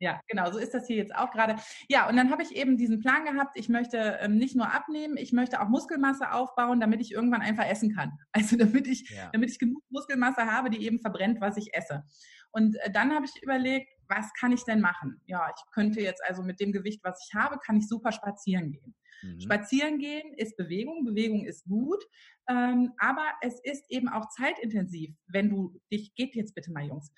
Ja, 0.00 0.20
genau, 0.28 0.50
so 0.52 0.58
ist 0.58 0.74
das 0.74 0.86
hier 0.86 0.96
jetzt 0.96 1.14
auch 1.14 1.30
gerade. 1.30 1.56
Ja, 1.88 2.08
und 2.08 2.16
dann 2.16 2.30
habe 2.30 2.42
ich 2.42 2.54
eben 2.54 2.76
diesen 2.76 3.00
Plan 3.00 3.24
gehabt, 3.24 3.58
ich 3.58 3.68
möchte 3.68 4.18
ähm, 4.20 4.36
nicht 4.36 4.54
nur 4.54 4.72
abnehmen, 4.72 5.16
ich 5.16 5.32
möchte 5.32 5.60
auch 5.60 5.68
Muskelmasse 5.68 6.32
aufbauen, 6.32 6.78
damit 6.78 7.00
ich 7.00 7.12
irgendwann 7.12 7.42
einfach 7.42 7.66
essen 7.66 7.94
kann. 7.94 8.12
Also 8.32 8.56
damit 8.56 8.86
ich, 8.86 9.10
ja. 9.10 9.30
damit 9.32 9.50
ich 9.50 9.58
genug 9.58 9.82
Muskelmasse 9.90 10.42
habe, 10.42 10.70
die 10.70 10.84
eben 10.84 11.00
verbrennt, 11.00 11.40
was 11.40 11.56
ich 11.56 11.74
esse. 11.74 12.04
Und 12.50 12.76
äh, 12.76 12.90
dann 12.90 13.14
habe 13.14 13.26
ich 13.26 13.42
überlegt, 13.42 13.88
was 14.08 14.32
kann 14.34 14.52
ich 14.52 14.64
denn 14.64 14.80
machen? 14.80 15.20
Ja, 15.26 15.52
ich 15.54 15.72
könnte 15.72 16.00
jetzt 16.00 16.22
also 16.26 16.42
mit 16.42 16.60
dem 16.60 16.72
Gewicht, 16.72 17.00
was 17.04 17.26
ich 17.28 17.34
habe, 17.34 17.58
kann 17.58 17.76
ich 17.76 17.88
super 17.88 18.12
spazieren 18.12 18.72
gehen. 18.72 18.94
Mhm. 19.22 19.40
Spazieren 19.40 19.98
gehen 19.98 20.34
ist 20.36 20.56
Bewegung, 20.56 21.04
Bewegung 21.04 21.44
ist 21.44 21.64
gut, 21.66 22.02
ähm, 22.48 22.92
aber 22.98 23.26
es 23.42 23.60
ist 23.62 23.90
eben 23.90 24.08
auch 24.08 24.28
zeitintensiv, 24.30 25.14
wenn 25.26 25.50
du 25.50 25.80
dich, 25.92 26.14
geht 26.14 26.34
jetzt 26.34 26.54
bitte 26.54 26.72
mal, 26.72 26.86
Jungs, 26.86 27.12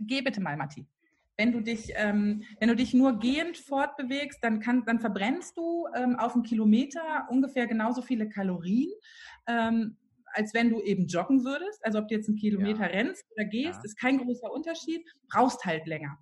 geh 0.00 0.22
bitte 0.22 0.40
mal, 0.40 0.56
Matti. 0.56 0.86
Wenn 1.36 1.52
du 1.52 1.60
dich, 1.60 1.92
ähm, 1.94 2.42
wenn 2.58 2.68
du 2.68 2.76
dich 2.76 2.92
nur 2.92 3.18
gehend 3.18 3.56
fortbewegst, 3.56 4.44
dann 4.44 4.60
kann, 4.60 4.84
dann 4.84 5.00
verbrennst 5.00 5.56
du 5.56 5.86
ähm, 5.96 6.16
auf 6.16 6.34
einen 6.34 6.42
Kilometer 6.42 7.26
ungefähr 7.30 7.66
genauso 7.66 8.02
viele 8.02 8.28
Kalorien. 8.28 8.92
Als 10.32 10.54
wenn 10.54 10.70
du 10.70 10.80
eben 10.80 11.06
joggen 11.06 11.44
würdest. 11.44 11.84
Also 11.84 11.98
ob 11.98 12.08
du 12.08 12.14
jetzt 12.14 12.28
einen 12.28 12.38
Kilometer 12.38 12.82
ja. 12.82 12.98
rennst 12.98 13.24
oder 13.32 13.44
gehst, 13.44 13.78
ja. 13.78 13.84
ist 13.84 13.98
kein 13.98 14.18
großer 14.18 14.50
Unterschied, 14.50 15.06
brauchst 15.30 15.64
halt 15.64 15.86
länger. 15.86 16.18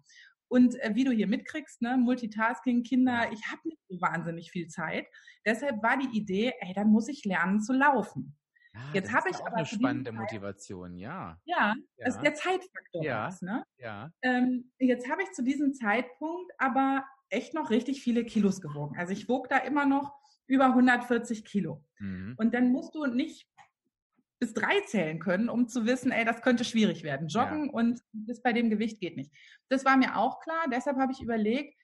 Und 0.49 0.81
äh, 0.81 0.95
wie 0.95 1.05
du 1.05 1.13
hier 1.13 1.27
mitkriegst, 1.27 1.83
ne, 1.83 1.97
Multitasking, 1.97 2.83
Kinder, 2.83 3.31
ich 3.33 3.41
habe 3.51 3.61
nicht 3.65 3.81
so 3.89 4.01
wahnsinnig 4.01 4.51
viel 4.51 4.67
Zeit. 4.69 5.07
Deshalb 5.45 5.83
war 5.83 5.99
die 5.99 6.17
Idee, 6.17 6.55
ey, 6.61 6.73
dann 6.75 6.89
muss 6.89 7.09
ich 7.09 7.25
lernen 7.25 7.61
zu 7.61 7.73
laufen. 7.73 8.35
Ja, 8.75 8.81
jetzt 8.95 9.13
habe 9.13 9.31
ich 9.31 9.37
aber 9.37 9.57
eine 9.57 9.67
spannende 9.67 10.11
Zeit, 10.11 10.21
Motivation, 10.21 10.97
ja. 10.97 11.39
Ja, 11.45 11.75
ja. 11.97 12.07
ist 12.07 12.21
der 12.21 12.35
Zeitfaktor 12.35 13.05
ja. 13.05 13.27
Was, 13.27 13.43
ne? 13.43 13.65
Ja. 13.79 14.11
Ähm, 14.23 14.71
jetzt 14.79 15.11
habe 15.11 15.23
ich 15.23 15.33
zu 15.33 15.43
diesem 15.43 15.75
Zeitpunkt 15.75 16.53
aber 16.59 17.05
echt 17.29 17.55
noch 17.55 17.71
richtig 17.71 18.03
viele 18.03 18.25
Kilos 18.25 18.61
gewogen. 18.61 18.97
Also 18.99 19.13
ich 19.13 19.29
wog 19.29 19.49
da 19.49 19.59
immer 19.59 19.85
noch 19.85 20.15
über 20.47 20.67
140 20.67 21.45
Kilo. 21.45 21.85
Mhm. 21.99 22.35
Und 22.39 22.55
dann 22.55 22.73
musst 22.73 22.95
du 22.95 23.07
nicht 23.07 23.47
bis 24.39 24.55
drei 24.55 24.80
zählen 24.86 25.18
können, 25.18 25.49
um 25.49 25.68
zu 25.68 25.86
wissen, 25.86 26.12
ey, 26.12 26.24
das 26.24 26.43
könnte 26.43 26.64
schwierig 26.64 27.03
werden. 27.03 27.28
Joggen 27.28 27.66
ja. 27.66 27.72
und 27.72 28.01
das 28.12 28.41
bei 28.43 28.53
dem 28.53 28.70
Gewicht 28.70 29.01
geht 29.01 29.16
nicht. 29.16 29.32
Das 29.68 29.84
war 29.84 29.97
mir 29.97 30.16
auch 30.16 30.41
klar. 30.41 30.66
Deshalb 30.70 30.97
habe 30.97 31.12
ich 31.12 31.20
überlegt, 31.20 31.74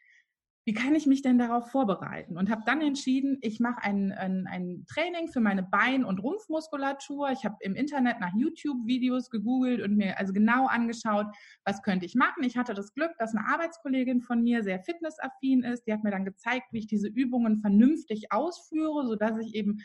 wie 0.66 0.72
kann 0.72 0.94
ich 0.94 1.06
mich 1.06 1.20
denn 1.20 1.36
darauf 1.36 1.70
vorbereiten? 1.70 2.38
Und 2.38 2.50
habe 2.50 2.62
dann 2.64 2.80
entschieden, 2.80 3.36
ich 3.42 3.60
mache 3.60 3.82
ein, 3.82 4.12
ein, 4.12 4.46
ein 4.46 4.86
Training 4.88 5.28
für 5.28 5.40
meine 5.40 5.62
Bein- 5.62 6.06
und 6.06 6.20
Rumpfmuskulatur. 6.20 7.30
Ich 7.32 7.44
habe 7.44 7.56
im 7.60 7.74
Internet 7.74 8.18
nach 8.18 8.32
YouTube-Videos 8.34 9.28
gegoogelt 9.28 9.82
und 9.82 9.96
mir 9.96 10.18
also 10.18 10.32
genau 10.32 10.66
angeschaut, 10.66 11.26
was 11.66 11.82
könnte 11.82 12.06
ich 12.06 12.14
machen. 12.14 12.44
Ich 12.44 12.56
hatte 12.56 12.72
das 12.72 12.94
Glück, 12.94 13.10
dass 13.18 13.34
eine 13.34 13.46
Arbeitskollegin 13.46 14.22
von 14.22 14.42
mir 14.42 14.62
sehr 14.62 14.80
fitnessaffin 14.80 15.64
ist. 15.64 15.86
Die 15.86 15.92
hat 15.92 16.02
mir 16.02 16.10
dann 16.10 16.24
gezeigt, 16.24 16.68
wie 16.72 16.78
ich 16.78 16.86
diese 16.86 17.08
Übungen 17.08 17.58
vernünftig 17.58 18.32
ausführe, 18.32 19.06
sodass 19.06 19.38
ich 19.38 19.54
eben 19.54 19.82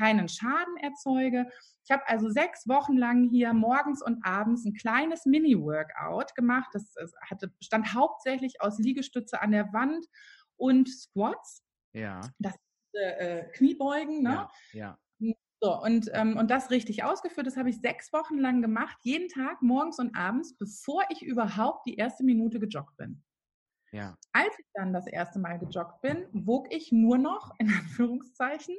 keinen 0.00 0.28
Schaden 0.28 0.76
erzeuge. 0.78 1.46
Ich 1.84 1.90
habe 1.90 2.06
also 2.08 2.28
sechs 2.28 2.66
Wochen 2.66 2.96
lang 2.96 3.28
hier 3.28 3.52
morgens 3.52 4.02
und 4.02 4.24
abends 4.24 4.64
ein 4.64 4.74
kleines 4.74 5.26
Mini-Workout 5.26 6.34
gemacht. 6.34 6.70
Das, 6.72 6.94
hatte, 7.28 7.48
bestand 7.58 7.94
hauptsächlich 7.94 8.60
aus 8.60 8.78
Liegestütze 8.78 9.40
an 9.42 9.52
der 9.52 9.72
Wand 9.72 10.06
und 10.56 10.88
Squats. 10.88 11.62
Ja. 11.92 12.20
Das 12.38 12.54
äh, 12.92 13.44
Kniebeugen, 13.52 14.22
ne? 14.22 14.48
Ja, 14.72 14.98
ja. 15.18 15.34
So, 15.62 15.78
und, 15.78 16.10
ähm, 16.14 16.38
und 16.38 16.50
das 16.50 16.70
richtig 16.70 17.04
ausgeführt, 17.04 17.46
das 17.46 17.58
habe 17.58 17.68
ich 17.68 17.80
sechs 17.80 18.14
Wochen 18.14 18.38
lang 18.38 18.62
gemacht, 18.62 18.96
jeden 19.02 19.28
Tag, 19.28 19.60
morgens 19.60 19.98
und 19.98 20.16
abends, 20.16 20.56
bevor 20.56 21.02
ich 21.10 21.22
überhaupt 21.22 21.86
die 21.86 21.96
erste 21.96 22.24
Minute 22.24 22.58
gejoggt 22.58 22.96
bin. 22.96 23.22
Ja. 23.92 24.16
Als 24.32 24.58
ich 24.58 24.64
dann 24.72 24.94
das 24.94 25.06
erste 25.06 25.38
Mal 25.38 25.58
gejoggt 25.58 26.00
bin, 26.00 26.26
wog 26.32 26.72
ich 26.72 26.92
nur 26.92 27.18
noch, 27.18 27.54
in 27.58 27.68
Anführungszeichen, 27.68 28.74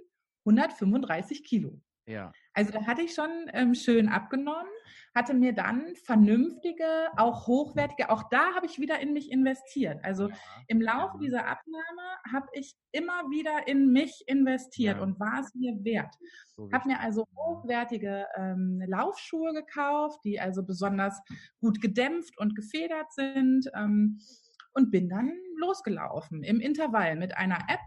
135 0.45 1.43
Kilo. 1.43 1.81
Ja. 2.07 2.31
Also 2.53 2.71
da 2.71 2.85
hatte 2.85 3.01
ich 3.01 3.13
schon 3.13 3.29
ähm, 3.53 3.73
schön 3.75 4.09
abgenommen, 4.09 4.67
hatte 5.15 5.33
mir 5.33 5.53
dann 5.53 5.95
vernünftige, 6.03 7.07
auch 7.15 7.47
hochwertige, 7.47 8.09
auch 8.09 8.23
da 8.29 8.53
habe 8.55 8.65
ich 8.65 8.79
wieder 8.79 8.99
in 8.99 9.13
mich 9.13 9.31
investiert. 9.31 10.03
Also 10.03 10.29
ja. 10.29 10.35
im 10.67 10.81
Laufe 10.81 11.15
ja. 11.15 11.19
dieser 11.21 11.47
Abnahme 11.47 12.01
habe 12.31 12.47
ich 12.53 12.75
immer 12.91 13.29
wieder 13.29 13.67
in 13.67 13.91
mich 13.91 14.23
investiert 14.27 14.97
ja. 14.97 15.03
und 15.03 15.19
war 15.19 15.39
es 15.39 15.53
mir 15.55 15.77
wert. 15.83 16.13
So 16.55 16.69
habe 16.73 16.89
mir 16.89 16.99
also 16.99 17.25
hochwertige 17.35 18.27
ähm, 18.35 18.83
Laufschuhe 18.87 19.53
gekauft, 19.53 20.19
die 20.25 20.39
also 20.39 20.63
besonders 20.63 21.21
gut 21.61 21.81
gedämpft 21.81 22.37
und 22.37 22.55
gefedert 22.55 23.13
sind 23.13 23.69
ähm, 23.73 24.19
und 24.73 24.91
bin 24.91 25.07
dann 25.07 25.31
losgelaufen 25.57 26.43
im 26.43 26.59
Intervall 26.59 27.15
mit 27.15 27.37
einer 27.37 27.59
App 27.69 27.79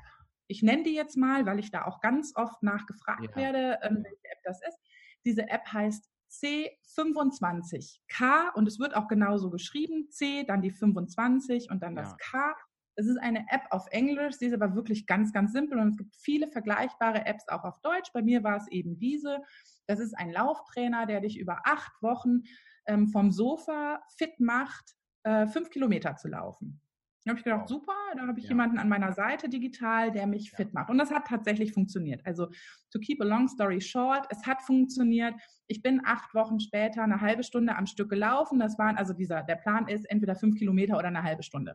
ich 0.55 0.63
nenne 0.63 0.85
die 0.85 0.95
jetzt 0.95 1.17
mal, 1.17 1.47
weil 1.47 1.59
ich 1.59 1.73
da 1.73 1.85
auch 1.85 2.01
ganz 2.01 2.37
oft 2.37 2.63
nachgefragt 2.63 3.25
ja. 3.25 3.35
werde, 3.35 3.81
ähm, 3.83 4.05
welche 4.05 4.31
App 4.31 4.39
das 4.45 4.63
ist. 4.63 4.79
Diese 5.25 5.49
App 5.49 5.67
heißt 5.73 6.09
C25K 6.31 8.53
und 8.55 8.69
es 8.69 8.79
wird 8.79 8.95
auch 8.95 9.09
genauso 9.09 9.51
geschrieben. 9.51 10.11
C, 10.11 10.45
dann 10.45 10.63
die 10.63 10.71
25 10.71 11.73
und 11.73 11.83
dann 11.83 11.97
ja. 11.97 12.03
das 12.03 12.17
K. 12.19 12.55
Es 12.95 13.09
ist 13.09 13.19
eine 13.19 13.45
App 13.51 13.63
auf 13.71 13.89
Englisch, 13.91 14.37
sie 14.37 14.47
ist 14.47 14.55
aber 14.55 14.77
wirklich 14.77 15.09
ganz, 15.09 15.33
ganz 15.33 15.53
simpel 15.53 15.81
und 15.81 15.89
es 15.89 15.97
gibt 15.97 16.15
viele 16.15 16.47
vergleichbare 16.47 17.27
Apps 17.27 17.49
auch 17.49 17.65
auf 17.65 17.81
Deutsch. 17.81 18.13
Bei 18.13 18.23
mir 18.23 18.45
war 18.45 18.57
es 18.57 18.69
eben 18.69 18.97
diese. 18.97 19.43
Das 19.89 19.99
ist 19.99 20.17
ein 20.17 20.31
Lauftrainer, 20.31 21.07
der 21.07 21.21
dich 21.21 21.37
über 21.37 21.63
acht 21.65 22.01
Wochen 22.01 22.43
ähm, 22.87 23.09
vom 23.09 23.33
Sofa 23.33 24.05
fit 24.17 24.39
macht, 24.39 24.95
äh, 25.25 25.49
fünf 25.49 25.71
Kilometer 25.71 26.15
zu 26.15 26.29
laufen. 26.29 26.81
Da 27.25 27.31
habe 27.31 27.39
ich 27.39 27.45
gedacht, 27.45 27.69
super, 27.69 27.95
da 28.17 28.27
habe 28.27 28.39
ich 28.39 28.45
ja. 28.45 28.51
jemanden 28.51 28.79
an 28.79 28.89
meiner 28.89 29.13
Seite 29.13 29.49
digital, 29.49 30.13
der 30.13 30.27
mich 30.27 30.51
ja. 30.51 30.57
fit 30.57 30.75
macht. 30.75 30.91
Und 30.91 30.99
das 30.99 31.11
hat 31.11 31.27
tatsächlich 31.27 31.73
funktioniert. 31.73 32.21
Also 32.27 32.49
to 32.91 32.99
keep 32.99 33.21
a 33.23 33.25
long 33.25 33.49
story 33.49 33.81
short, 33.81 34.27
es 34.31 34.47
hat 34.47 34.61
funktioniert. 34.61 35.35
Ich 35.67 35.83
bin 35.83 36.03
acht 36.05 36.35
Wochen 36.35 36.61
später 36.61 37.03
eine 37.03 37.23
halbe 37.23 37.43
Stunde 37.43 37.77
am 37.77 37.87
Stück 37.87 38.11
gelaufen. 38.11 38.59
Das 38.59 38.79
waren, 38.79 38.97
also 38.97 39.15
dieser, 39.15 39.43
der 39.43 39.57
Plan 39.57 39.89
ist 39.89 40.05
entweder 40.11 40.37
fünf 40.37 40.57
Kilometer 40.57 40.99
oder 40.99 41.09
eine 41.09 41.23
halbe 41.23 41.43
Stunde. 41.43 41.75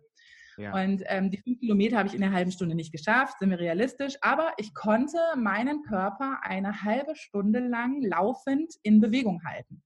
Ja. 0.59 0.73
Und 0.73 1.03
ähm, 1.07 1.31
die 1.31 1.37
fünf 1.37 1.59
Kilometer 1.61 1.97
habe 1.97 2.09
ich 2.09 2.13
in 2.13 2.23
einer 2.23 2.35
halben 2.35 2.51
Stunde 2.51 2.75
nicht 2.75 2.91
geschafft, 2.91 3.39
sind 3.39 3.49
wir 3.49 3.59
realistisch. 3.59 4.17
Aber 4.21 4.51
ich 4.57 4.75
konnte 4.75 5.17
meinen 5.35 5.81
Körper 5.83 6.41
eine 6.43 6.83
halbe 6.83 7.15
Stunde 7.15 7.59
lang 7.59 8.01
laufend 8.01 8.75
in 8.83 8.99
Bewegung 8.99 9.41
halten. 9.45 9.81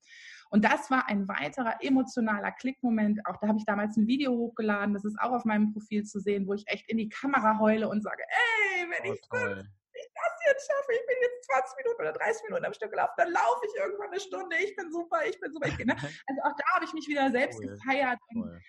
Und 0.54 0.64
das 0.64 0.92
war 0.92 1.10
ein 1.10 1.28
weiterer 1.28 1.78
emotionaler 1.82 2.52
Klickmoment. 2.52 3.26
Auch 3.26 3.38
da 3.38 3.48
habe 3.48 3.58
ich 3.58 3.66
damals 3.66 3.98
ein 3.98 4.06
Video 4.06 4.34
hochgeladen. 4.34 4.94
Das 4.94 5.04
ist 5.04 5.20
auch 5.20 5.32
auf 5.32 5.46
meinem 5.46 5.74
Profil 5.74 6.04
zu 6.04 6.20
sehen, 6.20 6.46
wo 6.46 6.54
ich 6.54 6.64
echt 6.68 6.88
in 6.92 7.00
die 7.00 7.10
Kamera 7.10 7.58
heule 7.58 7.90
und 7.90 8.04
sage, 8.04 8.22
ey, 8.22 8.86
wenn 8.88 9.10
oh, 9.10 9.14
ich, 9.16 9.22
das, 9.32 9.66
ich 9.94 10.08
das 10.14 10.34
jetzt 10.46 10.68
schaffe, 10.68 10.92
ich 10.92 11.08
bin 11.08 11.16
jetzt 11.24 11.46
20 11.46 11.78
Minuten 11.78 12.02
oder 12.02 12.14
30 12.14 12.44
Minuten 12.44 12.66
am 12.66 12.74
Stück 12.76 12.92
gelaufen, 12.92 13.14
dann 13.18 13.32
laufe 13.32 13.62
ich 13.66 13.82
irgendwann 13.82 14.12
eine 14.12 14.20
Stunde. 14.20 14.56
Ich 14.58 14.76
bin 14.76 14.92
super, 14.92 15.26
ich 15.26 15.40
bin 15.40 15.52
super. 15.52 15.68
Ich, 15.70 15.78
ne? 15.80 15.96
Also 16.28 16.42
auch 16.44 16.56
da 16.56 16.76
habe 16.76 16.86
ich 16.86 16.94
mich 16.94 17.08
wieder 17.08 17.32
selbst 17.32 17.60
cool. 17.60 17.70
gefeiert. 17.70 18.20
Und, 18.36 18.62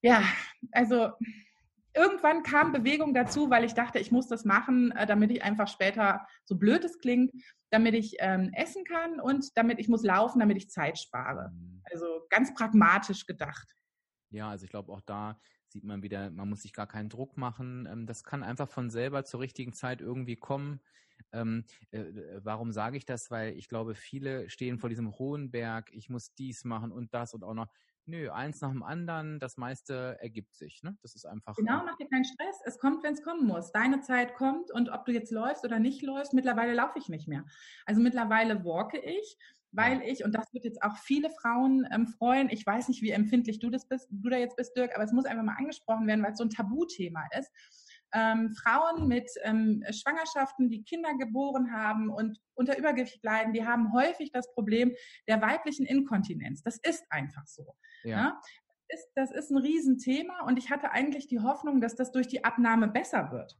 ja, 0.00 0.22
also 0.72 1.12
irgendwann 1.94 2.42
kam 2.42 2.72
Bewegung 2.72 3.14
dazu, 3.14 3.50
weil 3.50 3.64
ich 3.64 3.74
dachte, 3.74 3.98
ich 3.98 4.12
muss 4.12 4.28
das 4.28 4.44
machen, 4.44 4.92
äh, 4.92 5.06
damit 5.06 5.30
ich 5.30 5.42
einfach 5.42 5.68
später, 5.68 6.26
so 6.44 6.56
blöd 6.56 6.84
es 6.84 6.98
klingt, 6.98 7.32
damit 7.70 7.94
ich 7.94 8.16
ähm, 8.20 8.50
essen 8.54 8.84
kann 8.84 9.20
und 9.20 9.56
damit 9.56 9.78
ich 9.78 9.88
muss 9.88 10.02
laufen, 10.02 10.40
damit 10.40 10.56
ich 10.56 10.70
Zeit 10.70 10.98
spare. 10.98 11.50
Mhm. 11.52 11.82
Also 11.90 12.06
ganz 12.30 12.54
pragmatisch 12.54 13.26
gedacht. 13.26 13.74
Ja, 14.30 14.50
also 14.50 14.64
ich 14.64 14.70
glaube 14.70 14.92
auch 14.92 15.00
da 15.02 15.38
sieht 15.68 15.84
man 15.84 16.02
wieder, 16.02 16.30
man 16.30 16.48
muss 16.48 16.62
sich 16.62 16.72
gar 16.72 16.86
keinen 16.86 17.08
Druck 17.08 17.36
machen. 17.36 17.86
Ähm, 17.90 18.06
das 18.06 18.24
kann 18.24 18.42
einfach 18.42 18.68
von 18.68 18.90
selber 18.90 19.24
zur 19.24 19.40
richtigen 19.40 19.72
Zeit 19.72 20.00
irgendwie 20.00 20.36
kommen. 20.36 20.80
Ähm, 21.32 21.64
äh, 21.90 22.04
warum 22.42 22.72
sage 22.72 22.96
ich 22.96 23.04
das? 23.04 23.30
Weil 23.30 23.56
ich 23.56 23.68
glaube, 23.68 23.94
viele 23.94 24.48
stehen 24.48 24.78
vor 24.78 24.88
diesem 24.88 25.18
hohen 25.18 25.50
Berg, 25.50 25.90
ich 25.92 26.08
muss 26.08 26.32
dies 26.34 26.64
machen 26.64 26.92
und 26.92 27.12
das 27.12 27.34
und 27.34 27.44
auch 27.44 27.54
noch. 27.54 27.68
Nö, 28.06 28.30
eins 28.30 28.60
nach 28.60 28.70
dem 28.70 28.82
anderen, 28.82 29.38
das 29.38 29.56
meiste 29.56 30.16
ergibt 30.20 30.54
sich. 30.54 30.82
Ne? 30.82 30.96
Das 31.02 31.14
ist 31.14 31.26
einfach. 31.26 31.54
Genau, 31.56 31.82
mach 31.84 31.96
dir 31.96 32.08
keinen 32.08 32.24
Stress. 32.24 32.56
Es 32.64 32.78
kommt, 32.78 33.02
wenn 33.02 33.12
es 33.12 33.22
kommen 33.22 33.46
muss. 33.46 33.70
Deine 33.72 34.00
Zeit 34.00 34.34
kommt 34.34 34.70
und 34.70 34.88
ob 34.88 35.04
du 35.04 35.12
jetzt 35.12 35.30
läufst 35.30 35.64
oder 35.64 35.78
nicht 35.78 36.02
läufst, 36.02 36.32
mittlerweile 36.32 36.74
laufe 36.74 36.98
ich 36.98 37.08
nicht 37.08 37.28
mehr. 37.28 37.44
Also 37.84 38.00
mittlerweile 38.00 38.64
walke 38.64 38.98
ich, 38.98 39.36
weil 39.72 40.00
ich, 40.02 40.24
und 40.24 40.32
das 40.32 40.52
wird 40.52 40.64
jetzt 40.64 40.82
auch 40.82 40.96
viele 40.96 41.28
Frauen 41.30 41.86
ähm, 41.92 42.06
freuen, 42.06 42.48
ich 42.48 42.64
weiß 42.64 42.88
nicht, 42.88 43.02
wie 43.02 43.10
empfindlich 43.10 43.58
du 43.58 43.68
das 43.68 43.86
bist, 43.86 44.08
du 44.10 44.30
da 44.30 44.38
jetzt 44.38 44.56
bist, 44.56 44.74
Dirk, 44.76 44.94
aber 44.94 45.04
es 45.04 45.12
muss 45.12 45.26
einfach 45.26 45.44
mal 45.44 45.56
angesprochen 45.58 46.06
werden, 46.06 46.22
weil 46.22 46.32
es 46.32 46.38
so 46.38 46.44
ein 46.44 46.50
Tabuthema 46.50 47.26
ist 47.38 47.50
ähm, 48.12 48.54
Frauen 48.54 49.08
mit 49.08 49.30
ähm, 49.42 49.84
Schwangerschaften, 49.90 50.68
die 50.68 50.82
Kinder 50.82 51.14
geboren 51.18 51.72
haben 51.72 52.10
und 52.10 52.40
unter 52.54 52.78
Übergewicht 52.78 53.22
leiden, 53.22 53.52
die 53.52 53.66
haben 53.66 53.92
häufig 53.92 54.32
das 54.32 54.52
Problem 54.54 54.94
der 55.26 55.40
weiblichen 55.40 55.86
Inkontinenz. 55.86 56.62
Das 56.62 56.78
ist 56.78 57.04
einfach 57.10 57.46
so. 57.46 57.74
Ja. 58.04 58.10
ja? 58.10 58.40
Das, 58.88 59.00
ist, 59.00 59.08
das 59.14 59.30
ist 59.32 59.50
ein 59.50 59.58
Riesenthema 59.58 60.44
und 60.46 60.58
ich 60.58 60.70
hatte 60.70 60.90
eigentlich 60.90 61.26
die 61.26 61.40
Hoffnung, 61.40 61.80
dass 61.80 61.94
das 61.94 62.10
durch 62.12 62.26
die 62.26 62.44
Abnahme 62.44 62.88
besser 62.88 63.30
wird. 63.30 63.58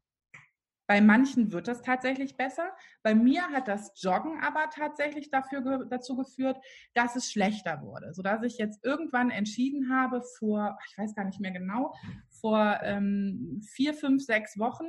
Bei 0.89 1.03
manchen 1.03 1.53
wird 1.53 1.69
das 1.69 1.83
tatsächlich 1.83 2.39
besser. 2.39 2.75
Bei 3.03 3.15
mir 3.15 3.43
hat 3.51 3.69
das 3.69 3.93
Joggen 4.03 4.41
aber 4.41 4.71
tatsächlich 4.71 5.31
dafür, 5.31 5.85
dazu 5.85 6.17
geführt, 6.17 6.57
dass 6.95 7.15
es 7.15 7.31
schlechter 7.31 7.83
wurde, 7.83 8.15
sodass 8.15 8.43
ich 8.43 8.57
jetzt 8.57 8.83
irgendwann 8.83 9.31
entschieden 9.31 9.95
habe, 9.95 10.23
vor, 10.39 10.79
ich 10.89 10.97
weiß 10.97 11.15
gar 11.15 11.25
nicht 11.25 11.41
mehr 11.41 11.51
genau, 11.51 11.95
vor 12.41 12.79
ähm, 12.83 13.61
vier, 13.75 13.95
fünf, 13.95 14.25
sechs 14.25 14.59
Wochen, 14.59 14.87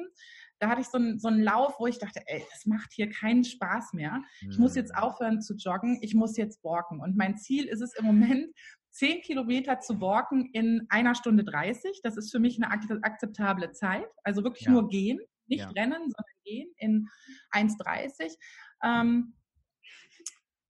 da 0.60 0.70
hatte 0.70 0.82
ich 0.82 0.88
so 0.88 0.98
einen, 0.98 1.20
so 1.20 1.30
einen 1.30 1.42
Lauf, 1.42 1.76
wo 1.80 1.88
ich 1.88 2.00
dachte, 2.00 2.22
ey, 2.26 2.44
das 2.52 2.66
macht 2.66 2.92
hier 2.94 3.10
keinen 3.10 3.44
Spaß 3.44 3.94
mehr. 3.94 4.22
Ich 4.42 4.58
muss 4.58 4.76
jetzt 4.76 4.94
mhm. 4.94 5.00
aufhören 5.00 5.42
zu 5.42 5.56
joggen, 5.56 6.00
ich 6.02 6.16
muss 6.16 6.36
jetzt 6.36 6.64
walken. 6.64 7.00
Und 7.00 7.16
mein 7.16 7.38
Ziel 7.38 7.66
ist 7.66 7.82
es 7.82 7.94
im 7.96 8.06
Moment, 8.06 8.54
zehn 8.92 9.22
Kilometer 9.22 9.80
zu 9.80 10.02
walken 10.02 10.50
in 10.52 10.86
einer 10.90 11.16
Stunde 11.16 11.44
30. 11.46 12.02
Das 12.04 12.18
ist 12.18 12.32
für 12.32 12.40
mich 12.40 12.62
eine 12.62 12.72
akzeptable 13.04 13.72
Zeit. 13.72 14.08
Also 14.24 14.44
wirklich 14.44 14.66
ja. 14.66 14.72
nur 14.72 14.90
gehen 14.90 15.20
nicht 15.50 15.62
ja. 15.62 15.70
rennen, 15.70 16.02
sondern 16.02 16.36
gehen 16.44 16.72
in 16.78 17.08
1,30. 17.52 18.36
Ähm, 18.84 19.34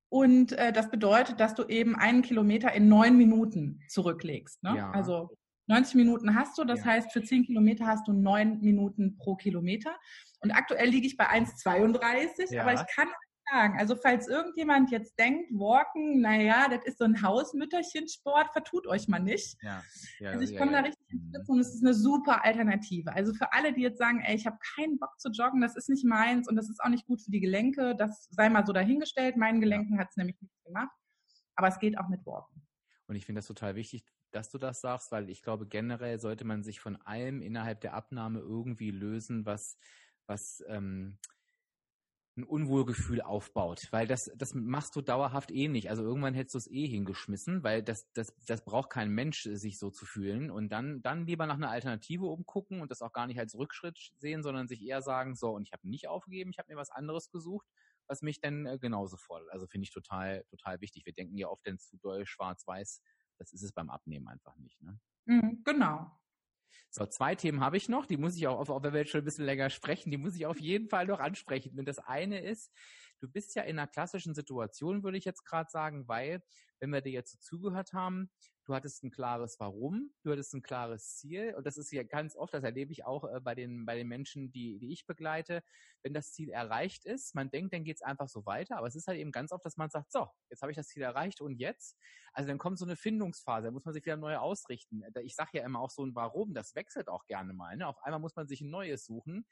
und 0.09 0.53
äh, 0.53 0.73
das 0.73 0.89
bedeutet, 0.89 1.39
dass 1.39 1.53
du 1.53 1.65
eben 1.65 1.95
einen 1.95 2.23
Kilometer 2.23 2.73
in 2.73 2.89
neun 2.89 3.15
Minuten 3.15 3.81
zurücklegst. 3.89 4.63
Ne? 4.63 4.77
Ja. 4.77 4.91
Also 4.91 5.37
90 5.69 5.95
Minuten 5.95 6.35
hast 6.35 6.57
du, 6.57 6.63
das 6.65 6.79
ja. 6.79 6.85
heißt, 6.85 7.11
für 7.11 7.23
10 7.23 7.45
Kilometer 7.45 7.85
hast 7.85 8.07
du 8.07 8.13
neun 8.13 8.59
Minuten 8.61 9.17
pro 9.17 9.35
Kilometer. 9.35 9.95
Und 10.41 10.51
aktuell 10.51 10.89
liege 10.89 11.07
ich 11.07 11.15
bei 11.15 11.29
1,32, 11.29 12.53
ja. 12.53 12.63
aber 12.63 12.73
ich 12.73 12.85
kann 12.93 13.07
sagen. 13.51 13.79
Also 13.79 13.95
falls 13.95 14.27
irgendjemand 14.27 14.91
jetzt 14.91 15.17
denkt, 15.19 15.51
Walken, 15.51 16.21
naja, 16.21 16.67
das 16.69 16.83
ist 16.85 16.97
so 16.97 17.05
ein 17.05 17.21
Hausmütterchensport, 17.21 18.51
vertut 18.51 18.87
euch 18.87 19.07
mal 19.07 19.19
nicht. 19.19 19.57
Ja, 19.61 19.83
also 20.25 20.41
ich 20.41 20.57
komme 20.57 20.71
da 20.71 20.79
richtig 20.79 21.09
ins 21.09 21.31
Sitzen 21.31 21.51
und 21.51 21.59
es 21.59 21.73
ist 21.73 21.83
eine 21.83 21.93
super 21.93 22.43
Alternative. 22.45 23.13
Also 23.13 23.33
für 23.33 23.51
alle, 23.53 23.73
die 23.73 23.81
jetzt 23.81 23.97
sagen, 23.97 24.21
ey, 24.21 24.35
ich 24.35 24.45
habe 24.45 24.57
keinen 24.75 24.99
Bock 24.99 25.19
zu 25.19 25.29
joggen, 25.29 25.61
das 25.61 25.75
ist 25.75 25.89
nicht 25.89 26.05
meins 26.05 26.47
und 26.47 26.55
das 26.55 26.69
ist 26.69 26.79
auch 26.81 26.89
nicht 26.89 27.05
gut 27.05 27.21
für 27.21 27.31
die 27.31 27.39
Gelenke, 27.39 27.95
das 27.95 28.27
sei 28.31 28.49
mal 28.49 28.65
so 28.65 28.73
dahingestellt. 28.73 29.37
Meinen 29.37 29.61
Gelenken 29.61 29.99
hat 29.99 30.09
es 30.09 30.17
nämlich 30.17 30.39
nichts 30.41 30.63
gemacht. 30.63 30.95
Aber 31.55 31.67
es 31.67 31.79
geht 31.79 31.97
auch 31.97 32.07
mit 32.07 32.25
Walken. 32.25 32.61
Und 33.07 33.15
ich 33.15 33.25
finde 33.25 33.39
das 33.39 33.47
total 33.47 33.75
wichtig, 33.75 34.05
dass 34.31 34.49
du 34.49 34.57
das 34.57 34.81
sagst, 34.81 35.11
weil 35.11 35.29
ich 35.29 35.41
glaube, 35.41 35.67
generell 35.67 36.19
sollte 36.19 36.45
man 36.45 36.63
sich 36.63 36.79
von 36.79 36.95
allem 36.97 37.41
innerhalb 37.41 37.81
der 37.81 37.93
Abnahme 37.93 38.39
irgendwie 38.39 38.91
lösen, 38.91 39.45
was, 39.45 39.77
was 40.27 40.63
ähm, 40.67 41.17
ein 42.39 42.43
Unwohlgefühl 42.43 43.21
aufbaut, 43.21 43.87
weil 43.91 44.07
das, 44.07 44.31
das 44.35 44.53
machst 44.53 44.95
du 44.95 45.01
dauerhaft 45.01 45.51
eh 45.51 45.67
nicht. 45.67 45.89
Also 45.89 46.03
irgendwann 46.03 46.33
hättest 46.33 46.55
du 46.55 46.57
es 46.59 46.71
eh 46.71 46.87
hingeschmissen, 46.87 47.63
weil 47.63 47.83
das, 47.83 48.11
das, 48.13 48.33
das 48.45 48.63
braucht 48.63 48.89
kein 48.89 49.09
Mensch, 49.09 49.43
sich 49.43 49.77
so 49.77 49.89
zu 49.91 50.05
fühlen. 50.05 50.49
Und 50.49 50.69
dann, 50.69 51.01
dann 51.01 51.25
lieber 51.25 51.45
nach 51.45 51.55
einer 51.55 51.69
Alternative 51.69 52.25
umgucken 52.25 52.81
und 52.81 52.91
das 52.91 53.01
auch 53.01 53.11
gar 53.11 53.27
nicht 53.27 53.39
als 53.39 53.55
Rückschritt 53.55 53.97
sehen, 54.17 54.41
sondern 54.41 54.67
sich 54.67 54.81
eher 54.81 55.01
sagen, 55.01 55.35
so, 55.35 55.51
und 55.51 55.63
ich 55.63 55.73
habe 55.73 55.87
nicht 55.87 56.07
aufgegeben, 56.07 56.51
ich 56.51 56.59
habe 56.59 56.71
mir 56.71 56.79
was 56.79 56.91
anderes 56.91 57.29
gesucht, 57.29 57.67
was 58.07 58.21
mich 58.21 58.39
dann 58.41 58.65
äh, 58.65 58.79
genauso 58.79 59.17
fordert. 59.17 59.51
Also 59.51 59.67
finde 59.67 59.83
ich 59.83 59.91
total, 59.91 60.43
total 60.49 60.81
wichtig. 60.81 61.05
Wir 61.05 61.13
denken 61.13 61.37
ja 61.37 61.47
oft 61.47 61.65
dann 61.67 61.77
zu 61.77 61.97
doll 61.97 62.25
schwarz-weiß. 62.25 63.01
Das 63.39 63.53
ist 63.53 63.63
es 63.63 63.71
beim 63.71 63.89
Abnehmen 63.89 64.27
einfach 64.27 64.55
nicht. 64.57 64.81
Ne? 64.81 64.99
Mhm, 65.25 65.63
genau. 65.63 66.11
So, 66.91 67.05
zwei 67.05 67.35
Themen 67.35 67.61
habe 67.61 67.77
ich 67.77 67.87
noch, 67.87 68.05
die 68.05 68.17
muss 68.17 68.35
ich 68.35 68.47
auch, 68.47 68.67
auch 68.69 68.83
wenn 68.83 68.93
wir 68.93 69.01
jetzt 69.01 69.11
schon 69.11 69.21
ein 69.21 69.25
bisschen 69.25 69.45
länger 69.45 69.69
sprechen, 69.69 70.11
die 70.11 70.17
muss 70.17 70.35
ich 70.35 70.45
auf 70.45 70.59
jeden 70.59 70.89
Fall 70.89 71.05
noch 71.05 71.19
ansprechen. 71.19 71.77
Und 71.77 71.87
das 71.87 71.99
eine 71.99 72.41
ist, 72.41 72.71
du 73.19 73.29
bist 73.29 73.55
ja 73.55 73.63
in 73.63 73.77
einer 73.77 73.87
klassischen 73.87 74.33
Situation, 74.33 75.03
würde 75.03 75.17
ich 75.17 75.25
jetzt 75.25 75.45
gerade 75.45 75.69
sagen, 75.69 76.07
weil, 76.07 76.43
wenn 76.79 76.91
wir 76.91 77.01
dir 77.01 77.11
jetzt 77.11 77.31
so 77.31 77.37
zugehört 77.39 77.93
haben, 77.93 78.31
du 78.69 78.75
hattest 78.75 79.03
ein 79.03 79.09
klares 79.09 79.59
Warum, 79.59 80.11
du 80.23 80.31
hattest 80.31 80.53
ein 80.53 80.61
klares 80.61 81.15
Ziel 81.17 81.55
und 81.55 81.65
das 81.65 81.77
ist 81.77 81.91
ja 81.91 82.03
ganz 82.03 82.35
oft, 82.35 82.53
das 82.53 82.63
erlebe 82.63 82.91
ich 82.91 83.03
auch 83.03 83.23
äh, 83.23 83.39
bei 83.41 83.55
den, 83.55 83.85
bei 83.85 83.95
den 83.95 84.07
Menschen, 84.07 84.51
die, 84.51 84.77
die 84.77 84.93
ich 84.93 85.07
begleite, 85.07 85.63
wenn 86.03 86.13
das 86.13 86.31
Ziel 86.33 86.49
erreicht 86.49 87.03
ist, 87.05 87.33
man 87.33 87.49
denkt, 87.49 87.73
dann 87.73 87.83
geht 87.83 87.95
es 87.95 88.03
einfach 88.03 88.27
so 88.27 88.45
weiter, 88.45 88.77
aber 88.77 88.85
es 88.85 88.95
ist 88.95 89.07
halt 89.07 89.17
eben 89.17 89.31
ganz 89.31 89.51
oft, 89.51 89.65
dass 89.65 89.77
man 89.77 89.89
sagt, 89.89 90.11
so, 90.11 90.27
jetzt 90.51 90.61
habe 90.61 90.71
ich 90.71 90.75
das 90.75 90.87
Ziel 90.87 91.01
erreicht 91.01 91.41
und 91.41 91.55
jetzt? 91.55 91.97
Also 92.31 92.47
dann 92.47 92.59
kommt 92.59 92.77
so 92.77 92.85
eine 92.85 92.95
Findungsphase, 92.95 93.65
da 93.65 93.71
muss 93.71 93.85
man 93.85 93.93
sich 93.95 94.05
wieder 94.05 94.17
neu 94.17 94.37
ausrichten. 94.37 95.01
Ich 95.23 95.33
sage 95.33 95.49
ja 95.53 95.65
immer 95.65 95.79
auch 95.79 95.89
so 95.89 96.05
ein 96.05 96.13
Warum, 96.13 96.53
das 96.53 96.75
wechselt 96.75 97.09
auch 97.09 97.25
gerne 97.25 97.53
mal. 97.53 97.75
Ne? 97.75 97.87
Auf 97.87 97.97
einmal 98.03 98.19
muss 98.19 98.35
man 98.35 98.47
sich 98.47 98.61
ein 98.61 98.69
neues 98.69 99.03
suchen. 99.03 99.47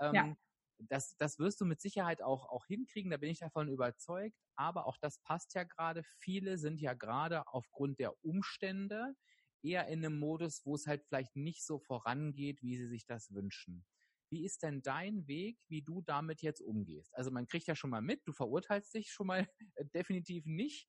Ähm, 0.00 0.14
ja 0.14 0.36
das, 0.78 1.16
das 1.16 1.38
wirst 1.38 1.60
du 1.60 1.64
mit 1.64 1.80
Sicherheit 1.80 2.22
auch, 2.22 2.48
auch 2.48 2.66
hinkriegen, 2.66 3.10
da 3.10 3.16
bin 3.16 3.30
ich 3.30 3.38
davon 3.38 3.68
überzeugt. 3.68 4.36
Aber 4.56 4.86
auch 4.86 4.98
das 4.98 5.18
passt 5.20 5.54
ja 5.54 5.64
gerade. 5.64 6.02
Viele 6.20 6.58
sind 6.58 6.80
ja 6.80 6.94
gerade 6.94 7.46
aufgrund 7.48 7.98
der 7.98 8.12
Umstände 8.24 9.14
eher 9.62 9.88
in 9.88 10.04
einem 10.04 10.18
Modus, 10.18 10.64
wo 10.64 10.74
es 10.74 10.86
halt 10.86 11.02
vielleicht 11.04 11.36
nicht 11.36 11.64
so 11.64 11.78
vorangeht, 11.78 12.62
wie 12.62 12.76
sie 12.76 12.86
sich 12.86 13.04
das 13.06 13.32
wünschen. 13.32 13.84
Wie 14.30 14.44
ist 14.44 14.62
denn 14.62 14.82
dein 14.82 15.26
Weg, 15.28 15.58
wie 15.68 15.82
du 15.82 16.02
damit 16.02 16.42
jetzt 16.42 16.60
umgehst? 16.60 17.14
Also 17.14 17.30
man 17.30 17.46
kriegt 17.46 17.66
ja 17.66 17.76
schon 17.76 17.90
mal 17.90 18.02
mit, 18.02 18.26
du 18.26 18.32
verurteilst 18.32 18.94
dich 18.94 19.10
schon 19.10 19.28
mal 19.28 19.48
definitiv 19.94 20.46
nicht. 20.46 20.88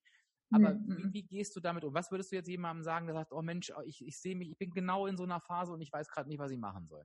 Aber 0.50 0.74
mhm. 0.74 0.96
wie, 0.96 1.12
wie, 1.12 1.22
gehst 1.24 1.54
du 1.56 1.60
damit 1.60 1.84
um? 1.84 1.92
Was 1.94 2.10
würdest 2.10 2.32
du 2.32 2.36
jetzt 2.36 2.48
jemandem 2.48 2.82
sagen, 2.82 3.06
der 3.06 3.14
sagt, 3.14 3.32
oh 3.32 3.42
Mensch, 3.42 3.70
ich, 3.84 4.04
ich 4.04 4.18
sehe 4.18 4.34
mich, 4.34 4.50
ich 4.50 4.58
bin 4.58 4.70
genau 4.70 5.06
in 5.06 5.16
so 5.16 5.24
einer 5.24 5.40
Phase 5.40 5.72
und 5.72 5.80
ich 5.82 5.92
weiß 5.92 6.08
gerade 6.08 6.28
nicht, 6.28 6.38
was 6.38 6.50
ich 6.50 6.58
machen 6.58 6.86
soll? 6.88 7.04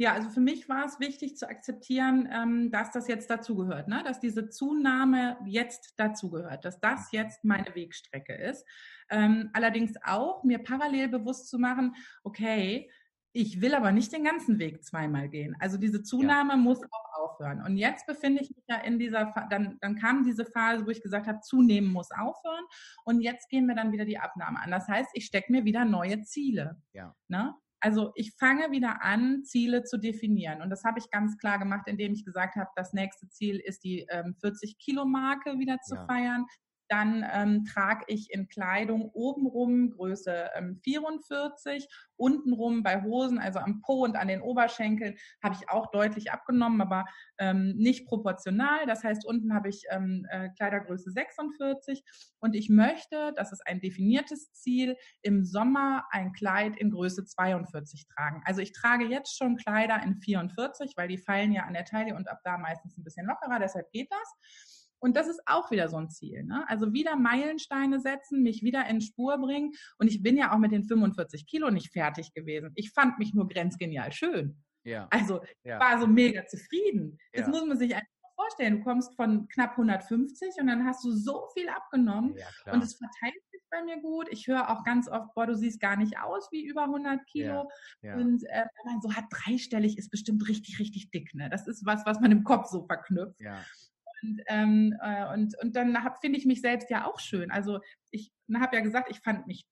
Ja, 0.00 0.14
also 0.14 0.30
für 0.30 0.40
mich 0.40 0.66
war 0.70 0.86
es 0.86 0.98
wichtig 0.98 1.36
zu 1.36 1.46
akzeptieren, 1.46 2.26
ähm, 2.32 2.70
dass 2.70 2.90
das 2.90 3.06
jetzt 3.06 3.28
dazugehört, 3.28 3.86
ne? 3.86 4.02
dass 4.02 4.18
diese 4.18 4.48
Zunahme 4.48 5.36
jetzt 5.44 5.92
dazugehört, 5.98 6.64
dass 6.64 6.80
das 6.80 7.12
jetzt 7.12 7.44
meine 7.44 7.74
Wegstrecke 7.74 8.32
ist. 8.32 8.66
Ähm, 9.10 9.50
allerdings 9.52 9.96
auch 10.02 10.42
mir 10.42 10.58
parallel 10.60 11.08
bewusst 11.08 11.50
zu 11.50 11.58
machen, 11.58 11.96
okay, 12.24 12.90
ich 13.34 13.60
will 13.60 13.74
aber 13.74 13.92
nicht 13.92 14.10
den 14.14 14.24
ganzen 14.24 14.58
Weg 14.58 14.82
zweimal 14.82 15.28
gehen. 15.28 15.54
Also 15.60 15.76
diese 15.76 16.02
Zunahme 16.02 16.52
ja. 16.52 16.56
muss 16.56 16.82
auch 16.82 17.20
aufhören. 17.20 17.60
Und 17.60 17.76
jetzt 17.76 18.06
befinde 18.06 18.40
ich 18.40 18.48
mich 18.56 18.64
ja 18.70 18.76
in 18.76 18.98
dieser, 18.98 19.34
dann, 19.50 19.76
dann 19.82 19.96
kam 19.96 20.24
diese 20.24 20.46
Phase, 20.46 20.86
wo 20.86 20.88
ich 20.88 21.02
gesagt 21.02 21.26
habe, 21.26 21.40
zunehmen 21.40 21.92
muss 21.92 22.10
aufhören. 22.10 22.64
Und 23.04 23.20
jetzt 23.20 23.50
gehen 23.50 23.66
wir 23.66 23.74
dann 23.74 23.92
wieder 23.92 24.06
die 24.06 24.18
Abnahme 24.18 24.62
an. 24.62 24.70
Das 24.70 24.88
heißt, 24.88 25.10
ich 25.12 25.26
stecke 25.26 25.52
mir 25.52 25.66
wieder 25.66 25.84
neue 25.84 26.22
Ziele. 26.22 26.80
Ja. 26.94 27.14
Ne? 27.28 27.54
Also 27.80 28.12
ich 28.14 28.32
fange 28.38 28.70
wieder 28.70 29.02
an, 29.02 29.42
Ziele 29.44 29.84
zu 29.84 29.98
definieren. 29.98 30.60
Und 30.60 30.70
das 30.70 30.84
habe 30.84 30.98
ich 30.98 31.10
ganz 31.10 31.38
klar 31.38 31.58
gemacht, 31.58 31.86
indem 31.86 32.12
ich 32.12 32.24
gesagt 32.24 32.56
habe, 32.56 32.70
das 32.76 32.92
nächste 32.92 33.28
Ziel 33.28 33.58
ist 33.58 33.84
die 33.84 34.06
ähm, 34.10 34.36
40-Kilo-Marke 34.42 35.58
wieder 35.58 35.78
zu 35.80 35.94
ja. 35.94 36.04
feiern. 36.04 36.46
Dann 36.90 37.24
ähm, 37.32 37.64
trage 37.64 38.04
ich 38.08 38.32
in 38.32 38.48
Kleidung 38.48 39.10
obenrum 39.12 39.90
Größe 39.90 40.50
ähm, 40.56 40.80
44, 40.82 41.88
untenrum 42.16 42.82
bei 42.82 43.00
Hosen, 43.02 43.38
also 43.38 43.60
am 43.60 43.80
Po 43.80 44.02
und 44.04 44.16
an 44.16 44.26
den 44.26 44.42
Oberschenkeln, 44.42 45.16
habe 45.40 45.54
ich 45.54 45.68
auch 45.68 45.92
deutlich 45.92 46.32
abgenommen, 46.32 46.80
aber 46.80 47.04
ähm, 47.38 47.76
nicht 47.76 48.06
proportional. 48.06 48.86
Das 48.86 49.04
heißt, 49.04 49.24
unten 49.24 49.54
habe 49.54 49.68
ich 49.68 49.84
ähm, 49.90 50.26
äh, 50.30 50.48
Kleidergröße 50.56 51.12
46 51.12 52.02
und 52.40 52.56
ich 52.56 52.68
möchte, 52.68 53.32
das 53.36 53.52
ist 53.52 53.64
ein 53.68 53.80
definiertes 53.80 54.52
Ziel, 54.52 54.96
im 55.22 55.44
Sommer 55.44 56.04
ein 56.10 56.32
Kleid 56.32 56.76
in 56.76 56.90
Größe 56.90 57.24
42 57.24 58.08
tragen. 58.08 58.42
Also 58.46 58.62
ich 58.62 58.72
trage 58.72 59.04
jetzt 59.04 59.36
schon 59.36 59.56
Kleider 59.56 60.02
in 60.02 60.16
44, 60.16 60.94
weil 60.96 61.06
die 61.06 61.18
fallen 61.18 61.52
ja 61.52 61.62
an 61.62 61.74
der 61.74 61.84
Taille 61.84 62.16
und 62.16 62.28
ab 62.28 62.40
da 62.42 62.58
meistens 62.58 62.98
ein 62.98 63.04
bisschen 63.04 63.26
lockerer, 63.26 63.60
deshalb 63.60 63.92
geht 63.92 64.10
das. 64.10 64.79
Und 65.00 65.16
das 65.16 65.28
ist 65.28 65.40
auch 65.46 65.70
wieder 65.70 65.88
so 65.88 65.96
ein 65.96 66.10
Ziel. 66.10 66.44
Ne? 66.44 66.64
Also 66.68 66.92
wieder 66.92 67.16
Meilensteine 67.16 68.00
setzen, 68.00 68.42
mich 68.42 68.62
wieder 68.62 68.86
in 68.86 69.00
Spur 69.00 69.38
bringen. 69.38 69.72
Und 69.98 70.08
ich 70.08 70.22
bin 70.22 70.36
ja 70.36 70.54
auch 70.54 70.58
mit 70.58 70.72
den 70.72 70.84
45 70.84 71.46
Kilo 71.46 71.70
nicht 71.70 71.92
fertig 71.92 72.32
gewesen. 72.34 72.70
Ich 72.74 72.92
fand 72.92 73.18
mich 73.18 73.34
nur 73.34 73.48
grenzgenial 73.48 74.12
schön. 74.12 74.62
Ja. 74.84 75.08
Also 75.10 75.40
ja. 75.64 75.78
war 75.80 76.00
so 76.00 76.06
mega 76.06 76.46
zufrieden. 76.46 77.18
Ja. 77.32 77.40
Das 77.40 77.48
muss 77.48 77.66
man 77.66 77.78
sich 77.78 77.94
einfach 77.94 78.08
vorstellen. 78.34 78.78
Du 78.78 78.84
kommst 78.84 79.14
von 79.16 79.48
knapp 79.48 79.72
150 79.72 80.54
und 80.60 80.66
dann 80.66 80.86
hast 80.86 81.04
du 81.04 81.12
so 81.12 81.48
viel 81.54 81.68
abgenommen. 81.68 82.34
Ja, 82.36 82.72
und 82.72 82.82
es 82.82 82.94
verteilt 82.94 83.42
sich 83.50 83.60
bei 83.70 83.82
mir 83.82 84.00
gut. 84.00 84.28
Ich 84.30 84.46
höre 84.46 84.70
auch 84.70 84.84
ganz 84.84 85.08
oft, 85.08 85.34
boah, 85.34 85.46
du 85.46 85.54
siehst 85.54 85.80
gar 85.80 85.96
nicht 85.96 86.18
aus 86.18 86.50
wie 86.50 86.64
über 86.64 86.84
100 86.84 87.26
Kilo. 87.26 87.70
Und 88.16 88.44
äh, 88.44 88.64
wenn 88.64 88.92
man 88.92 89.00
so 89.02 89.14
hat, 89.14 89.24
dreistellig 89.30 89.98
ist 89.98 90.10
bestimmt 90.10 90.48
richtig, 90.48 90.78
richtig 90.78 91.10
dick. 91.10 91.34
Ne? 91.34 91.50
Das 91.50 91.66
ist 91.66 91.84
was, 91.84 92.04
was 92.06 92.20
man 92.20 92.32
im 92.32 92.44
Kopf 92.44 92.68
so 92.68 92.84
verknüpft. 92.86 93.40
Und, 94.22 94.40
ähm, 94.48 94.96
äh, 95.02 95.32
und, 95.32 95.56
und 95.62 95.76
dann 95.76 95.96
finde 96.20 96.38
ich 96.38 96.46
mich 96.46 96.60
selbst 96.60 96.90
ja 96.90 97.06
auch 97.06 97.18
schön. 97.18 97.50
Also 97.50 97.80
ich 98.10 98.32
habe 98.54 98.76
ja 98.76 98.82
gesagt, 98.82 99.10
ich 99.10 99.20
fand 99.20 99.46
mich 99.46 99.66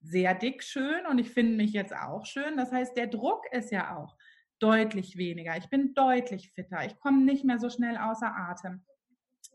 sehr 0.00 0.34
dick 0.34 0.62
schön 0.62 1.06
und 1.10 1.18
ich 1.18 1.30
finde 1.30 1.56
mich 1.56 1.72
jetzt 1.72 1.94
auch 1.94 2.26
schön. 2.26 2.56
Das 2.56 2.72
heißt, 2.72 2.96
der 2.96 3.06
Druck 3.06 3.44
ist 3.52 3.70
ja 3.70 3.96
auch 3.96 4.16
deutlich 4.58 5.16
weniger. 5.16 5.56
Ich 5.56 5.68
bin 5.70 5.94
deutlich 5.94 6.50
fitter. 6.52 6.84
Ich 6.84 6.98
komme 7.00 7.24
nicht 7.24 7.44
mehr 7.44 7.58
so 7.58 7.70
schnell 7.70 7.96
außer 7.96 8.34
Atem. 8.34 8.84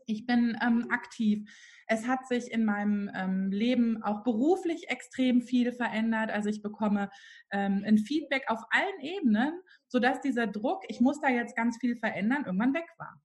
Ich 0.06 0.26
bin 0.26 0.58
ähm, 0.60 0.86
aktiv. 0.90 1.48
Es 1.86 2.06
hat 2.06 2.26
sich 2.26 2.50
in 2.50 2.64
meinem 2.64 3.10
ähm, 3.14 3.50
Leben 3.50 4.02
auch 4.02 4.22
beruflich 4.24 4.88
extrem 4.88 5.42
viel 5.42 5.72
verändert. 5.72 6.30
Also 6.30 6.48
ich 6.48 6.62
bekomme 6.62 7.10
ähm, 7.52 7.84
ein 7.86 7.98
Feedback 7.98 8.44
auf 8.48 8.60
allen 8.70 9.00
Ebenen, 9.00 9.60
sodass 9.88 10.20
dieser 10.20 10.46
Druck, 10.46 10.82
ich 10.88 11.00
muss 11.00 11.20
da 11.20 11.28
jetzt 11.28 11.56
ganz 11.56 11.78
viel 11.78 11.96
verändern, 11.96 12.44
irgendwann 12.44 12.74
weg 12.74 12.88
war. 12.98 13.20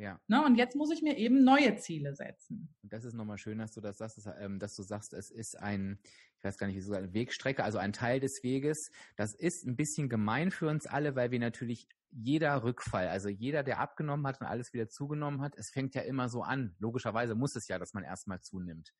Ja. 0.00 0.18
Ne, 0.28 0.42
und 0.42 0.56
jetzt 0.56 0.76
muss 0.76 0.90
ich 0.90 1.02
mir 1.02 1.18
eben 1.18 1.44
neue 1.44 1.76
Ziele 1.76 2.14
setzen. 2.14 2.74
Und 2.82 2.90
das 2.90 3.04
ist 3.04 3.12
nochmal 3.12 3.36
schön, 3.36 3.58
dass 3.58 3.72
du 3.72 3.82
das 3.82 3.98
sagst, 3.98 4.16
dass, 4.16 4.34
ähm, 4.38 4.58
dass, 4.58 4.74
du 4.74 4.82
sagst, 4.82 5.12
es 5.12 5.30
ist 5.30 5.58
ein, 5.58 5.98
ich 6.38 6.44
weiß 6.44 6.56
gar 6.56 6.68
nicht, 6.68 6.76
wie 6.76 6.80
so 6.80 6.94
eine 6.94 7.12
Wegstrecke, 7.12 7.62
also 7.62 7.76
ein 7.76 7.92
Teil 7.92 8.18
des 8.18 8.42
Weges. 8.42 8.90
Das 9.16 9.34
ist 9.34 9.66
ein 9.66 9.76
bisschen 9.76 10.08
gemein 10.08 10.52
für 10.52 10.68
uns 10.68 10.86
alle, 10.86 11.16
weil 11.16 11.32
wir 11.32 11.38
natürlich 11.38 11.86
jeder 12.12 12.62
Rückfall, 12.62 13.08
also 13.08 13.28
jeder, 13.28 13.62
der 13.62 13.78
abgenommen 13.78 14.26
hat 14.26 14.40
und 14.40 14.46
alles 14.46 14.72
wieder 14.72 14.88
zugenommen 14.88 15.42
hat, 15.42 15.54
es 15.58 15.70
fängt 15.70 15.94
ja 15.94 16.00
immer 16.00 16.30
so 16.30 16.42
an. 16.42 16.74
Logischerweise 16.78 17.34
muss 17.34 17.54
es 17.54 17.68
ja, 17.68 17.78
dass 17.78 17.92
man 17.92 18.02
erstmal 18.02 18.40
zunimmt. 18.40 18.94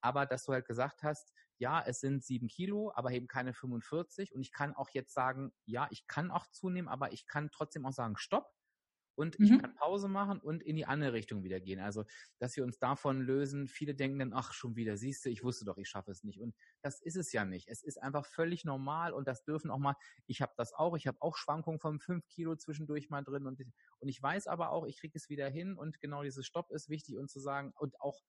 Aber 0.00 0.26
dass 0.26 0.44
du 0.44 0.52
halt 0.52 0.66
gesagt 0.66 1.02
hast, 1.02 1.34
ja, 1.58 1.82
es 1.84 1.98
sind 1.98 2.24
sieben 2.24 2.46
Kilo, 2.46 2.92
aber 2.94 3.10
eben 3.10 3.26
keine 3.26 3.52
45. 3.52 4.32
Und 4.32 4.42
ich 4.42 4.52
kann 4.52 4.74
auch 4.74 4.90
jetzt 4.92 5.12
sagen, 5.12 5.50
ja, 5.64 5.88
ich 5.90 6.06
kann 6.06 6.30
auch 6.30 6.46
zunehmen, 6.52 6.86
aber 6.86 7.12
ich 7.12 7.26
kann 7.26 7.50
trotzdem 7.50 7.84
auch 7.84 7.92
sagen, 7.92 8.16
stopp 8.16 8.52
und 9.16 9.38
mhm. 9.38 9.46
ich 9.46 9.58
kann 9.58 9.74
Pause 9.74 10.08
machen 10.08 10.38
und 10.38 10.62
in 10.62 10.76
die 10.76 10.86
andere 10.86 11.12
Richtung 11.12 11.42
wieder 11.42 11.60
gehen. 11.60 11.80
Also, 11.80 12.04
dass 12.38 12.56
wir 12.56 12.64
uns 12.64 12.78
davon 12.78 13.20
lösen. 13.20 13.66
Viele 13.66 13.94
denken 13.94 14.18
dann, 14.18 14.32
ach, 14.32 14.52
schon 14.52 14.76
wieder, 14.76 14.96
siehst 14.96 15.24
du, 15.24 15.30
ich 15.30 15.42
wusste 15.42 15.64
doch, 15.64 15.78
ich 15.78 15.88
schaffe 15.88 16.10
es 16.10 16.22
nicht. 16.22 16.40
Und 16.40 16.54
das 16.82 17.00
ist 17.00 17.16
es 17.16 17.32
ja 17.32 17.44
nicht. 17.44 17.68
Es 17.68 17.82
ist 17.82 18.00
einfach 18.02 18.26
völlig 18.26 18.64
normal 18.64 19.12
und 19.12 19.26
das 19.26 19.44
dürfen 19.44 19.70
auch 19.70 19.78
mal, 19.78 19.96
ich 20.26 20.42
habe 20.42 20.52
das 20.56 20.72
auch, 20.72 20.96
ich 20.96 21.06
habe 21.06 21.18
auch 21.20 21.36
Schwankungen 21.36 21.80
von 21.80 21.98
fünf 21.98 22.28
Kilo 22.28 22.54
zwischendurch 22.56 23.10
mal 23.10 23.22
drin 23.22 23.46
und, 23.46 23.60
und 23.98 24.08
ich 24.08 24.22
weiß 24.22 24.46
aber 24.46 24.70
auch, 24.70 24.86
ich 24.86 25.00
kriege 25.00 25.16
es 25.16 25.28
wieder 25.28 25.48
hin 25.48 25.76
und 25.76 26.00
genau 26.00 26.22
dieses 26.22 26.46
Stopp 26.46 26.70
ist 26.70 26.88
wichtig 26.88 27.16
und 27.16 27.30
zu 27.30 27.40
sagen 27.40 27.72
und 27.76 28.00
auch 28.00 28.20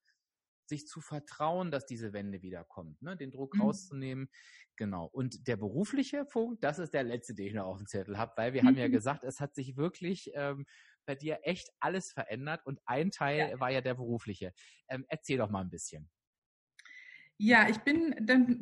sich 0.68 0.86
zu 0.86 1.00
vertrauen, 1.00 1.70
dass 1.70 1.86
diese 1.86 2.12
Wende 2.12 2.42
wiederkommt, 2.42 3.00
ne? 3.02 3.16
den 3.16 3.30
Druck 3.30 3.54
mhm. 3.54 3.62
rauszunehmen. 3.62 4.28
Genau. 4.76 5.06
Und 5.06 5.48
der 5.48 5.56
berufliche 5.56 6.24
Punkt, 6.24 6.62
das 6.62 6.78
ist 6.78 6.94
der 6.94 7.02
letzte, 7.02 7.34
den 7.34 7.46
ich 7.46 7.54
noch 7.54 7.66
auf 7.66 7.78
dem 7.78 7.86
Zettel 7.86 8.16
habe, 8.16 8.32
weil 8.36 8.52
wir 8.52 8.62
mhm. 8.62 8.68
haben 8.68 8.76
ja 8.76 8.88
gesagt, 8.88 9.24
es 9.24 9.40
hat 9.40 9.54
sich 9.54 9.76
wirklich 9.76 10.30
ähm, 10.34 10.66
bei 11.04 11.14
dir 11.14 11.40
echt 11.42 11.70
alles 11.80 12.12
verändert 12.12 12.64
und 12.64 12.80
ein 12.84 13.10
Teil 13.10 13.50
ja. 13.50 13.60
war 13.60 13.70
ja 13.70 13.80
der 13.80 13.94
berufliche. 13.94 14.52
Ähm, 14.88 15.04
erzähl 15.08 15.38
doch 15.38 15.50
mal 15.50 15.62
ein 15.62 15.70
bisschen. 15.70 16.08
Ja, 17.38 17.68
ich 17.68 17.78
bin, 17.78 18.14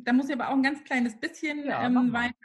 da 0.03 0.13
muss 0.13 0.29
ich 0.29 0.35
aber 0.35 0.49
auch 0.49 0.53
ein 0.53 0.63
ganz 0.63 0.83
kleines 0.83 1.19
bisschen 1.19 1.65
ja, 1.65 1.85
ähm, 1.85 2.13
weiter 2.13 2.35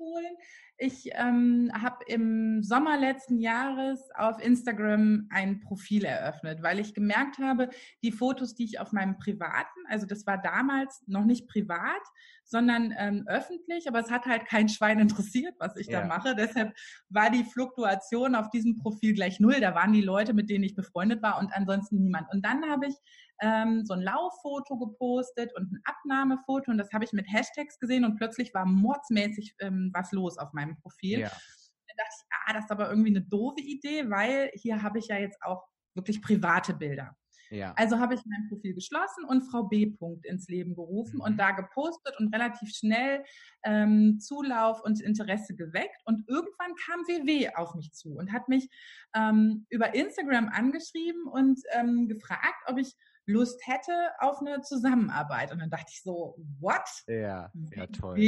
ausholen. 0.00 0.36
Ich 0.78 1.10
ähm, 1.12 1.70
habe 1.74 1.98
im 2.06 2.62
Sommer 2.62 2.98
letzten 2.98 3.38
Jahres 3.38 4.08
auf 4.16 4.42
Instagram 4.42 5.28
ein 5.30 5.60
Profil 5.60 6.04
eröffnet, 6.04 6.62
weil 6.62 6.78
ich 6.78 6.94
gemerkt 6.94 7.38
habe, 7.38 7.68
die 8.02 8.12
Fotos, 8.12 8.54
die 8.54 8.64
ich 8.64 8.80
auf 8.80 8.92
meinem 8.92 9.18
privaten, 9.18 9.80
also 9.88 10.06
das 10.06 10.26
war 10.26 10.38
damals 10.38 11.02
noch 11.06 11.24
nicht 11.24 11.48
privat, 11.48 12.00
sondern 12.44 12.94
ähm, 12.98 13.24
öffentlich, 13.26 13.88
aber 13.88 14.00
es 14.00 14.10
hat 14.10 14.24
halt 14.24 14.46
kein 14.46 14.68
Schwein 14.68 14.98
interessiert, 14.98 15.54
was 15.58 15.76
ich 15.76 15.88
ja. 15.88 16.00
da 16.00 16.06
mache. 16.06 16.34
Deshalb 16.34 16.74
war 17.10 17.30
die 17.30 17.44
Fluktuation 17.44 18.34
auf 18.34 18.50
diesem 18.50 18.76
Profil 18.76 19.14
gleich 19.14 19.38
null. 19.38 19.60
Da 19.60 19.74
waren 19.74 19.92
die 19.92 20.00
Leute, 20.00 20.32
mit 20.32 20.48
denen 20.48 20.64
ich 20.64 20.74
befreundet 20.74 21.22
war 21.22 21.38
und 21.38 21.52
ansonsten 21.52 21.98
niemand. 21.98 22.32
Und 22.32 22.44
dann 22.44 22.64
habe 22.68 22.86
ich 22.86 22.94
ähm, 23.40 23.84
so 23.84 23.94
ein 23.94 24.02
Lauffoto 24.02 24.78
gepostet 24.78 25.54
und 25.56 25.72
ein 25.72 25.82
Abnahmefoto 25.84 26.70
und 26.70 26.78
das 26.78 26.92
habe 26.92 27.04
ich 27.04 27.12
mit 27.12 27.26
Hashtags 27.30 27.78
gesehen 27.78 28.04
und 28.04 28.16
plötzlich 28.16 28.52
war 28.54 28.66
mordsmäßig 28.66 29.56
ähm, 29.60 29.90
was 29.94 30.12
los 30.12 30.38
auf 30.38 30.52
meinem 30.52 30.76
Profil. 30.76 31.20
Ja. 31.20 31.28
Da 31.28 31.94
dachte 31.96 32.14
ich, 32.16 32.26
ah, 32.30 32.52
das 32.52 32.64
ist 32.64 32.70
aber 32.70 32.90
irgendwie 32.90 33.10
eine 33.10 33.22
doofe 33.22 33.60
Idee, 33.60 34.08
weil 34.10 34.50
hier 34.54 34.82
habe 34.82 34.98
ich 34.98 35.08
ja 35.08 35.18
jetzt 35.18 35.42
auch 35.42 35.66
wirklich 35.94 36.22
private 36.22 36.74
Bilder. 36.74 37.16
Ja. 37.50 37.72
Also 37.76 37.98
habe 37.98 38.14
ich 38.14 38.20
mein 38.26 38.48
Profil 38.48 38.74
geschlossen 38.74 39.24
und 39.24 39.42
Frau 39.42 39.64
B. 39.64 39.92
ins 40.22 40.46
Leben 40.46 40.74
gerufen 40.74 41.16
mhm. 41.16 41.22
und 41.22 41.36
da 41.36 41.50
gepostet 41.50 42.14
und 42.18 42.32
relativ 42.32 42.70
schnell 42.70 43.24
ähm, 43.64 44.20
Zulauf 44.20 44.82
und 44.84 45.00
Interesse 45.00 45.56
geweckt. 45.56 46.00
Und 46.04 46.28
irgendwann 46.28 46.74
kam 46.86 47.00
WW 47.00 47.50
auf 47.56 47.74
mich 47.74 47.92
zu 47.92 48.14
und 48.14 48.32
hat 48.32 48.48
mich 48.48 48.68
ähm, 49.14 49.66
über 49.68 49.94
Instagram 49.94 50.48
angeschrieben 50.48 51.26
und 51.26 51.60
ähm, 51.72 52.06
gefragt, 52.06 52.62
ob 52.66 52.78
ich 52.78 52.94
Lust 53.30 53.60
hätte 53.66 54.10
auf 54.18 54.40
eine 54.40 54.60
Zusammenarbeit. 54.62 55.52
Und 55.52 55.60
dann 55.60 55.70
dachte 55.70 55.90
ich 55.90 56.02
so, 56.02 56.36
what? 56.58 56.88
Ja, 57.06 57.50
ja 57.74 57.86
toll. 57.86 58.18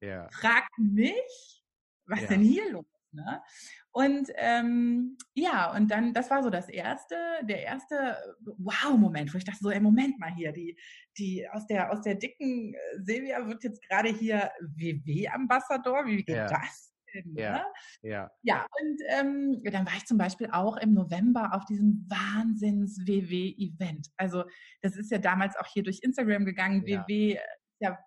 Ja. 0.00 0.28
Fragt 0.30 0.78
mich, 0.78 1.64
was 2.06 2.22
ja. 2.22 2.28
denn 2.28 2.40
hier 2.42 2.72
los? 2.72 2.86
Ne? 3.12 3.42
Und 3.90 4.30
ähm, 4.36 5.18
ja, 5.34 5.74
und 5.74 5.90
dann, 5.90 6.14
das 6.14 6.30
war 6.30 6.42
so 6.44 6.50
das 6.50 6.68
erste, 6.68 7.16
der 7.42 7.62
erste 7.62 8.16
Wow-Moment, 8.58 9.34
wo 9.34 9.38
ich 9.38 9.44
dachte 9.44 9.58
so, 9.60 9.70
ey, 9.70 9.80
Moment 9.80 10.18
mal 10.20 10.32
hier, 10.32 10.52
die, 10.52 10.78
die 11.18 11.48
aus 11.48 11.66
der 11.66 11.90
aus 11.90 12.02
der 12.02 12.14
dicken 12.14 12.74
äh, 12.74 12.78
Silvia 13.00 13.44
wird 13.48 13.64
jetzt 13.64 13.82
gerade 13.88 14.10
hier 14.10 14.50
WW-Ambassador. 14.60 16.06
Wie 16.06 16.22
geht 16.22 16.36
ja. 16.36 16.46
das? 16.46 16.89
Ja, 17.34 17.52
ne? 17.52 17.64
ja. 18.02 18.30
ja, 18.42 18.66
und 18.80 19.00
ähm, 19.08 19.60
dann 19.64 19.86
war 19.86 19.96
ich 19.96 20.06
zum 20.06 20.18
Beispiel 20.18 20.48
auch 20.52 20.76
im 20.76 20.94
November 20.94 21.54
auf 21.54 21.64
diesem 21.64 22.06
Wahnsinns-WW-Event. 22.08 24.08
Also 24.16 24.44
das 24.82 24.96
ist 24.96 25.10
ja 25.10 25.18
damals 25.18 25.56
auch 25.56 25.66
hier 25.66 25.82
durch 25.82 26.00
Instagram 26.02 26.44
gegangen. 26.44 26.86
Ja. 26.86 27.04
WW, 27.06 27.38
ja, 27.80 27.98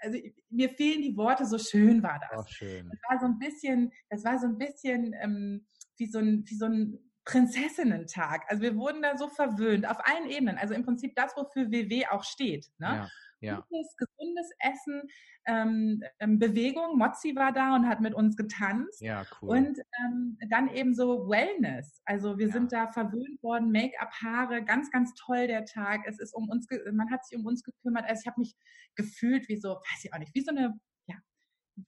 also 0.00 0.18
mir 0.50 0.70
fehlen 0.70 1.02
die 1.02 1.16
Worte, 1.16 1.44
so 1.44 1.58
schön 1.58 2.02
war 2.02 2.20
das. 2.20 2.38
Oh, 2.38 2.44
schön. 2.48 2.88
Das 2.88 2.98
war 3.08 3.20
so 3.20 3.26
ein 3.26 3.38
bisschen, 3.38 3.92
das 4.10 4.24
war 4.24 4.38
so 4.38 4.46
ein 4.46 4.58
bisschen 4.58 5.14
ähm, 5.20 5.66
wie 5.96 6.06
so 6.06 6.18
ein, 6.18 6.44
wie 6.46 6.56
so 6.56 6.66
ein 6.66 6.98
Prinzessinnentag. 7.24 8.44
Also 8.48 8.62
wir 8.62 8.76
wurden 8.76 9.02
da 9.02 9.16
so 9.16 9.28
verwöhnt 9.28 9.86
auf 9.86 9.98
allen 10.06 10.30
Ebenen. 10.30 10.58
Also 10.58 10.74
im 10.74 10.84
Prinzip 10.84 11.14
das, 11.14 11.36
wofür 11.36 11.70
WW 11.70 12.06
auch 12.06 12.24
steht. 12.24 12.66
Ne? 12.78 12.86
Ja 12.86 13.08
ja. 13.40 13.64
gutes, 13.68 13.96
gesundes 13.96 14.50
Essen, 14.58 15.02
ähm, 15.46 16.02
ähm, 16.18 16.38
Bewegung. 16.38 16.98
Mozzi 16.98 17.34
war 17.36 17.52
da 17.52 17.74
und 17.74 17.88
hat 17.88 18.00
mit 18.00 18.14
uns 18.14 18.36
getanzt. 18.36 19.00
Ja, 19.00 19.24
cool. 19.40 19.50
Und 19.50 19.78
ähm, 20.00 20.38
dann 20.48 20.68
eben 20.68 20.94
so 20.94 21.28
Wellness. 21.28 22.02
Also 22.04 22.38
wir 22.38 22.48
ja. 22.48 22.52
sind 22.52 22.72
da 22.72 22.88
verwöhnt 22.88 23.42
worden, 23.42 23.70
Make-up, 23.70 24.12
Haare, 24.22 24.64
ganz, 24.64 24.90
ganz 24.90 25.14
toll 25.14 25.46
der 25.46 25.64
Tag. 25.64 26.02
Es 26.06 26.18
ist 26.18 26.34
um 26.34 26.48
uns, 26.48 26.66
man 26.92 27.10
hat 27.10 27.24
sich 27.24 27.38
um 27.38 27.46
uns 27.46 27.62
gekümmert. 27.62 28.04
Also 28.08 28.20
ich 28.22 28.26
habe 28.26 28.40
mich 28.40 28.54
gefühlt 28.94 29.48
wie 29.48 29.56
so, 29.56 29.70
weiß 29.70 30.04
ich 30.04 30.12
auch 30.12 30.18
nicht, 30.18 30.34
wie 30.34 30.42
so 30.42 30.50
eine 30.50 30.78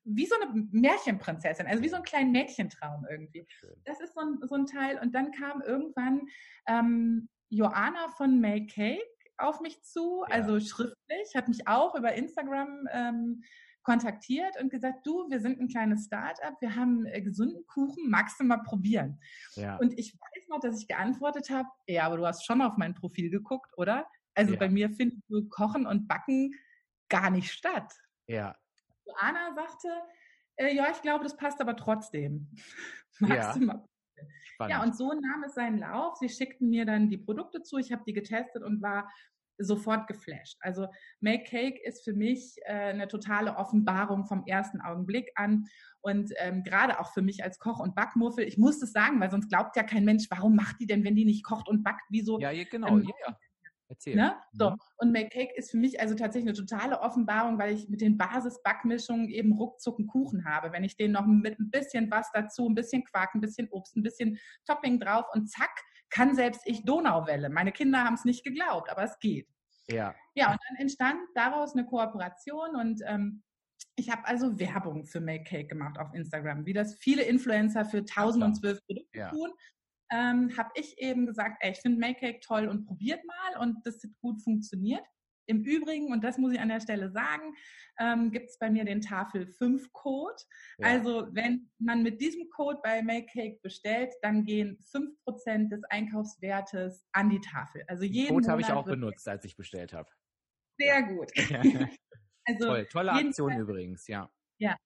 wie 0.04 0.26
so 0.26 0.36
eine 0.40 0.68
Märchenprinzessin, 0.70 1.66
also 1.66 1.82
wie 1.82 1.88
so 1.88 1.96
ein 1.96 2.04
kleiner 2.04 2.30
Mädchentraum 2.30 3.06
irgendwie. 3.10 3.46
Das 3.84 4.00
ist 4.00 4.14
so 4.14 4.20
ein, 4.20 4.38
so 4.42 4.54
ein 4.54 4.66
Teil. 4.66 5.00
Und 5.00 5.14
dann 5.14 5.32
kam 5.32 5.62
irgendwann 5.62 6.22
ähm, 6.68 7.28
Joanna 7.48 8.08
von 8.16 8.40
Make 8.40 8.66
Cake 8.66 9.02
auf 9.42 9.60
mich 9.60 9.82
zu, 9.82 10.24
ja. 10.28 10.34
also 10.34 10.60
schriftlich, 10.60 11.34
hat 11.34 11.48
mich 11.48 11.66
auch 11.66 11.94
über 11.94 12.12
Instagram 12.14 12.88
ähm, 12.92 13.42
kontaktiert 13.82 14.60
und 14.60 14.70
gesagt, 14.70 15.06
du, 15.06 15.30
wir 15.30 15.40
sind 15.40 15.60
ein 15.60 15.68
kleines 15.68 16.06
Startup, 16.06 16.54
wir 16.60 16.76
haben 16.76 17.06
äh, 17.06 17.22
gesunden 17.22 17.66
Kuchen, 17.66 18.10
magst 18.10 18.38
du 18.38 18.44
mal 18.44 18.62
probieren? 18.62 19.20
Ja. 19.54 19.76
Und 19.76 19.98
ich 19.98 20.14
weiß 20.14 20.48
noch, 20.48 20.60
dass 20.60 20.80
ich 20.80 20.88
geantwortet 20.88 21.50
habe, 21.50 21.68
ja, 21.86 22.04
aber 22.04 22.18
du 22.18 22.26
hast 22.26 22.44
schon 22.44 22.62
auf 22.62 22.76
mein 22.76 22.94
Profil 22.94 23.30
geguckt, 23.30 23.72
oder? 23.76 24.06
Also 24.34 24.52
ja. 24.52 24.58
bei 24.58 24.68
mir 24.68 24.90
findet 24.90 25.20
so 25.28 25.44
Kochen 25.48 25.86
und 25.86 26.08
Backen 26.08 26.54
gar 27.08 27.30
nicht 27.30 27.50
statt. 27.50 27.92
Ja. 28.26 28.54
Anna 29.16 29.54
sagte, 29.54 29.88
äh, 30.56 30.74
ja, 30.74 30.90
ich 30.90 31.02
glaube, 31.02 31.24
das 31.24 31.36
passt 31.36 31.60
aber 31.60 31.76
trotzdem. 31.76 32.50
magst 33.18 33.56
du 33.56 33.60
mal 33.60 33.84
Spannend. 34.42 34.70
Ja, 34.70 34.82
und 34.82 34.96
so 34.96 35.08
nahm 35.08 35.44
es 35.44 35.54
seinen 35.54 35.78
Lauf. 35.78 36.16
Sie 36.16 36.28
schickten 36.28 36.68
mir 36.68 36.84
dann 36.84 37.08
die 37.08 37.18
Produkte 37.18 37.62
zu. 37.62 37.78
Ich 37.78 37.92
habe 37.92 38.02
die 38.06 38.12
getestet 38.12 38.62
und 38.62 38.82
war 38.82 39.08
sofort 39.62 40.06
geflasht. 40.06 40.56
Also 40.60 40.86
Make 41.20 41.44
Cake 41.44 41.80
ist 41.84 42.04
für 42.04 42.14
mich 42.14 42.56
äh, 42.64 42.72
eine 42.72 43.08
totale 43.08 43.56
Offenbarung 43.56 44.26
vom 44.26 44.44
ersten 44.46 44.80
Augenblick 44.80 45.30
an. 45.34 45.66
Und 46.00 46.32
ähm, 46.38 46.62
gerade 46.64 46.98
auch 46.98 47.12
für 47.12 47.22
mich 47.22 47.44
als 47.44 47.58
Koch 47.58 47.78
und 47.78 47.94
Backmuffel, 47.94 48.44
ich 48.44 48.56
muss 48.56 48.80
das 48.80 48.92
sagen, 48.92 49.20
weil 49.20 49.30
sonst 49.30 49.48
glaubt 49.48 49.76
ja 49.76 49.82
kein 49.82 50.04
Mensch, 50.04 50.26
warum 50.30 50.56
macht 50.56 50.80
die 50.80 50.86
denn, 50.86 51.04
wenn 51.04 51.14
die 51.14 51.26
nicht 51.26 51.44
kocht 51.44 51.68
und 51.68 51.82
backt, 51.82 52.06
wieso? 52.08 52.40
Ja, 52.40 52.50
genau. 52.64 52.88
Ähm, 52.88 53.10
ja. 53.26 53.36
Erzähl. 53.90 54.14
Ne? 54.14 54.36
So. 54.52 54.70
Mhm. 54.70 54.76
Und 54.98 55.12
Make 55.12 55.30
Cake 55.30 55.52
ist 55.56 55.72
für 55.72 55.76
mich 55.76 56.00
also 56.00 56.14
tatsächlich 56.14 56.48
eine 56.48 56.66
totale 56.66 57.00
Offenbarung, 57.00 57.58
weil 57.58 57.74
ich 57.74 57.88
mit 57.88 58.00
den 58.00 58.16
Basis-Backmischungen 58.16 59.28
eben 59.28 59.52
ruckzuck 59.52 59.98
einen 59.98 60.06
Kuchen 60.06 60.44
habe. 60.44 60.72
Wenn 60.72 60.84
ich 60.84 60.96
den 60.96 61.10
noch 61.10 61.26
mit 61.26 61.58
ein 61.58 61.70
bisschen 61.70 62.08
was 62.10 62.30
dazu, 62.32 62.68
ein 62.68 62.74
bisschen 62.76 63.04
Quark, 63.04 63.34
ein 63.34 63.40
bisschen 63.40 63.68
Obst, 63.70 63.96
ein 63.96 64.04
bisschen 64.04 64.38
Topping 64.64 65.00
drauf 65.00 65.26
und 65.34 65.50
zack, 65.50 65.82
kann 66.08 66.36
selbst 66.36 66.62
ich 66.66 66.84
Donauwelle. 66.84 67.50
Meine 67.50 67.72
Kinder 67.72 68.04
haben 68.04 68.14
es 68.14 68.24
nicht 68.24 68.44
geglaubt, 68.44 68.88
aber 68.90 69.02
es 69.02 69.18
geht. 69.18 69.48
Ja. 69.88 70.14
Ja, 70.34 70.52
und 70.52 70.58
dann 70.68 70.76
entstand 70.78 71.18
daraus 71.34 71.74
eine 71.74 71.84
Kooperation 71.84 72.76
und 72.76 73.02
ähm, 73.06 73.42
ich 73.96 74.10
habe 74.10 74.24
also 74.24 74.58
Werbung 74.58 75.04
für 75.04 75.20
Make 75.20 75.44
Cake 75.44 75.66
gemacht 75.66 75.98
auf 75.98 76.14
Instagram, 76.14 76.64
wie 76.64 76.72
das 76.72 76.94
viele 76.94 77.22
Influencer 77.22 77.84
für 77.84 77.98
1012 77.98 78.86
Produkte 78.86 79.18
ja. 79.18 79.30
tun. 79.30 79.50
Ähm, 80.12 80.56
habe 80.56 80.70
ich 80.74 80.98
eben 80.98 81.26
gesagt, 81.26 81.58
ey, 81.60 81.72
ich 81.72 81.80
finde 81.80 82.00
Make 82.00 82.20
Cake 82.20 82.40
toll 82.40 82.68
und 82.68 82.86
probiert 82.86 83.20
mal 83.24 83.62
und 83.62 83.78
das 83.84 84.02
hat 84.02 84.10
gut 84.20 84.42
funktioniert. 84.42 85.04
Im 85.46 85.64
Übrigen, 85.64 86.12
und 86.12 86.22
das 86.22 86.38
muss 86.38 86.52
ich 86.52 86.60
an 86.60 86.68
der 86.68 86.80
Stelle 86.80 87.10
sagen, 87.10 87.54
ähm, 87.98 88.30
gibt 88.30 88.50
es 88.50 88.58
bei 88.58 88.70
mir 88.70 88.84
den 88.84 89.00
Tafel 89.00 89.46
5 89.46 89.92
Code. 89.92 90.36
Ja. 90.78 90.88
Also 90.88 91.26
wenn 91.32 91.70
man 91.78 92.02
mit 92.02 92.20
diesem 92.20 92.48
Code 92.50 92.78
bei 92.84 93.02
Make 93.02 93.26
Cake 93.32 93.58
bestellt, 93.62 94.12
dann 94.22 94.44
gehen 94.44 94.78
5% 94.78 95.68
des 95.68 95.82
Einkaufswertes 95.90 97.04
an 97.12 97.30
die 97.30 97.40
Tafel. 97.40 97.82
Also 97.88 98.04
jeden 98.04 98.28
Code 98.28 98.48
habe 98.48 98.60
ich 98.60 98.70
auch 98.70 98.84
benutzt, 98.84 99.26
als 99.28 99.44
ich 99.44 99.56
bestellt 99.56 99.92
habe. 99.92 100.08
Sehr 100.78 101.02
gut. 101.02 101.30
also 102.46 102.66
Toll, 102.66 102.86
tolle 102.86 103.12
Aktion 103.12 103.58
übrigens, 103.58 104.06
ja. 104.06 104.30
Ja, 104.58 104.76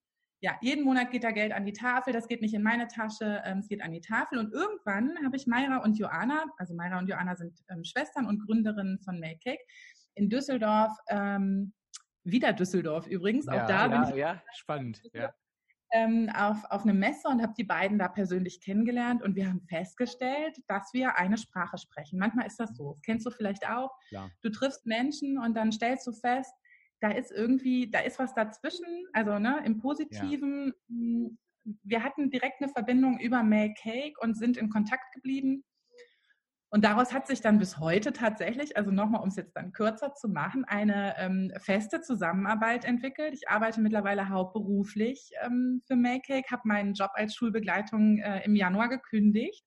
ja, 0.45 0.59
jeden 0.61 0.85
Monat 0.85 1.11
geht 1.11 1.25
da 1.25 1.31
Geld 1.31 1.53
an 1.53 1.65
die 1.65 1.73
Tafel. 1.73 2.13
Das 2.13 2.29
geht 2.29 2.43
nicht 2.43 2.53
in 2.53 2.63
meine 2.63 2.87
Tasche, 2.87 3.41
ähm, 3.47 3.61
es 3.61 3.69
geht 3.69 3.83
an 3.83 3.93
die 3.93 4.03
Tafel. 4.03 4.39
Und 4.39 4.53
irgendwann 4.53 5.17
habe 5.25 5.39
ich 5.39 5.47
Mayra 5.47 5.79
und 5.79 5.99
Joanna, 5.99 6.45
also 6.59 6.75
Mayra 6.75 6.99
und 6.99 7.09
Joanna 7.09 7.35
sind 7.35 7.65
ähm, 7.71 7.83
Schwestern 7.83 8.27
und 8.27 8.45
Gründerinnen 8.45 9.01
von 9.01 9.19
Make 9.19 9.39
Cake, 9.43 9.65
in 10.17 10.29
Düsseldorf, 10.29 10.93
ähm, 11.09 11.73
wieder 12.25 12.53
Düsseldorf 12.53 13.07
übrigens, 13.07 13.49
auch 13.49 13.55
ja, 13.55 13.67
da 13.67 13.87
ja, 13.87 13.89
bin 13.89 14.11
ich. 14.11 14.17
Ja, 14.17 14.43
spannend, 14.53 15.01
ja. 15.15 15.33
Ähm, 15.93 16.29
auf, 16.35 16.63
auf 16.69 16.83
eine 16.83 16.93
Messe 16.93 17.27
und 17.29 17.41
habe 17.41 17.55
die 17.57 17.65
beiden 17.65 17.99
da 17.99 18.09
persönlich 18.09 18.61
kennengelernt 18.61 19.23
und 19.23 19.37
wir 19.37 19.47
haben 19.49 19.63
festgestellt, 19.63 20.59
dass 20.67 20.93
wir 20.93 21.17
eine 21.17 21.39
Sprache 21.39 21.79
sprechen. 21.79 22.19
Manchmal 22.19 22.47
ist 22.47 22.61
das 22.61 22.77
so. 22.77 22.93
Das 22.93 23.03
kennst 23.03 23.25
du 23.25 23.31
vielleicht 23.31 23.67
auch. 23.67 23.93
Klar. 24.09 24.31
Du 24.43 24.51
triffst 24.51 24.85
Menschen 24.85 25.39
und 25.39 25.55
dann 25.55 25.73
stellst 25.73 26.07
du 26.07 26.13
fest, 26.13 26.53
da 27.01 27.11
ist 27.11 27.31
irgendwie, 27.31 27.91
da 27.91 28.01
ist 28.01 28.19
was 28.19 28.35
dazwischen, 28.35 28.87
also 29.13 29.39
ne, 29.39 29.63
im 29.65 29.79
Positiven. 29.79 30.67
Ja. 30.67 30.73
Hm, 30.89 31.39
wir 31.83 32.03
hatten 32.03 32.31
direkt 32.31 32.61
eine 32.61 32.71
Verbindung 32.71 33.19
über 33.19 33.43
Mail 33.43 33.73
Cake 33.75 34.15
und 34.21 34.37
sind 34.37 34.57
in 34.57 34.69
Kontakt 34.69 35.15
geblieben. 35.15 35.65
Und 36.75 36.85
daraus 36.85 37.13
hat 37.13 37.29
sich 37.29 37.41
dann 37.41 37.59
bis 37.59 37.79
heute 37.79 38.13
tatsächlich, 38.13 38.77
also 38.77 38.91
nochmal, 38.91 39.23
um 39.23 39.29
es 39.29 39.37
jetzt 39.37 39.55
dann 39.57 39.71
kürzer 39.71 40.13
zu 40.15 40.29
machen, 40.29 40.65
eine 40.65 41.15
ähm, 41.19 41.53
feste 41.61 42.01
Zusammenarbeit 42.01 42.85
entwickelt. 42.85 43.33
Ich 43.33 43.49
arbeite 43.49 43.81
mittlerweile 43.81 44.29
hauptberuflich 44.29 45.31
ähm, 45.45 45.83
für 45.87 45.95
Makecake, 45.95 46.51
habe 46.51 46.63
meinen 46.65 46.95
Job 46.95 47.13
als 47.15 47.37
Schulbegleitung 47.37 48.19
äh, 48.19 48.45
im 48.45 48.57
Januar 48.57 48.89
gekündigt 48.89 49.65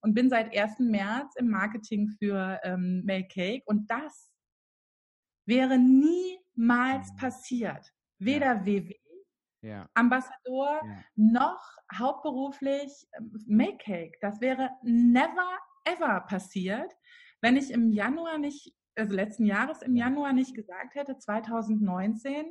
und 0.00 0.14
bin 0.14 0.30
seit 0.30 0.56
1. 0.56 0.78
März 0.78 1.34
im 1.36 1.50
Marketing 1.50 2.08
für 2.18 2.58
ähm, 2.62 3.02
Makecake. 3.04 3.62
Und 3.66 3.90
das 3.90 4.32
wäre 5.44 5.78
niemals 6.54 7.14
passiert. 7.16 7.92
Weder 8.18 8.54
ja. 8.54 8.66
WW, 8.66 8.94
ja. 9.62 9.88
Ambassador, 9.94 10.80
ja. 10.84 11.04
noch 11.16 11.76
hauptberuflich 11.94 13.06
ähm, 13.18 13.32
Makecake. 13.46 14.18
Das 14.20 14.40
wäre 14.40 14.70
never 14.82 15.58
ever 15.84 16.20
passiert, 16.20 16.92
wenn 17.40 17.56
ich 17.56 17.70
im 17.70 17.90
Januar 17.92 18.38
nicht, 18.38 18.74
also 18.96 19.14
letzten 19.14 19.44
Jahres 19.44 19.82
im 19.82 19.96
Januar 19.96 20.32
nicht 20.32 20.54
gesagt 20.54 20.94
hätte, 20.94 21.16
2019, 21.16 22.46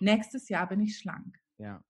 nächstes 0.00 0.48
Jahr 0.48 0.68
bin 0.68 0.80
ich 0.80 0.98
schlank. 0.98 1.38
Ja. 1.58 1.82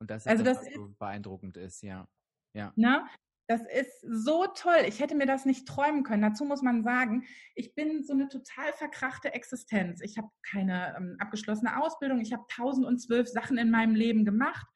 Und 0.00 0.10
das 0.10 0.22
ist 0.22 0.28
also 0.28 0.44
das, 0.44 0.58
was 0.58 0.74
so 0.74 0.94
beeindruckend 0.98 1.56
ist, 1.56 1.82
ja. 1.82 2.08
Ja. 2.54 2.72
Na, 2.76 3.08
das 3.46 3.60
ist 3.62 4.00
so 4.02 4.46
toll. 4.54 4.84
Ich 4.86 5.00
hätte 5.00 5.14
mir 5.14 5.26
das 5.26 5.44
nicht 5.44 5.68
träumen 5.68 6.02
können. 6.02 6.22
Dazu 6.22 6.44
muss 6.44 6.62
man 6.62 6.82
sagen, 6.82 7.24
ich 7.54 7.74
bin 7.74 8.02
so 8.02 8.14
eine 8.14 8.28
total 8.28 8.72
verkrachte 8.72 9.34
Existenz. 9.34 10.00
Ich 10.00 10.16
habe 10.16 10.28
keine 10.50 10.94
ähm, 10.96 11.16
abgeschlossene 11.18 11.82
Ausbildung. 11.82 12.20
Ich 12.20 12.32
habe 12.32 12.44
tausend 12.50 12.86
und 12.86 12.98
zwölf 12.98 13.28
Sachen 13.28 13.58
in 13.58 13.70
meinem 13.70 13.94
Leben 13.94 14.24
gemacht. 14.24 14.66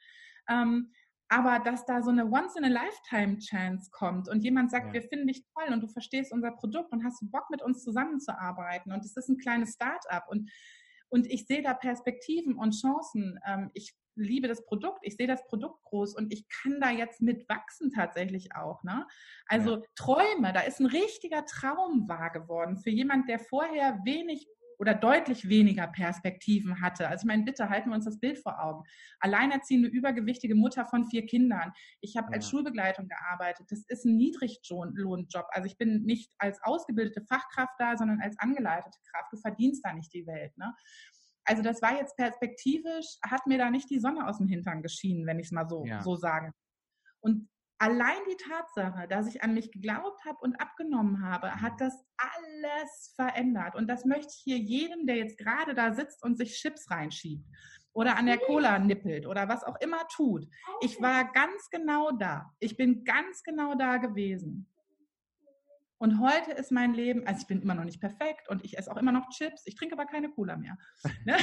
Ähm, 0.49 0.93
aber 1.31 1.59
dass 1.59 1.85
da 1.85 2.03
so 2.03 2.11
eine 2.11 2.27
Once-in-a-Lifetime-Chance 2.27 3.90
kommt 3.93 4.28
und 4.28 4.43
jemand 4.43 4.70
sagt, 4.70 4.89
ja. 4.89 4.93
wir 4.95 5.03
finden 5.03 5.27
dich 5.27 5.45
toll 5.55 5.73
und 5.73 5.82
du 5.82 5.89
verstehst 5.89 6.32
unser 6.32 6.53
Produkt 6.53 6.90
und 6.93 7.05
hast 7.05 7.20
Bock 7.31 7.51
mit 7.51 7.62
uns 7.62 7.85
zusammenzuarbeiten 7.85 8.93
und 8.93 9.05
es 9.05 9.15
ist 9.15 9.28
ein 9.28 9.36
kleines 9.36 9.74
Start-up 9.74 10.24
und, 10.31 10.51
und 11.11 11.27
ich 11.27 11.47
sehe 11.47 11.62
da 11.62 11.74
Perspektiven 11.74 12.55
und 12.55 12.74
Chancen. 12.74 13.39
Ähm, 13.47 13.70
ich 13.74 13.95
liebe 14.19 14.49
das 14.49 14.65
Produkt, 14.65 15.01
ich 15.03 15.16
sehe 15.16 15.27
das 15.27 15.47
Produkt 15.47 15.82
groß 15.85 16.15
und 16.15 16.32
ich 16.32 16.49
kann 16.49 16.81
da 16.81 16.90
jetzt 16.90 17.20
mitwachsen 17.20 17.90
tatsächlich 17.90 18.55
auch. 18.55 18.82
Ne? 18.82 19.07
Also 19.47 19.77
ja. 19.77 19.82
Träume, 19.95 20.53
da 20.53 20.61
ist 20.61 20.81
ein 20.81 20.86
richtiger 20.86 21.45
Traum 21.47 22.09
wahr 22.09 22.31
geworden 22.31 22.77
für 22.77 22.90
jemand, 22.90 23.28
der 23.28 23.39
vorher 23.39 24.01
wenig 24.05 24.47
oder 24.78 24.95
deutlich 24.95 25.49
weniger 25.49 25.89
Perspektiven 25.89 26.81
hatte. 26.81 27.09
Also 27.09 27.23
ich 27.23 27.27
meine, 27.27 27.45
bitte 27.45 27.69
halten 27.69 27.90
wir 27.90 27.97
uns 27.97 28.05
das 28.05 28.20
Bild 28.20 28.39
vor 28.39 28.62
Augen. 28.62 28.85
Alleinerziehende, 29.19 29.89
übergewichtige 29.89 30.55
Mutter 30.55 30.85
von 30.85 31.05
vier 31.07 31.27
Kindern. 31.27 31.73
Ich 32.01 32.16
habe 32.16 32.28
ja. 32.28 32.36
als 32.36 32.49
Schulbegleitung 32.49 33.09
gearbeitet. 33.09 33.66
Das 33.70 33.85
ist 33.89 34.05
ein 34.05 34.16
Niedriglohnjob. 34.16 35.47
Also 35.51 35.66
ich 35.66 35.77
bin 35.77 36.05
nicht 36.05 36.32
als 36.39 36.62
ausgebildete 36.62 37.23
Fachkraft 37.23 37.74
da, 37.78 37.97
sondern 37.97 38.20
als 38.20 38.39
angeleitete 38.39 38.99
Kraft. 39.11 39.32
Du 39.32 39.36
verdienst 39.36 39.85
da 39.85 39.93
nicht 39.93 40.12
die 40.15 40.27
Welt. 40.27 40.57
Ne? 40.57 40.73
Also 41.49 41.62
das 41.62 41.81
war 41.81 41.97
jetzt 41.97 42.15
perspektivisch, 42.16 43.16
hat 43.23 43.47
mir 43.47 43.57
da 43.57 43.70
nicht 43.70 43.89
die 43.89 44.01
Sonne 44.01 44.29
aus 44.29 44.37
dem 44.37 44.49
Hintern 44.49 44.83
geschienen, 44.83 45.27
wenn 45.27 45.39
ich 45.39 45.47
es 45.47 45.53
mal 45.53 45.66
so, 45.66 45.85
ja. 45.87 46.03
so 46.03 46.15
sagen. 46.15 46.53
Und 47.20 47.49
allein 47.79 48.19
die 48.31 48.37
Tatsache, 48.37 49.09
dass 49.09 49.27
ich 49.27 49.43
an 49.43 49.55
mich 49.55 49.73
geglaubt 49.73 50.23
habe 50.27 50.39
und 50.43 50.61
abgenommen 50.61 51.23
habe, 51.23 51.51
hat 51.51 51.81
das 51.81 52.05
alles 52.19 53.15
verändert. 53.16 53.75
Und 53.77 53.89
das 53.89 54.05
möchte 54.05 54.35
ich 54.37 54.43
hier 54.45 54.59
jedem, 54.59 55.07
der 55.07 55.16
jetzt 55.16 55.39
gerade 55.39 55.75
da 55.75 55.95
sitzt 55.95 56.23
und 56.23 56.37
sich 56.37 56.53
Chips 56.61 56.91
reinschiebt 56.91 57.47
oder 57.95 58.19
an 58.19 58.27
der 58.27 58.39
Cola 58.39 58.79
nippelt 58.79 59.27
oder 59.27 59.49
was 59.49 59.65
auch 59.65 59.81
immer 59.81 60.07
tut. 60.09 60.47
Ich 60.83 61.01
war 61.01 61.33
ganz 61.33 61.70
genau 61.70 62.11
da. 62.11 62.53
Ich 62.59 62.77
bin 62.77 63.05
ganz 63.05 63.43
genau 63.43 63.75
da 63.75 63.97
gewesen. 63.97 64.69
Und 65.99 66.20
heute 66.20 66.53
ist 66.53 66.70
mein 66.70 66.95
Leben, 66.95 67.27
also 67.27 67.41
ich 67.41 67.47
bin 67.49 67.61
immer 67.61 67.75
noch 67.75 67.85
nicht 67.85 68.01
perfekt 68.01 68.49
und 68.49 68.65
ich 68.65 68.79
esse 68.79 68.91
auch 68.91 68.97
immer 68.97 69.11
noch 69.11 69.29
Chips, 69.31 69.62
ich 69.66 69.75
trinke 69.75 69.95
aber 69.95 70.07
keine 70.07 70.31
Cola 70.31 70.57
mehr. 70.57 70.79
Ne? 71.25 71.37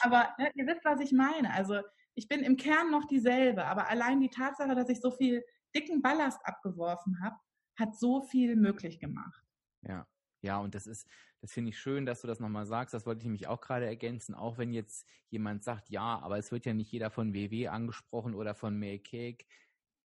aber 0.00 0.34
ne, 0.38 0.50
ihr 0.54 0.66
wisst, 0.66 0.84
was 0.84 1.00
ich 1.00 1.12
meine. 1.12 1.52
Also 1.52 1.80
ich 2.14 2.28
bin 2.28 2.40
im 2.40 2.56
Kern 2.56 2.90
noch 2.90 3.06
dieselbe, 3.06 3.64
aber 3.64 3.88
allein 3.88 4.20
die 4.20 4.28
Tatsache, 4.28 4.74
dass 4.74 4.88
ich 4.88 5.00
so 5.00 5.10
viel 5.10 5.42
dicken 5.74 6.02
Ballast 6.02 6.40
abgeworfen 6.44 7.22
habe, 7.22 7.36
hat 7.78 7.98
so 7.98 8.20
viel 8.20 8.56
möglich 8.56 9.00
gemacht. 9.00 9.42
Ja, 9.82 10.06
ja, 10.42 10.58
und 10.58 10.74
das 10.74 10.86
ist, 10.86 11.08
das 11.40 11.52
finde 11.52 11.70
ich 11.70 11.78
schön, 11.78 12.04
dass 12.04 12.20
du 12.20 12.26
das 12.26 12.40
nochmal 12.40 12.66
sagst. 12.66 12.92
Das 12.92 13.06
wollte 13.06 13.20
ich 13.20 13.24
nämlich 13.24 13.46
auch 13.46 13.60
gerade 13.60 13.86
ergänzen. 13.86 14.34
Auch 14.34 14.58
wenn 14.58 14.72
jetzt 14.72 15.08
jemand 15.30 15.64
sagt, 15.64 15.88
ja, 15.88 16.18
aber 16.20 16.38
es 16.38 16.52
wird 16.52 16.66
ja 16.66 16.74
nicht 16.74 16.92
jeder 16.92 17.10
von 17.10 17.32
WW 17.32 17.68
angesprochen 17.68 18.34
oder 18.34 18.54
von 18.54 18.78
Make 18.78 19.02
Cake. 19.02 19.46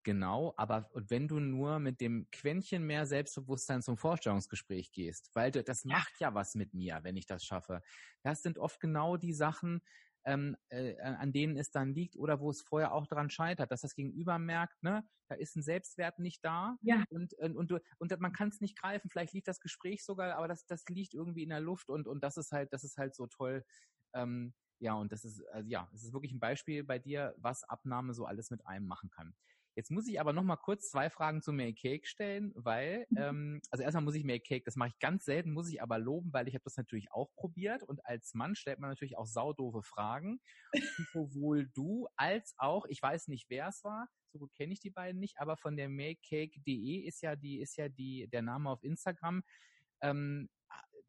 Genau, 0.07 0.53
aber 0.55 0.89
und 0.93 1.09
wenn 1.09 1.27
du 1.27 1.41
nur 1.41 1.79
mit 1.79 1.99
dem 1.99 2.29
Quäntchen 2.31 2.85
mehr 2.85 3.05
Selbstbewusstsein 3.05 3.81
zum 3.81 3.97
Vorstellungsgespräch 3.97 4.93
gehst, 4.93 5.29
weil 5.33 5.51
das 5.51 5.83
macht 5.83 6.21
ja 6.21 6.33
was 6.33 6.55
mit 6.55 6.73
mir, 6.73 6.99
wenn 7.03 7.17
ich 7.17 7.25
das 7.25 7.43
schaffe. 7.43 7.81
Das 8.23 8.41
sind 8.41 8.57
oft 8.57 8.79
genau 8.79 9.17
die 9.17 9.33
Sachen, 9.33 9.81
ähm, 10.23 10.55
äh, 10.69 10.97
an 11.01 11.33
denen 11.33 11.57
es 11.57 11.71
dann 11.71 11.93
liegt 11.93 12.15
oder 12.15 12.39
wo 12.39 12.49
es 12.51 12.61
vorher 12.61 12.93
auch 12.93 13.05
daran 13.05 13.29
scheitert, 13.29 13.69
dass 13.69 13.81
das 13.81 13.95
Gegenüber 13.95 14.39
merkt, 14.39 14.81
ne, 14.81 15.05
da 15.27 15.35
ist 15.35 15.57
ein 15.57 15.61
Selbstwert 15.61 16.19
nicht 16.19 16.41
da 16.45 16.77
ja. 16.83 17.03
und, 17.09 17.33
und, 17.33 17.57
und, 17.57 17.81
und 17.99 18.19
man 18.21 18.31
kann 18.31 18.47
es 18.47 18.61
nicht 18.61 18.79
greifen. 18.79 19.09
Vielleicht 19.09 19.33
liegt 19.33 19.49
das 19.49 19.59
Gespräch 19.59 20.05
sogar, 20.05 20.37
aber 20.37 20.47
das, 20.47 20.65
das 20.67 20.85
liegt 20.87 21.15
irgendwie 21.15 21.43
in 21.43 21.49
der 21.49 21.59
Luft 21.59 21.89
und, 21.89 22.07
und 22.07 22.23
das 22.23 22.37
ist 22.37 22.53
halt, 22.53 22.71
das 22.71 22.85
ist 22.85 22.95
halt 22.95 23.13
so 23.13 23.27
toll. 23.27 23.65
Ähm, 24.13 24.53
ja, 24.79 24.93
und 24.93 25.11
das 25.11 25.25
ist, 25.25 25.43
also 25.47 25.67
ja, 25.67 25.89
es 25.93 26.03
ist 26.03 26.13
wirklich 26.13 26.31
ein 26.31 26.39
Beispiel 26.39 26.83
bei 26.83 26.99
dir, 26.99 27.33
was 27.37 27.63
Abnahme 27.63 28.13
so 28.13 28.25
alles 28.25 28.51
mit 28.51 28.65
einem 28.65 28.85
machen 28.87 29.09
kann. 29.09 29.35
Jetzt 29.77 29.91
muss 29.91 30.07
ich 30.07 30.19
aber 30.19 30.33
noch 30.33 30.41
mal 30.41 30.55
kurz 30.55 30.89
zwei 30.89 31.07
Fragen 31.11 31.43
zu 31.43 31.53
Make 31.53 31.75
Cake 31.75 32.07
stellen, 32.07 32.51
weil, 32.55 33.05
mhm. 33.11 33.17
ähm, 33.17 33.61
also 33.69 33.83
erstmal 33.83 34.03
muss 34.03 34.15
ich 34.15 34.23
Make 34.23 34.41
Cake, 34.41 34.63
das 34.65 34.75
mache 34.75 34.89
ich 34.89 34.97
ganz 34.97 35.23
selten, 35.23 35.53
muss 35.53 35.69
ich 35.69 35.83
aber 35.83 35.99
loben, 35.99 36.33
weil 36.33 36.47
ich 36.47 36.55
habe 36.55 36.63
das 36.63 36.77
natürlich 36.77 37.11
auch 37.11 37.31
probiert 37.35 37.83
und 37.83 38.03
als 38.03 38.33
Mann 38.33 38.55
stellt 38.55 38.79
man 38.79 38.89
natürlich 38.89 39.19
auch 39.19 39.27
saudove 39.27 39.83
Fragen. 39.83 40.39
sowohl 41.13 41.67
du 41.75 42.07
als 42.15 42.55
auch, 42.57 42.87
ich 42.87 42.99
weiß 42.99 43.27
nicht, 43.27 43.51
wer 43.51 43.67
es 43.67 43.83
war, 43.83 44.09
so 44.31 44.39
gut 44.39 44.51
kenne 44.55 44.73
ich 44.73 44.79
die 44.79 44.89
beiden 44.89 45.19
nicht, 45.19 45.39
aber 45.39 45.57
von 45.57 45.77
der 45.77 45.89
makecake.de 45.89 46.95
ist 47.01 47.21
ja 47.21 47.35
die, 47.35 47.61
ist 47.61 47.77
ja 47.77 47.87
die, 47.87 48.27
der 48.27 48.41
Name 48.41 48.71
auf 48.71 48.83
Instagram. 48.83 49.43
Ähm, 50.01 50.49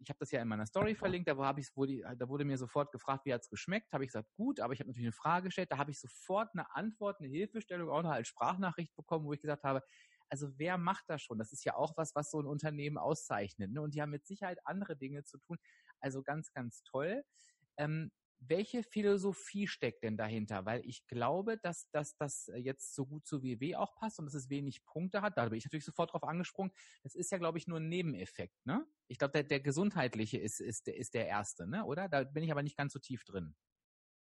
ich 0.01 0.09
habe 0.09 0.19
das 0.21 0.31
ja 0.31 0.43
in 0.43 0.49
meiner 0.49 0.67
Story 0.67 0.95
verlinkt, 0.95 1.29
da, 1.29 1.37
hab 1.37 1.59
ich's, 1.59 1.77
wurde, 1.77 2.03
da 2.17 2.29
wurde 2.29 2.45
mir 2.45 2.57
sofort 2.57 2.93
gefragt, 2.93 3.27
wie 3.27 3.35
hat's 3.35 3.49
geschmeckt. 3.49 3.93
Habe 3.93 4.05
ich 4.05 4.09
gesagt, 4.09 4.29
gut, 4.37 4.61
aber 4.61 4.73
ich 4.73 4.81
habe 4.81 4.89
natürlich 4.89 5.07
eine 5.07 5.13
Frage 5.13 5.47
gestellt. 5.47 5.73
Da 5.73 5.79
habe 5.79 5.91
ich 5.91 6.01
sofort 6.01 6.51
eine 6.53 6.73
Antwort, 6.75 7.21
eine 7.21 7.29
Hilfestellung 7.29 7.91
auch 7.91 8.03
noch 8.03 8.11
als 8.11 8.29
Sprachnachricht 8.29 8.95
bekommen, 8.97 9.27
wo 9.27 9.33
ich 9.33 9.41
gesagt 9.41 9.65
habe, 9.65 9.83
also 10.29 10.49
wer 10.57 10.79
macht 10.79 11.05
das 11.09 11.23
schon? 11.23 11.39
Das 11.39 11.53
ist 11.53 11.65
ja 11.65 11.75
auch 11.75 11.97
was, 11.97 12.15
was 12.15 12.31
so 12.31 12.41
ein 12.41 12.47
Unternehmen 12.47 12.99
auszeichnet. 12.99 13.73
Ne? 13.73 13.81
Und 13.81 13.95
die 13.95 14.03
haben 14.03 14.11
mit 14.11 14.27
Sicherheit 14.27 14.59
andere 14.65 14.97
Dinge 14.97 15.25
zu 15.25 15.39
tun. 15.39 15.59
Also 16.01 16.23
ganz, 16.23 16.53
ganz 16.53 16.83
toll. 16.85 17.25
Ähm, 17.77 18.11
welche 18.41 18.83
Philosophie 18.83 19.67
steckt 19.67 20.05
denn 20.05 20.17
dahinter? 20.17 20.65
Weil 20.65 20.83
ich 20.85 21.07
glaube, 21.07 21.59
dass, 21.59 21.91
dass 21.91 22.17
das 22.17 22.51
jetzt 22.57 22.95
so 22.95 23.07
gut 23.07 23.27
zu 23.27 23.43
WW 23.43 23.77
auch 23.77 23.95
passt 23.97 24.19
und 24.19 24.27
dass 24.27 24.35
es 24.35 24.51
wenig 24.51 24.85
Punkte 24.85 25.23
hat. 25.23 25.37
Da 25.37 25.49
bin 25.49 25.59
ich 25.59 25.65
natürlich 25.65 25.85
sofort 25.85 26.13
drauf 26.13 26.25
angesprungen. 26.25 26.73
Das 27.03 27.15
ist 27.15 27.31
ja, 27.31 27.39
glaube 27.39 27.59
ich, 27.59 27.67
nur 27.67 27.81
ein 27.81 27.89
Nebeneffekt. 27.89 28.65
Ne? 28.65 28.87
Ich 29.09 29.19
glaube, 29.19 29.33
der, 29.33 29.43
der 29.45 29.61
gesundheitliche 29.61 30.39
ist, 30.39 30.61
ist, 30.61 30.87
der, 30.87 30.97
ist 30.97 31.15
der 31.15 31.27
erste, 31.27 31.67
ne? 31.67 31.85
oder? 31.85 32.09
Da 32.09 32.25
bin 32.25 32.45
ich 32.45 32.51
aber 32.51 32.63
nicht 32.63 32.77
ganz 32.77 32.93
so 32.93 32.99
tief 32.99 33.25
drin. 33.25 33.55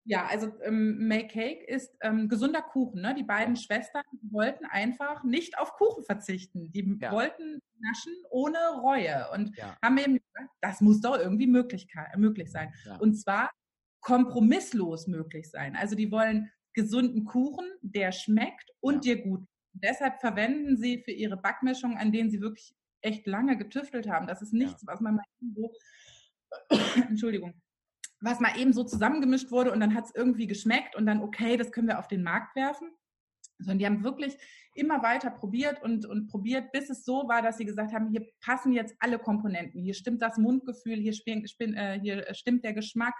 Ja, 0.04 0.26
also 0.26 0.50
ähm, 0.62 1.06
Make 1.06 1.28
Cake 1.28 1.64
ist 1.66 1.94
ähm, 2.00 2.30
gesunder 2.30 2.62
Kuchen. 2.62 3.02
Ne? 3.02 3.14
Die 3.14 3.24
beiden 3.24 3.56
ja. 3.56 3.60
Schwestern 3.60 4.04
wollten 4.22 4.64
einfach 4.64 5.22
nicht 5.22 5.58
auf 5.58 5.74
Kuchen 5.74 6.02
verzichten. 6.02 6.72
Die 6.72 6.96
ja. 6.98 7.12
wollten 7.12 7.60
naschen 7.78 8.14
ohne 8.30 8.58
Reue 8.80 9.28
und 9.34 9.54
ja. 9.58 9.76
haben 9.82 9.98
eben 9.98 10.14
gesagt, 10.14 10.50
das 10.62 10.80
muss 10.80 11.02
doch 11.02 11.18
irgendwie 11.18 11.46
möglich, 11.46 11.86
möglich 12.16 12.50
sein. 12.50 12.72
Und 13.00 13.16
zwar 13.16 13.50
kompromisslos 14.00 15.06
möglich 15.06 15.50
sein. 15.50 15.76
Also 15.76 15.96
die 15.96 16.10
wollen 16.10 16.50
gesunden 16.74 17.24
Kuchen, 17.24 17.66
der 17.82 18.12
schmeckt 18.12 18.70
und 18.80 19.04
ja. 19.04 19.14
dir 19.14 19.22
gut. 19.22 19.46
deshalb 19.72 20.20
verwenden 20.20 20.76
sie 20.76 21.02
für 21.04 21.12
ihre 21.12 21.36
Backmischung, 21.36 21.96
an 21.96 22.12
denen 22.12 22.30
sie 22.30 22.40
wirklich 22.40 22.74
echt 23.00 23.26
lange 23.26 23.56
getüftelt 23.56 24.08
haben. 24.08 24.26
Das 24.26 24.42
ist 24.42 24.52
nichts, 24.52 24.82
ja. 24.82 24.92
was 24.92 25.00
man 25.00 25.16
mal 25.16 25.24
so, 25.54 25.72
Entschuldigung, 27.08 27.54
was 28.20 28.40
mal 28.40 28.58
eben 28.58 28.72
so 28.72 28.84
zusammengemischt 28.84 29.50
wurde 29.50 29.72
und 29.72 29.80
dann 29.80 29.94
hat 29.94 30.06
es 30.06 30.14
irgendwie 30.14 30.46
geschmeckt 30.46 30.96
und 30.96 31.06
dann, 31.06 31.22
okay, 31.22 31.56
das 31.56 31.70
können 31.70 31.88
wir 31.88 31.98
auf 31.98 32.08
den 32.08 32.22
Markt 32.22 32.56
werfen. 32.56 32.90
Sondern 33.60 33.78
die 33.78 33.86
haben 33.86 34.04
wirklich 34.04 34.36
immer 34.74 35.02
weiter 35.02 35.30
probiert 35.30 35.82
und, 35.82 36.06
und 36.06 36.28
probiert, 36.28 36.70
bis 36.70 36.90
es 36.90 37.04
so 37.04 37.26
war, 37.28 37.42
dass 37.42 37.58
sie 37.58 37.64
gesagt 37.64 37.92
haben, 37.92 38.10
hier 38.10 38.24
passen 38.40 38.72
jetzt 38.72 38.94
alle 39.00 39.18
Komponenten. 39.18 39.82
Hier 39.82 39.94
stimmt 39.94 40.22
das 40.22 40.38
Mundgefühl, 40.38 40.96
hier, 40.96 41.12
spin, 41.12 41.46
spin, 41.48 41.74
äh, 41.74 41.98
hier 42.00 42.32
stimmt 42.34 42.64
der 42.64 42.72
Geschmack, 42.72 43.14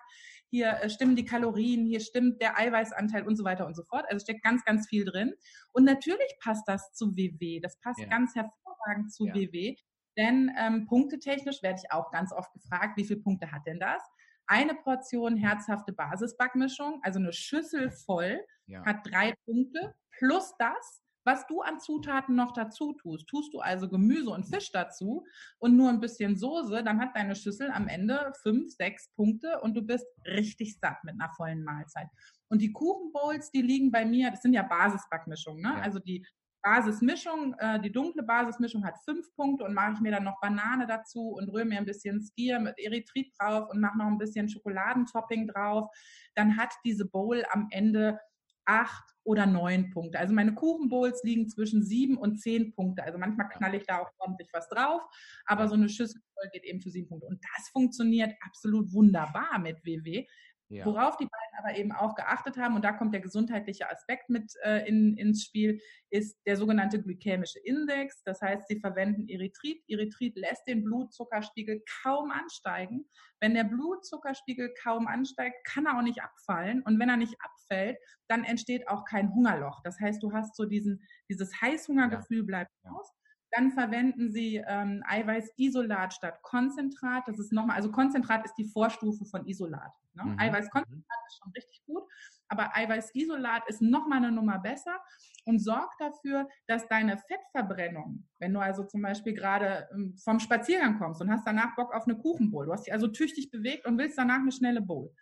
hier 0.51 0.69
äh, 0.81 0.91
stimmen 0.91 1.16
die 1.16 1.25
Kalorien, 1.25 1.87
hier 1.87 2.01
stimmt 2.01 2.41
der 2.41 2.59
Eiweißanteil 2.59 3.27
und 3.27 3.37
so 3.37 3.45
weiter 3.45 3.66
und 3.66 3.75
so 3.75 3.83
fort. 3.85 4.07
Also 4.09 4.23
steckt 4.23 4.43
ganz, 4.43 4.65
ganz 4.65 4.89
viel 4.89 5.05
drin. 5.05 5.35
Und 5.73 5.85
natürlich 5.85 6.37
passt 6.43 6.66
das 6.66 6.93
zu 6.95 7.16
WW. 7.16 7.61
Das 7.61 7.79
passt 7.81 8.01
ja. 8.01 8.07
ganz 8.07 8.35
hervorragend 8.35 9.12
zu 9.12 9.27
ja. 9.27 9.35
WW. 9.35 9.77
Denn 10.16 10.51
ähm, 10.59 10.87
punktetechnisch 10.87 11.62
werde 11.62 11.81
ich 11.83 11.93
auch 11.93 12.11
ganz 12.11 12.33
oft 12.33 12.53
gefragt, 12.53 12.97
wie 12.97 13.05
viele 13.05 13.20
Punkte 13.20 13.53
hat 13.53 13.66
denn 13.66 13.79
das? 13.79 14.03
Eine 14.47 14.75
Portion 14.75 15.37
herzhafte 15.37 15.93
Basisbackmischung, 15.93 17.01
also 17.03 17.19
eine 17.19 17.33
Schüssel 17.33 17.91
voll, 17.91 18.41
ja. 18.66 18.85
hat 18.85 19.01
drei 19.05 19.35
Punkte 19.45 19.95
plus 20.19 20.55
das, 20.59 21.03
was 21.28 21.46
du 21.46 21.60
an 21.60 21.78
Zutaten 21.78 22.34
noch 22.34 22.52
dazu 22.52 22.94
tust. 22.94 23.26
Tust 23.26 23.52
du 23.52 23.60
also 23.60 23.86
Gemüse 23.86 24.30
und 24.30 24.46
Fisch 24.46 24.72
dazu 24.72 25.26
und 25.59 25.76
nur 25.76 25.90
ein 25.90 26.00
bisschen 26.00 26.36
Soße, 26.36 26.82
dann 26.82 26.98
hat 27.00 27.14
deine 27.14 27.36
Schüssel 27.36 27.70
am 27.70 27.86
Ende 27.86 28.32
fünf, 28.42 28.74
sechs 28.74 29.12
Punkte 29.14 29.60
und 29.60 29.74
du 29.74 29.82
bist 29.82 30.06
richtig 30.24 30.78
satt 30.78 31.05
mit 31.05 31.20
einer 31.20 31.30
vollen 31.36 31.62
Mahlzeit. 31.64 32.09
Und 32.48 32.62
die 32.62 32.72
Kuchenbowls, 32.72 33.50
die 33.50 33.60
liegen 33.60 33.90
bei 33.90 34.06
mir, 34.06 34.30
das 34.30 34.40
sind 34.40 34.55
ja 34.55 34.62
Basisbackmischungen, 34.62 35.60
ne? 35.60 35.74
Ja. 35.76 35.82
Also 35.82 35.98
die 35.98 36.26
Basismischung, 36.62 37.55
äh, 37.59 37.78
die 37.78 37.92
dunkle 37.92 38.22
Basismischung 38.22 38.82
hat 38.86 38.98
fünf 39.05 39.26
Punkte 39.36 39.64
und 39.64 39.74
mache 39.74 39.92
ich 39.92 40.00
mir 40.00 40.12
dann 40.12 40.24
noch 40.24 40.40
Banane 40.40 40.86
dazu 40.86 41.34
und 41.36 41.50
rühre 41.50 41.66
mir 41.66 41.78
ein 41.78 41.84
bisschen 41.84 42.22
Skier 42.22 42.59
mit 42.59 42.78
Erythrit 42.78 43.34
drauf 43.38 43.68
und 43.68 43.80
mache 43.80 43.98
noch 43.98 44.06
ein 44.06 44.18
bisschen 44.18 44.48
Schokoladentopping 44.48 45.48
drauf. 45.48 45.90
Dann 46.34 46.56
hat 46.56 46.72
diese 46.86 47.05
Bowl 47.05 47.44
am 47.52 47.68
Ende 47.70 48.18
acht 48.64 49.14
oder 49.28 49.44
neun 49.44 49.90
Punkte. 49.90 50.18
Also 50.18 50.32
meine 50.32 50.55
Kuchenbowls 50.55 51.22
liegen 51.22 51.50
zwischen 51.50 51.84
sieben 51.84 52.16
und 52.16 52.38
zehn 52.38 52.72
Punkte. 52.72 53.05
Also 53.05 53.18
manchmal 53.18 53.50
knalle 53.50 53.76
ich 53.76 53.84
da 53.84 53.98
auch 53.98 54.10
ordentlich 54.16 54.48
was 54.55 54.70
drauf, 54.70 55.02
aber 55.44 55.68
so 55.68 55.74
eine 55.74 55.90
Schüssel 55.90 56.22
geht 56.50 56.64
eben 56.64 56.80
für 56.80 56.88
sieben 56.88 57.09
Punkte. 57.09 57.26
Und 57.26 57.38
das 57.55 57.68
funktioniert 57.68 58.32
absolut 58.40 58.90
wunderbar 58.90 59.59
mit 59.59 59.84
WW. 59.84 60.26
Ja. 60.70 60.85
Worauf 60.85 61.16
die 61.16 61.24
beiden 61.24 61.59
aber 61.59 61.78
eben 61.78 61.93
auch 61.93 62.15
geachtet 62.15 62.59
haben, 62.59 62.77
und 62.77 62.85
da 62.85 62.93
kommt 62.93 63.15
der 63.15 63.23
gesundheitliche 63.23 63.90
Aspekt 63.90 64.28
mit 64.28 64.53
äh, 64.62 64.86
in, 64.86 65.16
ins 65.16 65.45
Spiel, 65.45 65.81
ist 66.11 66.39
der 66.47 66.57
sogenannte 66.57 67.03
glykämische 67.03 67.59
Index. 67.61 68.23
Das 68.24 68.43
heißt, 68.43 68.69
sie 68.69 68.78
verwenden 68.78 69.28
Erythrit. 69.28 69.82
Erythrit 69.89 70.36
lässt 70.36 70.66
den 70.66 70.85
Blutzuckerspiegel 70.85 71.82
kaum 72.03 72.31
ansteigen. 72.31 73.09
Wenn 73.40 73.55
der 73.55 73.65
Blutzuckerspiegel 73.65 74.74
kaum 74.82 75.07
ansteigt, 75.07 75.57
kann 75.65 75.86
er 75.86 75.97
auch 75.97 76.03
nicht 76.03 76.23
abfallen. 76.23 76.82
Und 76.82 76.99
wenn 76.99 77.09
er 77.09 77.16
nicht 77.16 77.36
abfällt, 77.40 77.97
dann 78.28 78.45
entsteht 78.45 78.89
auch 78.89 79.07
kein 79.07 79.35
Hungerloch. 79.35 79.81
Das 79.85 79.99
heißt, 79.99 80.23
du 80.23 80.32
hast 80.32 80.55
so 80.55 80.66
diesen, 80.66 81.03
dieses 81.31 81.61
Heißhungergefühl 81.62 82.43
bleibt 82.43 82.73
aus. 82.85 83.11
Dann 83.53 83.70
verwenden 83.73 84.31
Sie 84.31 84.62
ähm, 84.66 85.03
Eiweißisolat 85.07 86.12
statt 86.12 86.43
Konzentrat. 86.43 87.27
Das 87.27 87.39
ist 87.39 87.53
nochmal, 87.53 87.77
also 87.77 87.90
Konzentrat 87.90 88.45
ist 88.45 88.55
die 88.59 88.69
Vorstufe 88.69 89.24
von 89.24 89.47
Isolat. 89.47 89.93
Ne? 90.19 90.32
Mhm. 90.32 90.39
Eiweißkonzentrat 90.39 91.20
ist 91.28 91.39
schon 91.43 91.53
richtig 91.53 91.82
gut. 91.86 92.03
aber 92.49 92.74
Eiweißisolat 92.74 93.69
ist 93.69 93.82
nochmal 93.82 94.19
eine 94.19 94.32
Nummer 94.32 94.59
besser 94.59 94.99
und 95.45 95.59
sorgt 95.59 96.01
dafür, 96.01 96.49
dass 96.66 96.89
deine 96.89 97.19
Fettverbrennung, 97.19 98.27
wenn 98.39 98.55
du 98.55 98.61
also 98.61 98.85
zum 98.85 99.03
Beispiel 99.03 99.35
gerade 99.35 99.89
ähm, 99.93 100.16
vom 100.16 100.40
Spaziergang 100.40 100.99
kommst 100.99 101.20
und 101.20 101.31
hast 101.31 101.47
danach 101.47 101.77
Bock 101.77 101.95
auf 101.95 102.05
eine 102.05 102.16
Kuchenbowl, 102.16 102.66
du 102.66 102.73
hast 102.73 102.86
dich 102.86 102.93
also 102.93 103.09
tüchtig 103.09 103.51
bewegt 103.51 103.86
und 103.86 103.99
willst 103.99 104.19
danach 104.19 104.40
eine 104.40 104.53
schnelle 104.53 104.81
Bowl, 104.81 105.12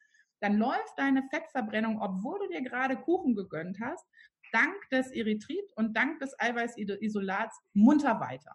dann 0.40 0.56
läuft 0.56 0.98
deine 0.98 1.22
Fettverbrennung, 1.30 2.00
obwohl 2.00 2.38
du 2.40 2.48
dir 2.48 2.62
gerade 2.62 2.96
Kuchen 2.96 3.34
gegönnt 3.34 3.78
hast, 3.80 4.06
dank 4.52 4.76
des 4.90 5.10
Erythrit 5.10 5.72
und 5.76 5.96
dank 5.96 6.20
des 6.20 6.38
Eiweißisolats 6.38 7.60
munter 7.72 8.20
weiter. 8.20 8.54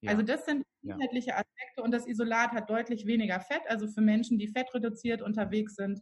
Ja. 0.00 0.12
Also 0.12 0.22
das 0.22 0.44
sind 0.46 0.64
inhaltliche 0.84 1.34
Aspekte 1.34 1.82
und 1.82 1.90
das 1.90 2.06
Isolat 2.06 2.52
hat 2.52 2.70
deutlich 2.70 3.06
weniger 3.06 3.40
Fett. 3.40 3.62
Also 3.68 3.88
für 3.88 4.00
Menschen, 4.00 4.38
die 4.38 4.48
fettreduziert 4.48 5.22
unterwegs 5.22 5.74
sind, 5.76 6.00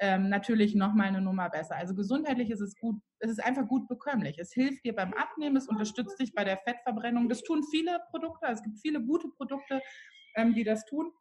ähm, 0.00 0.28
natürlich 0.28 0.74
nochmal 0.74 1.08
eine 1.08 1.20
Nummer 1.20 1.50
besser. 1.50 1.76
Also 1.76 1.94
gesundheitlich 1.94 2.50
ist 2.50 2.60
es 2.60 2.74
gut, 2.76 3.00
es 3.20 3.30
ist 3.30 3.44
einfach 3.44 3.66
gut 3.66 3.88
bekömmlich. 3.88 4.38
Es 4.38 4.52
hilft 4.52 4.84
dir 4.84 4.94
beim 4.94 5.14
Abnehmen, 5.14 5.56
es 5.56 5.68
unterstützt 5.68 6.18
dich 6.20 6.34
bei 6.34 6.44
der 6.44 6.58
Fettverbrennung. 6.58 7.28
Das 7.28 7.42
tun 7.42 7.62
viele 7.70 8.00
Produkte, 8.10 8.46
es 8.46 8.62
gibt 8.62 8.78
viele 8.80 9.00
gute 9.00 9.28
Produkte, 9.28 9.80
ähm, 10.36 10.54
die 10.54 10.64
das 10.64 10.84
tun. 10.84 11.12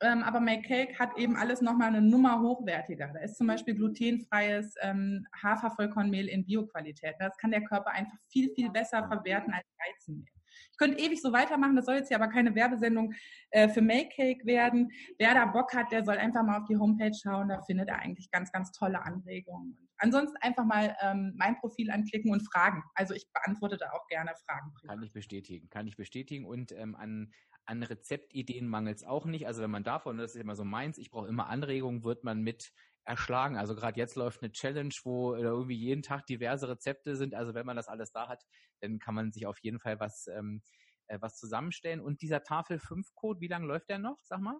Ähm, 0.00 0.22
aber 0.22 0.40
Make 0.40 0.62
Cake 0.62 0.98
hat 0.98 1.16
eben 1.16 1.36
alles 1.36 1.60
nochmal 1.60 1.88
eine 1.88 2.02
Nummer 2.02 2.40
hochwertiger. 2.40 3.12
Da 3.14 3.20
ist 3.20 3.36
zum 3.36 3.46
Beispiel 3.46 3.74
glutenfreies 3.74 4.74
ähm, 4.80 5.26
Hafervollkornmehl 5.42 6.28
in 6.28 6.44
Bioqualität. 6.44 7.14
Das 7.20 7.36
kann 7.36 7.52
der 7.52 7.64
Körper 7.64 7.90
einfach 7.90 8.18
viel, 8.28 8.52
viel 8.54 8.70
besser 8.70 9.06
verwerten 9.06 9.52
als 9.52 9.66
Weizenmehl. 9.78 10.33
Ich 10.70 10.78
könnte 10.78 10.98
ewig 10.98 11.20
so 11.20 11.32
weitermachen, 11.32 11.76
das 11.76 11.86
soll 11.86 11.96
jetzt 11.96 12.08
hier 12.08 12.16
aber 12.16 12.28
keine 12.28 12.54
Werbesendung 12.54 13.14
äh, 13.50 13.68
für 13.68 13.82
Make 13.82 14.10
Cake 14.14 14.46
werden. 14.46 14.90
Wer 15.18 15.34
da 15.34 15.46
Bock 15.46 15.74
hat, 15.74 15.92
der 15.92 16.04
soll 16.04 16.16
einfach 16.16 16.42
mal 16.42 16.60
auf 16.60 16.66
die 16.68 16.76
Homepage 16.76 17.14
schauen, 17.14 17.48
da 17.48 17.60
findet 17.62 17.88
er 17.88 18.00
eigentlich 18.00 18.30
ganz, 18.30 18.50
ganz 18.52 18.72
tolle 18.72 19.02
Anregungen. 19.02 19.76
ansonsten 19.98 20.36
einfach 20.40 20.64
mal 20.64 20.96
ähm, 21.00 21.34
mein 21.36 21.56
Profil 21.56 21.90
anklicken 21.90 22.32
und 22.32 22.40
fragen. 22.52 22.82
Also 22.94 23.14
ich 23.14 23.26
beantworte 23.32 23.76
da 23.76 23.90
auch 23.92 24.06
gerne 24.08 24.32
Fragen. 24.46 24.72
Kann 24.86 25.02
ich 25.02 25.12
bestätigen, 25.12 25.68
kann 25.70 25.86
ich 25.86 25.96
bestätigen 25.96 26.44
und 26.44 26.72
ähm, 26.72 26.94
an 26.94 27.32
an 27.66 27.82
Rezeptideen 27.82 28.68
mangelt 28.68 28.98
es 28.98 29.04
auch 29.04 29.24
nicht. 29.24 29.46
Also 29.46 29.62
wenn 29.62 29.70
man 29.70 29.84
davon, 29.84 30.18
das 30.18 30.34
ist 30.34 30.40
immer 30.40 30.56
so 30.56 30.64
meins, 30.64 30.98
ich 30.98 31.10
brauche 31.10 31.28
immer 31.28 31.48
Anregungen, 31.48 32.04
wird 32.04 32.24
man 32.24 32.42
mit 32.42 32.72
erschlagen. 33.04 33.56
Also 33.56 33.74
gerade 33.74 33.98
jetzt 33.98 34.16
läuft 34.16 34.42
eine 34.42 34.52
Challenge, 34.52 34.94
wo 35.04 35.34
irgendwie 35.34 35.76
jeden 35.76 36.02
Tag 36.02 36.26
diverse 36.26 36.68
Rezepte 36.68 37.16
sind. 37.16 37.34
Also 37.34 37.54
wenn 37.54 37.66
man 37.66 37.76
das 37.76 37.88
alles 37.88 38.12
da 38.12 38.28
hat, 38.28 38.44
dann 38.80 38.98
kann 38.98 39.14
man 39.14 39.32
sich 39.32 39.46
auf 39.46 39.58
jeden 39.58 39.78
Fall 39.78 40.00
was, 40.00 40.26
ähm, 40.28 40.62
äh, 41.08 41.18
was 41.20 41.36
zusammenstellen. 41.36 42.00
Und 42.00 42.22
dieser 42.22 42.42
Tafel 42.42 42.78
5 42.78 43.14
Code, 43.14 43.40
wie 43.40 43.48
lange 43.48 43.66
läuft 43.66 43.88
der 43.90 43.98
noch? 43.98 44.18
Sag 44.22 44.40
mal 44.40 44.58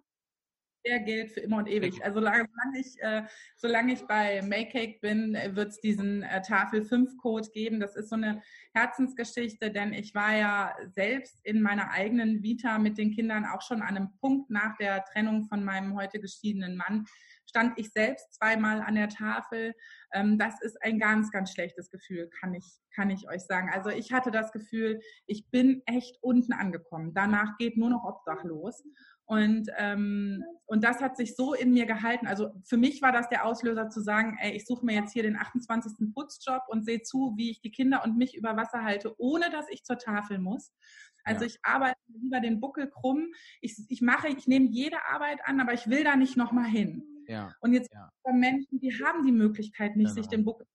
der 0.85 0.99
gilt 0.99 1.31
für 1.31 1.39
immer 1.41 1.57
und 1.57 1.67
ewig. 1.67 2.03
Also 2.03 2.19
solange 2.19 2.79
ich, 2.79 3.01
äh, 3.01 3.23
solange 3.57 3.93
ich 3.93 4.01
bei 4.03 4.41
Makecake 4.41 4.99
bin, 5.01 5.33
wird 5.33 5.69
es 5.69 5.79
diesen 5.79 6.23
äh, 6.23 6.41
Tafel 6.41 6.83
5 6.83 7.17
Code 7.17 7.49
geben. 7.51 7.79
Das 7.79 7.95
ist 7.95 8.09
so 8.09 8.15
eine 8.15 8.41
Herzensgeschichte, 8.73 9.71
denn 9.71 9.93
ich 9.93 10.13
war 10.13 10.35
ja 10.35 10.75
selbst 10.85 11.39
in 11.43 11.61
meiner 11.61 11.91
eigenen 11.91 12.43
Vita 12.43 12.77
mit 12.77 12.97
den 12.97 13.11
Kindern 13.11 13.45
auch 13.45 13.61
schon 13.61 13.81
an 13.81 13.97
einem 13.97 14.15
Punkt 14.17 14.49
nach 14.49 14.77
der 14.77 15.03
Trennung 15.05 15.45
von 15.45 15.63
meinem 15.63 15.95
heute 15.95 16.19
geschiedenen 16.19 16.77
Mann, 16.77 17.05
stand 17.55 17.79
ich 17.79 17.91
selbst 17.91 18.33
zweimal 18.33 18.81
an 18.81 18.95
der 18.95 19.07
Tafel. 19.07 19.73
Ähm, 20.13 20.37
das 20.37 20.61
ist 20.61 20.77
ein 20.83 20.99
ganz, 20.99 21.31
ganz 21.31 21.53
schlechtes 21.53 21.89
Gefühl, 21.89 22.29
kann 22.41 22.53
ich, 22.53 22.65
kann 22.93 23.09
ich 23.09 23.29
euch 23.29 23.43
sagen. 23.43 23.69
Also 23.73 23.89
ich 23.89 24.11
hatte 24.11 24.29
das 24.29 24.51
Gefühl, 24.51 24.99
ich 25.25 25.49
bin 25.51 25.81
echt 25.85 26.17
unten 26.21 26.51
angekommen. 26.51 27.13
Danach 27.13 27.57
geht 27.57 27.77
nur 27.77 27.89
noch 27.89 28.03
obdachlos. 28.03 28.83
Und, 29.23 29.69
ähm, 29.77 30.43
und 30.65 30.83
das 30.83 30.99
hat 30.99 31.15
sich 31.15 31.35
so 31.35 31.53
in 31.53 31.71
mir 31.71 31.85
gehalten. 31.85 32.27
Also 32.27 32.51
für 32.65 32.77
mich 32.77 33.01
war 33.01 33.13
das 33.13 33.29
der 33.29 33.45
Auslöser 33.45 33.89
zu 33.89 34.01
sagen, 34.01 34.37
ey, 34.41 34.51
ich 34.51 34.65
suche 34.65 34.85
mir 34.85 34.93
jetzt 34.93 35.13
hier 35.13 35.23
den 35.23 35.37
28. 35.37 36.13
Putzjob 36.13 36.61
und 36.67 36.83
sehe 36.83 37.03
zu, 37.03 37.35
wie 37.37 37.51
ich 37.51 37.61
die 37.61 37.71
Kinder 37.71 38.03
und 38.03 38.17
mich 38.17 38.35
über 38.35 38.57
Wasser 38.57 38.83
halte, 38.83 39.15
ohne 39.17 39.49
dass 39.49 39.69
ich 39.69 39.85
zur 39.85 39.97
Tafel 39.97 40.39
muss. 40.39 40.73
Also 41.23 41.45
ja. 41.45 41.47
ich 41.47 41.59
arbeite 41.63 41.97
lieber 42.07 42.41
den 42.41 42.59
Buckel 42.59 42.89
krumm. 42.89 43.33
Ich, 43.61 43.77
ich 43.87 44.01
mache, 44.01 44.27
ich 44.27 44.45
nehme 44.45 44.67
jede 44.67 44.97
Arbeit 45.09 45.39
an, 45.45 45.61
aber 45.61 45.73
ich 45.73 45.89
will 45.89 46.03
da 46.03 46.17
nicht 46.17 46.35
nochmal 46.35 46.69
hin. 46.69 47.14
Ja. 47.27 47.53
Und 47.61 47.73
jetzt 47.73 47.91
ja. 47.93 48.09
Menschen, 48.33 48.79
die 48.79 48.91
haben 49.03 49.25
die 49.25 49.31
Möglichkeit 49.31 49.95
nicht, 49.95 50.09
genau. 50.09 50.21
sich 50.21 50.27
den 50.27 50.45
Buckel 50.45 50.67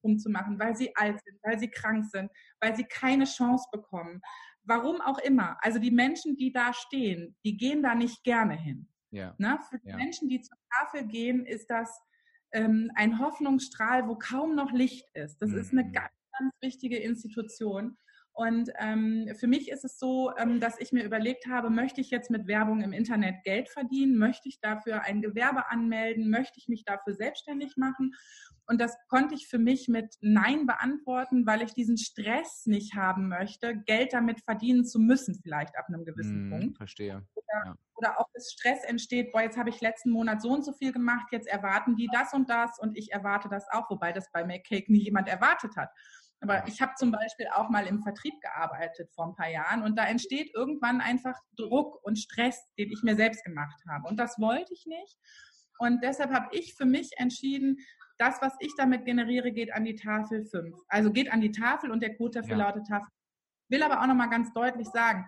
krumm 0.00 0.18
zu 0.18 0.30
machen, 0.30 0.58
weil 0.58 0.76
sie 0.76 0.94
alt 0.96 1.20
sind, 1.24 1.38
weil 1.42 1.58
sie 1.58 1.68
krank 1.68 2.04
sind, 2.06 2.30
weil 2.60 2.76
sie 2.76 2.84
keine 2.84 3.24
Chance 3.24 3.66
bekommen, 3.72 4.20
warum 4.62 5.00
auch 5.00 5.18
immer. 5.18 5.56
Also 5.60 5.78
die 5.78 5.90
Menschen, 5.90 6.36
die 6.36 6.52
da 6.52 6.72
stehen, 6.72 7.36
die 7.44 7.56
gehen 7.56 7.82
da 7.82 7.94
nicht 7.94 8.22
gerne 8.24 8.54
hin. 8.54 8.88
Ja. 9.10 9.34
Ne? 9.38 9.58
Für 9.68 9.78
die 9.78 9.88
ja. 9.88 9.96
Menschen, 9.96 10.28
die 10.28 10.40
zur 10.40 10.58
Tafel 10.70 11.06
gehen, 11.06 11.46
ist 11.46 11.70
das 11.70 12.00
ähm, 12.52 12.90
ein 12.94 13.18
Hoffnungsstrahl, 13.18 14.08
wo 14.08 14.16
kaum 14.16 14.54
noch 14.54 14.72
Licht 14.72 15.06
ist. 15.14 15.40
Das 15.40 15.50
mhm. 15.50 15.58
ist 15.58 15.72
eine 15.72 15.84
mhm. 15.84 15.92
ganz, 15.92 16.12
ganz 16.38 16.52
wichtige 16.60 16.98
Institution. 16.98 17.96
Und 18.38 18.70
ähm, 18.78 19.28
für 19.36 19.48
mich 19.48 19.68
ist 19.68 19.84
es 19.84 19.98
so, 19.98 20.30
ähm, 20.36 20.60
dass 20.60 20.78
ich 20.78 20.92
mir 20.92 21.02
überlegt 21.02 21.48
habe, 21.48 21.70
möchte 21.70 22.00
ich 22.00 22.08
jetzt 22.10 22.30
mit 22.30 22.46
Werbung 22.46 22.82
im 22.82 22.92
Internet 22.92 23.42
Geld 23.42 23.68
verdienen? 23.68 24.16
Möchte 24.16 24.48
ich 24.48 24.60
dafür 24.60 25.02
ein 25.02 25.20
Gewerbe 25.20 25.68
anmelden? 25.72 26.30
Möchte 26.30 26.60
ich 26.60 26.68
mich 26.68 26.84
dafür 26.84 27.14
selbstständig 27.14 27.76
machen? 27.76 28.14
Und 28.68 28.80
das 28.80 28.96
konnte 29.08 29.34
ich 29.34 29.48
für 29.48 29.58
mich 29.58 29.88
mit 29.88 30.14
Nein 30.20 30.66
beantworten, 30.66 31.46
weil 31.46 31.62
ich 31.62 31.74
diesen 31.74 31.98
Stress 31.98 32.66
nicht 32.66 32.94
haben 32.94 33.26
möchte, 33.28 33.76
Geld 33.76 34.12
damit 34.12 34.40
verdienen 34.42 34.84
zu 34.84 35.00
müssen, 35.00 35.34
vielleicht 35.42 35.76
ab 35.76 35.86
einem 35.88 36.04
gewissen 36.04 36.48
hm, 36.48 36.50
Punkt. 36.50 36.76
Verstehe. 36.76 37.26
Oder, 37.34 37.66
ja. 37.66 37.76
oder 37.96 38.20
auch 38.20 38.28
das 38.34 38.52
Stress 38.52 38.84
entsteht, 38.84 39.32
boah, 39.32 39.42
jetzt 39.42 39.56
habe 39.56 39.70
ich 39.70 39.80
letzten 39.80 40.10
Monat 40.10 40.42
so 40.42 40.50
und 40.50 40.64
so 40.64 40.72
viel 40.74 40.92
gemacht, 40.92 41.26
jetzt 41.32 41.48
erwarten 41.48 41.96
die 41.96 42.08
das 42.12 42.32
und 42.32 42.48
das 42.48 42.78
und 42.78 42.96
ich 42.96 43.10
erwarte 43.10 43.48
das 43.48 43.66
auch, 43.72 43.90
wobei 43.90 44.12
das 44.12 44.30
bei 44.30 44.44
Make 44.44 44.62
Cake 44.62 44.92
nie 44.92 45.02
jemand 45.02 45.26
erwartet 45.26 45.74
hat. 45.76 45.90
Aber 46.40 46.66
ich 46.68 46.80
habe 46.80 46.92
zum 46.96 47.10
Beispiel 47.10 47.48
auch 47.52 47.68
mal 47.68 47.86
im 47.86 48.00
Vertrieb 48.00 48.40
gearbeitet 48.40 49.10
vor 49.12 49.26
ein 49.26 49.34
paar 49.34 49.50
Jahren 49.50 49.82
und 49.82 49.96
da 49.96 50.04
entsteht 50.04 50.54
irgendwann 50.54 51.00
einfach 51.00 51.36
Druck 51.56 51.98
und 52.04 52.18
Stress, 52.18 52.64
den 52.78 52.90
ich 52.90 53.02
mir 53.02 53.16
selbst 53.16 53.44
gemacht 53.44 53.80
habe. 53.88 54.08
Und 54.08 54.18
das 54.18 54.38
wollte 54.38 54.72
ich 54.72 54.86
nicht. 54.86 55.16
Und 55.78 56.02
deshalb 56.02 56.32
habe 56.32 56.48
ich 56.56 56.74
für 56.74 56.84
mich 56.84 57.10
entschieden, 57.16 57.78
das, 58.18 58.40
was 58.42 58.52
ich 58.60 58.72
damit 58.76 59.04
generiere, 59.04 59.52
geht 59.52 59.72
an 59.72 59.84
die 59.84 59.94
Tafel 59.94 60.44
5. 60.44 60.76
Also 60.88 61.12
geht 61.12 61.32
an 61.32 61.40
die 61.40 61.52
Tafel 61.52 61.90
und 61.90 62.02
der 62.02 62.16
Code 62.16 62.40
dafür 62.40 62.56
ja. 62.56 62.66
lautet 62.66 62.86
Tafel. 62.86 63.08
Will 63.68 63.82
aber 63.82 64.00
auch 64.00 64.06
nochmal 64.06 64.30
ganz 64.30 64.52
deutlich 64.52 64.88
sagen, 64.88 65.24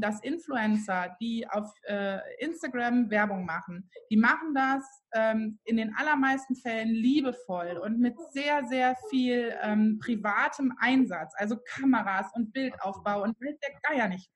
dass 0.00 0.22
Influencer, 0.22 1.16
die 1.20 1.46
auf 1.48 1.70
äh, 1.82 2.18
Instagram 2.38 3.10
Werbung 3.10 3.44
machen, 3.44 3.88
die 4.10 4.16
machen 4.16 4.54
das 4.54 4.82
ähm, 5.14 5.58
in 5.64 5.76
den 5.76 5.94
allermeisten 5.96 6.56
Fällen 6.56 6.88
liebevoll 6.88 7.78
und 7.82 7.98
mit 7.98 8.14
sehr, 8.32 8.64
sehr 8.66 8.96
viel 9.10 9.54
ähm, 9.62 9.98
privatem 10.00 10.72
Einsatz, 10.78 11.32
also 11.36 11.56
Kameras 11.64 12.26
und 12.34 12.52
Bildaufbau 12.52 13.22
und 13.22 13.38
Bild 13.38 13.58
der 13.62 13.78
Geier 13.82 14.08
nicht. 14.08 14.30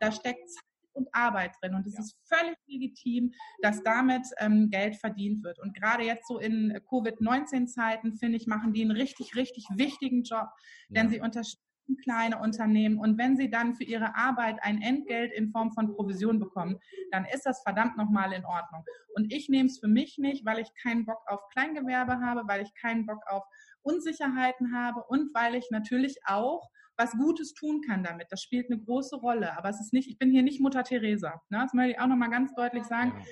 Da 0.00 0.12
steckt 0.12 0.48
Zeit 0.50 0.64
und 0.92 1.08
Arbeit 1.12 1.52
drin 1.60 1.74
und 1.74 1.86
es 1.86 1.94
ja. 1.94 2.00
ist 2.00 2.18
völlig 2.26 2.56
legitim, 2.66 3.32
dass 3.62 3.82
damit 3.82 4.26
ähm, 4.38 4.68
Geld 4.70 4.96
verdient 4.96 5.44
wird. 5.44 5.58
Und 5.60 5.74
gerade 5.74 6.02
jetzt 6.04 6.26
so 6.26 6.38
in 6.38 6.78
Covid-19-Zeiten, 6.88 8.14
finde 8.14 8.36
ich, 8.36 8.46
machen 8.46 8.72
die 8.72 8.82
einen 8.82 8.90
richtig, 8.90 9.36
richtig 9.36 9.66
wichtigen 9.74 10.24
Job, 10.24 10.48
denn 10.88 11.06
ja. 11.06 11.12
sie 11.12 11.20
unterstützen 11.20 11.67
kleine 11.96 12.38
Unternehmen. 12.38 12.98
Und 12.98 13.18
wenn 13.18 13.36
sie 13.36 13.50
dann 13.50 13.74
für 13.74 13.84
ihre 13.84 14.14
Arbeit 14.14 14.58
ein 14.62 14.82
Entgelt 14.82 15.32
in 15.32 15.50
Form 15.50 15.72
von 15.72 15.94
Provision 15.94 16.38
bekommen, 16.38 16.78
dann 17.10 17.24
ist 17.24 17.46
das 17.46 17.62
verdammt 17.62 17.96
nochmal 17.96 18.32
in 18.32 18.44
Ordnung. 18.44 18.84
Und 19.14 19.32
ich 19.32 19.48
nehme 19.48 19.68
es 19.68 19.78
für 19.78 19.88
mich 19.88 20.18
nicht, 20.18 20.44
weil 20.44 20.58
ich 20.58 20.74
keinen 20.82 21.06
Bock 21.06 21.22
auf 21.26 21.48
Kleingewerbe 21.48 22.20
habe, 22.20 22.42
weil 22.46 22.62
ich 22.62 22.74
keinen 22.74 23.06
Bock 23.06 23.22
auf 23.26 23.44
Unsicherheiten 23.82 24.74
habe 24.74 25.02
und 25.04 25.34
weil 25.34 25.54
ich 25.54 25.70
natürlich 25.70 26.18
auch 26.26 26.68
was 26.98 27.12
Gutes 27.12 27.54
tun 27.54 27.80
kann 27.80 28.02
damit. 28.02 28.26
Das 28.30 28.42
spielt 28.42 28.70
eine 28.70 28.80
große 28.80 29.16
Rolle. 29.16 29.56
Aber 29.56 29.68
es 29.68 29.80
ist 29.80 29.92
nicht, 29.92 30.08
ich 30.08 30.18
bin 30.18 30.30
hier 30.30 30.42
nicht 30.42 30.60
Mutter 30.60 30.82
Teresa. 30.82 31.40
Ne? 31.48 31.60
Das 31.62 31.72
möchte 31.72 31.92
ich 31.92 32.00
auch 32.00 32.08
nochmal 32.08 32.30
ganz 32.30 32.52
deutlich 32.54 32.84
sagen. 32.84 33.24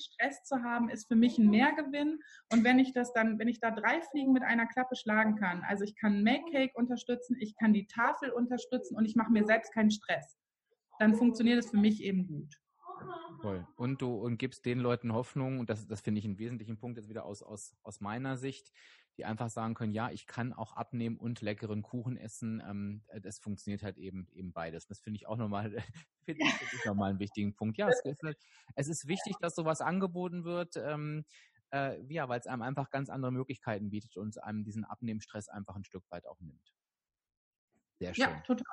Stress 0.00 0.42
zu 0.44 0.62
haben, 0.62 0.88
ist 0.88 1.08
für 1.08 1.16
mich 1.16 1.38
ein 1.38 1.50
Mehrgewinn. 1.50 2.20
Und 2.52 2.64
wenn 2.64 2.78
ich 2.78 2.92
das 2.92 3.12
dann, 3.12 3.38
wenn 3.38 3.48
ich 3.48 3.60
da 3.60 3.70
drei 3.70 4.00
Fliegen 4.02 4.32
mit 4.32 4.42
einer 4.42 4.66
Klappe 4.66 4.96
schlagen 4.96 5.36
kann, 5.36 5.62
also 5.62 5.84
ich 5.84 5.96
kann 5.96 6.22
Make 6.22 6.50
Cake 6.50 6.72
unterstützen, 6.74 7.36
ich 7.40 7.56
kann 7.56 7.72
die 7.72 7.86
Tafel 7.86 8.30
unterstützen 8.30 8.96
und 8.96 9.04
ich 9.04 9.16
mache 9.16 9.32
mir 9.32 9.44
selbst 9.44 9.72
keinen 9.72 9.90
Stress, 9.90 10.38
dann 10.98 11.14
funktioniert 11.14 11.58
es 11.58 11.70
für 11.70 11.78
mich 11.78 12.02
eben 12.02 12.26
gut. 12.26 12.60
Toll. 13.40 13.66
Und 13.76 14.02
du 14.02 14.14
und 14.14 14.36
gibst 14.36 14.66
den 14.66 14.80
Leuten 14.80 15.12
Hoffnung, 15.12 15.60
und 15.60 15.70
das, 15.70 15.86
das 15.86 16.02
finde 16.02 16.18
ich 16.18 16.24
einen 16.26 16.38
wesentlichen 16.38 16.76
Punkt 16.76 16.98
jetzt 16.98 17.08
wieder 17.08 17.24
aus, 17.24 17.42
aus, 17.42 17.74
aus 17.82 18.00
meiner 18.00 18.36
Sicht, 18.36 18.72
die 19.16 19.24
einfach 19.24 19.50
sagen 19.50 19.74
können, 19.74 19.92
ja, 19.92 20.10
ich 20.10 20.26
kann 20.26 20.52
auch 20.52 20.72
abnehmen 20.74 21.16
und 21.16 21.40
leckeren 21.40 21.82
Kuchen 21.82 22.16
essen. 22.16 22.62
Ähm, 22.66 23.02
das 23.22 23.38
funktioniert 23.38 23.82
halt 23.82 23.98
eben 23.98 24.28
eben 24.32 24.52
beides. 24.52 24.86
Das 24.86 25.00
finde 25.00 25.18
ich 25.18 25.26
auch 25.26 25.36
nochmal, 25.36 25.70
finde 26.24 26.42
ich 26.42 26.84
nochmal 26.84 27.10
einen 27.10 27.18
wichtigen 27.18 27.54
Punkt. 27.54 27.76
Ja, 27.76 27.88
es 27.88 28.00
ist, 28.04 28.22
halt, 28.22 28.38
es 28.76 28.88
ist 28.88 29.08
wichtig, 29.08 29.36
dass 29.40 29.54
sowas 29.54 29.80
angeboten 29.80 30.44
wird. 30.44 30.76
Ähm, 30.76 31.24
äh, 31.72 32.00
ja, 32.12 32.28
weil 32.28 32.40
es 32.40 32.46
einem 32.46 32.62
einfach 32.62 32.90
ganz 32.90 33.10
andere 33.10 33.32
Möglichkeiten 33.32 33.90
bietet 33.90 34.16
und 34.16 34.42
einem 34.42 34.64
diesen 34.64 34.84
Abnehmstress 34.84 35.48
einfach 35.48 35.76
ein 35.76 35.84
Stück 35.84 36.04
weit 36.10 36.26
auch 36.26 36.40
nimmt. 36.40 36.72
Sehr 38.00 38.14
schön. 38.14 38.24
Ja, 38.24 38.40
total. 38.40 38.64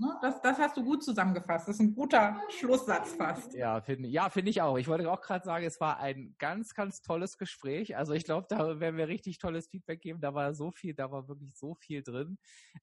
Ne? 0.00 0.18
Das, 0.22 0.40
das 0.40 0.58
hast 0.58 0.74
du 0.74 0.82
gut 0.82 1.04
zusammengefasst. 1.04 1.68
Das 1.68 1.76
ist 1.76 1.80
ein 1.80 1.94
guter 1.94 2.42
Schlusssatz 2.48 3.12
fast. 3.12 3.52
Ja, 3.52 3.82
finde 3.82 4.08
ja, 4.08 4.30
find 4.30 4.48
ich 4.48 4.62
auch. 4.62 4.78
Ich 4.78 4.88
wollte 4.88 5.10
auch 5.12 5.20
gerade 5.20 5.44
sagen, 5.44 5.66
es 5.66 5.78
war 5.80 6.00
ein 6.00 6.34
ganz, 6.38 6.72
ganz 6.72 7.02
tolles 7.02 7.36
Gespräch. 7.36 7.98
Also 7.98 8.14
ich 8.14 8.24
glaube, 8.24 8.46
da 8.48 8.80
werden 8.80 8.96
wir 8.96 9.06
richtig 9.06 9.36
tolles 9.38 9.68
Feedback 9.68 10.00
geben. 10.00 10.22
Da 10.22 10.32
war 10.32 10.54
so 10.54 10.70
viel, 10.70 10.94
da 10.94 11.12
war 11.12 11.28
wirklich 11.28 11.54
so 11.58 11.74
viel 11.74 12.02
drin. 12.02 12.38